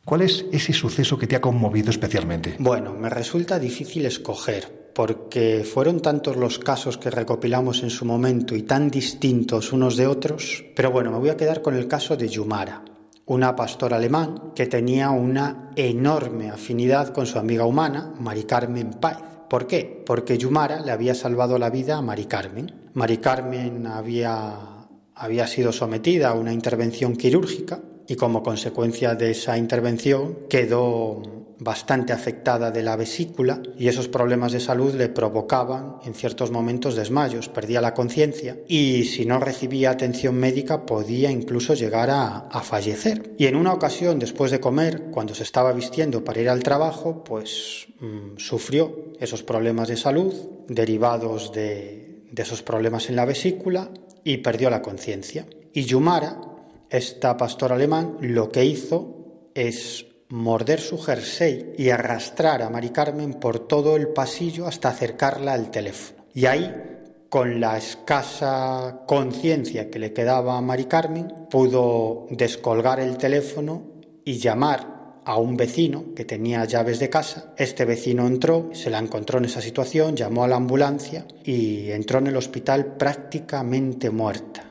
¿Cuál 0.03 0.21
es 0.21 0.45
ese 0.51 0.73
suceso 0.73 1.17
que 1.17 1.27
te 1.27 1.35
ha 1.35 1.41
conmovido 1.41 1.91
especialmente? 1.91 2.55
Bueno, 2.59 2.93
me 2.93 3.09
resulta 3.09 3.59
difícil 3.59 4.05
escoger, 4.05 4.91
porque 4.95 5.63
fueron 5.63 6.01
tantos 6.01 6.35
los 6.35 6.59
casos 6.59 6.97
que 6.97 7.11
recopilamos 7.11 7.83
en 7.83 7.91
su 7.91 8.03
momento 8.03 8.55
y 8.55 8.63
tan 8.63 8.89
distintos 8.89 9.71
unos 9.71 9.95
de 9.95 10.07
otros, 10.07 10.65
pero 10.75 10.91
bueno, 10.91 11.11
me 11.11 11.19
voy 11.19 11.29
a 11.29 11.37
quedar 11.37 11.61
con 11.61 11.75
el 11.75 11.87
caso 11.87 12.17
de 12.17 12.27
Yumara, 12.27 12.83
una 13.27 13.55
pastora 13.55 13.97
alemán 13.97 14.51
que 14.55 14.65
tenía 14.65 15.11
una 15.11 15.69
enorme 15.75 16.49
afinidad 16.49 17.13
con 17.13 17.27
su 17.27 17.37
amiga 17.37 17.65
humana, 17.65 18.13
Mari 18.19 18.43
Carmen 18.43 18.91
Páez. 18.99 19.31
¿Por 19.51 19.67
qué? 19.67 20.01
Porque 20.05 20.37
Yumara 20.37 20.79
le 20.79 20.93
había 20.93 21.13
salvado 21.13 21.59
la 21.59 21.69
vida 21.69 21.97
a 21.97 22.01
Mari 22.01 22.23
Carmen. 22.23 22.71
Mari 22.93 23.17
Carmen 23.17 23.85
había, 23.85 24.87
había 25.13 25.45
sido 25.45 25.73
sometida 25.73 26.29
a 26.29 26.35
una 26.35 26.53
intervención 26.53 27.17
quirúrgica 27.17 27.81
y 28.07 28.15
como 28.15 28.43
consecuencia 28.43 29.15
de 29.15 29.31
esa 29.31 29.57
intervención 29.57 30.39
quedó 30.49 31.21
bastante 31.61 32.11
afectada 32.11 32.71
de 32.71 32.81
la 32.81 32.95
vesícula 32.95 33.61
y 33.77 33.87
esos 33.87 34.07
problemas 34.07 34.51
de 34.51 34.59
salud 34.59 34.95
le 34.95 35.09
provocaban 35.09 35.97
en 36.03 36.15
ciertos 36.15 36.49
momentos 36.49 36.95
desmayos, 36.95 37.49
perdía 37.49 37.81
la 37.81 37.93
conciencia 37.93 38.57
y 38.67 39.03
si 39.03 39.27
no 39.27 39.39
recibía 39.39 39.91
atención 39.91 40.35
médica 40.35 40.87
podía 40.87 41.29
incluso 41.29 41.75
llegar 41.75 42.09
a, 42.09 42.49
fallecer. 42.63 43.35
Y 43.37 43.45
en 43.45 43.55
una 43.55 43.73
ocasión, 43.73 44.17
después 44.17 44.49
de 44.49 44.59
comer, 44.59 45.09
cuando 45.11 45.35
se 45.35 45.43
estaba 45.43 45.71
vistiendo 45.71 46.23
para 46.23 46.41
ir 46.41 46.49
al 46.49 46.63
trabajo, 46.63 47.23
pues 47.23 47.87
mm, 47.99 48.37
sufrió 48.37 49.13
esos 49.19 49.43
problemas 49.43 49.87
de 49.87 49.97
salud 49.97 50.33
derivados 50.67 51.51
de, 51.51 52.23
de 52.31 52.41
esos 52.41 52.63
problemas 52.63 53.09
en 53.09 53.15
la 53.15 53.25
vesícula 53.25 53.91
y 54.23 54.37
perdió 54.37 54.69
la 54.69 54.81
conciencia. 54.81 55.45
Y 55.73 55.83
Yumara, 55.83 56.39
esta 56.91 57.37
pastora 57.37 57.75
alemán 57.75 58.17
lo 58.19 58.51
que 58.51 58.65
hizo 58.65 59.49
es 59.55 60.05
morder 60.27 60.81
su 60.81 60.97
jersey 60.97 61.73
y 61.77 61.89
arrastrar 61.89 62.61
a 62.61 62.69
Mari 62.69 62.89
Carmen 62.89 63.35
por 63.35 63.59
todo 63.59 63.95
el 63.95 64.09
pasillo 64.09 64.67
hasta 64.67 64.89
acercarla 64.89 65.53
al 65.53 65.71
teléfono. 65.71 66.25
Y 66.33 66.45
ahí, 66.45 66.73
con 67.29 67.61
la 67.61 67.77
escasa 67.77 69.03
conciencia 69.07 69.89
que 69.89 69.99
le 69.99 70.11
quedaba 70.11 70.57
a 70.57 70.61
Mari 70.61 70.85
Carmen, 70.85 71.47
pudo 71.49 72.27
descolgar 72.29 72.99
el 72.99 73.17
teléfono 73.17 73.83
y 74.25 74.37
llamar 74.37 75.21
a 75.23 75.37
un 75.37 75.55
vecino 75.55 76.13
que 76.13 76.25
tenía 76.25 76.65
llaves 76.65 76.99
de 76.99 77.09
casa. 77.09 77.53
Este 77.57 77.85
vecino 77.85 78.27
entró, 78.27 78.69
se 78.73 78.89
la 78.89 78.99
encontró 78.99 79.37
en 79.37 79.45
esa 79.45 79.61
situación, 79.61 80.17
llamó 80.17 80.43
a 80.43 80.47
la 80.49 80.57
ambulancia 80.57 81.25
y 81.45 81.89
entró 81.91 82.19
en 82.19 82.27
el 82.27 82.35
hospital 82.35 82.97
prácticamente 82.97 84.09
muerta. 84.09 84.65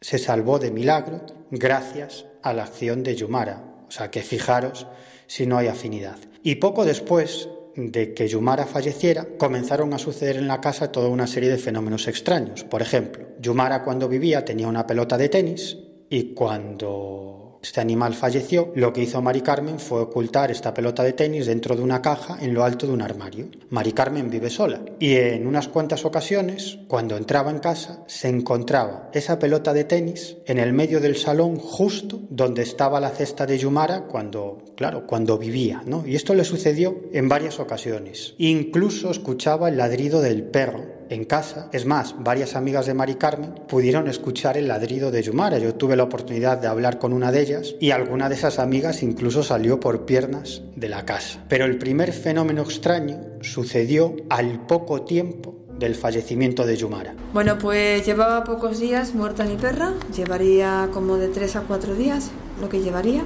Se 0.00 0.18
salvó 0.18 0.58
de 0.58 0.70
milagro 0.70 1.35
gracias 1.50 2.26
a 2.42 2.52
la 2.52 2.64
acción 2.64 3.02
de 3.02 3.16
Yumara. 3.16 3.62
O 3.88 3.90
sea 3.90 4.10
que 4.10 4.22
fijaros 4.22 4.86
si 5.26 5.46
no 5.46 5.58
hay 5.58 5.68
afinidad. 5.68 6.16
Y 6.42 6.56
poco 6.56 6.84
después 6.84 7.48
de 7.76 8.14
que 8.14 8.26
Yumara 8.26 8.64
falleciera, 8.64 9.26
comenzaron 9.36 9.92
a 9.92 9.98
suceder 9.98 10.36
en 10.36 10.48
la 10.48 10.60
casa 10.60 10.90
toda 10.90 11.08
una 11.08 11.26
serie 11.26 11.50
de 11.50 11.58
fenómenos 11.58 12.08
extraños. 12.08 12.64
Por 12.64 12.80
ejemplo, 12.80 13.26
Yumara 13.38 13.84
cuando 13.84 14.08
vivía 14.08 14.44
tenía 14.44 14.66
una 14.66 14.86
pelota 14.86 15.18
de 15.18 15.28
tenis 15.28 15.76
y 16.08 16.34
cuando 16.34 17.45
este 17.66 17.80
animal 17.80 18.14
falleció, 18.14 18.72
lo 18.76 18.92
que 18.92 19.02
hizo 19.02 19.20
Mari 19.20 19.40
Carmen 19.40 19.80
fue 19.80 20.00
ocultar 20.00 20.52
esta 20.52 20.72
pelota 20.72 21.02
de 21.02 21.12
tenis 21.12 21.46
dentro 21.46 21.74
de 21.74 21.82
una 21.82 22.00
caja 22.00 22.38
en 22.40 22.54
lo 22.54 22.62
alto 22.62 22.86
de 22.86 22.92
un 22.92 23.02
armario. 23.02 23.48
Mari 23.70 23.92
Carmen 23.92 24.30
vive 24.30 24.50
sola 24.50 24.82
y 25.00 25.16
en 25.16 25.46
unas 25.48 25.66
cuantas 25.66 26.04
ocasiones, 26.04 26.78
cuando 26.86 27.16
entraba 27.16 27.50
en 27.50 27.58
casa, 27.58 28.04
se 28.06 28.28
encontraba 28.28 29.10
esa 29.12 29.40
pelota 29.40 29.72
de 29.72 29.82
tenis 29.82 30.36
en 30.46 30.58
el 30.58 30.72
medio 30.72 31.00
del 31.00 31.16
salón 31.16 31.56
justo 31.56 32.20
donde 32.30 32.62
estaba 32.62 33.00
la 33.00 33.10
cesta 33.10 33.46
de 33.46 33.58
Yumara 33.58 34.04
cuando, 34.04 34.62
claro, 34.76 35.06
cuando 35.06 35.36
vivía, 35.36 35.82
¿no? 35.84 36.06
Y 36.06 36.14
esto 36.14 36.34
le 36.34 36.44
sucedió 36.44 37.02
en 37.12 37.28
varias 37.28 37.58
ocasiones. 37.58 38.34
Incluso 38.38 39.10
escuchaba 39.10 39.68
el 39.68 39.76
ladrido 39.76 40.20
del 40.20 40.44
perro 40.44 40.95
en 41.10 41.24
casa. 41.24 41.68
Es 41.72 41.86
más, 41.86 42.14
varias 42.18 42.56
amigas 42.56 42.86
de 42.86 42.94
Mari 42.94 43.16
Carmen 43.16 43.54
pudieron 43.68 44.08
escuchar 44.08 44.56
el 44.56 44.68
ladrido 44.68 45.10
de 45.10 45.22
Yumara. 45.22 45.58
Yo 45.58 45.74
tuve 45.74 45.96
la 45.96 46.04
oportunidad 46.04 46.58
de 46.58 46.68
hablar 46.68 46.98
con 46.98 47.12
una 47.12 47.32
de 47.32 47.40
ellas 47.40 47.74
y 47.80 47.90
alguna 47.90 48.28
de 48.28 48.34
esas 48.34 48.58
amigas 48.58 49.02
incluso 49.02 49.42
salió 49.42 49.80
por 49.80 50.04
piernas 50.04 50.62
de 50.74 50.88
la 50.88 51.04
casa. 51.04 51.44
Pero 51.48 51.64
el 51.64 51.78
primer 51.78 52.12
fenómeno 52.12 52.62
extraño 52.62 53.18
sucedió 53.40 54.16
al 54.28 54.66
poco 54.66 55.02
tiempo 55.02 55.54
del 55.78 55.94
fallecimiento 55.94 56.64
de 56.64 56.76
Yumara. 56.76 57.14
Bueno, 57.32 57.58
pues 57.58 58.04
llevaba 58.06 58.44
pocos 58.44 58.80
días 58.80 59.14
muerta 59.14 59.44
mi 59.44 59.56
perra, 59.56 59.92
llevaría 60.14 60.88
como 60.92 61.16
de 61.16 61.28
tres 61.28 61.56
a 61.56 61.60
cuatro 61.60 61.94
días 61.94 62.30
lo 62.60 62.68
que 62.68 62.80
llevaría. 62.80 63.24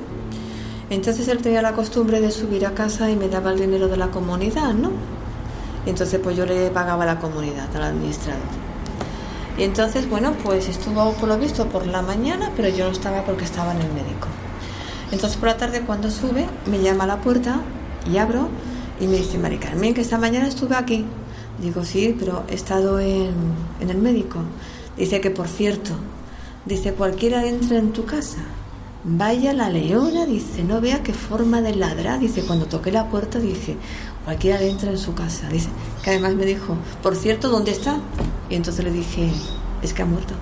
Entonces 0.90 1.28
él 1.28 1.38
tenía 1.38 1.62
la 1.62 1.72
costumbre 1.72 2.20
de 2.20 2.32
subir 2.32 2.66
a 2.66 2.74
casa 2.74 3.08
y 3.10 3.16
me 3.16 3.28
daba 3.28 3.52
el 3.52 3.60
dinero 3.60 3.86
de 3.86 3.96
la 3.96 4.10
comunidad, 4.10 4.74
¿no? 4.74 4.90
Entonces 5.90 6.20
pues 6.22 6.36
yo 6.36 6.46
le 6.46 6.70
pagaba 6.70 7.02
a 7.02 7.06
la 7.06 7.18
comunidad, 7.18 7.68
al 7.76 7.82
administrador. 7.82 8.40
Y 9.58 9.64
entonces, 9.64 10.08
bueno, 10.08 10.32
pues 10.42 10.68
estuvo 10.68 11.12
por 11.12 11.28
lo 11.28 11.36
visto 11.36 11.66
por 11.66 11.86
la 11.86 12.00
mañana, 12.00 12.50
pero 12.56 12.68
yo 12.68 12.86
no 12.86 12.92
estaba 12.92 13.24
porque 13.24 13.44
estaba 13.44 13.72
en 13.72 13.82
el 13.82 13.92
médico. 13.92 14.28
Entonces 15.12 15.36
por 15.36 15.48
la 15.48 15.56
tarde 15.56 15.82
cuando 15.82 16.10
sube, 16.10 16.46
me 16.66 16.80
llama 16.80 17.04
a 17.04 17.08
la 17.08 17.20
puerta 17.20 17.60
y 18.10 18.16
abro 18.16 18.48
y 19.00 19.06
me 19.06 19.18
dice, 19.18 19.36
Mari 19.36 19.58
Carmen, 19.58 19.92
que 19.92 20.00
esta 20.00 20.16
mañana 20.16 20.46
estuve 20.46 20.76
aquí. 20.76 21.04
Digo, 21.60 21.84
sí, 21.84 22.16
pero 22.18 22.44
he 22.48 22.54
estado 22.54 23.00
en, 23.00 23.34
en 23.80 23.90
el 23.90 23.98
médico. 23.98 24.38
Dice 24.96 25.20
que, 25.20 25.30
por 25.30 25.48
cierto, 25.48 25.90
dice, 26.64 26.94
cualquiera 26.94 27.46
entra 27.46 27.78
en 27.78 27.92
tu 27.92 28.06
casa. 28.06 28.38
Vaya 29.02 29.52
la 29.52 29.70
leona, 29.70 30.26
dice, 30.26 30.62
no 30.62 30.80
vea 30.80 31.02
qué 31.02 31.12
forma 31.12 31.60
de 31.60 31.74
ladrar. 31.74 32.20
Dice, 32.20 32.42
cuando 32.42 32.66
toqué 32.66 32.92
la 32.92 33.08
puerta, 33.08 33.38
dice, 33.38 33.76
cualquiera 34.24 34.60
entra 34.62 34.90
en 34.90 34.98
su 34.98 35.14
casa. 35.14 35.48
Dice, 35.48 35.68
que 36.02 36.10
además 36.10 36.34
me 36.34 36.44
dijo, 36.44 36.76
por 37.02 37.16
cierto, 37.16 37.48
¿dónde 37.48 37.70
está? 37.70 37.98
Y 38.48 38.54
entonces 38.54 38.84
le 38.84 38.90
dije, 38.90 39.30
es 39.82 39.92
que 39.92 40.02
ha 40.02 40.06
muerto. 40.06 40.34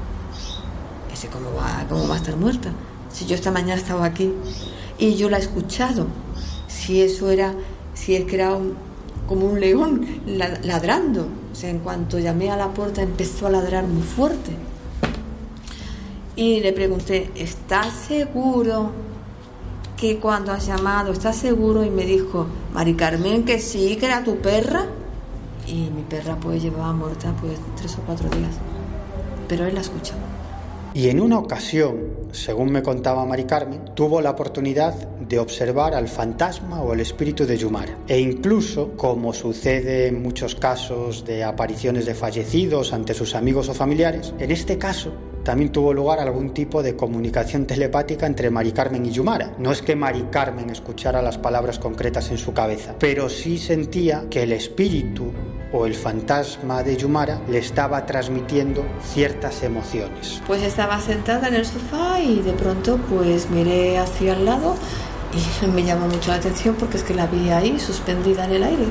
Dice, 1.10 1.28
¿cómo 1.28 1.52
va, 1.54 1.84
cómo 1.88 2.08
va 2.08 2.14
a 2.14 2.18
estar 2.18 2.36
muerta? 2.36 2.70
Si 3.12 3.26
yo 3.26 3.34
esta 3.34 3.50
mañana 3.50 3.80
estaba 3.80 4.04
aquí 4.04 4.32
y 4.98 5.14
yo 5.14 5.30
la 5.30 5.38
he 5.38 5.40
escuchado. 5.40 6.06
Si 6.68 7.02
eso 7.02 7.30
era, 7.30 7.54
si 7.94 8.14
es 8.14 8.24
que 8.24 8.36
era 8.36 8.56
como 9.26 9.46
un 9.46 9.60
león 9.60 10.06
ladrando. 10.62 11.28
O 11.52 11.54
sea, 11.54 11.70
en 11.70 11.78
cuanto 11.80 12.18
llamé 12.18 12.50
a 12.50 12.56
la 12.56 12.68
puerta 12.68 13.02
empezó 13.02 13.46
a 13.46 13.50
ladrar 13.50 13.86
muy 13.86 14.02
fuerte. 14.02 14.52
Y 16.34 16.60
le 16.60 16.72
pregunté, 16.72 17.30
¿estás 17.34 17.92
seguro 17.92 18.92
que 19.96 20.18
cuando 20.18 20.52
has 20.52 20.66
llamado, 20.66 21.12
estás 21.12 21.36
seguro? 21.36 21.84
Y 21.84 21.90
me 21.90 22.06
dijo, 22.06 22.46
Mari 22.78 22.94
Carmen, 22.94 23.44
que 23.44 23.58
sí, 23.58 23.96
que 23.96 24.06
era 24.06 24.22
tu 24.22 24.36
perra. 24.36 24.86
Y 25.66 25.90
mi 25.90 26.02
perra 26.02 26.36
pues 26.36 26.62
llevaba 26.62 26.92
muerta 26.92 27.34
pues 27.40 27.58
tres 27.74 27.98
o 27.98 28.02
cuatro 28.02 28.28
días. 28.28 28.52
Pero 29.48 29.66
él 29.66 29.74
la 29.74 29.80
escuchó. 29.80 30.14
Y 30.94 31.08
en 31.08 31.20
una 31.20 31.40
ocasión, 31.40 31.96
según 32.30 32.70
me 32.70 32.80
contaba 32.80 33.26
Mari 33.26 33.46
Carmen, 33.46 33.80
tuvo 33.96 34.20
la 34.20 34.30
oportunidad 34.30 34.94
de 34.94 35.40
observar 35.40 35.92
al 35.92 36.06
fantasma 36.06 36.80
o 36.80 36.92
el 36.92 37.00
espíritu 37.00 37.46
de 37.46 37.58
Yumara. 37.58 37.98
E 38.06 38.20
incluso, 38.20 38.92
como 38.96 39.32
sucede 39.32 40.06
en 40.06 40.22
muchos 40.22 40.54
casos 40.54 41.24
de 41.24 41.42
apariciones 41.42 42.06
de 42.06 42.14
fallecidos 42.14 42.92
ante 42.92 43.12
sus 43.12 43.34
amigos 43.34 43.68
o 43.68 43.74
familiares, 43.74 44.32
en 44.38 44.52
este 44.52 44.78
caso 44.78 45.12
también 45.48 45.72
tuvo 45.72 45.94
lugar 45.94 46.20
algún 46.20 46.52
tipo 46.52 46.82
de 46.82 46.94
comunicación 46.94 47.64
telepática 47.64 48.26
entre 48.26 48.50
Mari 48.50 48.72
Carmen 48.72 49.06
y 49.06 49.10
Yumara. 49.10 49.54
No 49.56 49.72
es 49.72 49.80
que 49.80 49.96
Mari 49.96 50.26
Carmen 50.30 50.68
escuchara 50.68 51.22
las 51.22 51.38
palabras 51.38 51.78
concretas 51.78 52.30
en 52.30 52.36
su 52.36 52.52
cabeza, 52.52 52.94
pero 52.98 53.30
sí 53.30 53.56
sentía 53.56 54.26
que 54.28 54.42
el 54.42 54.52
espíritu 54.52 55.32
o 55.72 55.86
el 55.86 55.94
fantasma 55.94 56.82
de 56.82 56.98
Yumara 56.98 57.40
le 57.48 57.60
estaba 57.60 58.04
transmitiendo 58.04 58.84
ciertas 59.02 59.62
emociones. 59.62 60.42
Pues 60.46 60.62
estaba 60.62 61.00
sentada 61.00 61.48
en 61.48 61.54
el 61.54 61.64
sofá 61.64 62.20
y 62.20 62.42
de 62.42 62.52
pronto 62.52 62.98
pues 63.08 63.48
miré 63.48 63.96
hacia 63.96 64.34
el 64.34 64.44
lado 64.44 64.74
y 65.32 65.66
me 65.68 65.82
llamó 65.82 66.08
mucho 66.08 66.30
la 66.30 66.36
atención 66.36 66.74
porque 66.78 66.98
es 66.98 67.02
que 67.02 67.14
la 67.14 67.26
vi 67.26 67.48
ahí 67.48 67.80
suspendida 67.80 68.44
en 68.44 68.52
el 68.52 68.64
aire. 68.64 68.84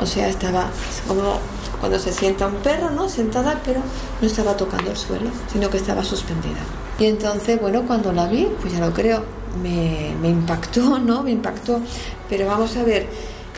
O 0.00 0.06
sea, 0.06 0.28
estaba 0.28 0.70
como 1.06 1.38
cuando 1.80 1.98
se 1.98 2.12
sienta 2.12 2.46
un 2.46 2.54
perro, 2.56 2.90
¿no? 2.90 3.08
Sentada, 3.08 3.60
pero 3.64 3.80
no 4.20 4.26
estaba 4.26 4.56
tocando 4.56 4.90
el 4.90 4.96
suelo, 4.96 5.30
sino 5.52 5.68
que 5.70 5.76
estaba 5.76 6.02
suspendida. 6.02 6.60
Y 6.98 7.06
entonces, 7.06 7.60
bueno, 7.60 7.82
cuando 7.86 8.12
la 8.12 8.26
vi, 8.26 8.48
pues 8.60 8.72
ya 8.72 8.80
lo 8.80 8.92
creo, 8.92 9.22
me, 9.62 10.28
impactó, 10.28 10.98
¿no? 10.98 11.22
Me 11.22 11.30
impactó. 11.30 11.80
Pero 12.28 12.46
vamos 12.46 12.76
a 12.76 12.84
ver, 12.84 13.06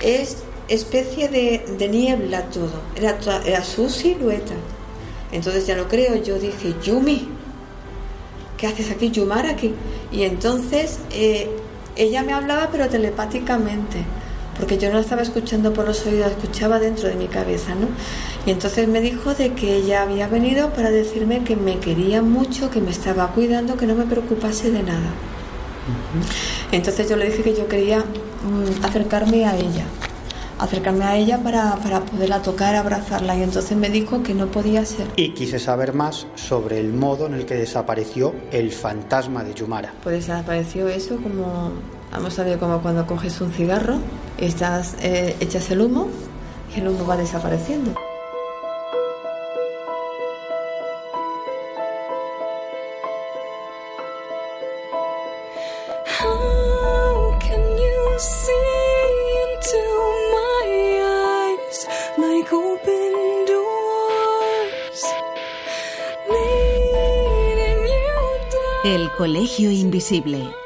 es 0.02 0.38
especie 0.68 1.28
de, 1.28 1.88
niebla 1.88 2.42
todo, 2.50 2.82
era, 2.96 3.62
su 3.64 3.88
silueta. 3.88 4.54
Entonces 5.32 5.66
ya 5.66 5.76
lo 5.76 5.88
creo, 5.88 6.16
yo 6.16 6.38
dije, 6.38 6.74
Yumi, 6.82 7.28
¿qué 8.56 8.66
haces 8.66 8.90
aquí, 8.90 9.10
Yumara? 9.10 9.50
Aquí? 9.50 9.74
Y 10.12 10.22
entonces 10.22 10.98
eh, 11.10 11.48
ella 11.96 12.22
me 12.22 12.32
hablaba, 12.32 12.68
pero 12.70 12.88
telepáticamente 12.88 14.04
porque 14.58 14.78
yo 14.78 14.88
no 14.88 14.94
la 14.94 15.00
estaba 15.00 15.22
escuchando 15.22 15.72
por 15.72 15.86
los 15.86 16.04
oídos, 16.06 16.30
escuchaba 16.30 16.78
dentro 16.78 17.08
de 17.08 17.14
mi 17.14 17.28
cabeza, 17.28 17.74
¿no? 17.74 17.88
Y 18.46 18.50
entonces 18.50 18.88
me 18.88 19.00
dijo 19.00 19.34
de 19.34 19.52
que 19.52 19.76
ella 19.76 20.02
había 20.02 20.28
venido 20.28 20.70
para 20.70 20.90
decirme 20.90 21.44
que 21.44 21.56
me 21.56 21.78
quería 21.78 22.22
mucho, 22.22 22.70
que 22.70 22.80
me 22.80 22.90
estaba 22.90 23.28
cuidando, 23.32 23.76
que 23.76 23.86
no 23.86 23.94
me 23.94 24.04
preocupase 24.04 24.70
de 24.70 24.82
nada. 24.82 25.10
Entonces 26.72 27.08
yo 27.08 27.16
le 27.16 27.26
dije 27.26 27.42
que 27.42 27.54
yo 27.54 27.68
quería 27.68 27.98
mm, 27.98 28.84
acercarme 28.84 29.46
a 29.46 29.56
ella, 29.56 29.84
acercarme 30.58 31.04
a 31.04 31.16
ella 31.16 31.38
para, 31.38 31.76
para, 31.76 32.00
poderla 32.00 32.42
tocar, 32.42 32.74
abrazarla. 32.74 33.36
Y 33.36 33.42
entonces 33.42 33.76
me 33.76 33.88
dijo 33.88 34.22
que 34.22 34.34
no 34.34 34.46
podía 34.48 34.84
ser. 34.84 35.06
Y 35.16 35.30
quise 35.30 35.58
saber 35.58 35.92
más 35.92 36.26
sobre 36.34 36.80
el 36.80 36.92
modo 36.92 37.26
en 37.26 37.34
el 37.34 37.46
que 37.46 37.54
desapareció 37.54 38.34
el 38.50 38.72
fantasma 38.72 39.44
de 39.44 39.54
Yumara. 39.54 39.92
Pues 40.02 40.26
desapareció 40.26 40.88
eso 40.88 41.16
como, 41.16 41.72
vamos 42.16 42.38
a 42.38 42.44
ver, 42.44 42.58
como 42.58 42.80
cuando 42.80 43.06
coges 43.06 43.40
un 43.42 43.52
cigarro, 43.52 43.98
estás, 44.38 44.96
eh, 45.02 45.36
echas 45.40 45.70
el 45.70 45.82
humo 45.82 46.08
y 46.74 46.80
el 46.80 46.88
humo 46.88 47.06
va 47.06 47.16
desapareciendo. 47.16 47.92
El 68.84 69.10
Colegio 69.18 69.70
Invisible. 69.70 70.65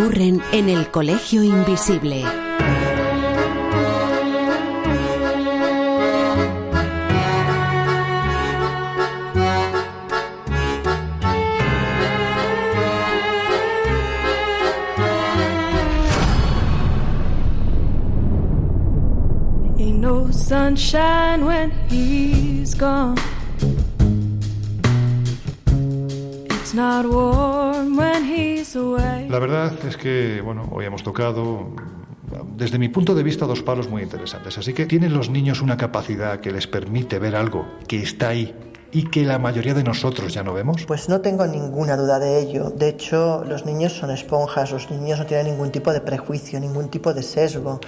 Ocurren 0.00 0.40
en 0.52 0.68
el 0.70 0.90
Colegio 0.90 1.42
Invisible. 1.42 2.24
sunshine 20.32 21.44
when 21.44 21.70
he's 21.88 22.74
gone. 22.74 23.16
La 29.30 29.38
verdad 29.38 29.72
es 29.86 29.96
que, 29.96 30.40
bueno, 30.40 30.68
hoy 30.72 30.86
hemos 30.86 31.04
tocado 31.04 31.70
desde 32.56 32.78
mi 32.78 32.88
punto 32.88 33.14
de 33.14 33.22
vista, 33.22 33.46
dos 33.46 33.62
palos 33.62 33.88
muy 33.88 34.02
interesantes. 34.02 34.58
Así 34.58 34.72
que 34.72 34.86
tienen 34.86 35.14
los 35.14 35.30
niños 35.30 35.62
una 35.62 35.76
capacidad 35.76 36.40
que 36.40 36.50
les 36.50 36.66
permite 36.66 37.20
ver 37.20 37.36
algo 37.36 37.64
que 37.86 38.02
está 38.02 38.30
ahí 38.30 38.52
y 38.92 39.04
que 39.04 39.24
la 39.24 39.38
mayoría 39.38 39.74
de 39.74 39.84
nosotros 39.84 40.34
ya 40.34 40.42
no 40.42 40.52
vemos? 40.52 40.84
Pues 40.86 41.08
no 41.08 41.20
tengo 41.20 41.46
ninguna 41.46 41.96
duda 41.96 42.18
de 42.18 42.38
ello. 42.38 42.70
De 42.70 42.88
hecho, 42.88 43.44
los 43.44 43.64
niños 43.64 43.92
son 43.92 44.10
esponjas, 44.10 44.72
los 44.72 44.90
niños 44.90 45.18
no 45.18 45.26
tienen 45.26 45.46
ningún 45.46 45.70
tipo 45.70 45.92
de 45.92 46.00
prejuicio, 46.00 46.58
ningún 46.58 46.88
tipo 46.88 47.14
de 47.14 47.22
sesgo. 47.22 47.80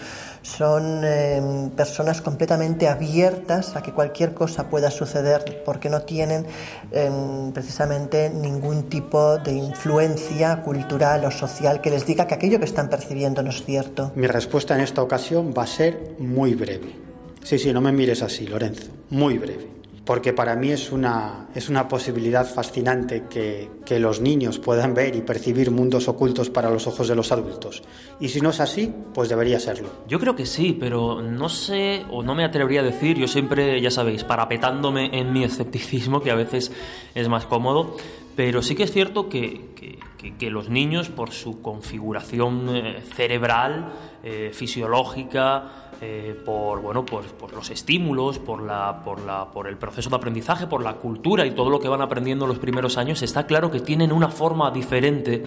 Son 0.43 1.05
em, 1.05 1.71
personas 1.71 2.21
completamente 2.21 2.89
abiertas 2.89 3.77
a 3.77 3.83
que 3.83 3.93
cualquier 3.93 4.35
cosa 4.35 4.69
pueda 4.69 4.91
suceder 4.91 5.63
porque 5.65 5.89
no 5.89 6.03
tienen 6.03 6.47
em, 6.91 7.53
precisamente 7.53 8.31
ningún 8.31 8.85
tipo 8.85 9.39
de 9.39 9.53
influencia 9.53 10.63
cultural 10.63 11.25
o 11.25 11.31
social 11.31 11.81
que 11.81 11.91
les 11.91 12.07
diga 12.07 12.27
que 12.27 12.35
aquello 12.35 12.59
que 12.59 12.65
están 12.65 12.89
percibiendo 12.89 13.43
no 13.43 13.51
es 13.51 13.65
cierto. 13.65 14.13
Mi 14.15 14.27
respuesta 14.27 14.75
en 14.75 14.81
esta 14.81 15.03
ocasión 15.03 15.53
va 15.57 15.65
a 15.65 15.67
ser 15.67 16.17
muy 16.19 16.55
breve. 16.55 16.97
Sí, 17.43 17.59
sí, 17.59 17.73
no 17.73 17.81
me 17.81 17.91
mires 17.91 18.23
así, 18.23 18.47
Lorenzo. 18.47 18.87
Muy 19.11 19.39
breve 19.39 19.82
porque 20.05 20.33
para 20.33 20.57
mí 20.57 20.71
es 20.71 20.91
una, 20.91 21.47
es 21.55 21.69
una 21.69 21.87
posibilidad 21.87 22.45
fascinante 22.47 23.25
que, 23.31 23.71
que, 23.85 24.01
los 24.01 24.21
niños 24.21 24.59
puedan 24.59 24.95
ver 24.95 25.15
y 25.15 25.21
percibir 25.21 25.71
mundos 25.71 26.09
ocultos 26.09 26.51
para 26.51 26.71
los 26.71 26.87
ojos 26.89 27.07
de 27.07 27.15
los 27.15 27.31
adultos. 27.31 27.83
Y 28.19 28.29
si 28.29 28.41
no 28.41 28.51
es 28.51 28.59
así, 28.59 28.93
pues 29.15 29.29
debería 29.29 29.61
serlo. 29.61 29.89
Yo 30.09 30.19
creo 30.19 30.35
que 30.35 30.47
sí, 30.47 30.77
pero 30.79 31.23
no 31.23 31.49
sé 31.49 32.05
o 32.11 32.23
no 32.23 32.35
me 32.35 32.45
atrevería 32.45 32.81
a 32.81 32.85
decir, 32.85 33.17
yo 33.17 33.29
siempre, 33.29 33.81
ya 33.81 33.91
sabéis, 33.91 34.25
parapetándome 34.25 35.19
en 35.19 35.33
mi 35.33 35.45
escepticismo, 35.45 36.21
que 36.21 36.33
a 36.33 36.37
veces 36.37 36.73
es 37.15 37.29
más 37.29 37.47
cómodo, 37.47 37.97
pero 38.35 38.63
sí 38.63 38.75
que 38.75 38.85
es 38.85 38.93
cierto 38.93 39.29
que, 39.29 39.71
que, 39.77 40.37
que 40.37 40.51
los 40.51 40.69
niños, 40.69 41.11
por 41.11 41.31
su 41.31 41.61
configuración 41.63 42.75
eh, 42.75 43.03
cerebral, 43.15 43.93
eh, 44.25 44.51
fisiológica, 44.53 45.82
eh, 46.05 46.35
por, 46.45 46.83
bueno, 46.83 47.07
por, 47.07 47.25
por, 47.27 47.53
los 47.53 47.71
estímulos, 47.71 48.41
por, 48.41 48.61
la, 48.61 49.05
por, 49.05 49.21
la, 49.21 49.53
por 49.53 49.69
el 49.69 49.77
proceso 49.77 50.11
de 50.11 50.17
aprendizaje, 50.17 50.67
por 50.67 50.83
la 50.83 50.95
cultura 50.95 51.47
y 51.47 51.53
todo 51.53 51.71
lo 51.71 51.79
que 51.79 51.87
van 51.87 52.03
aprendiendo 52.03 52.45
en 52.45 52.49
los 52.49 52.59
primeros 52.59 52.99
años, 52.99 53.23
está 53.23 53.47
claro 53.47 53.71
que 53.71 53.79
tienen 53.79 54.11
una 54.11 54.29
forma 54.29 54.73
diferente 54.73 55.45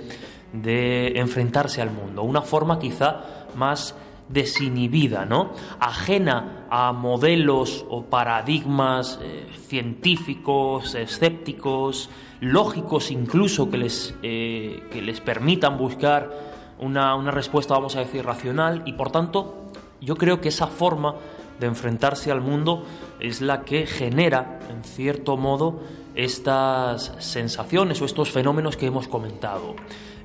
de 0.53 1.19
enfrentarse 1.19 1.81
al 1.81 1.91
mundo, 1.91 2.23
una 2.23 2.41
forma 2.41 2.79
quizá 2.79 3.47
más 3.57 3.95
desinhibida, 4.29 5.25
¿no? 5.25 5.51
Ajena 5.77 6.65
a 6.69 6.93
modelos 6.93 7.85
o 7.89 8.05
paradigmas 8.05 9.19
eh, 9.21 9.47
científicos, 9.67 10.95
escépticos, 10.95 12.09
lógicos 12.39 13.11
incluso 13.11 13.69
que 13.69 13.77
les, 13.77 14.15
eh, 14.23 14.87
que 14.89 15.01
les 15.01 15.19
permitan 15.19 15.77
buscar 15.77 16.31
una, 16.79 17.13
una 17.15 17.31
respuesta, 17.31 17.73
vamos 17.73 17.97
a 17.97 17.99
decir, 17.99 18.25
racional 18.25 18.83
y 18.85 18.93
por 18.93 19.11
tanto 19.11 19.64
yo 20.01 20.15
creo 20.15 20.41
que 20.41 20.49
esa 20.49 20.67
forma 20.67 21.15
de 21.59 21.67
enfrentarse 21.67 22.31
al 22.31 22.41
mundo 22.41 22.83
es 23.19 23.41
la 23.41 23.63
que 23.63 23.85
genera, 23.85 24.59
en 24.69 24.83
cierto 24.83 25.37
modo, 25.37 25.79
estas 26.15 27.13
sensaciones 27.19 28.01
o 28.01 28.05
estos 28.05 28.31
fenómenos 28.31 28.77
que 28.77 28.87
hemos 28.87 29.07
comentado. 29.07 29.75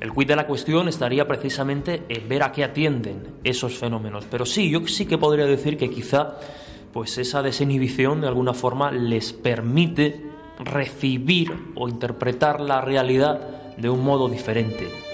El 0.01 0.13
quid 0.13 0.29
de 0.29 0.37
la 0.37 0.47
cuestión 0.47 0.89
estaría 0.89 1.27
precisamente 1.27 2.05
en 2.09 2.29
ver 2.29 2.43
a 2.43 2.53
qué 2.53 2.65
atienden 2.65 3.35
esos 3.45 3.77
fenómenos. 3.77 4.25
Pero 4.31 4.47
sí, 4.47 4.71
yo 4.71 4.87
sí 4.87 5.05
que 5.05 5.19
podría 5.19 5.47
decir 5.47 5.77
que 5.77 5.91
quizá 5.91 6.39
pues 6.93 7.19
esa 7.19 7.43
desinhibición 7.43 8.21
de 8.21 8.29
alguna 8.29 8.55
forma 8.55 8.91
les 8.91 9.33
permite 9.33 10.25
recibir 10.59 11.53
o 11.77 11.89
interpretar 11.89 12.61
la 12.61 12.81
realidad 12.81 13.41
de 13.77 13.91
un 13.91 14.03
modo 14.03 14.29
diferente. 14.29 15.10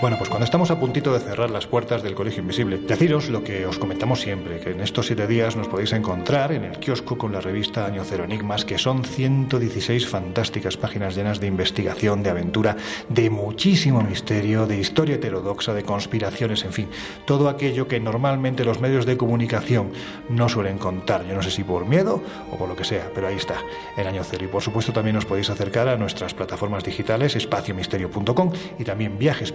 Bueno, 0.00 0.16
pues 0.16 0.30
cuando 0.30 0.46
estamos 0.46 0.70
a 0.70 0.80
puntito 0.80 1.12
de 1.12 1.20
cerrar 1.20 1.50
las 1.50 1.66
puertas 1.66 2.02
del 2.02 2.14
Colegio 2.14 2.40
Invisible, 2.40 2.78
deciros 2.78 3.28
lo 3.28 3.44
que 3.44 3.66
os 3.66 3.78
comentamos 3.78 4.22
siempre, 4.22 4.58
que 4.58 4.70
en 4.70 4.80
estos 4.80 5.04
siete 5.04 5.26
días 5.26 5.56
nos 5.56 5.68
podéis 5.68 5.92
encontrar 5.92 6.52
en 6.52 6.64
el 6.64 6.78
kiosco 6.78 7.18
con 7.18 7.32
la 7.32 7.42
revista 7.42 7.84
Año 7.84 8.02
Cero 8.02 8.24
Enigmas, 8.24 8.64
que 8.64 8.78
son 8.78 9.04
116 9.04 10.08
fantásticas 10.08 10.78
páginas 10.78 11.14
llenas 11.14 11.38
de 11.38 11.48
investigación, 11.48 12.22
de 12.22 12.30
aventura, 12.30 12.78
de 13.10 13.28
muchísimo 13.28 14.00
misterio, 14.00 14.66
de 14.66 14.78
historia 14.78 15.16
heterodoxa, 15.16 15.74
de 15.74 15.82
conspiraciones, 15.82 16.64
en 16.64 16.72
fin, 16.72 16.88
todo 17.26 17.50
aquello 17.50 17.86
que 17.86 18.00
normalmente 18.00 18.64
los 18.64 18.80
medios 18.80 19.04
de 19.04 19.18
comunicación 19.18 19.92
no 20.30 20.48
suelen 20.48 20.78
contar. 20.78 21.26
Yo 21.26 21.34
no 21.34 21.42
sé 21.42 21.50
si 21.50 21.62
por 21.62 21.84
miedo 21.84 22.22
o 22.50 22.56
por 22.56 22.70
lo 22.70 22.74
que 22.74 22.84
sea, 22.84 23.10
pero 23.14 23.28
ahí 23.28 23.36
está, 23.36 23.56
el 23.98 24.06
Año 24.06 24.24
Cero. 24.24 24.46
Y 24.46 24.48
por 24.48 24.62
supuesto 24.62 24.94
también 24.94 25.18
os 25.18 25.26
podéis 25.26 25.50
acercar 25.50 25.88
a 25.88 25.98
nuestras 25.98 26.32
plataformas 26.32 26.84
digitales, 26.84 27.36
espaciomisterio.com 27.36 28.50
y 28.78 28.84
también 28.84 29.18
Viajes 29.18 29.52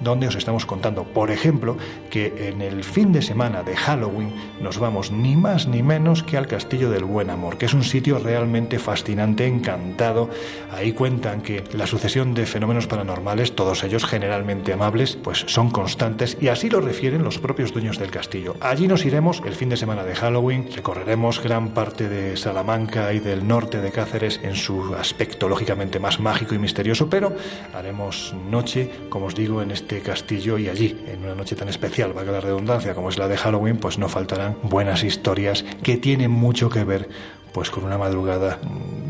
Donde 0.00 0.26
os 0.26 0.36
estamos 0.36 0.66
contando, 0.66 1.04
por 1.04 1.30
ejemplo, 1.30 1.76
que 2.10 2.48
en 2.48 2.60
el 2.60 2.84
fin 2.84 3.12
de 3.12 3.22
semana 3.22 3.62
de 3.62 3.76
Halloween 3.76 4.32
nos 4.60 4.78
vamos 4.78 5.10
ni 5.10 5.36
más 5.36 5.66
ni 5.66 5.82
menos 5.82 6.22
que 6.22 6.36
al 6.36 6.46
Castillo 6.46 6.90
del 6.90 7.04
Buen 7.04 7.30
Amor, 7.30 7.56
que 7.56 7.66
es 7.66 7.74
un 7.74 7.84
sitio 7.84 8.18
realmente 8.18 8.78
fascinante, 8.78 9.46
encantado. 9.46 10.28
Ahí 10.72 10.92
cuentan 10.92 11.40
que 11.40 11.64
la 11.72 11.86
sucesión 11.86 12.34
de 12.34 12.46
fenómenos 12.46 12.86
paranormales, 12.86 13.54
todos 13.54 13.84
ellos 13.84 14.04
generalmente 14.04 14.72
amables, 14.72 15.16
pues 15.16 15.44
son 15.46 15.70
constantes 15.70 16.36
y 16.40 16.48
así 16.48 16.68
lo 16.68 16.80
refieren 16.80 17.24
los 17.24 17.38
propios 17.38 17.72
dueños 17.72 17.98
del 17.98 18.10
castillo. 18.10 18.56
Allí 18.60 18.88
nos 18.88 19.04
iremos 19.04 19.42
el 19.46 19.54
fin 19.54 19.68
de 19.68 19.76
semana 19.76 20.04
de 20.04 20.14
Halloween, 20.14 20.68
recorreremos 20.74 21.42
gran 21.42 21.70
parte 21.70 22.08
de 22.08 22.36
Salamanca 22.36 23.12
y 23.12 23.20
del 23.20 23.46
norte 23.46 23.80
de 23.80 23.90
Cáceres 23.90 24.40
en 24.42 24.54
su 24.54 24.94
aspecto 24.94 25.48
lógicamente 25.48 25.98
más 25.98 26.20
mágico 26.20 26.54
y 26.54 26.58
misterioso, 26.58 27.08
pero 27.08 27.34
haremos 27.74 28.34
noche 28.50 28.90
como 29.12 29.26
os 29.26 29.34
digo, 29.34 29.60
en 29.60 29.70
este 29.70 30.00
castillo 30.00 30.56
y 30.56 30.70
allí, 30.70 31.04
en 31.06 31.22
una 31.22 31.34
noche 31.34 31.54
tan 31.54 31.68
especial, 31.68 32.14
valga 32.14 32.32
la 32.32 32.40
redundancia, 32.40 32.94
como 32.94 33.10
es 33.10 33.18
la 33.18 33.28
de 33.28 33.36
Halloween, 33.36 33.76
pues 33.76 33.98
no 33.98 34.08
faltarán 34.08 34.56
buenas 34.62 35.04
historias 35.04 35.66
que 35.82 35.98
tienen 35.98 36.30
mucho 36.30 36.70
que 36.70 36.82
ver 36.82 37.10
pues 37.52 37.70
con 37.70 37.84
una 37.84 37.98
madrugada, 37.98 38.58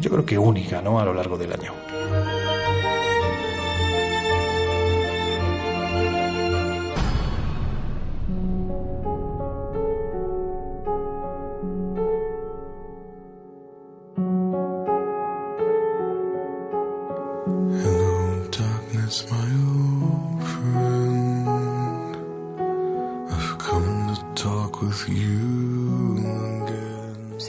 yo 0.00 0.10
creo 0.10 0.26
que 0.26 0.38
única, 0.38 0.82
¿no? 0.82 0.98
a 0.98 1.04
lo 1.04 1.14
largo 1.14 1.38
del 1.38 1.52
año. 1.52 1.91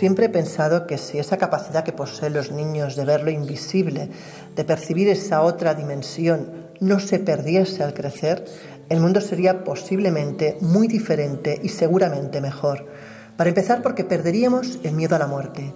Siempre 0.04 0.26
he 0.26 0.30
pensado 0.30 0.86
que 0.86 0.98
si 0.98 1.18
esa 1.18 1.38
capacidad 1.38 1.86
que 1.86 1.94
poseen 1.94 2.34
los 2.34 2.52
niños 2.52 2.98
de 2.98 3.06
ver 3.06 3.24
lo 3.24 3.32
invisible, 3.32 4.10
de 4.54 4.66
percibir 4.66 5.08
esa 5.08 5.42
otra 5.44 5.76
dimensión, 5.76 6.68
no 6.82 7.00
se 7.00 7.20
perdiese 7.20 7.84
al 7.84 7.94
crecer, 7.94 8.44
el 8.90 9.00
mundo 9.00 9.22
sería 9.22 9.64
posiblemente 9.64 10.58
muy 10.60 10.90
diferente 10.90 11.58
y 11.64 11.70
seguramente 11.70 12.42
mejor. 12.42 12.86
Para 13.38 13.48
empezar, 13.48 13.82
porque 13.82 14.04
perderíamos 14.04 14.80
el 14.84 14.92
miedo 14.92 15.16
a 15.16 15.20
la 15.20 15.28
muerte. 15.28 15.72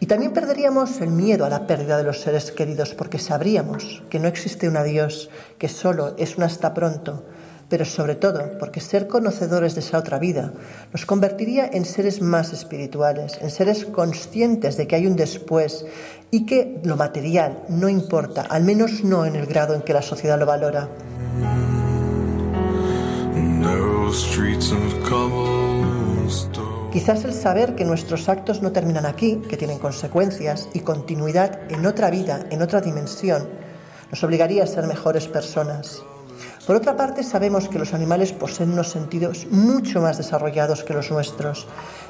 Y 0.00 0.06
también 0.06 0.32
perderíamos 0.32 1.00
el 1.00 1.10
miedo 1.10 1.44
a 1.44 1.48
la 1.48 1.68
pérdida 1.68 1.96
de 1.96 2.02
los 2.02 2.22
seres 2.22 2.50
queridos, 2.50 2.94
porque 2.94 3.20
sabríamos 3.20 4.02
que 4.10 4.18
no 4.18 4.26
existe 4.26 4.68
un 4.68 4.78
adiós, 4.78 5.30
que 5.58 5.68
solo 5.68 6.16
es 6.18 6.36
un 6.36 6.42
hasta 6.42 6.74
pronto, 6.74 7.24
pero 7.70 7.84
sobre 7.86 8.16
todo 8.16 8.58
porque 8.58 8.80
ser 8.80 9.06
conocedores 9.06 9.74
de 9.74 9.80
esa 9.80 9.96
otra 9.98 10.18
vida 10.18 10.52
nos 10.92 11.06
convertiría 11.06 11.70
en 11.72 11.84
seres 11.86 12.20
más 12.20 12.52
espirituales, 12.52 13.38
en 13.40 13.48
seres 13.48 13.86
conscientes 13.86 14.76
de 14.76 14.86
que 14.86 14.96
hay 14.96 15.06
un 15.06 15.16
después 15.16 15.86
y 16.30 16.44
que 16.44 16.80
lo 16.84 16.96
material 16.96 17.62
no 17.68 17.88
importa, 17.88 18.42
al 18.42 18.64
menos 18.64 19.04
no 19.04 19.24
en 19.24 19.36
el 19.36 19.46
grado 19.46 19.74
en 19.74 19.82
que 19.82 19.94
la 19.94 20.02
sociedad 20.02 20.38
lo 20.38 20.46
valora. 20.46 20.88
Quizás 26.92 27.24
el 27.24 27.32
saber 27.32 27.76
que 27.76 27.84
nuestros 27.84 28.28
actos 28.28 28.62
no 28.62 28.72
terminan 28.72 29.06
aquí, 29.06 29.36
que 29.48 29.56
tienen 29.56 29.78
consecuencias 29.78 30.68
y 30.74 30.80
continuidad 30.80 31.70
en 31.70 31.86
otra 31.86 32.10
vida, 32.10 32.40
en 32.50 32.62
otra 32.62 32.80
dimensión, 32.80 33.48
nos 34.10 34.24
obligaría 34.24 34.64
a 34.64 34.66
ser 34.66 34.88
mejores 34.88 35.28
personas. 35.28 36.02
Por 36.66 36.76
otra 36.76 36.96
parte, 36.96 37.22
sabemos 37.22 37.68
que 37.68 37.78
los 37.78 37.94
animales 37.94 38.32
poseen 38.32 38.72
unos 38.72 38.88
sentidos 38.88 39.46
mucho 39.50 40.00
más 40.00 40.18
desarrollados 40.18 40.84
que 40.84 40.92
los 40.92 41.10
nuestros, 41.10 41.66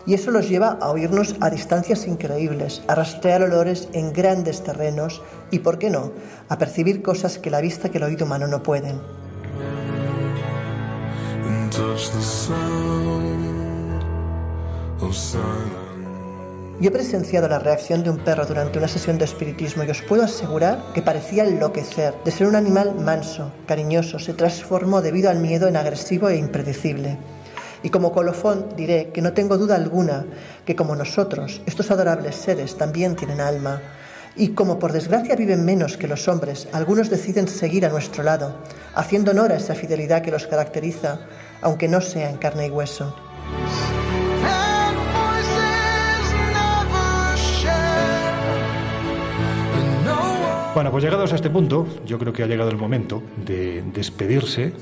y 0.06 0.14
eso 0.14 0.30
los 0.30 0.48
lleva 0.48 0.76
a 0.80 0.90
oírnos 0.90 1.36
a 1.40 1.50
distancias 1.50 2.06
increíbles, 2.06 2.82
a 2.88 2.94
rastrear 2.94 3.42
olores 3.42 3.88
en 3.92 4.12
grandes 4.12 4.62
terrenos 4.62 5.22
y, 5.50 5.60
por 5.60 5.78
qué 5.78 5.88
no, 5.88 6.12
a 6.48 6.58
percibir 6.58 7.00
cosas 7.00 7.38
que 7.38 7.50
la 7.50 7.60
vista 7.60 7.90
que 7.90 7.98
el 7.98 8.04
oído 8.04 8.26
humano 8.26 8.48
no 8.48 8.62
pueden. 8.62 9.00
Yo 16.80 16.88
he 16.88 16.92
presenciado 16.92 17.46
la 17.46 17.58
reacción 17.58 18.02
de 18.02 18.08
un 18.08 18.16
perro 18.16 18.46
durante 18.46 18.78
una 18.78 18.88
sesión 18.88 19.18
de 19.18 19.26
espiritismo 19.26 19.84
y 19.84 19.90
os 19.90 20.00
puedo 20.00 20.22
asegurar 20.22 20.82
que 20.94 21.02
parecía 21.02 21.44
enloquecer. 21.44 22.14
De 22.24 22.30
ser 22.30 22.46
un 22.46 22.54
animal 22.54 22.94
manso, 22.94 23.52
cariñoso, 23.66 24.18
se 24.18 24.32
transformó 24.32 25.02
debido 25.02 25.28
al 25.28 25.40
miedo 25.40 25.68
en 25.68 25.76
agresivo 25.76 26.30
e 26.30 26.38
impredecible. 26.38 27.18
Y 27.82 27.90
como 27.90 28.12
colofón 28.12 28.64
diré 28.78 29.10
que 29.12 29.20
no 29.20 29.34
tengo 29.34 29.58
duda 29.58 29.74
alguna 29.74 30.24
que 30.64 30.74
como 30.74 30.96
nosotros, 30.96 31.60
estos 31.66 31.90
adorables 31.90 32.34
seres 32.36 32.78
también 32.78 33.14
tienen 33.14 33.42
alma. 33.42 33.82
Y 34.34 34.54
como 34.54 34.78
por 34.78 34.92
desgracia 34.92 35.36
viven 35.36 35.66
menos 35.66 35.98
que 35.98 36.08
los 36.08 36.28
hombres, 36.28 36.66
algunos 36.72 37.10
deciden 37.10 37.46
seguir 37.46 37.84
a 37.84 37.90
nuestro 37.90 38.22
lado, 38.22 38.56
haciendo 38.94 39.32
honor 39.32 39.52
a 39.52 39.56
esa 39.56 39.74
fidelidad 39.74 40.22
que 40.22 40.30
los 40.30 40.46
caracteriza, 40.46 41.18
aunque 41.60 41.88
no 41.88 42.00
sea 42.00 42.30
en 42.30 42.38
carne 42.38 42.68
y 42.68 42.70
hueso. 42.70 43.14
Bueno, 50.72 50.92
pues 50.92 51.02
llegados 51.02 51.32
a 51.32 51.34
este 51.34 51.50
punto, 51.50 51.84
yo 52.06 52.16
creo 52.18 52.32
que 52.32 52.44
ha 52.44 52.46
llegado 52.46 52.70
el 52.70 52.76
momento 52.76 53.22
de 53.44 53.82
despedirse 53.92 54.72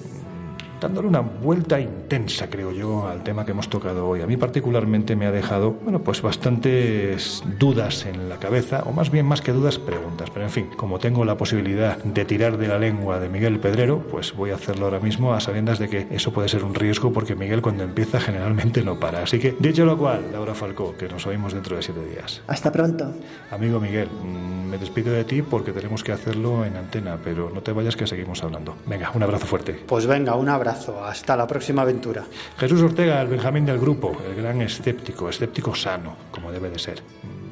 dándole 0.81 1.09
una 1.09 1.21
vuelta 1.21 1.81
intensa, 1.81 2.49
creo 2.49 2.73
yo, 2.73 3.07
al 3.09 3.23
tema 3.23 3.45
que 3.45 3.53
hemos 3.53 3.69
tocado 3.69 4.09
hoy. 4.09 4.21
A 4.23 4.27
mí 4.27 4.37
particularmente 4.37 5.17
me 5.17 5.27
ha 5.27 5.33
dejado, 5.33 5.73
bueno, 5.73 6.01
pues 6.01 6.23
bastantes 6.23 7.43
dudas 7.59 8.07
en 8.07 8.29
la 8.29 8.37
cabeza, 8.39 8.83
o 8.87 8.93
más 8.93 9.11
bien 9.11 9.27
más 9.27 9.41
que 9.41 9.53
dudas, 9.53 9.79
preguntas. 9.79 10.31
Pero 10.31 10.47
en 10.47 10.51
fin, 10.51 10.67
como 10.77 10.99
tengo 10.99 11.25
la 11.25 11.37
posibilidad 11.37 11.99
de 11.99 12.25
tirar 12.25 12.57
de 12.59 12.69
la 12.69 12.79
lengua 12.79 13.19
de 13.19 13.29
Miguel 13.29 13.59
Pedrero, 13.59 14.01
pues 14.11 14.35
voy 14.35 14.51
a 14.51 14.55
hacerlo 14.55 14.87
ahora 14.87 15.01
mismo 15.01 15.35
a 15.35 15.41
sabiendas 15.41 15.79
de 15.79 15.89
que 15.89 16.07
eso 16.11 16.33
puede 16.33 16.49
ser 16.49 16.65
un 16.65 16.75
riesgo 16.75 17.13
porque 17.13 17.35
Miguel 17.35 17.63
cuando 17.63 17.85
empieza 17.85 18.21
generalmente 18.21 18.83
no 18.83 18.99
para. 18.99 19.23
Así 19.23 19.39
que, 19.39 19.57
dicho 19.59 19.85
lo 19.85 19.97
cual, 19.99 20.27
Laura 20.33 20.55
Falcó, 20.55 20.97
que 20.97 21.09
nos 21.09 21.27
oímos 21.27 21.53
dentro 21.53 21.77
de 21.77 21.83
siete 21.83 22.05
días. 22.05 22.43
Hasta 22.47 22.71
pronto. 22.73 23.13
Amigo 23.51 23.81
Miguel, 23.81 24.09
mm, 24.09 24.71
me 24.71 24.79
despido 24.79 25.13
de 25.13 25.25
ti 25.25 25.43
porque 25.43 25.73
tenemos 25.73 26.05
que 26.05 26.13
hacerlo 26.13 26.65
en 26.65 26.77
antena, 26.77 27.19
pero 27.23 27.51
no 27.51 27.63
te 27.63 27.73
vayas 27.73 27.97
que 27.97 28.07
seguimos 28.07 28.43
hablando. 28.43 28.77
Venga, 28.87 29.11
un 29.15 29.23
abrazo 29.23 29.47
fuerte. 29.47 29.73
Pues 29.87 30.07
venga, 30.07 30.35
un 30.35 30.49
abrazo. 30.49 30.68
Hasta 30.71 31.37
la 31.37 31.47
próxima 31.47 31.83
aventura. 31.83 32.25
Jesús 32.57 32.83
Ortega, 32.83 33.21
el 33.21 33.29
Benjamín 33.29 33.65
del 33.65 33.79
grupo, 33.79 34.17
el 34.29 34.35
gran 34.35 34.61
escéptico, 34.61 35.29
escéptico 35.29 35.75
sano, 35.75 36.17
como 36.31 36.53
debe 36.53 36.71
de 36.71 36.79
ser 36.79 37.03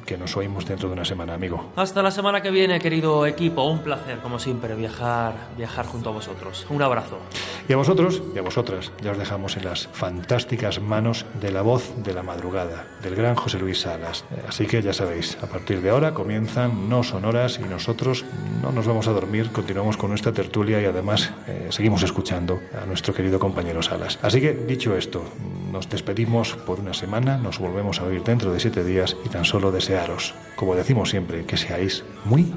que 0.07 0.17
nos 0.17 0.35
oímos 0.37 0.65
dentro 0.65 0.87
de 0.87 0.93
una 0.93 1.05
semana, 1.05 1.33
amigo. 1.33 1.71
Hasta 1.75 2.01
la 2.01 2.11
semana 2.11 2.41
que 2.41 2.49
viene, 2.49 2.79
querido 2.79 3.25
equipo. 3.27 3.63
Un 3.63 3.79
placer, 3.79 4.19
como 4.19 4.39
siempre, 4.39 4.73
viajar, 4.73 5.49
viajar 5.57 5.85
junto 5.85 6.09
a 6.09 6.13
vosotros. 6.13 6.65
Un 6.69 6.81
abrazo. 6.81 7.19
Y 7.67 7.73
a 7.73 7.77
vosotros 7.77 8.23
y 8.33 8.39
a 8.39 8.41
vosotras 8.41 8.93
ya 9.03 9.11
os 9.11 9.17
dejamos 9.17 9.57
en 9.57 9.65
las 9.65 9.87
fantásticas 9.91 10.81
manos 10.81 11.25
de 11.41 11.51
la 11.51 11.61
voz 11.61 11.93
de 11.97 12.13
la 12.13 12.23
madrugada, 12.23 12.87
del 13.03 13.15
gran 13.15 13.35
José 13.35 13.59
Luis 13.59 13.81
Salas. 13.81 14.23
Así 14.47 14.65
que 14.65 14.81
ya 14.81 14.93
sabéis, 14.93 15.37
a 15.43 15.47
partir 15.47 15.81
de 15.81 15.89
ahora 15.89 16.13
comienzan 16.13 16.87
no 16.87 17.03
sonoras 17.03 17.59
y 17.59 17.67
nosotros 17.67 18.23
no 18.61 18.71
nos 18.71 18.87
vamos 18.87 19.09
a 19.09 19.11
dormir, 19.11 19.51
continuamos 19.51 19.97
con 19.97 20.09
nuestra 20.09 20.31
tertulia 20.31 20.81
y 20.81 20.85
además 20.85 21.33
eh, 21.47 21.67
seguimos 21.69 22.03
escuchando 22.03 22.61
a 22.81 22.85
nuestro 22.85 23.13
querido 23.13 23.39
compañero 23.39 23.83
Salas. 23.83 24.17
Así 24.21 24.39
que, 24.39 24.53
dicho 24.53 24.95
esto, 24.95 25.25
nos 25.71 25.89
despedimos 25.89 26.55
por 26.55 26.79
una 26.79 26.93
semana, 26.93 27.37
nos 27.37 27.59
volvemos 27.59 27.99
a 27.99 28.05
oír 28.05 28.23
dentro 28.23 28.53
de 28.53 28.59
siete 28.61 28.85
días 28.85 29.17
y 29.25 29.29
tan 29.29 29.43
solo 29.43 29.71
desearos, 29.97 30.33
como 30.55 30.75
decimos 30.75 31.09
siempre, 31.09 31.45
que 31.45 31.57
seáis 31.57 32.03
muy, 32.25 32.53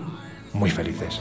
muy 0.53 0.71
felices. 0.71 1.21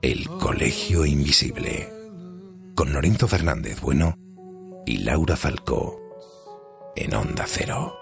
El 0.00 0.28
Colegio 0.28 1.06
Invisible. 1.06 1.92
Con 2.74 2.92
Lorenzo 2.92 3.28
Fernández 3.28 3.80
Bueno 3.80 4.16
y 4.86 4.98
Laura 4.98 5.36
Falcó 5.36 6.01
en 6.94 7.14
Onda 7.14 7.44
Cero. 7.46 8.01